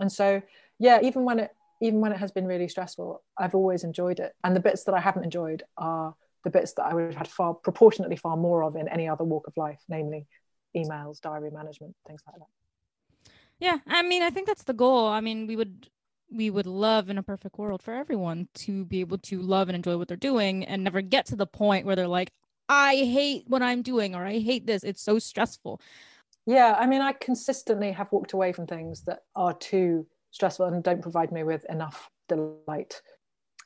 And 0.00 0.10
so 0.10 0.42
yeah 0.78 1.00
even 1.02 1.24
when 1.24 1.38
it 1.38 1.50
even 1.80 2.00
when 2.00 2.12
it 2.12 2.18
has 2.18 2.32
been 2.32 2.46
really 2.46 2.68
stressful 2.68 3.22
i've 3.38 3.54
always 3.54 3.84
enjoyed 3.84 4.20
it. 4.20 4.32
And 4.42 4.54
the 4.54 4.60
bits 4.60 4.84
that 4.84 4.94
i 4.94 5.00
haven't 5.00 5.24
enjoyed 5.24 5.62
are 5.76 6.14
the 6.42 6.50
bits 6.50 6.72
that 6.74 6.84
i 6.84 6.94
would 6.94 7.06
have 7.06 7.14
had 7.14 7.28
far 7.28 7.54
proportionately 7.54 8.16
far 8.16 8.36
more 8.36 8.62
of 8.64 8.76
in 8.76 8.88
any 8.88 9.08
other 9.08 9.24
walk 9.24 9.46
of 9.46 9.56
life 9.56 9.80
namely 9.88 10.26
emails 10.76 11.20
diary 11.20 11.50
management 11.50 11.94
things 12.06 12.22
like 12.26 12.36
that. 12.36 12.48
Yeah 13.60 13.78
i 13.86 14.02
mean 14.02 14.22
i 14.22 14.30
think 14.30 14.46
that's 14.46 14.64
the 14.64 14.72
goal. 14.74 15.06
I 15.06 15.20
mean 15.20 15.46
we 15.46 15.56
would 15.56 15.88
we 16.32 16.50
would 16.50 16.66
love 16.66 17.10
in 17.10 17.18
a 17.18 17.22
perfect 17.22 17.58
world 17.58 17.82
for 17.82 17.94
everyone 17.94 18.48
to 18.54 18.84
be 18.86 19.00
able 19.00 19.18
to 19.18 19.40
love 19.40 19.68
and 19.68 19.76
enjoy 19.76 19.96
what 19.96 20.08
they're 20.08 20.16
doing 20.16 20.64
and 20.64 20.82
never 20.82 21.00
get 21.00 21.26
to 21.26 21.36
the 21.36 21.46
point 21.46 21.86
where 21.86 21.94
they're 21.94 22.08
like 22.08 22.32
i 22.68 22.96
hate 22.96 23.44
what 23.46 23.62
i'm 23.62 23.82
doing 23.82 24.14
or 24.14 24.24
i 24.24 24.38
hate 24.38 24.66
this 24.66 24.82
it's 24.82 25.02
so 25.02 25.18
stressful 25.18 25.80
yeah, 26.46 26.76
I 26.78 26.86
mean, 26.86 27.00
I 27.00 27.12
consistently 27.12 27.92
have 27.92 28.12
walked 28.12 28.32
away 28.32 28.52
from 28.52 28.66
things 28.66 29.02
that 29.02 29.22
are 29.34 29.54
too 29.54 30.06
stressful 30.30 30.66
and 30.66 30.82
don't 30.82 31.02
provide 31.02 31.32
me 31.32 31.42
with 31.42 31.64
enough 31.70 32.10
delight. 32.28 33.00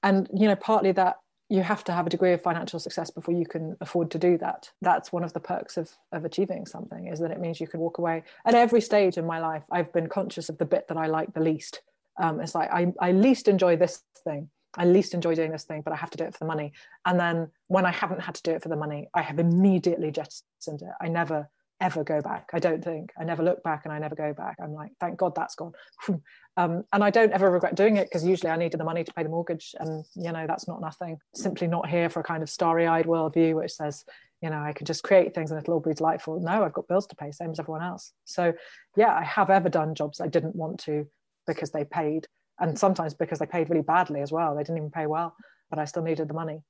And, 0.03 0.29
you 0.33 0.47
know, 0.47 0.55
partly 0.55 0.93
that 0.93 1.17
you 1.49 1.63
have 1.63 1.83
to 1.85 1.93
have 1.93 2.07
a 2.07 2.11
degree 2.11 2.35
of 2.35 2.43
financial 2.43 2.79
success 2.79 3.11
before 3.11 3.35
you 3.35 3.47
can 3.47 3.77
afford 3.81 4.11
to 4.13 4.19
do 4.19 4.39
that. 4.39 4.71
That's 4.81 5.13
one 5.13 5.25
of 5.25 5.33
the 5.33 5.41
perks 5.41 5.77
of, 5.77 5.91
of 6.13 6.25
achieving 6.25 6.67
something 6.67 7.09
is 7.09 7.19
that 7.21 7.31
it 7.31 7.41
means 7.41 7.59
you 7.59 7.67
can 7.67 7.81
walk 7.81 7.99
away. 7.99 8.23
At 8.45 8.55
every 8.55 8.83
stage 8.83 9.17
in 9.17 9.27
my 9.27 9.41
life, 9.41 9.65
I've 9.73 9.93
been 9.93 10.09
conscious 10.09 10.49
of 10.49 10.59
the 10.59 10.67
bit 10.67 10.87
that 10.89 10.99
I 10.99 11.07
like 11.07 11.33
the 11.33 11.41
least. 11.41 11.81
Um, 12.21 12.41
it's 12.41 12.55
like 12.55 12.71
I, 12.71 12.93
I 13.01 13.13
least 13.13 13.49
enjoy 13.49 13.77
this 13.77 14.03
thing. 14.25 14.51
I 14.79 14.85
least 14.85 15.15
enjoy 15.15 15.35
doing 15.35 15.51
this 15.51 15.65
thing, 15.65 15.83
but 15.83 15.93
I 15.93 15.97
have 15.97 16.11
to 16.11 16.19
do 16.19 16.25
it 16.25 16.33
for 16.33 16.39
the 16.39 16.47
money. 16.47 16.73
And 17.05 17.19
then 17.19 17.51
when 17.67 17.85
I 17.85 17.91
haven't 17.91 18.21
had 18.21 18.37
to 18.37 18.43
do 18.43 18.53
it 18.53 18.63
for 18.63 18.69
the 18.69 18.77
money, 18.77 19.09
I 19.15 19.23
have 19.23 19.39
immediately 19.39 20.11
jettisoned 20.11 20.83
it. 20.83 20.93
I 21.01 21.09
never 21.09 21.49
ever 21.81 22.03
go 22.03 22.21
back. 22.21 22.51
I 22.53 22.59
don't 22.59 22.83
think. 22.83 23.13
I 23.19 23.25
never 23.25 23.43
look 23.43 23.63
back 23.63 23.83
and 23.85 23.93
I 23.93 23.99
never 23.99 24.15
go 24.15 24.33
back. 24.33 24.57
I'm 24.61 24.73
like, 24.73 24.91
thank 25.01 25.17
God 25.17 25.35
that's 25.35 25.55
gone. 25.55 25.73
um, 26.57 26.85
and 26.93 27.05
I 27.05 27.11
don't 27.11 27.33
ever 27.33 27.51
regret 27.51 27.77
doing 27.77 27.97
it 27.97 28.09
because 28.09 28.27
usually 28.27 28.51
I 28.51 28.57
needed 28.57 28.81
the 28.81 28.85
money 28.85 29.05
to 29.05 29.13
pay 29.15 29.23
the 29.23 29.29
mortgage. 29.29 29.75
And, 29.79 30.05
you 30.17 30.33
know, 30.33 30.47
that's 30.47 30.67
not 30.67 30.81
nothing. 30.81 31.19
Simply 31.35 31.67
not 31.67 31.89
here 31.89 32.09
for 32.09 32.21
a 32.21 32.25
kind 32.25 32.43
of 32.43 32.51
starry 32.51 32.87
eyed 32.87 33.07
worldview 33.07 33.55
which 33.55 33.73
says, 33.73 34.05
you 34.43 34.51
know, 34.51 34.59
I 34.59 34.73
can 34.73 34.87
just 34.87 35.03
create 35.03 35.35
things 35.35 35.51
and 35.51 35.61
it'll 35.61 35.75
all 35.75 35.81
be 35.81 35.95
delightful. 35.95 36.41
No, 36.41 36.65
I've 36.65 36.73
got 36.73 36.89
bills 36.89 37.07
to 37.09 37.17
pay, 37.17 37.33
same 37.33 37.51
as 37.51 37.61
everyone 37.61 37.83
else. 37.83 38.13
So, 38.25 38.53
yeah, 38.97 39.15
I 39.15 39.25
have 39.25 39.51
ever 39.51 39.69
done 39.69 39.95
jobs 39.95 40.21
I 40.21 40.29
didn't 40.29 40.57
want 40.57 40.81
to 40.81 41.07
because 41.47 41.71
they 41.71 41.85
paid, 41.85 42.27
and 42.61 42.79
sometimes 42.79 43.15
because 43.15 43.39
they 43.39 43.47
paid 43.47 43.71
really 43.71 43.83
badly 43.83 44.21
as 44.21 44.33
well. 44.33 44.55
They 44.55 44.63
didn't 44.63 44.79
even 44.79 44.91
pay 44.91 45.07
well, 45.07 45.35
but 45.71 45.79
I 45.79 45.85
still 45.85 46.03
needed 46.03 46.29
the 46.29 46.35
money. 46.35 46.63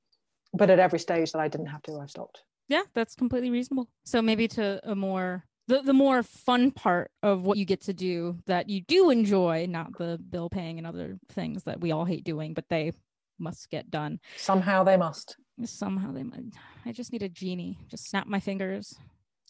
But 0.53 0.69
at 0.69 0.79
every 0.79 0.99
stage 0.99 1.31
that 1.31 1.39
I 1.39 1.47
didn't 1.47 1.67
have 1.67 1.81
to, 1.83 1.99
I've 1.99 2.09
stopped. 2.09 2.43
Yeah, 2.67 2.83
that's 2.93 3.15
completely 3.15 3.49
reasonable. 3.49 3.89
So 4.05 4.21
maybe 4.21 4.47
to 4.49 4.79
a 4.89 4.95
more 4.95 5.45
the, 5.67 5.83
the 5.83 5.93
more 5.93 6.23
fun 6.23 6.71
part 6.71 7.11
of 7.21 7.43
what 7.43 7.59
you 7.59 7.65
get 7.65 7.81
to 7.81 7.93
do 7.93 8.39
that 8.47 8.69
you 8.69 8.81
do 8.81 9.11
enjoy, 9.11 9.67
not 9.69 9.95
the 9.99 10.19
bill 10.31 10.49
paying 10.49 10.79
and 10.79 10.87
other 10.87 11.19
things 11.29 11.63
that 11.65 11.79
we 11.79 11.91
all 11.91 12.05
hate 12.05 12.23
doing, 12.23 12.55
but 12.55 12.65
they 12.69 12.91
must 13.37 13.69
get 13.69 13.91
done. 13.91 14.19
Somehow 14.35 14.83
they 14.83 14.97
must. 14.97 15.37
Somehow 15.63 16.11
they 16.11 16.23
might. 16.23 16.53
I 16.87 16.91
just 16.91 17.13
need 17.13 17.21
a 17.21 17.29
genie. 17.29 17.77
Just 17.87 18.09
snap 18.09 18.25
my 18.25 18.39
fingers. 18.39 18.97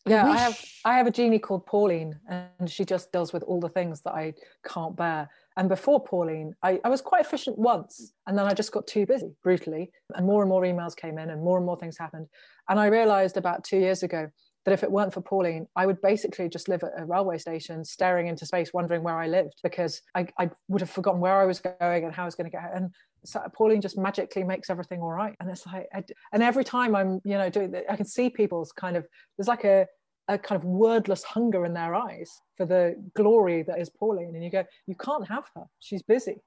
Yeah, 0.06 0.26
I, 0.26 0.32
I 0.32 0.38
have 0.38 0.66
I 0.86 0.98
have 0.98 1.08
a 1.08 1.12
genie 1.12 1.40
called 1.40 1.66
Pauline, 1.66 2.20
and 2.30 2.70
she 2.70 2.86
just 2.86 3.12
deals 3.12 3.34
with 3.34 3.44
all 3.44 3.60
the 3.60 3.70
things 3.70 4.02
that 4.02 4.14
I 4.14 4.34
can't 4.66 4.96
bear. 4.96 5.30
And 5.58 5.68
before 5.68 6.02
Pauline, 6.04 6.56
I, 6.64 6.80
I 6.84 6.90
was 6.90 7.02
quite 7.02 7.22
efficient 7.22 7.58
once, 7.58 8.14
and 8.26 8.38
then 8.38 8.46
I 8.46 8.54
just 8.54 8.72
got 8.72 8.88
too 8.88 9.06
busy, 9.06 9.36
brutally, 9.44 9.92
and 10.16 10.26
more 10.26 10.42
and 10.42 10.50
more 10.50 10.62
emails 10.64 10.96
came 10.96 11.18
in, 11.20 11.30
and 11.30 11.44
more 11.44 11.58
and 11.58 11.66
more 11.66 11.78
things 11.78 11.98
happened. 11.98 12.28
And 12.70 12.80
I 12.80 12.88
realized 12.88 13.36
about 13.38 13.64
two 13.64 13.78
years 13.78 14.04
ago 14.04 14.30
that 14.66 14.74
if 14.74 14.84
it 14.84 14.92
weren't 14.92 15.14
for 15.14 15.22
Pauline, 15.22 15.68
I 15.76 15.86
would 15.86 16.02
basically 16.02 16.50
just 16.50 16.70
live 16.70 16.84
at 16.84 16.92
a 16.98 17.06
railway 17.06 17.38
station, 17.38 17.84
staring 17.84 18.28
into 18.28 18.46
space, 18.46 18.74
wondering 18.74 19.04
where 19.04 19.18
I 19.18 19.28
lived, 19.28 19.56
because 19.64 20.02
I, 20.16 20.28
I 20.38 20.50
would 20.68 20.82
have 20.82 20.90
forgotten 20.90 21.22
where 21.22 21.42
I 21.42 21.46
was 21.46 21.60
going 21.60 22.04
and 22.04 22.14
how 22.14 22.24
I 22.24 22.26
was 22.26 22.36
going 22.36 22.50
to 22.50 22.56
get. 22.56 22.72
And 22.74 22.94
so 23.26 23.42
Pauline 23.54 23.82
just 23.82 23.98
magically 23.98 24.44
makes 24.44 24.70
everything 24.70 25.02
all 25.02 25.12
right. 25.12 25.36
And 25.40 25.50
it's 25.50 25.66
like, 25.66 25.88
I, 25.94 26.04
and 26.32 26.44
every 26.44 26.64
time 26.64 26.96
I'm, 26.96 27.22
you 27.24 27.38
know, 27.38 27.50
doing, 27.50 27.74
I 27.90 27.96
can 27.96 28.06
see 28.06 28.30
people's 28.30 28.72
kind 28.72 28.96
of, 28.96 29.08
there's 29.38 29.48
like 29.48 29.64
a, 29.64 29.86
a 30.28 30.38
kind 30.38 30.62
of 30.62 30.66
wordless 30.66 31.24
hunger 31.24 31.66
in 31.66 31.74
their 31.74 31.96
eyes 31.96 32.32
for 32.56 32.66
the 32.66 32.96
glory 33.16 33.64
that 33.64 33.80
is 33.80 33.90
Pauline. 33.90 34.36
And 34.36 34.44
you 34.44 34.52
go, 34.52 34.64
you 34.86 34.96
can't 34.96 35.28
have 35.28 35.46
her. 35.56 35.64
She's 35.80 36.04
busy. 36.04 36.38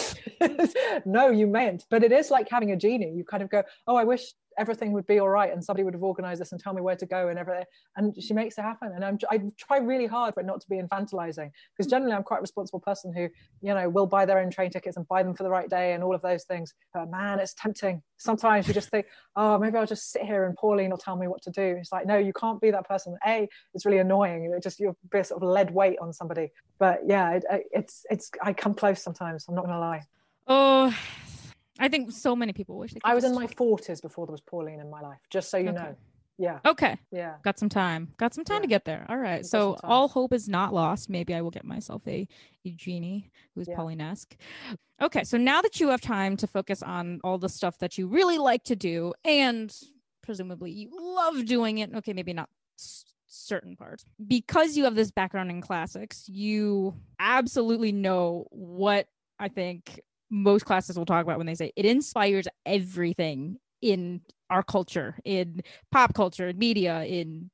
no, 1.04 1.30
you 1.30 1.46
mayn't. 1.46 1.84
But 1.90 2.02
it 2.02 2.12
is 2.12 2.30
like 2.30 2.48
having 2.50 2.72
a 2.72 2.76
genie. 2.76 3.12
You 3.14 3.24
kind 3.24 3.42
of 3.42 3.50
go, 3.50 3.62
oh, 3.86 3.96
I 3.96 4.04
wish 4.04 4.32
everything 4.58 4.92
would 4.92 5.06
be 5.06 5.18
all 5.18 5.28
right 5.28 5.52
and 5.52 5.62
somebody 5.62 5.84
would 5.84 5.94
have 5.94 6.02
organized 6.02 6.40
this 6.40 6.52
and 6.52 6.60
tell 6.60 6.72
me 6.72 6.80
where 6.80 6.96
to 6.96 7.06
go 7.06 7.28
and 7.28 7.38
everything. 7.38 7.64
And 7.96 8.14
she 8.22 8.34
makes 8.34 8.58
it 8.58 8.62
happen. 8.62 8.92
And 8.94 9.04
I'm, 9.04 9.18
i 9.30 9.40
try 9.56 9.78
really 9.78 10.06
hard 10.06 10.34
for 10.34 10.40
it 10.40 10.46
not 10.46 10.60
to 10.60 10.68
be 10.68 10.76
infantilizing. 10.76 11.50
Because 11.76 11.86
mm-hmm. 11.86 11.88
generally 11.90 12.14
i'm 12.14 12.22
quite 12.22 12.38
a 12.38 12.42
responsible 12.42 12.80
person 12.80 13.12
who 13.12 13.28
you 13.60 13.74
know 13.74 13.88
will 13.88 14.06
buy 14.06 14.24
their 14.24 14.38
own 14.38 14.50
train 14.50 14.70
tickets 14.70 14.96
and 14.96 15.06
buy 15.08 15.22
them 15.22 15.34
for 15.34 15.42
the 15.42 15.50
right 15.50 15.68
day 15.68 15.92
and 15.92 16.02
all 16.02 16.14
of 16.14 16.22
those 16.22 16.44
things. 16.44 16.74
But 16.92 17.10
man 17.10 17.38
it's 17.38 17.54
tempting. 17.54 18.02
Sometimes 18.18 18.68
you 18.68 18.74
just 18.74 18.90
think 18.90 19.06
oh 19.36 19.58
maybe 19.58 19.76
i'll 19.76 19.86
just 19.86 20.10
sit 20.10 20.22
here 20.22 20.44
and 20.44 20.56
pauline 20.56 20.90
will 20.90 20.98
tell 20.98 21.16
me 21.16 21.28
what 21.28 21.42
to 21.42 21.50
do. 21.50 21.76
It's 21.78 21.92
like 21.92 22.06
no 22.06 22.16
you 22.18 22.32
can't 22.32 22.60
be 22.60 22.70
that 22.70 22.88
person. 22.88 23.16
A 23.26 23.48
it's 23.74 23.86
really 23.86 23.98
annoying. 23.98 24.52
It 24.56 24.62
just 24.62 24.80
you'll 24.80 24.96
be 25.10 25.18
a 25.18 25.24
sort 25.24 25.42
of 25.42 25.48
lead 25.48 25.70
weight 25.70 25.98
on 26.00 26.12
somebody. 26.12 26.50
But 26.78 27.00
yeah 27.06 27.32
it, 27.32 27.44
it's 27.70 28.04
it's 28.10 28.30
i 28.42 28.52
come 28.52 28.74
close 28.74 29.02
sometimes 29.02 29.46
i'm 29.48 29.54
not 29.54 29.64
gonna 29.64 29.80
lie. 29.80 30.02
Oh 30.46 30.96
I 31.82 31.88
think 31.88 32.12
so 32.12 32.36
many 32.36 32.52
people 32.52 32.78
wish. 32.78 32.92
They 32.92 33.00
could. 33.00 33.10
I 33.10 33.14
was 33.14 33.24
in 33.24 33.34
my 33.34 33.48
forties 33.48 34.00
before 34.00 34.26
there 34.26 34.32
was 34.32 34.40
Pauline 34.40 34.80
in 34.80 34.88
my 34.88 35.00
life. 35.00 35.18
Just 35.30 35.50
so 35.50 35.58
you 35.58 35.70
okay. 35.70 35.82
know. 35.82 35.96
Yeah. 36.38 36.60
Okay. 36.64 36.96
Yeah. 37.10 37.34
Got 37.42 37.58
some 37.58 37.68
time. 37.68 38.14
Got 38.16 38.34
some 38.34 38.44
time 38.44 38.58
yeah. 38.58 38.62
to 38.62 38.66
get 38.68 38.84
there. 38.84 39.04
All 39.08 39.18
right. 39.18 39.44
So 39.44 39.76
all 39.82 40.08
hope 40.08 40.32
is 40.32 40.48
not 40.48 40.72
lost. 40.72 41.10
Maybe 41.10 41.34
I 41.34 41.40
will 41.40 41.50
get 41.50 41.64
myself 41.64 42.02
a, 42.06 42.26
a 42.64 42.70
genie 42.70 43.30
who's 43.54 43.68
yeah. 43.68 43.76
Pauline-esque. 43.76 44.36
Okay. 45.00 45.24
So 45.24 45.36
now 45.36 45.60
that 45.60 45.78
you 45.80 45.88
have 45.88 46.00
time 46.00 46.36
to 46.38 46.46
focus 46.46 46.82
on 46.82 47.20
all 47.22 47.38
the 47.38 47.48
stuff 47.48 47.78
that 47.78 47.98
you 47.98 48.06
really 48.06 48.38
like 48.38 48.64
to 48.64 48.76
do 48.76 49.12
and 49.24 49.72
presumably 50.22 50.70
you 50.70 50.90
love 50.92 51.44
doing 51.44 51.78
it. 51.78 51.94
Okay, 51.96 52.12
maybe 52.12 52.32
not 52.32 52.48
certain 53.26 53.76
parts. 53.76 54.04
Because 54.26 54.76
you 54.76 54.84
have 54.84 54.94
this 54.94 55.10
background 55.10 55.50
in 55.50 55.60
classics, 55.60 56.28
you 56.28 56.94
absolutely 57.18 57.92
know 57.92 58.46
what 58.50 59.06
I 59.38 59.48
think 59.48 60.00
most 60.32 60.64
classes 60.64 60.98
will 60.98 61.04
talk 61.04 61.22
about 61.22 61.36
when 61.36 61.46
they 61.46 61.54
say 61.54 61.72
it 61.76 61.84
inspires 61.84 62.48
everything 62.64 63.58
in 63.82 64.22
our 64.48 64.62
culture, 64.62 65.18
in 65.24 65.60
pop 65.92 66.14
culture, 66.14 66.48
in 66.48 66.58
media, 66.58 67.04
in 67.04 67.50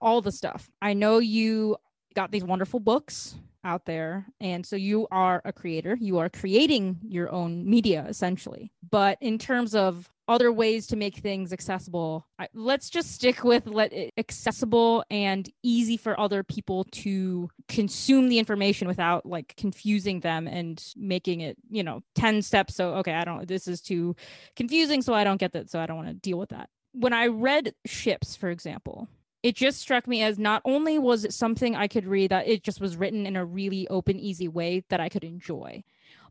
all 0.00 0.20
the 0.20 0.32
stuff. 0.32 0.68
I 0.82 0.92
know 0.92 1.18
you 1.18 1.76
got 2.14 2.32
these 2.32 2.44
wonderful 2.44 2.80
books 2.80 3.36
out 3.64 3.86
there. 3.86 4.26
And 4.40 4.64
so 4.64 4.76
you 4.76 5.08
are 5.10 5.42
a 5.44 5.52
creator, 5.52 5.96
you 6.00 6.18
are 6.18 6.28
creating 6.28 6.98
your 7.08 7.30
own 7.32 7.68
media 7.68 8.06
essentially. 8.08 8.72
But 8.88 9.18
in 9.20 9.38
terms 9.38 9.74
of 9.74 10.08
other 10.26 10.50
ways 10.50 10.86
to 10.86 10.96
make 10.96 11.16
things 11.16 11.52
accessible, 11.52 12.26
let's 12.54 12.88
just 12.88 13.12
stick 13.12 13.44
with 13.44 13.66
let 13.66 13.92
it 13.92 14.12
accessible 14.16 15.04
and 15.10 15.50
easy 15.62 15.96
for 15.96 16.18
other 16.18 16.42
people 16.42 16.84
to 16.84 17.50
consume 17.68 18.28
the 18.28 18.38
information 18.38 18.88
without 18.88 19.26
like 19.26 19.54
confusing 19.56 20.20
them 20.20 20.46
and 20.46 20.82
making 20.96 21.40
it, 21.40 21.56
you 21.70 21.82
know, 21.82 22.02
10 22.14 22.42
steps. 22.42 22.74
So, 22.74 22.94
okay, 22.96 23.12
I 23.12 23.24
don't, 23.24 23.46
this 23.46 23.68
is 23.68 23.80
too 23.80 24.16
confusing. 24.56 25.02
So 25.02 25.12
I 25.12 25.24
don't 25.24 25.40
get 25.40 25.52
that. 25.52 25.70
So 25.70 25.78
I 25.78 25.86
don't 25.86 25.96
want 25.96 26.08
to 26.08 26.14
deal 26.14 26.38
with 26.38 26.50
that. 26.50 26.68
When 26.92 27.12
I 27.12 27.26
read 27.26 27.74
Ships, 27.84 28.36
for 28.36 28.50
example, 28.50 29.08
it 29.44 29.54
just 29.54 29.78
struck 29.78 30.08
me 30.08 30.22
as 30.22 30.38
not 30.38 30.62
only 30.64 30.98
was 30.98 31.22
it 31.22 31.34
something 31.34 31.76
I 31.76 31.86
could 31.86 32.06
read 32.06 32.30
that 32.30 32.48
it 32.48 32.62
just 32.62 32.80
was 32.80 32.96
written 32.96 33.26
in 33.26 33.36
a 33.36 33.44
really 33.44 33.86
open, 33.88 34.18
easy 34.18 34.48
way 34.48 34.84
that 34.88 35.00
I 35.00 35.10
could 35.10 35.22
enjoy, 35.22 35.84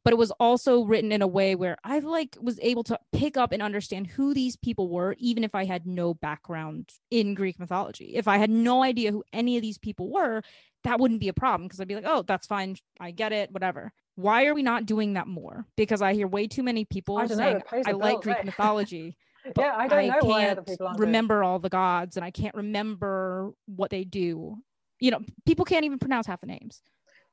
but 0.04 0.14
it 0.14 0.18
was 0.18 0.32
also 0.40 0.84
written 0.84 1.12
in 1.12 1.22
a 1.22 1.28
way 1.28 1.54
where 1.54 1.78
I 1.84 2.00
like 2.00 2.36
was 2.42 2.60
able 2.60 2.84
to 2.86 3.00
pick 3.12 3.38
up 3.38 3.52
and 3.52 3.62
understand 3.62 4.08
who 4.08 4.34
these 4.34 4.56
people 4.56 4.90
were, 4.90 5.16
even 5.20 5.44
if 5.44 5.54
I 5.54 5.64
had 5.66 5.86
no 5.86 6.16
background 6.16 6.90
in 7.12 7.36
Greek 7.36 7.60
mythology. 7.60 8.16
If 8.16 8.28
I 8.28 8.38
had 8.38 8.50
no 8.50 8.82
idea 8.82 9.12
who 9.12 9.24
any 9.32 9.58
of 9.58 9.62
these 9.62 9.78
people 9.78 10.12
were, 10.12 10.42
that 10.84 11.00
wouldn't 11.00 11.20
be 11.20 11.30
a 11.30 11.34
problem 11.34 11.68
because 11.68 11.80
I'd 11.80 11.88
be 11.88 11.96
like, 11.96 12.08
oh, 12.08 12.24
that's 12.24 12.48
fine. 12.48 12.78
I 13.00 13.12
get 13.12 13.32
it, 13.32 13.52
whatever. 13.52 13.94
Why 14.16 14.48
are 14.48 14.56
we 14.56 14.64
not 14.64 14.88
doing 14.88 15.14
that 15.14 15.28
more? 15.28 15.68
Because 15.78 16.02
I 16.02 16.16
hear 16.16 16.28
way 16.28 16.48
too 16.48 16.64
many 16.64 16.84
people 16.84 17.20
I 17.20 17.28
saying, 17.28 17.62
I 17.86 17.92
like 17.92 18.22
Greek 18.22 18.44
mythology. 18.44 19.18
Yeah, 19.58 19.74
I 19.76 19.88
don't 19.88 20.00
I 20.00 20.08
know 20.08 20.20
why 20.22 20.48
other 20.50 20.62
people 20.62 20.88
aren't 20.88 21.00
remember 21.00 21.36
doing. 21.36 21.48
all 21.48 21.60
the 21.60 21.70
gods 21.70 22.16
and 22.18 22.26
I 22.26 22.32
can't 22.32 22.56
remember 22.56 23.52
what 23.66 23.90
they 23.90 24.04
do. 24.04 24.58
You 25.00 25.12
know, 25.12 25.20
people 25.46 25.66
can't 25.66 25.86
even 25.86 26.00
pronounce 26.00 26.28
half 26.28 26.42
the 26.42 26.48
names. 26.48 26.82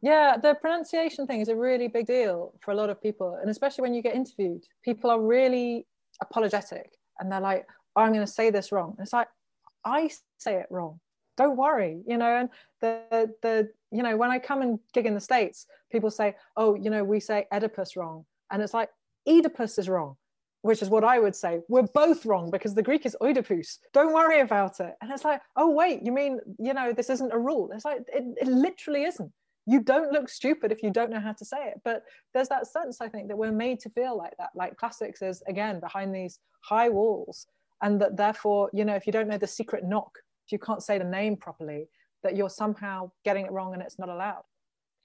Yeah, 0.03 0.37
the 0.41 0.55
pronunciation 0.55 1.27
thing 1.27 1.41
is 1.41 1.49
a 1.49 1.57
really 1.57 1.87
big 1.89 2.07
deal 2.07 2.55
for 2.61 2.71
a 2.71 2.75
lot 2.75 2.91
of 2.91 3.03
people. 3.03 3.39
And 3.41 3.51
especially 3.51 3.83
when 3.83 3.95
you 3.95 4.03
get 4.03 4.15
interviewed, 4.15 4.65
people 4.83 5.11
are 5.11 5.21
really 5.21 5.87
apologetic 6.23 6.91
and 7.19 7.31
they're 7.31 7.41
like, 7.41 7.67
oh, 7.97 8.03
I'm 8.03 8.13
going 8.13 8.25
to 8.25 8.33
say 8.33 8.51
this 8.51 8.73
wrong. 8.73 8.95
And 8.99 9.05
it's 9.05 9.13
like, 9.13 9.29
I 9.85 10.11
say 10.39 10.55
it 10.57 10.67
wrong. 10.71 11.01
Don't 11.37 11.57
worry, 11.57 12.03
you 12.07 12.17
know. 12.19 12.37
And 12.37 12.49
the 12.81 13.33
the 13.41 13.71
you 13.91 14.03
know 14.03 14.15
when 14.17 14.31
I 14.31 14.39
come 14.39 14.61
and 14.61 14.79
gig 14.93 15.07
in 15.07 15.15
the 15.15 15.21
states, 15.21 15.67
people 15.91 16.11
say, 16.11 16.37
oh, 16.57 16.75
you 16.75 16.91
know, 16.91 17.03
we 17.03 17.19
say 17.19 17.47
Oedipus 17.51 17.97
wrong, 17.97 18.27
and 18.51 18.61
it's 18.61 18.75
like 18.75 18.91
Oedipus 19.27 19.79
is 19.79 19.89
wrong 19.89 20.17
which 20.63 20.83
is 20.83 20.91
what 20.91 21.05
I 21.05 21.19
would 21.19 21.35
say. 21.35 21.61
We're 21.69 21.89
both 21.95 22.27
wrong 22.27 22.51
because 22.51 22.75
the 22.75 22.83
Greek 22.83 23.07
is 23.07 23.17
Oedipus. 23.21 23.79
Don't 23.93 24.13
worry 24.13 24.41
about 24.41 24.81
it. 24.81 24.95
And 25.01 25.11
it's 25.11 25.25
like, 25.25 25.41
oh, 25.57 25.71
wait, 25.71 26.03
you 26.03 26.13
mean, 26.13 26.39
you 26.59 26.75
know, 26.75 26.93
this 26.93 27.11
isn't 27.11 27.33
a 27.33 27.39
rule. 27.39 27.71
It's 27.73 27.85
like, 27.85 28.03
it, 28.13 28.25
it 28.41 28.47
literally 28.47 29.05
isn't. 29.05 29.33
You 29.67 29.81
don't 29.81 30.13
look 30.13 30.29
stupid 30.29 30.73
if 30.73 30.83
you 30.83 30.91
don't 30.91 31.11
know 31.11 31.21
how 31.21 31.33
to 31.33 31.45
say 31.45 31.69
it. 31.69 31.81
But 31.85 32.03
there's 32.35 32.49
that 32.49 32.67
sense, 32.67 33.01
I 33.01 33.09
think, 33.09 33.29
that 33.29 33.39
we're 33.39 33.53
made 33.53 33.81
to 33.81 33.91
feel 33.91 34.17
like 34.17 34.37
that, 34.39 34.51
like 34.55 34.77
classics 34.77 35.23
is, 35.23 35.43
again, 35.49 35.81
behind 35.81 36.15
these 36.15 36.39
high 36.63 36.89
walls. 36.89 37.47
And 37.83 38.01
that 38.01 38.17
therefore, 38.17 38.71
you 38.73 38.85
know, 38.85 38.95
if 38.95 39.07
you 39.07 39.13
don't 39.13 39.29
know 39.29 39.39
the 39.39 39.47
secret 39.47 39.85
knock, 39.85 40.19
if 40.47 40.53
you 40.53 40.59
can't 40.59 40.83
say 40.83 40.99
the 40.99 41.05
name 41.05 41.37
properly, 41.37 41.89
that 42.23 42.37
you're 42.37 42.51
somehow 42.51 43.11
getting 43.25 43.47
it 43.47 43.53
wrong 43.53 43.73
and 43.73 43.83
it's 43.83 43.99
not 43.99 44.11
allowed 44.11 44.43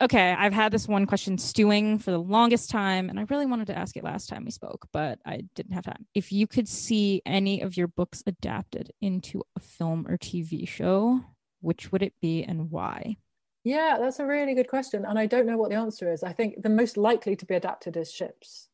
okay, 0.01 0.35
I've 0.37 0.53
had 0.53 0.71
this 0.71 0.87
one 0.87 1.05
question 1.05 1.37
stewing 1.37 1.99
for 1.99 2.11
the 2.11 2.19
longest 2.19 2.69
time, 2.69 3.09
and 3.09 3.19
I 3.19 3.25
really 3.29 3.45
wanted 3.45 3.67
to 3.67 3.77
ask 3.77 3.95
it 3.95 4.03
last 4.03 4.27
time 4.27 4.45
we 4.45 4.51
spoke, 4.51 4.87
but 4.91 5.19
I 5.25 5.41
didn't 5.55 5.73
have 5.73 5.85
time. 5.85 6.05
If 6.13 6.31
you 6.31 6.47
could 6.47 6.67
see 6.67 7.21
any 7.25 7.61
of 7.61 7.77
your 7.77 7.87
books 7.87 8.23
adapted 8.27 8.91
into 9.01 9.41
a 9.55 9.59
film 9.59 10.05
or 10.07 10.17
TV 10.17 10.67
show, 10.67 11.21
which 11.61 11.91
would 11.91 12.03
it 12.03 12.13
be 12.21 12.43
and 12.43 12.69
why? 12.69 13.17
Yeah, 13.63 13.97
that's 13.99 14.19
a 14.19 14.25
really 14.25 14.53
good 14.53 14.67
question. 14.67 15.05
And 15.05 15.17
I 15.17 15.25
don't 15.25 15.47
know 15.47 15.57
what 15.57 15.69
the 15.69 15.77
answer 15.77 16.11
is. 16.11 16.23
I 16.23 16.33
think 16.33 16.61
the 16.61 16.69
most 16.69 16.97
likely 16.97 17.35
to 17.35 17.45
be 17.45 17.55
adapted 17.55 17.97
is 17.97 18.11
Ships. 18.11 18.67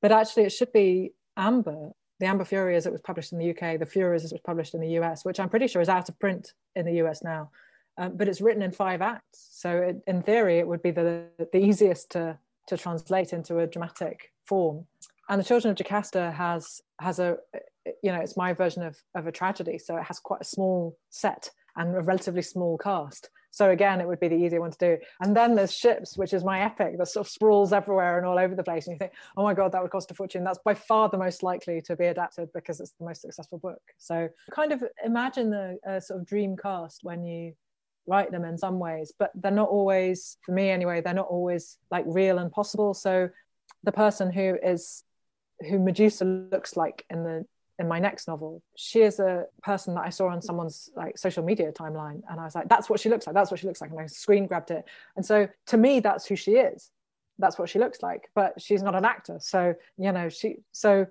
But 0.00 0.12
actually, 0.12 0.44
it 0.44 0.52
should 0.52 0.72
be 0.72 1.14
Amber, 1.36 1.90
the 2.20 2.26
Amber 2.26 2.44
Fury 2.44 2.76
as 2.76 2.86
it 2.86 2.92
was 2.92 3.00
published 3.00 3.32
in 3.32 3.38
the 3.38 3.50
UK, 3.50 3.80
the 3.80 3.86
Furies 3.86 4.22
as 4.22 4.30
it 4.30 4.36
was 4.36 4.42
published 4.42 4.74
in 4.74 4.80
the 4.80 4.98
US, 5.00 5.24
which 5.24 5.40
I'm 5.40 5.48
pretty 5.48 5.66
sure 5.66 5.82
is 5.82 5.88
out 5.88 6.08
of 6.08 6.18
print 6.20 6.52
in 6.76 6.86
the 6.86 7.02
US 7.02 7.24
now 7.24 7.50
um, 7.98 8.16
but 8.16 8.28
it's 8.28 8.40
written 8.40 8.62
in 8.62 8.72
five 8.72 9.02
acts. 9.02 9.48
So 9.50 9.78
it, 9.78 9.96
in 10.06 10.22
theory, 10.22 10.58
it 10.58 10.66
would 10.66 10.82
be 10.82 10.92
the, 10.92 11.26
the 11.52 11.58
easiest 11.58 12.10
to, 12.12 12.38
to 12.68 12.76
translate 12.76 13.32
into 13.32 13.58
a 13.58 13.66
dramatic 13.66 14.32
form. 14.46 14.86
And 15.28 15.38
the 15.38 15.44
Children 15.44 15.72
of 15.72 15.76
Jocasta 15.76 16.30
has 16.30 16.80
has 17.00 17.18
a, 17.18 17.36
you 18.02 18.10
know, 18.10 18.20
it's 18.20 18.36
my 18.36 18.52
version 18.52 18.82
of, 18.82 18.96
of 19.14 19.26
a 19.26 19.32
tragedy. 19.32 19.78
So 19.78 19.96
it 19.96 20.04
has 20.04 20.18
quite 20.18 20.40
a 20.40 20.44
small 20.44 20.96
set 21.10 21.50
and 21.76 21.94
a 21.94 22.00
relatively 22.00 22.42
small 22.42 22.78
cast. 22.78 23.30
So 23.50 23.70
again, 23.70 24.00
it 24.00 24.06
would 24.06 24.20
be 24.20 24.28
the 24.28 24.36
easier 24.36 24.60
one 24.60 24.70
to 24.70 24.78
do. 24.78 24.98
And 25.20 25.36
then 25.36 25.54
there's 25.54 25.74
ships, 25.74 26.16
which 26.16 26.32
is 26.32 26.44
my 26.44 26.60
epic 26.60 26.98
that 26.98 27.08
sort 27.08 27.26
of 27.26 27.30
sprawls 27.30 27.72
everywhere 27.72 28.18
and 28.18 28.26
all 28.26 28.38
over 28.38 28.54
the 28.54 28.62
place. 28.62 28.86
And 28.86 28.94
you 28.94 28.98
think, 28.98 29.12
oh 29.36 29.42
my 29.42 29.54
God, 29.54 29.72
that 29.72 29.82
would 29.82 29.90
cost 29.90 30.10
a 30.10 30.14
fortune. 30.14 30.44
That's 30.44 30.58
by 30.64 30.74
far 30.74 31.08
the 31.08 31.18
most 31.18 31.42
likely 31.42 31.80
to 31.82 31.96
be 31.96 32.06
adapted 32.06 32.50
because 32.54 32.80
it's 32.80 32.92
the 32.98 33.06
most 33.06 33.22
successful 33.22 33.58
book. 33.58 33.80
So 33.96 34.28
kind 34.52 34.72
of 34.72 34.84
imagine 35.04 35.50
the 35.50 35.78
uh, 35.88 36.00
sort 36.00 36.20
of 36.20 36.26
dream 36.26 36.56
cast 36.56 37.00
when 37.02 37.24
you 37.24 37.54
write 38.08 38.30
them 38.30 38.44
in 38.44 38.58
some 38.58 38.78
ways, 38.78 39.12
but 39.18 39.30
they're 39.34 39.52
not 39.52 39.68
always, 39.68 40.36
for 40.44 40.52
me 40.52 40.70
anyway, 40.70 41.00
they're 41.00 41.14
not 41.14 41.28
always 41.28 41.78
like 41.90 42.04
real 42.06 42.38
and 42.38 42.50
possible. 42.50 42.94
So 42.94 43.30
the 43.84 43.92
person 43.92 44.32
who 44.32 44.56
is 44.62 45.04
who 45.68 45.78
Medusa 45.78 46.24
looks 46.24 46.76
like 46.76 47.04
in 47.10 47.24
the 47.24 47.44
in 47.80 47.86
my 47.86 48.00
next 48.00 48.26
novel 48.26 48.60
she 48.76 49.02
is 49.02 49.20
a 49.20 49.44
person 49.62 49.94
that 49.94 50.04
i 50.04 50.08
saw 50.08 50.28
on 50.28 50.42
someone's 50.42 50.90
like 50.96 51.16
social 51.16 51.44
media 51.44 51.70
timeline 51.70 52.20
and 52.28 52.40
i 52.40 52.44
was 52.44 52.54
like 52.54 52.68
that's 52.68 52.90
what 52.90 52.98
she 52.98 53.08
looks 53.08 53.26
like. 53.26 53.34
That's 53.34 53.50
what 53.52 53.60
she 53.60 53.68
looks 53.68 53.80
like. 53.80 53.90
And 53.90 54.00
i 54.00 54.06
screen 54.06 54.46
grabbed 54.46 54.72
it. 54.72 54.84
And 55.16 55.24
so 55.24 55.48
to 55.66 55.76
me 55.76 56.00
that's 56.00 56.26
who 56.26 56.34
she 56.34 56.52
is. 56.52 56.90
That's 57.38 57.56
what 57.56 57.68
she 57.68 57.78
looks 57.78 58.02
like. 58.02 58.30
But 58.34 58.60
she's 58.60 58.82
not 58.82 58.96
an 58.96 59.04
actor. 59.04 59.38
So 59.40 59.74
you 59.96 60.10
know 60.12 60.28
she 60.28 60.56
so 60.72 61.06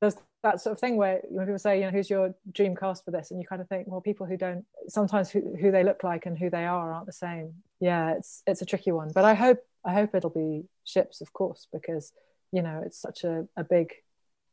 there's 0.00 0.16
that 0.46 0.60
sort 0.60 0.72
of 0.74 0.80
thing 0.80 0.96
where 0.96 1.20
when 1.28 1.44
people 1.44 1.58
say 1.58 1.80
you 1.80 1.84
know 1.84 1.90
who's 1.90 2.08
your 2.08 2.34
dream 2.52 2.76
cast 2.76 3.04
for 3.04 3.10
this? 3.10 3.30
And 3.30 3.40
you 3.40 3.46
kind 3.46 3.60
of 3.60 3.68
think 3.68 3.88
well 3.88 4.00
people 4.00 4.26
who 4.26 4.36
don't 4.36 4.64
sometimes 4.88 5.28
who, 5.28 5.40
who 5.60 5.72
they 5.72 5.82
look 5.82 6.04
like 6.04 6.24
and 6.26 6.38
who 6.38 6.48
they 6.50 6.64
are 6.64 6.92
aren't 6.92 7.06
the 7.06 7.12
same. 7.12 7.54
Yeah 7.80 8.14
it's 8.16 8.42
it's 8.46 8.62
a 8.62 8.66
tricky 8.66 8.92
one. 8.92 9.10
But 9.12 9.24
i 9.24 9.34
hope 9.34 9.58
i 9.84 9.92
hope 9.92 10.14
it'll 10.14 10.30
be 10.30 10.64
ships 10.84 11.20
of 11.20 11.32
course 11.32 11.66
because 11.72 12.12
you 12.52 12.62
know 12.62 12.80
it's 12.86 13.00
such 13.00 13.24
a, 13.24 13.46
a 13.56 13.64
big 13.64 13.92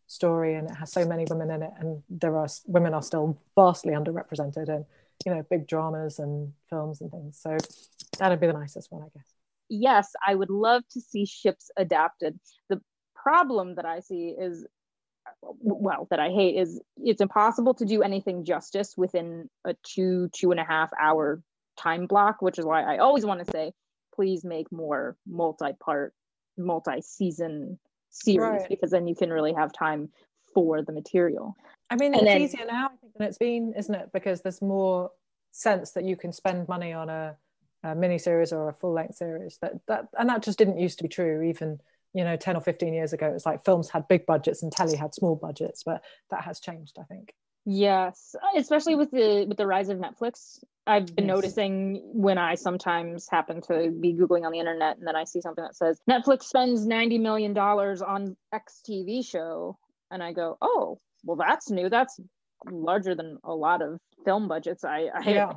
story 0.07 0.55
and 0.55 0.69
it 0.69 0.75
has 0.75 0.91
so 0.91 1.05
many 1.05 1.25
women 1.29 1.51
in 1.51 1.61
it 1.63 1.71
and 1.79 2.01
there 2.09 2.35
are 2.37 2.47
women 2.65 2.93
are 2.93 3.03
still 3.03 3.37
vastly 3.55 3.93
underrepresented 3.93 4.69
in 4.69 4.85
you 5.25 5.33
know 5.33 5.43
big 5.49 5.67
dramas 5.67 6.17
and 6.19 6.53
films 6.69 7.01
and 7.01 7.11
things. 7.11 7.39
So 7.39 7.57
that'd 8.17 8.39
be 8.39 8.47
the 8.47 8.53
nicest 8.53 8.91
one 8.91 9.03
i 9.03 9.09
guess. 9.15 9.29
Yes 9.69 10.11
i 10.27 10.33
would 10.33 10.49
love 10.49 10.83
to 10.93 11.01
see 11.01 11.25
ships 11.25 11.69
adapted. 11.77 12.39
The 12.69 12.81
problem 13.15 13.75
that 13.75 13.85
i 13.85 13.99
see 13.99 14.35
is 14.47 14.65
well 15.59 16.07
that 16.09 16.19
i 16.19 16.29
hate 16.29 16.55
is 16.55 16.81
it's 16.97 17.21
impossible 17.21 17.73
to 17.73 17.85
do 17.85 18.01
anything 18.01 18.45
justice 18.45 18.95
within 18.97 19.49
a 19.65 19.75
two 19.83 20.29
two 20.33 20.51
and 20.51 20.59
a 20.59 20.63
half 20.63 20.89
hour 20.99 21.41
time 21.77 22.05
block 22.05 22.41
which 22.41 22.59
is 22.59 22.65
why 22.65 22.83
i 22.83 22.97
always 22.97 23.25
want 23.25 23.43
to 23.43 23.51
say 23.51 23.71
please 24.15 24.43
make 24.43 24.71
more 24.71 25.17
multi-part 25.27 26.13
multi-season 26.57 27.79
series 28.09 28.61
right. 28.61 28.69
because 28.69 28.91
then 28.91 29.07
you 29.07 29.15
can 29.15 29.29
really 29.29 29.53
have 29.53 29.73
time 29.73 30.09
for 30.53 30.81
the 30.81 30.91
material. 30.91 31.55
I 31.89 31.95
mean, 31.95 32.13
and 32.13 32.21
it's 32.21 32.31
then, 32.31 32.41
easier 32.41 32.65
now, 32.65 32.85
I 32.85 32.97
think, 33.01 33.13
than 33.17 33.27
it's 33.27 33.37
been, 33.37 33.73
isn't 33.77 33.93
it? 33.93 34.09
Because 34.13 34.41
there's 34.41 34.61
more 34.61 35.11
sense 35.51 35.91
that 35.91 36.05
you 36.05 36.15
can 36.15 36.31
spend 36.31 36.67
money 36.67 36.93
on 36.93 37.09
a, 37.09 37.35
a 37.83 37.95
mini 37.95 38.17
series 38.17 38.53
or 38.53 38.69
a 38.69 38.73
full 38.73 38.93
length 38.93 39.15
series. 39.15 39.57
That 39.61 39.73
that 39.87 40.05
and 40.17 40.29
that 40.29 40.43
just 40.43 40.57
didn't 40.57 40.79
used 40.79 40.97
to 40.99 41.03
be 41.03 41.09
true 41.09 41.43
even 41.43 41.79
you 42.13 42.23
know 42.23 42.35
10 42.35 42.55
or 42.55 42.61
15 42.61 42.93
years 42.93 43.13
ago. 43.13 43.27
It 43.27 43.33
was 43.33 43.45
like 43.45 43.65
films 43.65 43.89
had 43.89 44.07
big 44.07 44.25
budgets 44.25 44.63
and 44.63 44.71
telly 44.71 44.95
had 44.95 45.13
small 45.13 45.35
budgets, 45.35 45.83
but 45.83 46.03
that 46.29 46.43
has 46.43 46.59
changed, 46.59 46.97
I 46.99 47.03
think. 47.03 47.33
Yes, 47.65 48.35
especially 48.57 48.95
with 48.95 49.11
the 49.11 49.45
with 49.47 49.57
the 49.57 49.67
rise 49.67 49.89
of 49.89 49.97
Netflix. 49.97 50.63
I've 50.85 51.15
been 51.15 51.27
yes. 51.27 51.35
noticing 51.35 52.01
when 52.13 52.37
I 52.37 52.55
sometimes 52.55 53.27
happen 53.29 53.61
to 53.63 53.89
be 53.89 54.13
googling 54.13 54.45
on 54.45 54.51
the 54.51 54.59
internet 54.59 54.97
and 54.97 55.07
then 55.07 55.15
I 55.15 55.23
see 55.23 55.39
something 55.39 55.63
that 55.63 55.77
says 55.77 56.01
Netflix 56.09 56.43
spends 56.43 56.85
90 56.85 57.19
million 57.19 57.53
dollars 57.53 58.01
on 58.01 58.35
X 58.51 58.81
TV 58.87 59.25
show 59.25 59.77
and 60.11 60.21
I 60.21 60.33
go, 60.33 60.57
"Oh, 60.61 60.99
well 61.23 61.37
that's 61.37 61.71
new. 61.71 61.89
That's 61.89 62.19
larger 62.69 63.15
than 63.15 63.37
a 63.45 63.53
lot 63.53 63.81
of 63.81 63.99
film 64.25 64.49
budgets 64.49 64.83
I 64.83 65.09
I 65.13 65.29
yeah. 65.29 65.53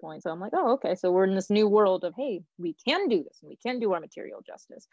point." 0.00 0.22
So 0.22 0.30
I'm 0.30 0.40
like, 0.40 0.52
"Oh, 0.54 0.72
okay. 0.74 0.94
So 0.94 1.12
we're 1.12 1.24
in 1.24 1.34
this 1.34 1.50
new 1.50 1.68
world 1.68 2.04
of, 2.04 2.14
hey, 2.16 2.42
we 2.58 2.74
can 2.86 3.08
do 3.08 3.22
this 3.22 3.40
and 3.42 3.50
we 3.50 3.56
can 3.56 3.78
do 3.78 3.92
our 3.92 4.00
material 4.00 4.40
justice." 4.40 4.88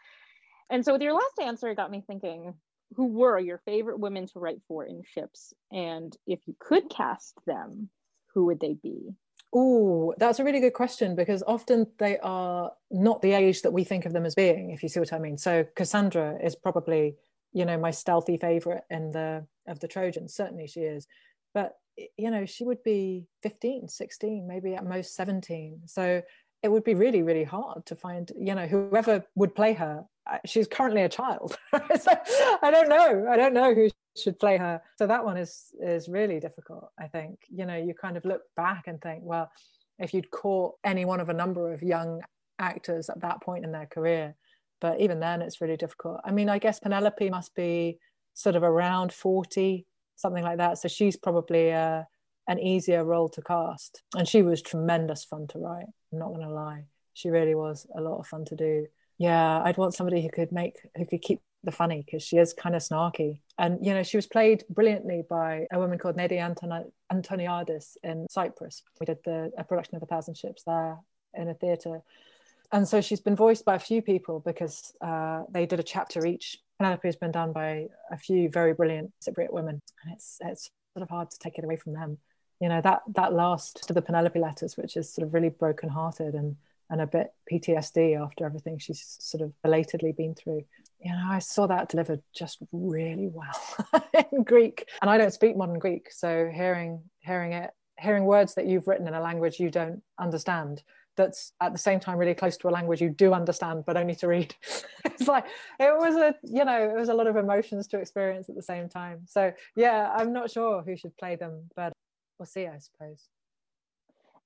And 0.70 0.84
so 0.84 0.92
with 0.92 1.02
your 1.02 1.14
last 1.14 1.38
answer 1.42 1.68
it 1.68 1.76
got 1.76 1.90
me 1.90 2.02
thinking, 2.06 2.54
who 2.96 3.06
were 3.06 3.38
your 3.38 3.58
favorite 3.64 4.00
women 4.00 4.26
to 4.26 4.38
write 4.38 4.60
for 4.66 4.84
in 4.84 5.02
ships 5.04 5.52
and 5.70 6.16
if 6.26 6.40
you 6.46 6.56
could 6.58 6.88
cast 6.90 7.34
them 7.46 7.88
who 8.34 8.46
would 8.46 8.60
they 8.60 8.74
be 8.74 9.14
Oh, 9.52 10.14
that's 10.16 10.38
a 10.38 10.44
really 10.44 10.60
good 10.60 10.74
question 10.74 11.16
because 11.16 11.42
often 11.44 11.86
they 11.98 12.18
are 12.18 12.70
not 12.90 13.20
the 13.20 13.32
age 13.32 13.62
that 13.62 13.72
we 13.72 13.82
think 13.82 14.06
of 14.06 14.12
them 14.12 14.24
as 14.24 14.36
being, 14.36 14.70
if 14.70 14.80
you 14.80 14.88
see 14.88 15.00
what 15.00 15.12
I 15.12 15.18
mean. 15.18 15.36
So 15.36 15.64
Cassandra 15.74 16.38
is 16.40 16.54
probably, 16.54 17.16
you 17.52 17.64
know, 17.64 17.76
my 17.76 17.90
stealthy 17.90 18.36
favorite 18.36 18.84
in 18.90 19.10
the 19.10 19.44
of 19.66 19.80
the 19.80 19.88
Trojans. 19.88 20.34
Certainly 20.34 20.68
she 20.68 20.80
is. 20.80 21.08
But 21.52 21.72
you 22.16 22.30
know, 22.30 22.46
she 22.46 22.64
would 22.64 22.82
be 22.84 23.26
15, 23.42 23.88
16, 23.88 24.46
maybe 24.46 24.74
at 24.74 24.86
most 24.86 25.16
17. 25.16 25.80
So 25.86 26.22
it 26.62 26.68
would 26.68 26.84
be 26.84 26.94
really, 26.94 27.22
really 27.22 27.44
hard 27.44 27.84
to 27.86 27.96
find, 27.96 28.30
you 28.38 28.54
know, 28.54 28.66
whoever 28.66 29.24
would 29.34 29.56
play 29.56 29.72
her 29.74 30.04
she's 30.46 30.68
currently 30.68 31.02
a 31.02 31.08
child. 31.08 31.56
So 32.00 32.12
i 32.62 32.70
don't 32.70 32.88
know. 32.88 33.26
I 33.30 33.36
don't 33.36 33.54
know 33.54 33.74
who 33.74 33.88
should 34.16 34.38
play 34.38 34.56
her. 34.56 34.80
So 34.96 35.06
that 35.06 35.24
one 35.24 35.36
is 35.36 35.72
is 35.80 36.08
really 36.08 36.40
difficult 36.40 36.90
i 36.98 37.06
think. 37.06 37.38
You 37.48 37.66
know 37.66 37.76
you 37.76 37.94
kind 37.94 38.16
of 38.16 38.24
look 38.24 38.42
back 38.56 38.84
and 38.86 39.00
think 39.00 39.22
well 39.24 39.50
if 39.98 40.14
you'd 40.14 40.30
caught 40.30 40.74
any 40.84 41.04
one 41.04 41.20
of 41.20 41.28
a 41.28 41.34
number 41.34 41.72
of 41.72 41.82
young 41.82 42.22
actors 42.58 43.08
at 43.08 43.20
that 43.20 43.42
point 43.42 43.64
in 43.64 43.72
their 43.72 43.86
career 43.86 44.34
but 44.80 45.00
even 45.00 45.20
then 45.20 45.42
it's 45.42 45.60
really 45.60 45.76
difficult. 45.76 46.20
I 46.24 46.30
mean 46.32 46.48
i 46.48 46.58
guess 46.58 46.80
penelope 46.80 47.30
must 47.30 47.54
be 47.54 47.98
sort 48.34 48.56
of 48.56 48.62
around 48.62 49.12
40 49.12 49.86
something 50.16 50.44
like 50.44 50.58
that. 50.58 50.78
So 50.78 50.86
she's 50.88 51.16
probably 51.16 51.72
uh, 51.72 52.02
an 52.46 52.58
easier 52.58 53.04
role 53.04 53.28
to 53.30 53.42
cast. 53.42 54.02
And 54.14 54.28
she 54.28 54.42
was 54.42 54.60
tremendous 54.60 55.24
fun 55.24 55.46
to 55.48 55.58
write 55.58 55.86
i'm 56.12 56.18
not 56.18 56.28
going 56.28 56.46
to 56.46 56.52
lie. 56.52 56.84
She 57.14 57.30
really 57.30 57.54
was 57.54 57.86
a 57.96 58.00
lot 58.00 58.18
of 58.18 58.26
fun 58.26 58.44
to 58.46 58.56
do 58.56 58.86
yeah 59.20 59.62
i'd 59.62 59.76
want 59.76 59.94
somebody 59.94 60.20
who 60.20 60.28
could 60.28 60.50
make 60.50 60.74
who 60.96 61.06
could 61.06 61.22
keep 61.22 61.40
the 61.64 61.72
funny 61.72 62.02
because 62.04 62.22
she 62.22 62.36
is 62.36 62.52
kind 62.52 62.74
of 62.74 62.82
snarky. 62.82 63.40
And 63.58 63.84
you 63.84 63.92
know 63.92 64.02
she 64.02 64.16
was 64.16 64.26
played 64.26 64.64
brilliantly 64.70 65.22
by 65.28 65.66
a 65.72 65.78
woman 65.78 65.98
called 65.98 66.16
Nedi 66.16 66.38
Antoni- 66.38 66.90
Antoniadis 67.12 67.96
in 68.02 68.26
Cyprus. 68.30 68.82
We 68.98 69.06
did 69.06 69.18
the 69.24 69.52
a 69.58 69.64
production 69.64 69.96
of 69.96 70.02
a 70.02 70.06
thousand 70.06 70.36
ships 70.36 70.62
there 70.66 70.98
in 71.34 71.48
a 71.48 71.54
theatre. 71.54 72.02
And 72.72 72.86
so 72.86 73.00
she's 73.00 73.20
been 73.20 73.36
voiced 73.36 73.64
by 73.64 73.74
a 73.74 73.80
few 73.80 74.00
people 74.00 74.40
because 74.40 74.92
uh, 75.00 75.42
they 75.50 75.66
did 75.66 75.80
a 75.80 75.84
chapter 75.84 76.24
each. 76.24 76.58
Penelope 76.78 77.06
has 77.06 77.16
been 77.16 77.32
done 77.32 77.52
by 77.52 77.88
a 78.12 78.16
few 78.16 78.48
very 78.48 78.74
brilliant 78.74 79.12
Cypriot 79.22 79.52
women 79.52 79.80
and 80.04 80.14
it's 80.14 80.38
it's 80.40 80.70
sort 80.94 81.02
of 81.02 81.10
hard 81.10 81.30
to 81.30 81.38
take 81.38 81.58
it 81.58 81.64
away 81.64 81.76
from 81.76 81.92
them. 81.92 82.18
You 82.60 82.68
know 82.68 82.80
that 82.80 83.02
that 83.14 83.34
last 83.34 83.86
to 83.88 83.92
the 83.92 84.02
Penelope 84.02 84.38
letters 84.38 84.76
which 84.76 84.96
is 84.96 85.12
sort 85.12 85.26
of 85.26 85.34
really 85.34 85.50
brokenhearted 85.50 86.34
and 86.34 86.56
and 86.90 87.00
a 87.00 87.06
bit 87.06 87.32
PTSD 87.50 88.20
after 88.20 88.44
everything 88.44 88.78
she's 88.78 89.16
sort 89.20 89.42
of 89.42 89.52
belatedly 89.62 90.12
been 90.12 90.34
through. 90.34 90.64
You 90.98 91.12
know, 91.12 91.22
I 91.28 91.38
saw 91.38 91.66
that 91.68 91.88
delivered 91.88 92.22
just 92.34 92.58
really 92.72 93.30
well 93.32 94.02
in 94.32 94.42
Greek, 94.42 94.88
and 95.00 95.10
I 95.10 95.16
don't 95.16 95.32
speak 95.32 95.56
modern 95.56 95.78
Greek, 95.78 96.10
so 96.10 96.50
hearing 96.52 97.02
hearing 97.20 97.52
it, 97.52 97.70
hearing 97.98 98.24
words 98.24 98.54
that 98.54 98.66
you've 98.66 98.88
written 98.88 99.08
in 99.08 99.14
a 99.14 99.20
language 99.20 99.60
you 99.60 99.70
don't 99.70 100.02
understand, 100.18 100.82
that's 101.16 101.52
at 101.60 101.72
the 101.72 101.78
same 101.78 102.00
time 102.00 102.18
really 102.18 102.34
close 102.34 102.56
to 102.56 102.68
a 102.68 102.70
language 102.70 103.00
you 103.00 103.10
do 103.10 103.34
understand 103.34 103.84
but 103.86 103.96
only 103.96 104.14
to 104.16 104.28
read. 104.28 104.54
It's 105.04 105.28
like 105.28 105.44
it 105.78 105.94
was 105.98 106.14
a 106.16 106.34
you 106.42 106.64
know 106.64 106.82
it 106.82 106.98
was 106.98 107.10
a 107.10 107.14
lot 107.14 107.26
of 107.26 107.36
emotions 107.36 107.86
to 107.88 107.98
experience 107.98 108.48
at 108.48 108.56
the 108.56 108.62
same 108.62 108.88
time. 108.88 109.20
So 109.26 109.52
yeah 109.76 110.10
i'm 110.14 110.32
not 110.32 110.50
sure 110.50 110.82
who 110.82 110.96
should 110.96 111.14
play 111.18 111.36
them 111.36 111.68
but 111.76 111.92
we'll 112.38 112.46
see 112.46 112.66
i 112.66 112.78
suppose 112.78 113.28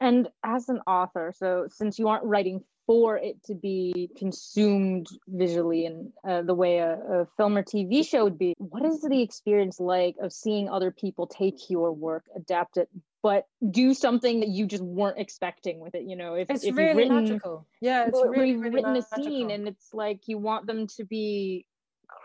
and 0.01 0.29
as 0.43 0.69
an 0.69 0.81
author 0.87 1.33
so 1.37 1.67
since 1.71 1.99
you 1.99 2.09
aren't 2.09 2.25
writing 2.25 2.63
for 2.87 3.17
it 3.17 3.43
to 3.45 3.55
be 3.55 4.11
consumed 4.17 5.07
visually 5.27 5.87
in 5.87 6.13
uh, 6.29 6.43
the 6.43 6.55
way 6.55 6.79
a, 6.79 6.93
a, 6.93 7.27
film 7.37 7.57
or 7.57 7.63
tv 7.63 8.07
show 8.07 8.25
would 8.25 8.39
be 8.39 8.55
what 8.59 8.85
is 8.85 9.01
the 9.01 9.23
experience 9.23 9.81
like 9.81 10.17
of 10.21 10.33
seeing 10.33 10.69
other 10.69 10.91
people 10.91 11.27
take 11.27 11.71
your 11.71 11.93
work 11.93 12.25
adapt 12.37 12.77
it 12.77 12.89
but 13.23 13.47
do 13.71 13.95
something 13.95 14.41
that 14.41 14.51
you 14.51 14.67
just 14.67 14.83
weren't 14.83 15.19
expecting 15.19 15.81
with 15.81 15.95
it 15.95 16.03
you 16.03 16.17
know 16.17 16.35
if 16.35 16.51
it's 16.51 16.65
if 16.65 16.77
really 16.77 16.95
written, 16.95 17.25
magical 17.25 17.67
yeah 17.81 18.05
it's 18.07 18.21
really, 18.23 18.57
really 18.57 18.75
written 18.75 18.93
magical. 18.93 19.21
a 19.21 19.25
scene 19.25 19.51
and 19.51 19.67
it's 19.67 19.95
like 19.95 20.21
you 20.27 20.37
want 20.37 20.67
them 20.67 20.87
to 20.87 21.05
be 21.05 21.67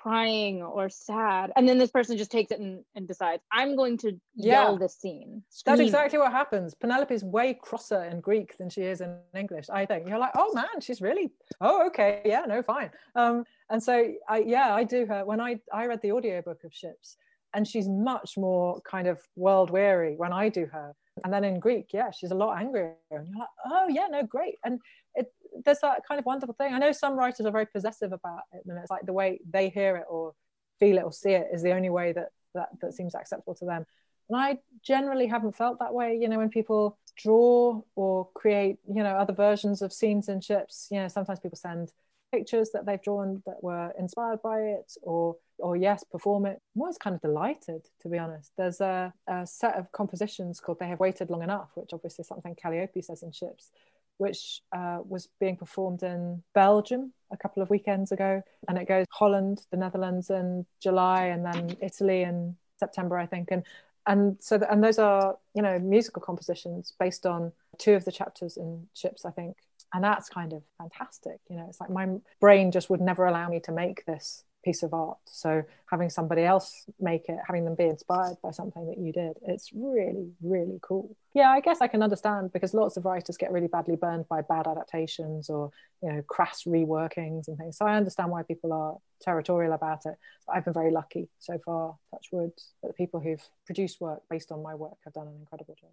crying 0.01 0.61
or 0.61 0.89
sad 0.89 1.51
and 1.55 1.67
then 1.67 1.77
this 1.77 1.91
person 1.91 2.17
just 2.17 2.31
takes 2.31 2.51
it 2.51 2.59
and, 2.59 2.83
and 2.95 3.05
decides 3.07 3.43
i'm 3.51 3.75
going 3.75 3.97
to 3.97 4.13
yeah. 4.35 4.63
yell 4.63 4.77
this 4.77 4.95
scene. 4.95 5.43
That's 5.65 5.81
exactly 5.81 6.19
what 6.19 6.31
happens. 6.31 6.73
Penelope's 6.73 7.23
way 7.23 7.57
crosser 7.61 8.03
in 8.05 8.21
greek 8.21 8.57
than 8.57 8.69
she 8.69 8.83
is 8.83 9.01
in 9.01 9.17
english 9.35 9.65
i 9.69 9.85
think. 9.85 10.07
You're 10.07 10.17
like 10.17 10.31
oh 10.35 10.53
man 10.53 10.79
she's 10.81 11.01
really 11.01 11.31
oh 11.59 11.85
okay 11.87 12.21
yeah 12.23 12.43
no 12.47 12.61
fine. 12.61 12.91
Um 13.15 13.43
and 13.69 13.83
so 13.83 14.13
i 14.29 14.37
yeah 14.39 14.73
i 14.73 14.83
do 14.83 15.05
her 15.05 15.25
when 15.25 15.41
i 15.41 15.59
i 15.73 15.85
read 15.85 16.01
the 16.01 16.13
audiobook 16.13 16.63
of 16.63 16.73
ships 16.73 17.17
and 17.53 17.67
she's 17.67 17.89
much 17.89 18.37
more 18.37 18.79
kind 18.81 19.07
of 19.07 19.19
world 19.35 19.69
weary 19.69 20.15
when 20.15 20.31
i 20.31 20.47
do 20.47 20.65
her. 20.67 20.93
And 21.25 21.33
then 21.33 21.43
in 21.43 21.59
greek 21.59 21.87
yeah 21.93 22.11
she's 22.11 22.31
a 22.31 22.35
lot 22.43 22.57
angrier 22.57 22.95
and 23.11 23.27
you're 23.27 23.39
like 23.39 23.55
oh 23.65 23.87
yeah 23.89 24.07
no 24.09 24.23
great. 24.23 24.55
And 24.63 24.79
it 25.15 25.27
there's 25.65 25.79
that 25.79 26.01
kind 26.07 26.19
of 26.19 26.25
wonderful 26.25 26.55
thing. 26.55 26.73
I 26.73 26.79
know 26.79 26.91
some 26.91 27.15
writers 27.15 27.45
are 27.45 27.51
very 27.51 27.65
possessive 27.65 28.11
about 28.11 28.41
it, 28.53 28.61
and 28.65 28.77
it's 28.77 28.91
like 28.91 29.05
the 29.05 29.13
way 29.13 29.39
they 29.49 29.69
hear 29.69 29.97
it 29.97 30.05
or 30.09 30.33
feel 30.79 30.97
it 30.97 31.03
or 31.03 31.11
see 31.11 31.31
it 31.31 31.47
is 31.53 31.61
the 31.61 31.71
only 31.71 31.89
way 31.89 32.13
that 32.13 32.29
that, 32.55 32.69
that 32.81 32.93
seems 32.93 33.15
acceptable 33.15 33.55
to 33.55 33.65
them. 33.65 33.85
And 34.29 34.39
I 34.39 34.57
generally 34.83 35.27
haven't 35.27 35.55
felt 35.55 35.79
that 35.79 35.93
way. 35.93 36.17
You 36.19 36.29
know, 36.29 36.37
when 36.37 36.49
people 36.49 36.97
draw 37.15 37.81
or 37.95 38.29
create, 38.33 38.77
you 38.87 39.03
know, 39.03 39.15
other 39.15 39.33
versions 39.33 39.81
of 39.81 39.91
scenes 39.91 40.29
in 40.29 40.41
ships, 40.41 40.87
you 40.91 40.99
know, 40.99 41.07
sometimes 41.07 41.39
people 41.39 41.57
send 41.57 41.91
pictures 42.31 42.69
that 42.71 42.85
they've 42.85 43.01
drawn 43.01 43.41
that 43.45 43.63
were 43.63 43.91
inspired 43.97 44.41
by 44.41 44.59
it 44.59 44.93
or 45.01 45.35
or 45.57 45.75
yes 45.75 46.03
perform 46.03 46.45
it 46.45 46.61
i'm 46.75 46.81
always 46.81 46.97
kind 46.97 47.15
of 47.15 47.21
delighted 47.21 47.81
to 47.99 48.07
be 48.07 48.17
honest 48.17 48.51
there's 48.57 48.81
a, 48.81 49.11
a 49.27 49.45
set 49.45 49.75
of 49.75 49.91
compositions 49.91 50.59
called 50.59 50.79
they 50.79 50.87
have 50.87 50.99
waited 50.99 51.29
long 51.29 51.43
enough 51.43 51.69
which 51.75 51.89
obviously 51.91 52.21
is 52.21 52.27
something 52.27 52.55
calliope 52.55 53.01
says 53.01 53.23
in 53.23 53.31
ships 53.31 53.71
which 54.19 54.61
uh, 54.71 54.99
was 55.07 55.27
being 55.39 55.55
performed 55.55 56.03
in 56.03 56.43
belgium 56.53 57.11
a 57.31 57.37
couple 57.37 57.63
of 57.63 57.69
weekends 57.69 58.11
ago. 58.11 58.41
And 58.67 58.77
it 58.77 58.87
goes 58.87 59.05
holland 59.11 59.65
the 59.71 59.77
netherlands 59.77 60.29
in 60.29 60.65
july 60.81 61.25
and 61.25 61.45
then 61.45 61.75
italy 61.81 62.21
in 62.21 62.55
september 62.77 63.17
i 63.17 63.25
think. 63.25 63.49
And 63.51 63.63
and 64.05 64.37
so 64.39 64.57
the, 64.57 64.71
and 64.71 64.83
those 64.83 64.99
are 64.99 65.37
you 65.53 65.61
know 65.61 65.79
musical 65.79 66.21
compositions 66.21 66.93
based 66.99 67.25
on 67.25 67.51
two 67.77 67.93
of 67.93 68.05
the 68.05 68.11
chapters 68.11 68.57
in 68.57 68.87
ships 68.93 69.25
i 69.25 69.31
think. 69.31 69.57
And 69.91 70.03
that's 70.03 70.29
kind 70.29 70.53
of 70.53 70.61
fantastic 70.77 71.39
you 71.49 71.57
know 71.57 71.65
it's 71.67 71.79
like 71.79 71.89
my 71.89 72.07
brain 72.39 72.71
just 72.71 72.89
would 72.89 73.01
never 73.01 73.25
allow 73.25 73.49
me 73.49 73.59
to 73.61 73.71
make 73.71 74.05
this 74.05 74.43
piece 74.63 74.83
of 74.83 74.93
art 74.93 75.17
so 75.25 75.63
having 75.89 76.09
somebody 76.09 76.43
else 76.43 76.85
make 76.99 77.29
it 77.29 77.37
having 77.47 77.63
them 77.63 77.75
be 77.75 77.85
inspired 77.85 78.35
by 78.43 78.51
something 78.51 78.87
that 78.87 78.97
you 78.97 79.11
did 79.11 79.37
it's 79.47 79.69
really 79.73 80.31
really 80.41 80.79
cool 80.81 81.15
yeah 81.33 81.49
i 81.49 81.61
guess 81.61 81.79
i 81.81 81.87
can 81.87 82.03
understand 82.03 82.51
because 82.51 82.73
lots 82.73 82.97
of 82.97 83.05
writers 83.05 83.37
get 83.37 83.51
really 83.51 83.67
badly 83.67 83.95
burned 83.95 84.27
by 84.27 84.41
bad 84.41 84.67
adaptations 84.67 85.49
or 85.49 85.71
you 86.03 86.11
know 86.11 86.21
crass 86.23 86.63
reworkings 86.63 87.47
and 87.47 87.57
things 87.57 87.77
so 87.77 87.85
i 87.85 87.95
understand 87.95 88.29
why 88.29 88.43
people 88.43 88.73
are 88.73 88.97
territorial 89.21 89.73
about 89.73 90.05
it 90.05 90.15
i've 90.53 90.65
been 90.65 90.73
very 90.73 90.91
lucky 90.91 91.29
so 91.39 91.57
far 91.65 91.95
touch 92.11 92.27
wood 92.31 92.51
that 92.81 92.89
the 92.89 92.93
people 92.93 93.19
who've 93.19 93.47
produced 93.65 94.01
work 94.01 94.21
based 94.29 94.51
on 94.51 94.61
my 94.61 94.75
work 94.75 94.97
have 95.05 95.13
done 95.13 95.27
an 95.27 95.35
incredible 95.39 95.75
job 95.79 95.91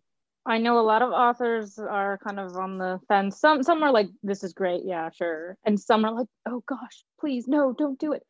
I 0.48 0.58
know 0.58 0.78
a 0.78 0.80
lot 0.80 1.02
of 1.02 1.10
authors 1.10 1.76
are 1.76 2.18
kind 2.22 2.38
of 2.38 2.56
on 2.56 2.78
the 2.78 3.00
fence. 3.08 3.40
Some 3.40 3.64
some 3.64 3.82
are 3.82 3.90
like, 3.90 4.06
this 4.22 4.44
is 4.44 4.52
great, 4.52 4.82
yeah, 4.84 5.10
sure. 5.10 5.56
And 5.64 5.78
some 5.78 6.04
are 6.04 6.12
like, 6.12 6.28
oh 6.48 6.62
gosh, 6.68 7.04
please, 7.18 7.48
no, 7.48 7.74
don't 7.76 7.98
do 7.98 8.12
it. 8.12 8.22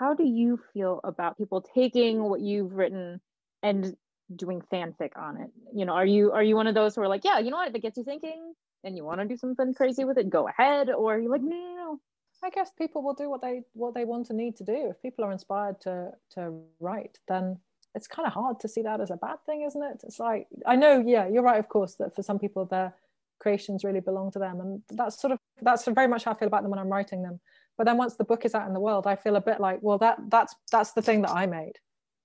How 0.00 0.14
do 0.14 0.24
you 0.24 0.58
feel 0.72 0.98
about 1.04 1.36
people 1.36 1.60
taking 1.60 2.22
what 2.24 2.40
you've 2.40 2.72
written 2.72 3.20
and 3.62 3.94
doing 4.34 4.62
fanfic 4.72 5.10
on 5.14 5.36
it? 5.36 5.50
You 5.74 5.84
know, 5.84 5.92
are 5.92 6.06
you 6.06 6.32
are 6.32 6.42
you 6.42 6.56
one 6.56 6.66
of 6.66 6.74
those 6.74 6.94
who 6.94 7.02
are 7.02 7.08
like, 7.08 7.22
yeah, 7.22 7.38
you 7.38 7.50
know 7.50 7.58
what, 7.58 7.68
if 7.68 7.74
it 7.74 7.82
gets 7.82 7.98
you 7.98 8.04
thinking 8.04 8.54
and 8.82 8.96
you 8.96 9.04
want 9.04 9.20
to 9.20 9.26
do 9.26 9.36
something 9.36 9.74
crazy 9.74 10.04
with 10.06 10.16
it, 10.16 10.30
go 10.30 10.48
ahead, 10.48 10.88
or 10.88 11.16
are 11.16 11.20
you 11.20 11.28
like, 11.28 11.42
no, 11.42 11.54
no, 11.54 11.74
no. 11.76 12.00
I 12.42 12.48
guess 12.48 12.70
people 12.72 13.02
will 13.02 13.12
do 13.12 13.28
what 13.28 13.42
they 13.42 13.60
what 13.74 13.92
they 13.92 14.06
want 14.06 14.30
and 14.30 14.38
need 14.38 14.56
to 14.56 14.64
do. 14.64 14.88
If 14.90 15.02
people 15.02 15.22
are 15.22 15.32
inspired 15.32 15.78
to 15.82 16.12
to 16.30 16.58
write, 16.80 17.18
then 17.28 17.58
it's 17.94 18.06
kind 18.06 18.26
of 18.26 18.32
hard 18.32 18.58
to 18.60 18.68
see 18.68 18.80
that 18.80 19.02
as 19.02 19.10
a 19.10 19.16
bad 19.16 19.36
thing, 19.44 19.64
isn't 19.68 19.82
it? 19.82 20.00
It's 20.04 20.18
like 20.18 20.46
I 20.64 20.76
know, 20.76 21.04
yeah, 21.06 21.28
you're 21.28 21.42
right, 21.42 21.60
of 21.60 21.68
course, 21.68 21.96
that 21.96 22.16
for 22.16 22.22
some 22.22 22.38
people 22.38 22.64
their 22.64 22.94
creations 23.38 23.84
really 23.84 24.00
belong 24.00 24.30
to 24.30 24.38
them, 24.38 24.60
and 24.62 24.82
that's 24.88 25.20
sort 25.20 25.32
of 25.32 25.38
that's 25.60 25.84
very 25.84 26.08
much 26.08 26.24
how 26.24 26.30
I 26.30 26.38
feel 26.38 26.48
about 26.48 26.62
them 26.62 26.70
when 26.70 26.80
I'm 26.80 26.88
writing 26.88 27.22
them. 27.22 27.38
But 27.80 27.86
then 27.86 27.96
once 27.96 28.16
the 28.16 28.24
book 28.24 28.44
is 28.44 28.54
out 28.54 28.66
in 28.68 28.74
the 28.74 28.78
world, 28.78 29.06
I 29.06 29.16
feel 29.16 29.36
a 29.36 29.40
bit 29.40 29.58
like, 29.58 29.78
well, 29.80 29.96
that 29.96 30.18
that's 30.28 30.54
that's 30.70 30.92
the 30.92 31.00
thing 31.00 31.22
that 31.22 31.30
I 31.30 31.46
made, 31.46 31.78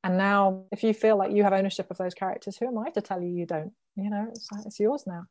and 0.03 0.17
now 0.17 0.65
if 0.69 0.83
you 0.83 0.93
feel 0.93 1.17
like 1.17 1.31
you 1.31 1.43
have 1.43 1.53
ownership 1.53 1.89
of 1.89 1.97
those 1.97 2.13
characters, 2.13 2.57
who 2.57 2.67
am 2.67 2.77
I 2.77 2.89
to 2.89 2.99
tell 2.99 3.21
you 3.21 3.29
you 3.29 3.45
don't? 3.45 3.71
You 3.95 4.09
know, 4.09 4.27
it's 4.31 4.49
it's 4.65 4.81
yours 4.81 5.05
now. 5.07 5.27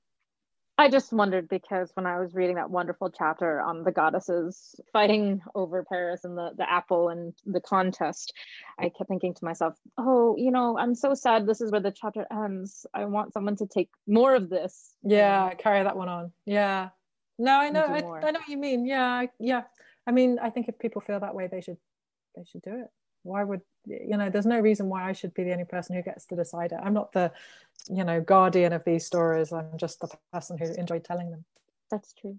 I 0.78 0.88
just 0.88 1.12
wondered 1.12 1.46
because 1.46 1.90
when 1.92 2.06
I 2.06 2.20
was 2.20 2.32
reading 2.32 2.56
that 2.56 2.70
wonderful 2.70 3.10
chapter 3.10 3.60
on 3.60 3.84
the 3.84 3.92
goddesses 3.92 4.74
fighting 4.94 5.42
over 5.54 5.84
Paris 5.84 6.24
and 6.24 6.38
the, 6.38 6.52
the 6.56 6.72
apple 6.72 7.10
and 7.10 7.34
the 7.44 7.60
contest, 7.60 8.32
I 8.78 8.84
kept 8.84 9.08
thinking 9.08 9.34
to 9.34 9.44
myself, 9.44 9.74
oh, 9.98 10.36
you 10.38 10.50
know, 10.50 10.78
I'm 10.78 10.94
so 10.94 11.12
sad 11.12 11.46
this 11.46 11.60
is 11.60 11.70
where 11.70 11.82
the 11.82 11.92
chapter 11.92 12.26
ends. 12.32 12.86
I 12.94 13.04
want 13.04 13.34
someone 13.34 13.56
to 13.56 13.66
take 13.66 13.90
more 14.06 14.34
of 14.34 14.48
this. 14.48 14.94
Yeah, 15.02 15.52
carry 15.52 15.82
that 15.84 15.98
one 15.98 16.08
on. 16.08 16.32
Yeah. 16.46 16.88
No, 17.38 17.58
I 17.58 17.68
know. 17.68 17.84
I, 17.84 17.98
I 17.98 18.30
know 18.30 18.40
what 18.40 18.48
you 18.48 18.56
mean. 18.56 18.86
Yeah. 18.86 19.26
Yeah. 19.38 19.62
I 20.06 20.12
mean, 20.12 20.38
I 20.40 20.50
think 20.50 20.68
if 20.68 20.78
people 20.78 21.00
feel 21.00 21.20
that 21.20 21.34
way, 21.34 21.46
they 21.46 21.60
should 21.60 21.78
they 22.36 22.44
should 22.44 22.62
do 22.62 22.80
it. 22.80 22.88
Why 23.22 23.44
would 23.44 23.62
you 23.86 24.16
know 24.16 24.30
there's 24.30 24.46
no 24.46 24.60
reason 24.60 24.88
why 24.88 25.08
i 25.08 25.12
should 25.12 25.34
be 25.34 25.44
the 25.44 25.52
only 25.52 25.64
person 25.64 25.96
who 25.96 26.02
gets 26.02 26.26
to 26.26 26.36
decide 26.36 26.72
it. 26.72 26.80
I'm 26.82 26.94
not 26.94 27.12
the 27.12 27.32
you 27.88 28.04
know 28.04 28.20
guardian 28.20 28.72
of 28.72 28.84
these 28.84 29.06
stories. 29.06 29.52
I'm 29.52 29.78
just 29.78 30.00
the 30.00 30.10
person 30.32 30.58
who 30.58 30.72
enjoyed 30.74 31.04
telling 31.04 31.30
them. 31.30 31.44
That's 31.90 32.12
true. 32.14 32.38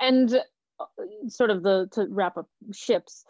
And 0.00 0.34
uh, 0.78 0.84
sort 1.28 1.50
of 1.50 1.62
the 1.62 1.88
to 1.92 2.06
wrap 2.10 2.36
up 2.36 2.48
ships 2.70 3.24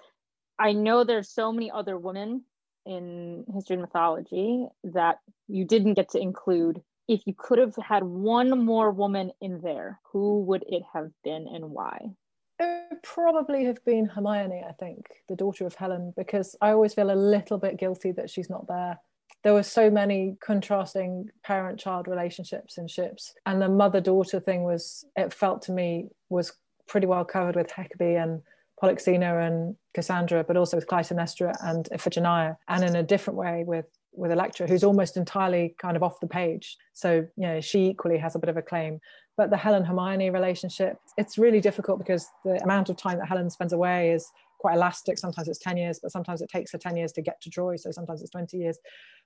i 0.59 0.72
know 0.72 1.05
there's 1.05 1.30
so 1.30 1.53
many 1.53 1.70
other 1.70 1.97
women 1.97 2.43
in 2.87 3.45
history 3.53 3.74
and 3.74 3.82
mythology 3.82 4.66
that 4.84 5.18
you 5.49 5.64
didn't 5.64 5.95
get 5.95 6.11
to 6.11 6.20
include. 6.20 6.80
If 7.09 7.26
you 7.26 7.34
could 7.37 7.59
have 7.59 7.74
had 7.76 8.03
one 8.05 8.64
more 8.64 8.91
woman 8.91 9.32
in 9.41 9.61
there 9.61 10.01
who 10.12 10.41
would 10.45 10.64
it 10.68 10.82
have 10.93 11.11
been 11.22 11.47
and 11.47 11.70
why 11.70 12.11
it 12.59 12.86
would 12.90 13.02
probably 13.02 13.64
have 13.64 13.84
been 13.84 14.07
Hermione, 14.07 14.64
I 14.68 14.72
think, 14.72 15.07
the 15.28 15.36
daughter 15.36 15.66
of 15.66 15.74
Helen, 15.74 16.12
because 16.16 16.57
I 16.61 16.70
always 16.70 16.94
feel 16.94 17.11
a 17.11 17.14
little 17.14 17.59
bit 17.59 17.78
guilty 17.78 18.12
that 18.12 18.30
she's 18.30 18.50
not 18.50 18.66
there. 18.66 18.98
There 19.42 19.54
were 19.54 19.62
so 19.62 19.90
many 19.90 20.36
contrasting 20.40 21.30
parent 21.44 21.78
child 21.78 22.09
relationships 22.09 22.78
and 22.78 22.90
ships. 22.90 23.34
And 23.44 23.61
the 23.61 23.68
mother 23.68 24.00
daughter 24.00 24.40
thing 24.40 24.64
was, 24.64 25.04
it 25.16 25.32
felt 25.32 25.62
to 25.62 25.72
me, 25.72 26.09
was 26.30 26.52
pretty 26.88 27.07
well 27.07 27.24
covered 27.24 27.57
with 27.57 27.68
Hecabe 27.68 28.22
and 28.22 28.42
Polyxena 28.82 29.46
and 29.46 29.76
Cassandra, 29.94 30.44
but 30.44 30.57
also 30.57 30.76
with 30.76 30.86
Clytemnestra 30.86 31.54
and 31.62 31.88
Iphigenia, 31.92 32.57
and 32.68 32.84
in 32.84 32.96
a 32.96 33.02
different 33.02 33.38
way 33.38 33.64
with 33.66 33.86
with 34.16 34.32
Electra, 34.32 34.66
who's 34.66 34.82
almost 34.82 35.16
entirely 35.16 35.74
kind 35.78 35.96
of 35.96 36.02
off 36.02 36.20
the 36.20 36.26
page. 36.26 36.76
So, 36.94 37.26
you 37.36 37.46
know, 37.46 37.61
she 37.61 37.86
equally 37.86 38.18
has 38.18 38.34
a 38.34 38.38
bit 38.38 38.48
of 38.48 38.57
a 38.57 38.62
claim 38.62 39.00
but 39.37 39.51
the 39.51 39.57
Helen 39.57 39.84
Hermione 39.84 40.30
relationship, 40.30 40.99
it's 41.16 41.39
really 41.39 41.61
difficult 41.61 41.99
because 41.99 42.28
the 42.45 42.62
amount 42.62 42.89
of 42.89 42.97
time 42.97 43.18
that 43.18 43.28
Helen 43.28 43.51
spends 43.51 43.72
away 43.72 44.11
is 44.11 44.30
quite 44.59 44.76
elastic. 44.76 45.18
Sometimes 45.18 45.49
it's 45.49 45.59
10 45.59 45.76
years, 45.76 46.01
but 46.03 46.11
sometimes 46.11 46.41
it 46.41 46.49
takes 46.49 46.72
her 46.72 46.78
10 46.78 46.97
years 46.97 47.12
to 47.12 47.22
get 47.22 47.41
to 47.43 47.51
Troy. 47.51 47.76
So 47.76 47.91
sometimes 47.91 48.22
it's 48.22 48.30
20 48.30 48.57
years. 48.57 48.78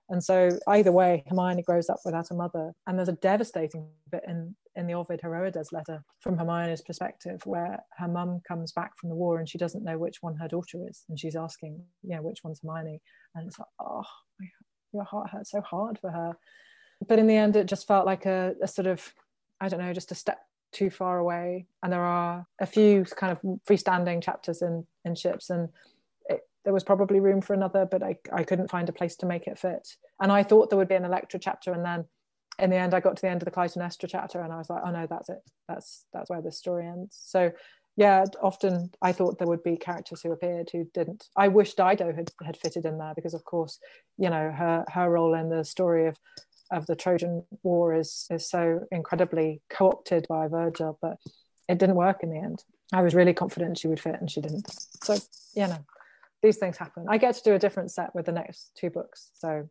And 0.08 0.22
so 0.22 0.58
either 0.66 0.90
way, 0.90 1.22
Hermione 1.28 1.62
grows 1.62 1.88
up 1.88 2.00
without 2.04 2.32
a 2.32 2.34
mother. 2.34 2.72
And 2.86 2.98
there's 2.98 3.08
a 3.08 3.12
devastating 3.12 3.86
bit 4.10 4.22
in, 4.26 4.56
in 4.74 4.88
the 4.88 4.94
Ovid 4.94 5.20
Heroides 5.22 5.70
letter 5.70 6.02
from 6.18 6.36
Hermione's 6.36 6.82
perspective, 6.82 7.40
where 7.46 7.78
her 7.96 8.08
mum 8.08 8.40
comes 8.46 8.72
back 8.72 8.98
from 8.98 9.08
the 9.08 9.14
war 9.14 9.38
and 9.38 9.48
she 9.48 9.58
doesn't 9.58 9.84
know 9.84 9.98
which 9.98 10.18
one 10.20 10.34
her 10.36 10.48
daughter 10.48 10.78
is. 10.88 11.04
And 11.08 11.18
she's 11.18 11.36
asking, 11.36 11.80
you 12.02 12.16
know, 12.16 12.22
which 12.22 12.42
one's 12.42 12.60
Hermione? 12.60 13.00
And 13.36 13.46
it's 13.46 13.58
like, 13.58 13.68
oh, 13.80 14.02
your 14.92 15.04
heart 15.04 15.30
hurts 15.30 15.52
so 15.52 15.60
hard 15.60 15.98
for 16.00 16.10
her. 16.10 16.36
But 17.06 17.20
in 17.20 17.28
the 17.28 17.36
end, 17.36 17.54
it 17.54 17.66
just 17.66 17.86
felt 17.86 18.04
like 18.04 18.26
a, 18.26 18.54
a 18.60 18.68
sort 18.68 18.88
of 18.88 19.14
I 19.60 19.68
don't 19.68 19.80
know, 19.80 19.92
just 19.92 20.12
a 20.12 20.14
step 20.14 20.38
too 20.72 20.90
far 20.90 21.18
away. 21.18 21.66
And 21.82 21.92
there 21.92 22.04
are 22.04 22.46
a 22.60 22.66
few 22.66 23.04
kind 23.04 23.32
of 23.32 23.40
freestanding 23.68 24.22
chapters 24.22 24.62
in 24.62 24.86
in 25.04 25.14
ships, 25.14 25.50
and 25.50 25.68
it, 26.28 26.40
there 26.64 26.72
was 26.72 26.84
probably 26.84 27.20
room 27.20 27.40
for 27.40 27.54
another, 27.54 27.86
but 27.86 28.02
I 28.02 28.16
I 28.32 28.44
couldn't 28.44 28.70
find 28.70 28.88
a 28.88 28.92
place 28.92 29.16
to 29.16 29.26
make 29.26 29.46
it 29.46 29.58
fit. 29.58 29.96
And 30.20 30.30
I 30.30 30.42
thought 30.42 30.70
there 30.70 30.78
would 30.78 30.88
be 30.88 30.94
an 30.94 31.04
Electra 31.04 31.40
chapter, 31.40 31.72
and 31.72 31.84
then 31.84 32.04
in 32.58 32.70
the 32.70 32.76
end, 32.76 32.94
I 32.94 33.00
got 33.00 33.16
to 33.16 33.22
the 33.22 33.30
end 33.30 33.42
of 33.42 33.46
the 33.46 33.52
Clytemnestra 33.52 34.08
chapter, 34.08 34.40
and 34.40 34.52
I 34.52 34.56
was 34.58 34.70
like, 34.70 34.82
oh 34.84 34.90
no, 34.90 35.06
that's 35.08 35.28
it. 35.28 35.40
That's 35.68 36.04
that's 36.12 36.30
where 36.30 36.42
this 36.42 36.58
story 36.58 36.86
ends. 36.86 37.18
So 37.20 37.52
yeah, 37.96 38.24
often 38.42 38.90
I 39.02 39.12
thought 39.12 39.38
there 39.38 39.48
would 39.48 39.62
be 39.62 39.76
characters 39.76 40.22
who 40.22 40.32
appeared 40.32 40.70
who 40.72 40.86
didn't. 40.94 41.28
I 41.36 41.48
wish 41.48 41.74
Dido 41.74 42.12
had, 42.14 42.30
had 42.42 42.56
fitted 42.56 42.86
in 42.86 42.98
there 42.98 43.12
because, 43.14 43.34
of 43.34 43.44
course, 43.44 43.78
you 44.16 44.30
know 44.30 44.50
her 44.50 44.84
her 44.88 45.10
role 45.10 45.34
in 45.34 45.48
the 45.48 45.64
story 45.64 46.06
of 46.06 46.16
of 46.70 46.86
the 46.86 46.96
Trojan 46.96 47.44
War 47.62 47.94
is 47.94 48.26
is 48.30 48.48
so 48.48 48.86
incredibly 48.90 49.62
co-opted 49.70 50.26
by 50.28 50.48
Virgil, 50.48 50.98
but 51.00 51.16
it 51.68 51.78
didn't 51.78 51.96
work 51.96 52.22
in 52.22 52.30
the 52.30 52.38
end. 52.38 52.64
I 52.92 53.02
was 53.02 53.14
really 53.14 53.34
confident 53.34 53.78
she 53.78 53.88
would 53.88 54.00
fit, 54.00 54.16
and 54.20 54.30
she 54.30 54.40
didn't. 54.40 54.70
So 55.02 55.16
you 55.54 55.66
know, 55.68 55.84
these 56.42 56.58
things 56.58 56.76
happen. 56.76 57.06
I 57.08 57.18
get 57.18 57.34
to 57.36 57.42
do 57.42 57.54
a 57.54 57.58
different 57.58 57.90
set 57.90 58.14
with 58.14 58.26
the 58.26 58.32
next 58.32 58.72
two 58.76 58.90
books, 58.90 59.30
so 59.34 59.68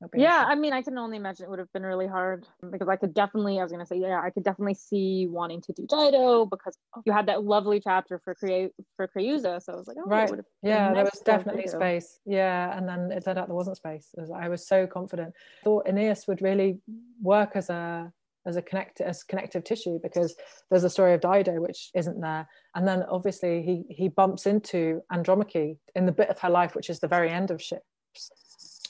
yeah, 0.00 0.08
yeah 0.14 0.44
i 0.46 0.54
mean 0.54 0.72
i 0.72 0.82
can 0.82 0.96
only 0.98 1.16
imagine 1.16 1.44
it 1.44 1.50
would 1.50 1.58
have 1.58 1.72
been 1.72 1.82
really 1.82 2.06
hard 2.06 2.46
because 2.70 2.88
i 2.88 2.96
could 2.96 3.14
definitely 3.14 3.58
i 3.58 3.62
was 3.62 3.72
going 3.72 3.84
to 3.84 3.86
say 3.86 3.98
yeah 3.98 4.20
i 4.22 4.30
could 4.30 4.44
definitely 4.44 4.74
see 4.74 5.26
wanting 5.28 5.60
to 5.60 5.72
do 5.72 5.86
dido 5.86 6.46
because 6.46 6.76
you 7.04 7.12
had 7.12 7.26
that 7.26 7.44
lovely 7.44 7.80
chapter 7.80 8.20
for 8.24 8.34
create 8.34 8.70
for 8.96 9.08
creusa 9.08 9.60
so 9.62 9.72
i 9.72 9.76
was 9.76 9.88
like 9.88 9.96
oh, 9.98 10.08
right. 10.08 10.30
yeah 10.62 10.92
there 10.92 11.04
was 11.04 11.20
definitely 11.24 11.66
space. 11.66 12.20
Yeah 12.24 12.76
and 12.76 12.88
then 12.88 13.10
it 13.10 13.24
turned 13.24 13.38
out 13.38 13.48
there 13.48 13.56
wasn't 13.56 13.76
space. 13.76 14.08
Was, 14.16 14.30
i 14.30 14.48
was 14.48 14.66
so 14.66 14.86
confident. 14.86 15.34
I 15.62 15.64
thought 15.64 15.86
aeneas 15.88 16.26
would 16.28 16.42
really 16.42 16.78
work 17.20 17.52
as 17.54 17.70
a 17.70 18.12
as 18.46 18.56
a 18.56 18.62
connect 18.62 19.00
as 19.00 19.22
connective 19.22 19.64
tissue 19.64 19.98
because 20.02 20.34
there's 20.70 20.84
a 20.84 20.90
story 20.90 21.14
of 21.14 21.20
Dido 21.20 21.60
which 21.60 21.90
isn't 21.94 22.20
there, 22.20 22.48
and 22.74 22.88
then 22.88 23.04
obviously 23.10 23.62
he 23.62 23.94
he 23.94 24.08
bumps 24.08 24.46
into 24.46 25.02
Andromache 25.12 25.76
in 25.94 26.06
the 26.06 26.12
bit 26.12 26.28
of 26.28 26.38
her 26.38 26.50
life 26.50 26.74
which 26.74 26.90
is 26.90 26.98
the 26.98 27.08
very 27.08 27.30
end 27.30 27.50
of 27.50 27.62
ships, 27.62 28.30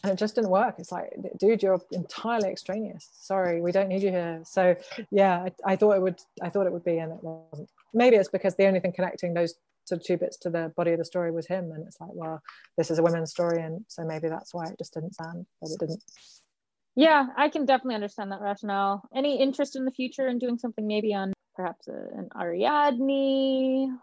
and 0.02 0.12
it 0.12 0.18
just 0.18 0.34
didn't 0.34 0.50
work 0.50 0.76
it's 0.78 0.92
like 0.92 1.12
dude 1.38 1.62
you're 1.62 1.80
entirely 1.92 2.48
extraneous 2.48 3.08
sorry 3.12 3.60
we 3.60 3.72
don't 3.72 3.88
need 3.88 4.02
you 4.02 4.10
here 4.10 4.40
so 4.44 4.74
yeah 5.10 5.46
I, 5.66 5.72
I, 5.72 5.76
thought 5.76 5.96
it 5.96 6.02
would 6.02 6.20
i 6.42 6.48
thought 6.48 6.66
it 6.66 6.72
would 6.72 6.84
be 6.84 6.98
and 6.98 7.12
it 7.12 7.18
wasn't 7.22 7.70
maybe 7.92 8.16
it's 8.16 8.28
because 8.28 8.54
the 8.56 8.66
only 8.66 8.80
thing 8.80 8.92
connecting 8.92 9.34
those 9.34 9.54
sort 9.84 10.00
of 10.00 10.06
two 10.06 10.16
bits 10.16 10.36
to 10.38 10.50
the 10.50 10.72
body 10.76 10.92
of 10.92 10.98
the 10.98 11.04
story 11.04 11.30
was 11.30 11.46
him 11.46 11.72
and 11.72 11.86
it's 11.86 12.00
like 12.00 12.10
well 12.12 12.40
this 12.76 12.90
is 12.90 12.98
a 12.98 13.02
women's 13.02 13.30
story 13.30 13.62
and 13.62 13.84
so 13.88 14.04
maybe 14.04 14.28
that's 14.28 14.54
why 14.54 14.66
it 14.66 14.78
just 14.78 14.94
didn't 14.94 15.14
stand 15.14 15.46
but 15.60 15.70
it 15.70 15.78
didn't 15.80 16.02
Yeah, 16.94 17.26
I 17.36 17.48
can 17.48 17.64
definitely 17.64 17.94
understand 17.94 18.32
that 18.32 18.40
rationale. 18.40 19.08
Any 19.14 19.40
interest 19.40 19.76
in 19.76 19.84
the 19.84 19.92
future 19.92 20.26
in 20.26 20.40
doing 20.40 20.58
something 20.58 20.84
maybe 20.84 21.14
on 21.14 21.32
perhaps 21.54 21.86
a, 21.86 21.92
an 21.92 22.28
Ariadne? 22.36 23.96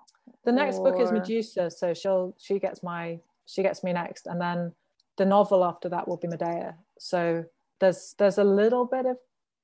The 0.45 0.51
next 0.53 0.79
book 0.79 0.97
is 1.01 1.11
Medusa, 1.11 1.69
so 1.69 1.93
she'll 1.93 2.33
she 2.39 2.57
gets 2.57 2.81
my 2.83 3.19
she 3.45 3.63
gets 3.63 3.83
me 3.83 3.91
next, 3.91 4.27
and 4.27 4.39
then 4.39 4.71
the 5.18 5.26
novel 5.26 5.63
after 5.63 5.89
that 5.89 6.07
will 6.07 6.18
be 6.18 6.28
Medea. 6.28 6.76
So 6.99 7.45
there's 7.80 8.16
there's 8.18 8.38
a 8.38 8.43
little 8.43 8.86
bit 8.86 9.05
of 9.05 9.18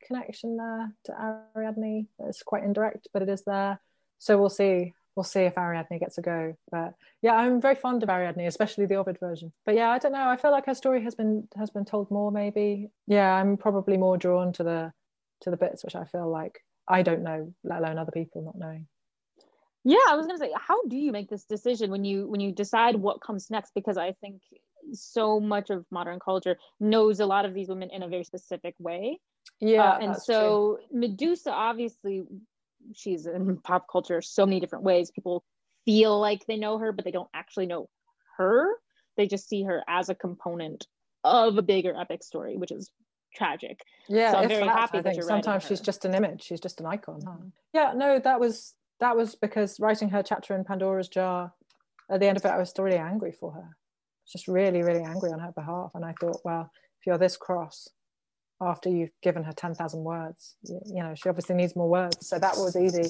connection 0.05 0.57
there 0.57 0.93
to 1.05 1.41
Ariadne. 1.55 2.07
It's 2.19 2.43
quite 2.43 2.63
indirect, 2.63 3.07
but 3.13 3.21
it 3.21 3.29
is 3.29 3.43
there. 3.43 3.79
So 4.19 4.37
we'll 4.37 4.49
see. 4.49 4.93
We'll 5.15 5.23
see 5.23 5.41
if 5.41 5.57
Ariadne 5.57 5.99
gets 5.99 6.17
a 6.17 6.21
go. 6.21 6.55
But 6.71 6.93
yeah, 7.21 7.35
I'm 7.35 7.59
very 7.59 7.75
fond 7.75 8.01
of 8.01 8.09
Ariadne, 8.09 8.47
especially 8.47 8.85
the 8.85 8.95
Ovid 8.95 9.19
version. 9.19 9.51
But 9.65 9.75
yeah, 9.75 9.89
I 9.89 9.99
don't 9.99 10.13
know. 10.13 10.29
I 10.29 10.37
feel 10.37 10.51
like 10.51 10.65
her 10.67 10.75
story 10.75 11.03
has 11.03 11.15
been 11.15 11.47
has 11.57 11.69
been 11.69 11.85
told 11.85 12.09
more. 12.11 12.31
Maybe 12.31 12.89
yeah, 13.07 13.33
I'm 13.33 13.57
probably 13.57 13.97
more 13.97 14.17
drawn 14.17 14.53
to 14.53 14.63
the 14.63 14.93
to 15.41 15.49
the 15.49 15.57
bits 15.57 15.83
which 15.83 15.95
I 15.95 16.05
feel 16.05 16.29
like 16.29 16.63
I 16.87 17.01
don't 17.03 17.23
know, 17.23 17.53
let 17.63 17.79
alone 17.79 17.97
other 17.97 18.11
people 18.11 18.41
not 18.41 18.57
knowing. 18.57 18.87
Yeah, 19.83 19.97
I 20.09 20.15
was 20.15 20.27
gonna 20.27 20.37
say, 20.37 20.51
how 20.55 20.83
do 20.83 20.95
you 20.95 21.11
make 21.11 21.29
this 21.29 21.45
decision 21.45 21.89
when 21.89 22.05
you 22.05 22.27
when 22.27 22.39
you 22.39 22.51
decide 22.51 22.95
what 22.95 23.21
comes 23.21 23.49
next? 23.49 23.73
Because 23.73 23.97
I 23.97 24.13
think 24.13 24.41
so 24.93 25.39
much 25.39 25.69
of 25.69 25.85
modern 25.91 26.19
culture 26.19 26.57
knows 26.79 27.19
a 27.19 27.25
lot 27.25 27.45
of 27.45 27.53
these 27.53 27.69
women 27.69 27.89
in 27.91 28.03
a 28.03 28.07
very 28.07 28.23
specific 28.23 28.75
way. 28.79 29.19
Yeah, 29.59 29.91
Uh, 29.91 29.97
and 30.01 30.13
that's 30.13 30.25
true. 30.25 30.35
so 30.35 30.79
Medusa, 30.91 31.51
obviously, 31.51 32.23
she's 32.93 33.25
in 33.25 33.57
pop 33.57 33.87
culture 33.91 34.21
so 34.21 34.45
many 34.45 34.59
different 34.59 34.83
ways. 34.83 35.11
People 35.11 35.43
feel 35.85 36.19
like 36.19 36.45
they 36.47 36.57
know 36.57 36.77
her, 36.77 36.91
but 36.91 37.05
they 37.05 37.11
don't 37.11 37.29
actually 37.33 37.65
know 37.65 37.89
her. 38.37 38.67
They 39.17 39.27
just 39.27 39.47
see 39.47 39.63
her 39.63 39.83
as 39.87 40.09
a 40.09 40.15
component 40.15 40.87
of 41.23 41.57
a 41.57 41.61
bigger 41.61 41.95
epic 41.99 42.23
story, 42.23 42.57
which 42.57 42.71
is 42.71 42.91
tragic. 43.35 43.79
yeah 44.09 44.31
So 44.31 44.37
I'm 44.39 44.49
very 44.49 44.65
that, 44.65 44.75
happy 44.75 44.97
I 44.97 45.01
that 45.01 45.13
think 45.13 45.23
sometimes 45.23 45.65
she's 45.65 45.81
just 45.81 46.05
an 46.05 46.13
image 46.13 46.43
she's 46.43 46.59
just 46.59 46.79
an 46.81 46.85
icon 46.85 47.53
yeah 47.73 47.93
no 47.95 48.19
that 48.19 48.39
was 48.39 48.73
that 48.99 49.15
was 49.15 49.35
because 49.35 49.79
writing 49.79 50.09
her 50.09 50.21
chapter 50.21 50.53
in 50.53 50.63
pandora's 50.65 51.07
jar 51.07 51.53
at 52.09 52.19
the 52.19 52.27
end 52.27 52.37
of 52.37 52.43
it 52.43 52.49
i 52.49 52.57
was 52.57 52.69
still 52.69 52.83
really 52.83 52.97
angry 52.97 53.31
for 53.31 53.51
her 53.51 53.77
just 54.29 54.47
really 54.47 54.81
really 54.81 55.03
angry 55.03 55.31
on 55.31 55.39
her 55.39 55.51
behalf. 55.51 55.91
And 55.95 56.05
i 56.05 56.13
thought 56.19 56.41
well 56.43 56.71
if 56.99 57.05
you're 57.05 57.17
this 57.17 57.37
cross 57.37 57.89
after 58.63 58.89
you've 58.89 59.09
given 59.23 59.43
her 59.43 59.53
10,000 59.53 60.03
words 60.03 60.55
you, 60.63 60.79
you 60.85 61.01
know 61.01 61.15
she 61.15 61.29
obviously 61.29 61.55
needs 61.55 61.75
more 61.75 61.89
words. 61.89 62.27
So 62.27 62.37
that 62.39 62.55
was 62.57 62.75
easy. 62.75 63.09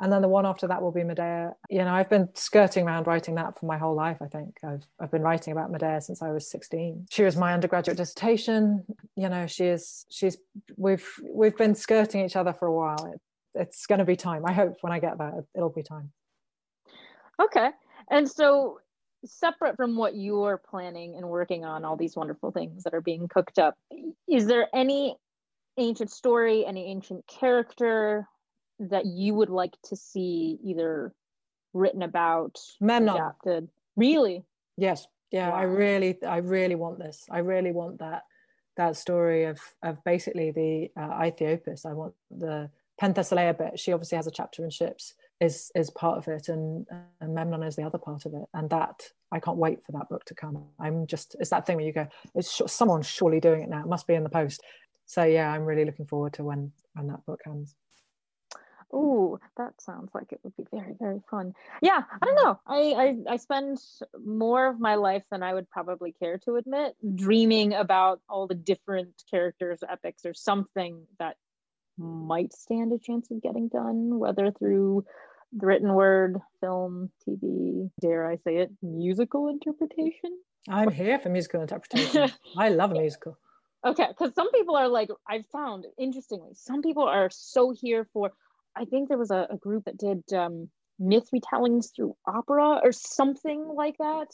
And 0.00 0.12
then 0.12 0.22
the 0.22 0.28
one 0.28 0.46
after 0.46 0.66
that 0.66 0.80
will 0.82 0.92
be 0.92 1.04
medea. 1.04 1.54
You 1.68 1.84
know 1.84 1.94
i've 1.94 2.10
been 2.10 2.28
skirting 2.34 2.86
around 2.86 3.06
writing 3.06 3.34
that 3.36 3.58
for 3.58 3.66
my 3.66 3.78
whole 3.78 3.94
life 3.94 4.18
i 4.20 4.26
think. 4.26 4.58
I've, 4.64 4.84
I've 5.00 5.10
been 5.10 5.22
writing 5.22 5.52
about 5.52 5.70
medea 5.70 6.00
since 6.00 6.22
i 6.22 6.30
was 6.30 6.50
16 6.50 7.06
she 7.10 7.22
was 7.22 7.36
my 7.36 7.52
undergraduate 7.54 7.96
dissertation. 7.96 8.84
You 9.16 9.28
know 9.28 9.46
she 9.46 9.66
is 9.66 10.06
she's 10.10 10.36
we've 10.76 11.08
we've 11.32 11.56
been 11.56 11.74
skirting 11.74 12.24
each 12.24 12.36
other 12.36 12.52
for 12.52 12.66
a 12.66 12.74
while. 12.74 13.12
It, 13.12 13.20
it's 13.52 13.86
going 13.86 13.98
to 13.98 14.04
be 14.04 14.14
time. 14.14 14.46
I 14.46 14.52
hope 14.52 14.76
when 14.82 14.92
i 14.92 15.00
get 15.00 15.18
there 15.18 15.44
it'll 15.56 15.70
be 15.70 15.82
time. 15.82 16.12
Okay. 17.40 17.70
And 18.10 18.28
so, 18.28 18.80
separate 19.24 19.76
from 19.76 19.96
what 19.96 20.16
you're 20.16 20.58
planning 20.58 21.16
and 21.16 21.28
working 21.28 21.64
on, 21.64 21.84
all 21.84 21.96
these 21.96 22.16
wonderful 22.16 22.50
things 22.50 22.84
that 22.84 22.94
are 22.94 23.00
being 23.00 23.28
cooked 23.28 23.58
up, 23.58 23.76
is 24.28 24.46
there 24.46 24.68
any 24.74 25.16
ancient 25.76 26.10
story, 26.10 26.64
any 26.66 26.86
ancient 26.86 27.26
character 27.26 28.26
that 28.78 29.06
you 29.06 29.34
would 29.34 29.50
like 29.50 29.74
to 29.84 29.96
see 29.96 30.58
either 30.64 31.12
written 31.72 32.02
about, 32.02 32.58
memnon 32.80 33.14
adapted? 33.14 33.68
Really? 33.96 34.44
Yes. 34.76 35.06
Yeah, 35.30 35.50
I 35.50 35.62
really, 35.62 36.18
I 36.24 36.38
really 36.38 36.74
want 36.74 36.98
this. 36.98 37.24
I 37.30 37.38
really 37.38 37.70
want 37.72 37.98
that 37.98 38.22
that 38.76 38.96
story 38.96 39.44
of 39.44 39.60
of 39.82 40.02
basically 40.04 40.50
the 40.50 40.90
uh, 41.00 41.20
Aethiopis. 41.20 41.86
I 41.86 41.92
want 41.92 42.14
the 42.30 42.70
Penthesilea 43.00 43.56
bit. 43.56 43.78
She 43.78 43.92
obviously 43.92 44.16
has 44.16 44.26
a 44.26 44.32
chapter 44.32 44.64
in 44.64 44.70
ships. 44.70 45.14
Is 45.40 45.72
is 45.74 45.90
part 45.90 46.18
of 46.18 46.28
it, 46.28 46.48
and, 46.48 46.86
and 47.20 47.34
Memnon 47.34 47.62
is 47.62 47.74
the 47.74 47.82
other 47.84 47.96
part 47.98 48.26
of 48.26 48.34
it. 48.34 48.44
And 48.52 48.68
that 48.70 49.00
I 49.32 49.40
can't 49.40 49.56
wait 49.56 49.84
for 49.84 49.92
that 49.92 50.08
book 50.10 50.24
to 50.26 50.34
come. 50.34 50.64
I'm 50.78 51.06
just 51.06 51.36
it's 51.40 51.50
that 51.50 51.66
thing 51.66 51.76
where 51.76 51.86
you 51.86 51.92
go, 51.92 52.06
it's 52.34 52.52
sh- 52.52 52.62
someone's 52.66 53.06
surely 53.06 53.40
doing 53.40 53.62
it 53.62 53.70
now. 53.70 53.80
It 53.80 53.86
must 53.86 54.06
be 54.06 54.14
in 54.14 54.22
the 54.22 54.28
post. 54.28 54.62
So 55.06 55.24
yeah, 55.24 55.50
I'm 55.50 55.64
really 55.64 55.84
looking 55.84 56.06
forward 56.06 56.34
to 56.34 56.44
when 56.44 56.72
when 56.94 57.06
that 57.06 57.24
book 57.24 57.40
comes. 57.42 57.74
oh 58.92 59.38
that 59.56 59.80
sounds 59.80 60.10
like 60.14 60.32
it 60.32 60.40
would 60.42 60.56
be 60.56 60.66
very, 60.72 60.94
very 60.98 61.20
fun. 61.30 61.52
Yeah, 61.80 62.02
I 62.20 62.26
don't 62.26 62.34
know. 62.34 62.60
I, 62.66 62.78
I 63.28 63.34
I 63.34 63.36
spend 63.36 63.78
more 64.24 64.66
of 64.66 64.80
my 64.80 64.96
life 64.96 65.22
than 65.30 65.42
I 65.42 65.54
would 65.54 65.70
probably 65.70 66.12
care 66.12 66.38
to 66.44 66.56
admit 66.56 66.96
dreaming 67.14 67.72
about 67.72 68.20
all 68.28 68.46
the 68.46 68.54
different 68.54 69.22
characters, 69.30 69.80
epics, 69.88 70.24
or 70.24 70.34
something 70.34 71.06
that 71.18 71.36
might 71.98 72.52
stand 72.52 72.92
a 72.92 72.98
chance 72.98 73.30
of 73.30 73.42
getting 73.42 73.68
done, 73.68 74.18
whether 74.18 74.50
through 74.50 75.04
the 75.52 75.66
written 75.66 75.94
word, 75.94 76.38
film, 76.60 77.10
TV, 77.26 77.90
dare 78.00 78.26
I 78.30 78.36
say 78.36 78.58
it, 78.58 78.70
musical 78.82 79.48
interpretation. 79.48 80.38
I'm 80.68 80.90
here 80.90 81.18
for 81.18 81.28
musical 81.28 81.62
interpretation. 81.62 82.30
I 82.56 82.68
love 82.68 82.92
a 82.92 82.94
musical. 82.94 83.38
Okay, 83.84 84.06
because 84.08 84.34
some 84.34 84.50
people 84.52 84.76
are 84.76 84.88
like, 84.88 85.08
I've 85.28 85.46
found 85.46 85.86
interestingly, 85.98 86.50
some 86.54 86.82
people 86.82 87.04
are 87.04 87.30
so 87.32 87.72
here 87.78 88.06
for. 88.12 88.32
I 88.76 88.84
think 88.84 89.08
there 89.08 89.18
was 89.18 89.30
a, 89.30 89.48
a 89.50 89.56
group 89.56 89.84
that 89.86 89.98
did 89.98 90.22
um, 90.32 90.68
myth 90.98 91.28
retellings 91.34 91.94
through 91.94 92.14
opera 92.26 92.80
or 92.84 92.92
something 92.92 93.66
like 93.74 93.96
that, 93.98 94.26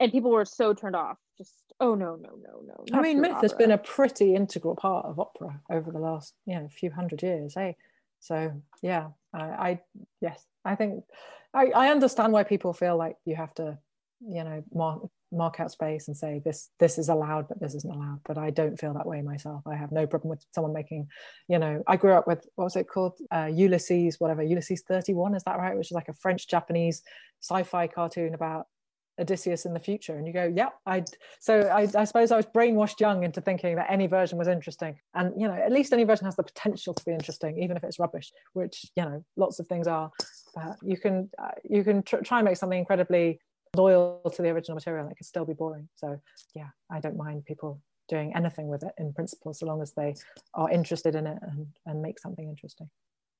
and 0.00 0.10
people 0.10 0.30
were 0.30 0.46
so 0.46 0.72
turned 0.72 0.96
off. 0.96 1.18
Just 1.36 1.52
oh 1.78 1.94
no 1.94 2.16
no 2.16 2.30
no 2.42 2.62
no. 2.64 2.98
I 2.98 3.02
mean, 3.02 3.20
myth 3.20 3.42
has 3.42 3.52
been 3.52 3.70
a 3.70 3.78
pretty 3.78 4.34
integral 4.34 4.74
part 4.74 5.04
of 5.04 5.20
opera 5.20 5.60
over 5.70 5.92
the 5.92 5.98
last, 5.98 6.34
you 6.46 6.58
know, 6.58 6.66
few 6.68 6.90
hundred 6.90 7.22
years, 7.22 7.56
eh? 7.56 7.72
So 8.26 8.52
yeah, 8.82 9.08
I, 9.32 9.40
I 9.42 9.80
yes, 10.20 10.44
I 10.64 10.74
think 10.74 11.04
I, 11.54 11.66
I 11.66 11.90
understand 11.90 12.32
why 12.32 12.42
people 12.42 12.72
feel 12.72 12.96
like 12.96 13.16
you 13.24 13.36
have 13.36 13.54
to, 13.54 13.78
you 14.20 14.42
know, 14.44 14.64
mark 14.74 15.08
mark 15.32 15.58
out 15.58 15.70
space 15.70 16.08
and 16.08 16.16
say 16.16 16.40
this 16.44 16.70
this 16.80 16.98
is 16.98 17.08
allowed, 17.08 17.46
but 17.48 17.60
this 17.60 17.74
isn't 17.74 17.94
allowed. 17.94 18.20
But 18.24 18.38
I 18.38 18.50
don't 18.50 18.78
feel 18.78 18.94
that 18.94 19.06
way 19.06 19.22
myself. 19.22 19.62
I 19.66 19.76
have 19.76 19.92
no 19.92 20.06
problem 20.06 20.30
with 20.30 20.44
someone 20.54 20.72
making, 20.72 21.08
you 21.48 21.58
know, 21.58 21.82
I 21.86 21.96
grew 21.96 22.14
up 22.14 22.26
with 22.26 22.44
what 22.56 22.64
was 22.64 22.76
it 22.76 22.88
called, 22.88 23.14
uh, 23.32 23.48
Ulysses, 23.52 24.18
whatever, 24.18 24.42
Ulysses 24.42 24.82
thirty 24.82 25.14
one, 25.14 25.34
is 25.34 25.44
that 25.44 25.58
right? 25.58 25.76
Which 25.76 25.92
is 25.92 25.98
like 26.00 26.08
a 26.08 26.14
French 26.14 26.48
Japanese 26.48 27.02
sci-fi 27.40 27.86
cartoon 27.86 28.34
about 28.34 28.66
Odysseus 29.18 29.64
in 29.64 29.72
the 29.72 29.80
future, 29.80 30.16
and 30.16 30.26
you 30.26 30.32
go, 30.32 30.52
"Yeah, 30.54 30.68
I." 30.84 31.04
So 31.40 31.60
I, 31.60 31.88
I 31.94 32.04
suppose 32.04 32.30
I 32.30 32.36
was 32.36 32.46
brainwashed 32.46 33.00
young 33.00 33.22
into 33.22 33.40
thinking 33.40 33.76
that 33.76 33.90
any 33.90 34.06
version 34.06 34.38
was 34.38 34.48
interesting, 34.48 34.98
and 35.14 35.32
you 35.40 35.48
know, 35.48 35.54
at 35.54 35.72
least 35.72 35.92
any 35.92 36.04
version 36.04 36.26
has 36.26 36.36
the 36.36 36.42
potential 36.42 36.94
to 36.94 37.04
be 37.04 37.12
interesting, 37.12 37.62
even 37.62 37.76
if 37.76 37.84
it's 37.84 37.98
rubbish, 37.98 38.32
which 38.52 38.86
you 38.96 39.04
know, 39.04 39.24
lots 39.36 39.58
of 39.58 39.66
things 39.66 39.86
are. 39.86 40.10
You 40.82 40.96
can 40.96 41.30
uh, 41.38 41.50
you 41.64 41.84
can 41.84 42.02
tr- 42.02 42.18
try 42.24 42.38
and 42.38 42.44
make 42.44 42.56
something 42.56 42.78
incredibly 42.78 43.40
loyal 43.76 44.22
to 44.34 44.42
the 44.42 44.48
original 44.50 44.74
material, 44.74 45.04
and 45.04 45.12
it 45.12 45.16
can 45.16 45.26
still 45.26 45.44
be 45.44 45.54
boring. 45.54 45.88
So 45.96 46.20
yeah, 46.54 46.68
I 46.90 47.00
don't 47.00 47.16
mind 47.16 47.44
people 47.44 47.80
doing 48.08 48.34
anything 48.36 48.68
with 48.68 48.82
it 48.82 48.92
in 48.98 49.12
principle, 49.12 49.52
so 49.52 49.66
long 49.66 49.82
as 49.82 49.92
they 49.92 50.14
are 50.54 50.70
interested 50.70 51.14
in 51.14 51.26
it 51.26 51.38
and, 51.42 51.66
and 51.86 52.02
make 52.02 52.18
something 52.18 52.48
interesting. 52.48 52.88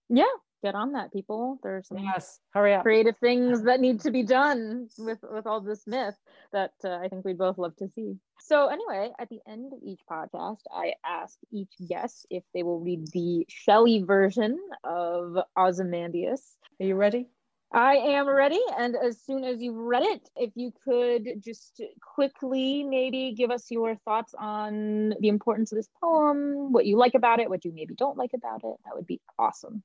yeah. 0.08 0.24
Get 0.66 0.74
on 0.74 0.90
that, 0.94 1.12
people. 1.12 1.60
There's 1.62 1.86
some 1.86 1.98
Yes, 1.98 2.40
hurry 2.50 2.74
up. 2.74 2.82
creative 2.82 3.16
things 3.18 3.62
that 3.62 3.78
need 3.78 4.00
to 4.00 4.10
be 4.10 4.24
done 4.24 4.88
with 4.98 5.20
with 5.22 5.46
all 5.46 5.60
this 5.60 5.86
myth 5.86 6.16
that 6.52 6.72
uh, 6.82 6.96
I 6.96 7.06
think 7.06 7.24
we'd 7.24 7.38
both 7.38 7.56
love 7.56 7.76
to 7.76 7.86
see. 7.86 8.16
So 8.40 8.66
anyway, 8.66 9.12
at 9.20 9.28
the 9.28 9.38
end 9.46 9.72
of 9.72 9.78
each 9.84 10.00
podcast, 10.10 10.62
I 10.72 10.94
ask 11.04 11.38
each 11.52 11.72
guest 11.88 12.26
if 12.30 12.42
they 12.52 12.64
will 12.64 12.80
read 12.80 13.06
the 13.12 13.46
Shelley 13.48 14.02
version 14.02 14.58
of 14.82 15.38
Ozymandias. 15.56 16.56
Are 16.80 16.86
you 16.86 16.96
ready? 16.96 17.28
I 17.70 17.94
am 17.94 18.28
ready, 18.28 18.60
and 18.76 18.96
as 18.96 19.20
soon 19.22 19.44
as 19.44 19.62
you've 19.62 19.76
read 19.76 20.02
it, 20.02 20.28
if 20.34 20.50
you 20.56 20.72
could 20.84 21.40
just 21.44 21.80
quickly 22.14 22.82
maybe 22.82 23.34
give 23.36 23.52
us 23.52 23.70
your 23.70 23.94
thoughts 24.04 24.34
on 24.36 25.14
the 25.20 25.28
importance 25.28 25.70
of 25.70 25.76
this 25.76 25.88
poem, 26.02 26.72
what 26.72 26.86
you 26.86 26.96
like 26.96 27.14
about 27.14 27.38
it, 27.38 27.50
what 27.50 27.64
you 27.64 27.72
maybe 27.72 27.94
don't 27.94 28.16
like 28.16 28.32
about 28.34 28.64
it, 28.64 28.74
that 28.84 28.96
would 28.96 29.06
be 29.06 29.20
awesome. 29.38 29.84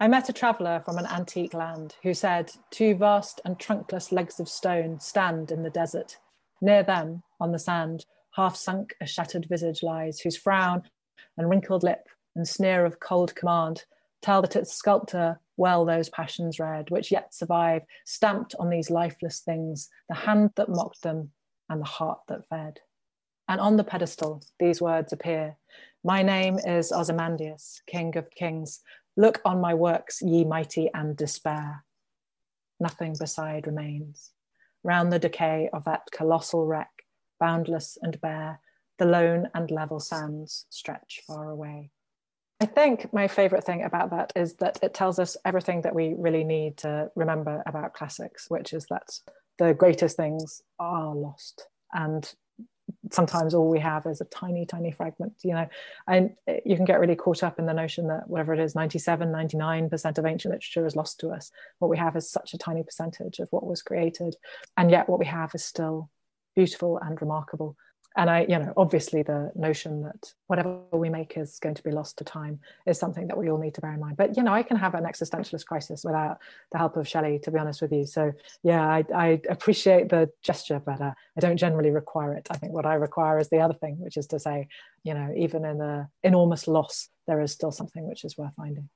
I 0.00 0.08
met 0.08 0.28
a 0.28 0.32
traveller 0.32 0.82
from 0.84 0.98
an 0.98 1.06
antique 1.06 1.54
land 1.54 1.94
who 2.02 2.14
said, 2.14 2.52
Two 2.70 2.96
vast 2.96 3.40
and 3.44 3.58
trunkless 3.58 4.10
legs 4.10 4.40
of 4.40 4.48
stone 4.48 4.98
stand 4.98 5.52
in 5.52 5.62
the 5.62 5.70
desert. 5.70 6.18
Near 6.60 6.82
them, 6.82 7.22
on 7.40 7.52
the 7.52 7.58
sand, 7.58 8.04
half 8.34 8.56
sunk 8.56 8.94
a 9.00 9.06
shattered 9.06 9.46
visage 9.48 9.82
lies, 9.82 10.20
whose 10.20 10.36
frown 10.36 10.82
and 11.36 11.48
wrinkled 11.48 11.84
lip 11.84 12.08
and 12.34 12.46
sneer 12.46 12.84
of 12.84 12.98
cold 12.98 13.34
command 13.36 13.84
tell 14.20 14.42
that 14.42 14.56
its 14.56 14.74
sculptor 14.74 15.38
well 15.56 15.84
those 15.84 16.08
passions 16.08 16.58
read, 16.58 16.90
which 16.90 17.12
yet 17.12 17.32
survive, 17.32 17.82
stamped 18.04 18.54
on 18.58 18.70
these 18.70 18.90
lifeless 18.90 19.40
things, 19.40 19.88
the 20.08 20.14
hand 20.14 20.50
that 20.56 20.68
mocked 20.68 21.02
them 21.02 21.30
and 21.68 21.80
the 21.80 21.86
heart 21.86 22.18
that 22.26 22.48
fed. 22.48 22.80
And 23.48 23.60
on 23.60 23.76
the 23.76 23.84
pedestal, 23.84 24.42
these 24.58 24.80
words 24.80 25.12
appear 25.12 25.56
My 26.02 26.22
name 26.22 26.58
is 26.58 26.90
Ozymandias, 26.90 27.82
King 27.86 28.16
of 28.16 28.30
Kings. 28.30 28.80
Look 29.16 29.40
on 29.44 29.60
my 29.60 29.74
works, 29.74 30.20
ye 30.22 30.44
mighty, 30.44 30.90
and 30.92 31.16
despair. 31.16 31.84
Nothing 32.80 33.14
beside 33.18 33.66
remains. 33.66 34.32
Round 34.82 35.12
the 35.12 35.18
decay 35.18 35.70
of 35.72 35.84
that 35.84 36.08
colossal 36.12 36.66
wreck, 36.66 36.90
boundless 37.38 37.96
and 38.02 38.20
bare, 38.20 38.60
the 38.98 39.06
lone 39.06 39.48
and 39.54 39.70
level 39.70 40.00
sands 40.00 40.66
stretch 40.70 41.20
far 41.26 41.50
away. 41.50 41.90
I 42.60 42.66
think 42.66 43.12
my 43.12 43.28
favorite 43.28 43.64
thing 43.64 43.82
about 43.82 44.10
that 44.10 44.32
is 44.36 44.54
that 44.54 44.78
it 44.82 44.94
tells 44.94 45.18
us 45.18 45.36
everything 45.44 45.82
that 45.82 45.94
we 45.94 46.14
really 46.16 46.44
need 46.44 46.76
to 46.78 47.10
remember 47.14 47.62
about 47.66 47.94
classics, 47.94 48.48
which 48.48 48.72
is 48.72 48.86
that 48.86 49.18
the 49.58 49.74
greatest 49.74 50.16
things 50.16 50.62
are 50.78 51.14
lost. 51.14 51.68
And 51.92 52.32
sometimes 53.10 53.54
all 53.54 53.68
we 53.68 53.78
have 53.80 54.06
is 54.06 54.20
a 54.20 54.26
tiny, 54.26 54.66
tiny 54.66 54.90
fragment, 54.90 55.34
you 55.42 55.52
know, 55.52 55.66
and 56.08 56.30
uh, 56.48 56.54
you 56.64 56.76
can 56.76 56.84
get 56.84 57.00
really 57.00 57.16
caught 57.16 57.42
up 57.42 57.58
in 57.58 57.66
the 57.66 57.72
notion 57.72 58.08
that 58.08 58.28
whatever 58.28 58.54
it 58.54 58.60
is, 58.60 58.74
97, 58.74 59.28
99% 59.28 60.18
of 60.18 60.26
ancient 60.26 60.52
literature 60.52 60.86
is 60.86 60.96
lost 60.96 61.20
to 61.20 61.30
us. 61.30 61.50
What 61.78 61.90
we 61.90 61.98
have 61.98 62.16
is 62.16 62.30
such 62.30 62.54
a 62.54 62.58
tiny 62.58 62.82
percentage 62.82 63.38
of 63.38 63.48
what 63.50 63.66
was 63.66 63.82
created. 63.82 64.36
And 64.76 64.90
yet 64.90 65.08
what 65.08 65.18
we 65.18 65.26
have 65.26 65.54
is 65.54 65.64
still 65.64 66.10
beautiful 66.54 66.98
and 66.98 67.20
remarkable 67.20 67.76
and 68.16 68.30
i 68.30 68.42
you 68.48 68.58
know 68.58 68.72
obviously 68.76 69.22
the 69.22 69.50
notion 69.54 70.02
that 70.02 70.32
whatever 70.46 70.78
we 70.92 71.08
make 71.08 71.36
is 71.36 71.58
going 71.58 71.74
to 71.74 71.82
be 71.82 71.90
lost 71.90 72.18
to 72.18 72.24
time 72.24 72.58
is 72.86 72.98
something 72.98 73.26
that 73.26 73.36
we 73.36 73.50
all 73.50 73.58
need 73.58 73.74
to 73.74 73.80
bear 73.80 73.92
in 73.92 74.00
mind. 74.00 74.16
But 74.16 74.36
you 74.36 74.42
know 74.42 74.52
i 74.52 74.62
can 74.62 74.76
have 74.76 74.94
an 74.94 75.04
existentialist 75.04 75.66
crisis 75.66 76.04
without 76.04 76.38
the 76.72 76.78
help 76.78 76.96
of 76.96 77.08
shelley 77.08 77.38
to 77.40 77.50
be 77.50 77.58
honest 77.58 77.82
with 77.82 77.92
you. 77.92 78.06
So 78.06 78.32
yeah 78.62 78.86
i, 78.86 79.04
I 79.14 79.40
appreciate 79.48 80.08
the 80.08 80.30
gesture 80.42 80.80
but 80.84 81.00
uh, 81.00 81.12
i 81.36 81.40
don't 81.40 81.56
generally 81.56 81.90
require 81.90 82.34
it. 82.34 82.46
I 82.50 82.56
think 82.56 82.72
what 82.72 82.86
i 82.86 82.94
require 82.94 83.38
is 83.38 83.48
the 83.48 83.60
other 83.60 83.74
thing 83.74 83.98
which 83.98 84.16
is 84.16 84.26
to 84.28 84.38
say 84.38 84.68
you 85.02 85.14
know 85.14 85.32
even 85.36 85.64
in 85.64 85.78
the 85.78 86.08
enormous 86.22 86.68
loss 86.68 87.08
there 87.26 87.40
is 87.40 87.52
still 87.52 87.72
something 87.72 88.06
which 88.06 88.24
is 88.24 88.36
worth 88.36 88.54
finding 88.56 88.88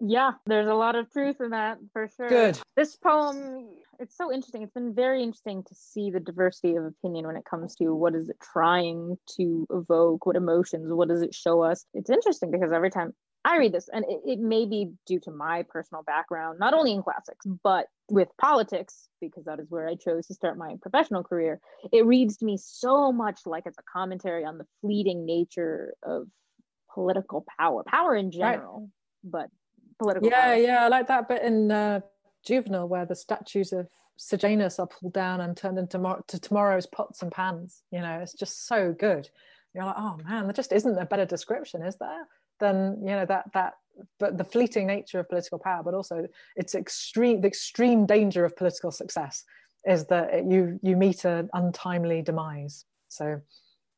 yeah, 0.00 0.32
there's 0.46 0.68
a 0.68 0.74
lot 0.74 0.96
of 0.96 1.10
truth 1.12 1.36
in 1.40 1.50
that 1.50 1.78
for 1.92 2.08
sure. 2.16 2.28
Good. 2.28 2.58
This 2.76 2.96
poem, 2.96 3.68
it's 3.98 4.16
so 4.16 4.32
interesting. 4.32 4.62
It's 4.62 4.72
been 4.72 4.94
very 4.94 5.22
interesting 5.22 5.62
to 5.64 5.74
see 5.74 6.10
the 6.10 6.20
diversity 6.20 6.76
of 6.76 6.84
opinion 6.84 7.26
when 7.26 7.36
it 7.36 7.44
comes 7.44 7.74
to 7.76 7.94
what 7.94 8.14
is 8.14 8.28
it 8.28 8.36
trying 8.40 9.16
to 9.36 9.66
evoke, 9.70 10.26
what 10.26 10.36
emotions, 10.36 10.92
what 10.92 11.08
does 11.08 11.22
it 11.22 11.34
show 11.34 11.62
us. 11.62 11.86
It's 11.94 12.10
interesting 12.10 12.50
because 12.50 12.72
every 12.72 12.90
time 12.90 13.14
I 13.44 13.58
read 13.58 13.72
this, 13.72 13.88
and 13.92 14.04
it, 14.08 14.20
it 14.26 14.38
may 14.38 14.64
be 14.64 14.92
due 15.06 15.20
to 15.20 15.30
my 15.30 15.64
personal 15.68 16.02
background, 16.02 16.58
not 16.58 16.72
only 16.72 16.92
in 16.92 17.02
classics, 17.02 17.46
but 17.62 17.86
with 18.08 18.28
politics, 18.40 19.08
because 19.20 19.44
that 19.44 19.60
is 19.60 19.70
where 19.70 19.86
I 19.86 19.96
chose 19.96 20.26
to 20.26 20.34
start 20.34 20.56
my 20.56 20.76
professional 20.80 21.22
career. 21.22 21.60
It 21.92 22.06
reads 22.06 22.38
to 22.38 22.46
me 22.46 22.56
so 22.60 23.12
much 23.12 23.40
like 23.44 23.64
it's 23.66 23.78
a 23.78 23.82
commentary 23.92 24.44
on 24.44 24.58
the 24.58 24.66
fleeting 24.80 25.26
nature 25.26 25.94
of 26.02 26.26
political 26.92 27.44
power, 27.58 27.84
power 27.86 28.16
in 28.16 28.30
general, 28.30 28.90
right. 29.24 29.30
but 29.30 29.50
political. 29.98 30.28
Yeah, 30.28 30.42
power. 30.42 30.54
yeah, 30.56 30.84
I 30.84 30.88
like 30.88 31.06
that 31.08 31.28
bit 31.28 31.42
in 31.42 31.70
uh, 31.70 32.00
Juvenal 32.44 32.88
where 32.88 33.06
the 33.06 33.16
statues 33.16 33.72
of 33.72 33.88
Sejanus 34.16 34.78
are 34.78 34.86
pulled 34.86 35.12
down 35.12 35.40
and 35.40 35.56
turned 35.56 35.78
into 35.78 35.98
to 36.28 36.38
tomorrow's 36.38 36.86
pots 36.86 37.22
and 37.22 37.32
pans. 37.32 37.82
You 37.90 38.00
know, 38.00 38.18
it's 38.20 38.34
just 38.34 38.66
so 38.66 38.92
good. 38.92 39.28
You're 39.74 39.84
like, 39.84 39.96
oh 39.98 40.18
man, 40.24 40.44
there 40.44 40.52
just 40.52 40.72
isn't 40.72 40.98
a 40.98 41.06
better 41.06 41.26
description, 41.26 41.82
is 41.82 41.96
there? 41.96 42.28
Than 42.60 42.98
you 43.00 43.10
know 43.10 43.26
that 43.26 43.46
that 43.54 43.74
but 44.18 44.38
the 44.38 44.44
fleeting 44.44 44.86
nature 44.86 45.18
of 45.20 45.28
political 45.28 45.58
power, 45.58 45.82
but 45.82 45.94
also 45.94 46.26
its 46.56 46.74
extreme 46.74 47.40
the 47.40 47.48
extreme 47.48 48.06
danger 48.06 48.44
of 48.44 48.56
political 48.56 48.90
success 48.90 49.44
is 49.86 50.06
that 50.06 50.44
you 50.50 50.78
you 50.82 50.96
meet 50.96 51.24
an 51.24 51.48
untimely 51.52 52.22
demise. 52.22 52.84
So, 53.08 53.40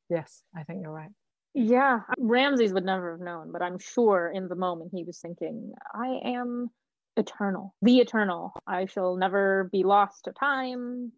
yes, 0.09 0.43
I 0.55 0.63
think 0.63 0.81
you're 0.83 0.93
right. 0.93 1.11
Yeah, 1.59 2.01
Ramses 2.19 2.75
would 2.75 2.85
never 2.85 3.13
have 3.13 3.21
known, 3.21 3.51
but 3.51 3.63
I'm 3.63 3.79
sure 3.79 4.31
in 4.31 4.47
the 4.47 4.55
moment 4.55 4.91
he 4.93 5.05
was 5.05 5.19
thinking, 5.19 5.73
I 5.95 6.21
am 6.23 6.69
eternal, 7.17 7.75
the 7.81 8.01
eternal. 8.01 8.53
I 8.67 8.85
shall 8.85 9.17
never 9.17 9.71
be 9.73 9.83
lost 9.83 10.25
to 10.25 10.33
time, 10.33 11.13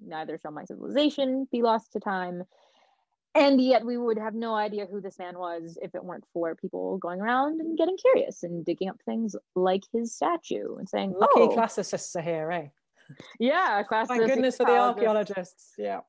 neither 0.00 0.38
shall 0.38 0.52
my 0.52 0.64
civilization 0.64 1.48
be 1.50 1.62
lost 1.62 1.92
to 1.94 2.00
time. 2.00 2.44
And 3.34 3.60
yet 3.60 3.84
we 3.84 3.98
would 3.98 4.16
have 4.16 4.32
no 4.32 4.54
idea 4.54 4.86
who 4.86 5.00
this 5.00 5.18
man 5.18 5.36
was 5.36 5.76
if 5.82 5.92
it 5.96 6.04
weren't 6.04 6.24
for 6.32 6.54
people 6.54 6.98
going 6.98 7.20
around 7.20 7.60
and 7.60 7.76
getting 7.76 7.96
curious 7.96 8.44
and 8.44 8.64
digging 8.64 8.88
up 8.88 9.00
things 9.04 9.34
like 9.56 9.82
his 9.92 10.14
statue 10.14 10.76
and 10.76 10.88
saying, 10.88 11.14
Lucky 11.18 11.32
oh. 11.40 11.48
classicists 11.48 12.14
are 12.14 12.22
here, 12.22 12.52
eh? 12.52 12.68
Yeah, 13.40 13.82
Thank 13.90 14.08
goodness 14.08 14.56
for 14.56 14.66
the 14.66 14.78
archaeologists. 14.78 15.72
Yeah 15.76 16.02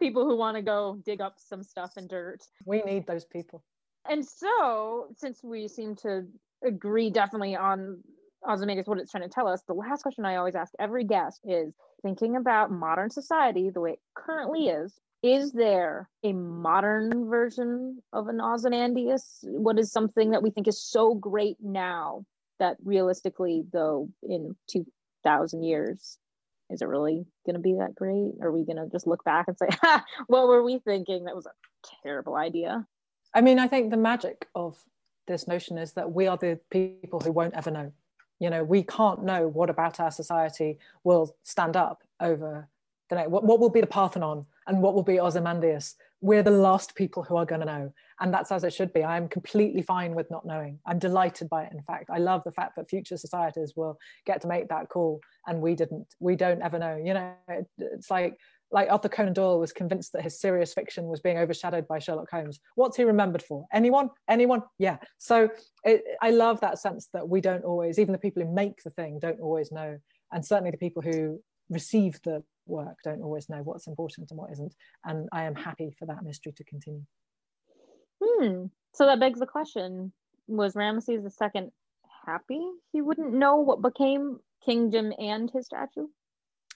people 0.00 0.24
who 0.24 0.36
want 0.36 0.56
to 0.56 0.62
go 0.62 0.98
dig 1.04 1.20
up 1.20 1.34
some 1.38 1.62
stuff 1.62 1.92
and 1.96 2.08
dirt. 2.08 2.40
We 2.64 2.82
need 2.82 3.06
those 3.06 3.24
people. 3.24 3.62
And 4.08 4.26
so, 4.26 5.08
since 5.16 5.44
we 5.44 5.68
seem 5.68 5.94
to 5.96 6.26
agree 6.66 7.10
definitely 7.10 7.54
on 7.54 8.02
Ozymandias, 8.48 8.88
what 8.88 8.98
it's 8.98 9.10
trying 9.10 9.24
to 9.24 9.28
tell 9.28 9.46
us, 9.46 9.62
the 9.62 9.74
last 9.74 10.02
question 10.02 10.24
I 10.24 10.36
always 10.36 10.54
ask 10.54 10.72
every 10.78 11.04
guest 11.04 11.40
is 11.44 11.74
thinking 12.02 12.36
about 12.36 12.72
modern 12.72 13.10
society 13.10 13.70
the 13.70 13.80
way 13.80 13.92
it 13.92 14.00
currently 14.14 14.68
is. 14.68 14.98
Is 15.22 15.52
there 15.52 16.08
a 16.24 16.32
modern 16.32 17.28
version 17.28 18.02
of 18.12 18.28
an 18.28 18.40
Ozymandias? 18.40 19.40
What 19.42 19.78
is 19.78 19.92
something 19.92 20.30
that 20.30 20.42
we 20.42 20.50
think 20.50 20.66
is 20.66 20.82
so 20.82 21.14
great 21.14 21.58
now 21.60 22.24
that 22.58 22.78
realistically, 22.82 23.64
though, 23.70 24.08
in 24.22 24.56
2,000 24.70 25.62
years, 25.62 26.16
is 26.70 26.82
it 26.82 26.88
really 26.88 27.26
going 27.44 27.54
to 27.54 27.60
be 27.60 27.74
that 27.74 27.94
great? 27.94 28.32
Are 28.40 28.52
we 28.52 28.64
going 28.64 28.76
to 28.76 28.88
just 28.90 29.06
look 29.06 29.24
back 29.24 29.48
and 29.48 29.58
say, 29.58 29.68
ha, 29.82 30.04
what 30.28 30.48
were 30.48 30.62
we 30.62 30.78
thinking? 30.78 31.24
That 31.24 31.34
was 31.34 31.46
a 31.46 31.52
terrible 32.02 32.36
idea. 32.36 32.86
I 33.34 33.40
mean, 33.40 33.58
I 33.58 33.68
think 33.68 33.90
the 33.90 33.96
magic 33.96 34.46
of 34.54 34.78
this 35.26 35.46
notion 35.46 35.78
is 35.78 35.92
that 35.92 36.12
we 36.12 36.26
are 36.26 36.36
the 36.36 36.58
people 36.70 37.20
who 37.20 37.32
won't 37.32 37.54
ever 37.54 37.70
know. 37.70 37.92
You 38.38 38.50
know, 38.50 38.64
we 38.64 38.82
can't 38.82 39.22
know 39.22 39.48
what 39.48 39.70
about 39.70 40.00
our 40.00 40.10
society 40.10 40.78
will 41.04 41.36
stand 41.42 41.76
up 41.76 42.02
over 42.20 42.68
the 43.08 43.16
next, 43.16 43.30
what, 43.30 43.44
what 43.44 43.60
will 43.60 43.68
be 43.68 43.80
the 43.80 43.86
Parthenon 43.86 44.46
and 44.66 44.82
what 44.82 44.94
will 44.94 45.02
be 45.02 45.20
Ozymandias. 45.20 45.96
We're 46.20 46.42
the 46.42 46.50
last 46.50 46.94
people 46.94 47.22
who 47.22 47.36
are 47.36 47.46
going 47.46 47.60
to 47.60 47.66
know 47.66 47.92
and 48.20 48.32
that's 48.32 48.52
as 48.52 48.64
it 48.64 48.72
should 48.72 48.92
be. 48.92 49.02
I'm 49.02 49.28
completely 49.28 49.82
fine 49.82 50.14
with 50.14 50.30
not 50.30 50.46
knowing. 50.46 50.78
I'm 50.86 50.98
delighted 50.98 51.48
by 51.48 51.64
it. 51.64 51.72
In 51.72 51.82
fact, 51.82 52.10
I 52.10 52.18
love 52.18 52.42
the 52.44 52.52
fact 52.52 52.76
that 52.76 52.90
future 52.90 53.16
societies 53.16 53.72
will 53.74 53.98
get 54.26 54.42
to 54.42 54.48
make 54.48 54.68
that 54.68 54.90
call, 54.90 55.20
and 55.46 55.60
we 55.60 55.74
didn't. 55.74 56.06
We 56.20 56.36
don't 56.36 56.62
ever 56.62 56.78
know. 56.78 57.00
You 57.02 57.14
know, 57.14 57.32
it, 57.48 57.66
it's 57.78 58.10
like 58.10 58.36
like 58.72 58.88
Arthur 58.88 59.08
Conan 59.08 59.32
Doyle 59.32 59.58
was 59.58 59.72
convinced 59.72 60.12
that 60.12 60.22
his 60.22 60.38
serious 60.38 60.72
fiction 60.72 61.06
was 61.06 61.20
being 61.20 61.38
overshadowed 61.38 61.88
by 61.88 61.98
Sherlock 61.98 62.30
Holmes. 62.30 62.60
What's 62.76 62.96
he 62.96 63.02
remembered 63.02 63.42
for? 63.42 63.66
Anyone? 63.72 64.10
Anyone? 64.28 64.62
Yeah. 64.78 64.98
So 65.18 65.48
it, 65.82 66.04
I 66.22 66.30
love 66.30 66.60
that 66.60 66.78
sense 66.78 67.08
that 67.12 67.28
we 67.28 67.40
don't 67.40 67.64
always, 67.64 67.98
even 67.98 68.12
the 68.12 68.18
people 68.18 68.44
who 68.44 68.54
make 68.54 68.80
the 68.84 68.90
thing, 68.90 69.18
don't 69.18 69.40
always 69.40 69.72
know, 69.72 69.98
and 70.30 70.46
certainly 70.46 70.70
the 70.70 70.76
people 70.76 71.02
who 71.02 71.40
receive 71.68 72.20
the 72.22 72.44
work 72.66 72.96
don't 73.04 73.22
always 73.22 73.48
know 73.48 73.62
what's 73.62 73.86
important 73.86 74.30
and 74.30 74.38
what 74.38 74.52
isn't. 74.52 74.74
And 75.04 75.28
I 75.32 75.44
am 75.44 75.54
happy 75.54 75.94
for 75.98 76.06
that 76.06 76.22
mystery 76.22 76.52
to 76.52 76.64
continue. 76.64 77.04
Hmm. 78.22 78.66
So 78.92 79.06
that 79.06 79.20
begs 79.20 79.40
the 79.40 79.46
question: 79.46 80.12
Was 80.46 80.74
Ramesses 80.74 81.24
II 81.54 81.70
happy 82.26 82.60
he 82.92 83.00
wouldn't 83.00 83.32
know 83.32 83.56
what 83.56 83.82
became 83.82 84.40
kingdom 84.64 85.12
and 85.18 85.50
his 85.50 85.66
statue? 85.66 86.06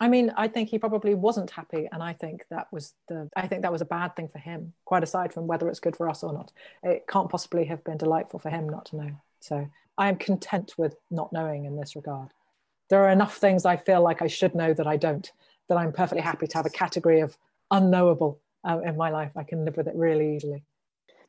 I 0.00 0.08
mean, 0.08 0.32
I 0.36 0.48
think 0.48 0.70
he 0.70 0.78
probably 0.78 1.14
wasn't 1.14 1.50
happy, 1.50 1.88
and 1.92 2.02
I 2.02 2.14
think 2.14 2.44
that 2.50 2.66
was 2.72 2.94
the. 3.08 3.28
I 3.36 3.46
think 3.46 3.62
that 3.62 3.72
was 3.72 3.80
a 3.80 3.86
bad 3.86 4.16
thing 4.16 4.28
for 4.28 4.38
him. 4.38 4.72
Quite 4.84 5.04
aside 5.04 5.32
from 5.32 5.46
whether 5.46 5.68
it's 5.68 5.80
good 5.80 5.96
for 5.96 6.08
us 6.08 6.24
or 6.24 6.32
not, 6.32 6.52
it 6.82 7.06
can't 7.08 7.30
possibly 7.30 7.64
have 7.66 7.84
been 7.84 7.96
delightful 7.96 8.40
for 8.40 8.50
him 8.50 8.68
not 8.68 8.86
to 8.86 8.96
know. 8.96 9.10
So 9.40 9.68
I 9.96 10.08
am 10.08 10.16
content 10.16 10.74
with 10.76 10.96
not 11.10 11.32
knowing 11.32 11.64
in 11.64 11.76
this 11.76 11.94
regard. 11.94 12.30
There 12.90 13.04
are 13.04 13.10
enough 13.10 13.36
things 13.36 13.64
I 13.64 13.76
feel 13.76 14.02
like 14.02 14.20
I 14.20 14.26
should 14.26 14.54
know 14.54 14.74
that 14.74 14.86
I 14.86 14.96
don't. 14.96 15.30
That 15.68 15.78
I'm 15.78 15.92
perfectly 15.92 16.22
happy 16.22 16.46
to 16.46 16.56
have 16.56 16.66
a 16.66 16.70
category 16.70 17.20
of 17.20 17.36
unknowable 17.70 18.40
uh, 18.68 18.80
in 18.80 18.96
my 18.96 19.10
life. 19.10 19.32
I 19.36 19.44
can 19.44 19.64
live 19.64 19.76
with 19.76 19.88
it 19.88 19.94
really 19.96 20.36
easily 20.36 20.64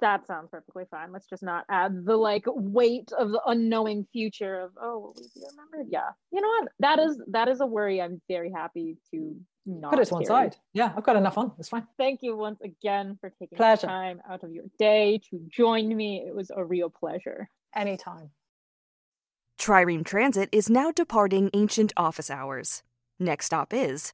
that 0.02 0.28
sounds 0.28 0.50
perfectly 0.52 0.84
fine. 0.90 1.12
Let's 1.12 1.28
just 1.28 1.44
not 1.44 1.66
add 1.70 2.06
the 2.06 2.16
like 2.16 2.44
weight 2.48 3.12
of 3.18 3.32
the 3.32 3.42
unknowing 3.46 4.06
future 4.12 4.62
of 4.62 4.72
oh 4.82 5.00
will 5.00 5.16
we 5.18 5.24
be 5.34 5.46
remembered? 5.50 5.88
Yeah. 5.92 6.10
You 6.32 6.42
know 6.42 6.48
what? 6.48 6.70
That 6.80 7.00
is 7.00 7.22
that 7.32 7.48
is 7.48 7.62
a 7.62 7.66
worry 7.66 8.02
I'm 8.02 8.22
very 8.28 8.52
happy 8.52 8.98
to 9.12 9.36
not 9.66 9.92
put 9.92 10.00
it 10.00 10.06
to 10.06 10.14
one 10.14 10.26
side. 10.26 10.56
Yeah, 10.74 10.94
I've 10.96 11.04
got 11.04 11.16
enough 11.16 11.38
on. 11.38 11.54
It's 11.58 11.70
fine. 11.70 11.88
Thank 11.98 12.22
you 12.22 12.36
once 12.36 12.62
again 12.62 13.18
for 13.20 13.30
taking 13.32 13.58
pleasure. 13.58 13.88
time 13.88 14.22
out 14.30 14.44
of 14.44 14.52
your 14.52 14.66
day 14.78 15.22
to 15.30 15.40
join 15.50 15.96
me. 15.96 16.24
It 16.28 16.36
was 16.36 16.52
a 16.56 16.64
real 16.64 16.90
pleasure. 16.90 17.50
Anytime. 17.76 18.30
Trireme 19.60 20.06
Transit 20.06 20.50
is 20.52 20.70
now 20.70 20.92
departing 20.92 21.50
ancient 21.54 21.94
office 21.98 22.30
hours. 22.30 22.84
Next 23.20 23.48
stop 23.48 23.74
is 23.74 24.14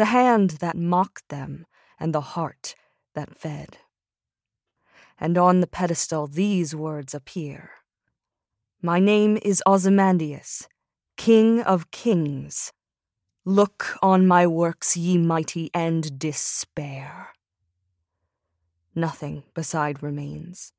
The 0.00 0.06
hand 0.06 0.52
that 0.60 0.78
mocked 0.78 1.28
them, 1.28 1.66
and 1.98 2.14
the 2.14 2.22
heart 2.32 2.74
that 3.14 3.36
fed. 3.36 3.76
And 5.18 5.36
on 5.36 5.60
the 5.60 5.66
pedestal 5.66 6.26
these 6.26 6.74
words 6.74 7.12
appear 7.12 7.72
My 8.80 8.98
name 8.98 9.38
is 9.42 9.62
Ozymandias, 9.66 10.66
King 11.18 11.60
of 11.60 11.90
Kings. 11.90 12.72
Look 13.44 13.98
on 14.00 14.26
my 14.26 14.46
works, 14.46 14.96
ye 14.96 15.18
mighty, 15.18 15.70
and 15.74 16.18
despair. 16.18 17.34
Nothing 18.94 19.42
beside 19.52 20.02
remains. 20.02 20.72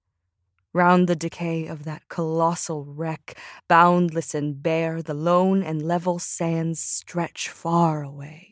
Round 0.74 1.08
the 1.08 1.16
decay 1.16 1.68
of 1.68 1.84
that 1.84 2.08
colossal 2.08 2.86
wreck, 2.86 3.38
boundless 3.68 4.34
and 4.34 4.64
bare, 4.64 5.04
the 5.04 5.14
lone 5.14 5.62
and 5.62 5.84
level 5.84 6.18
sands 6.18 6.80
stretch 6.80 7.50
far 7.50 8.02
away. 8.02 8.52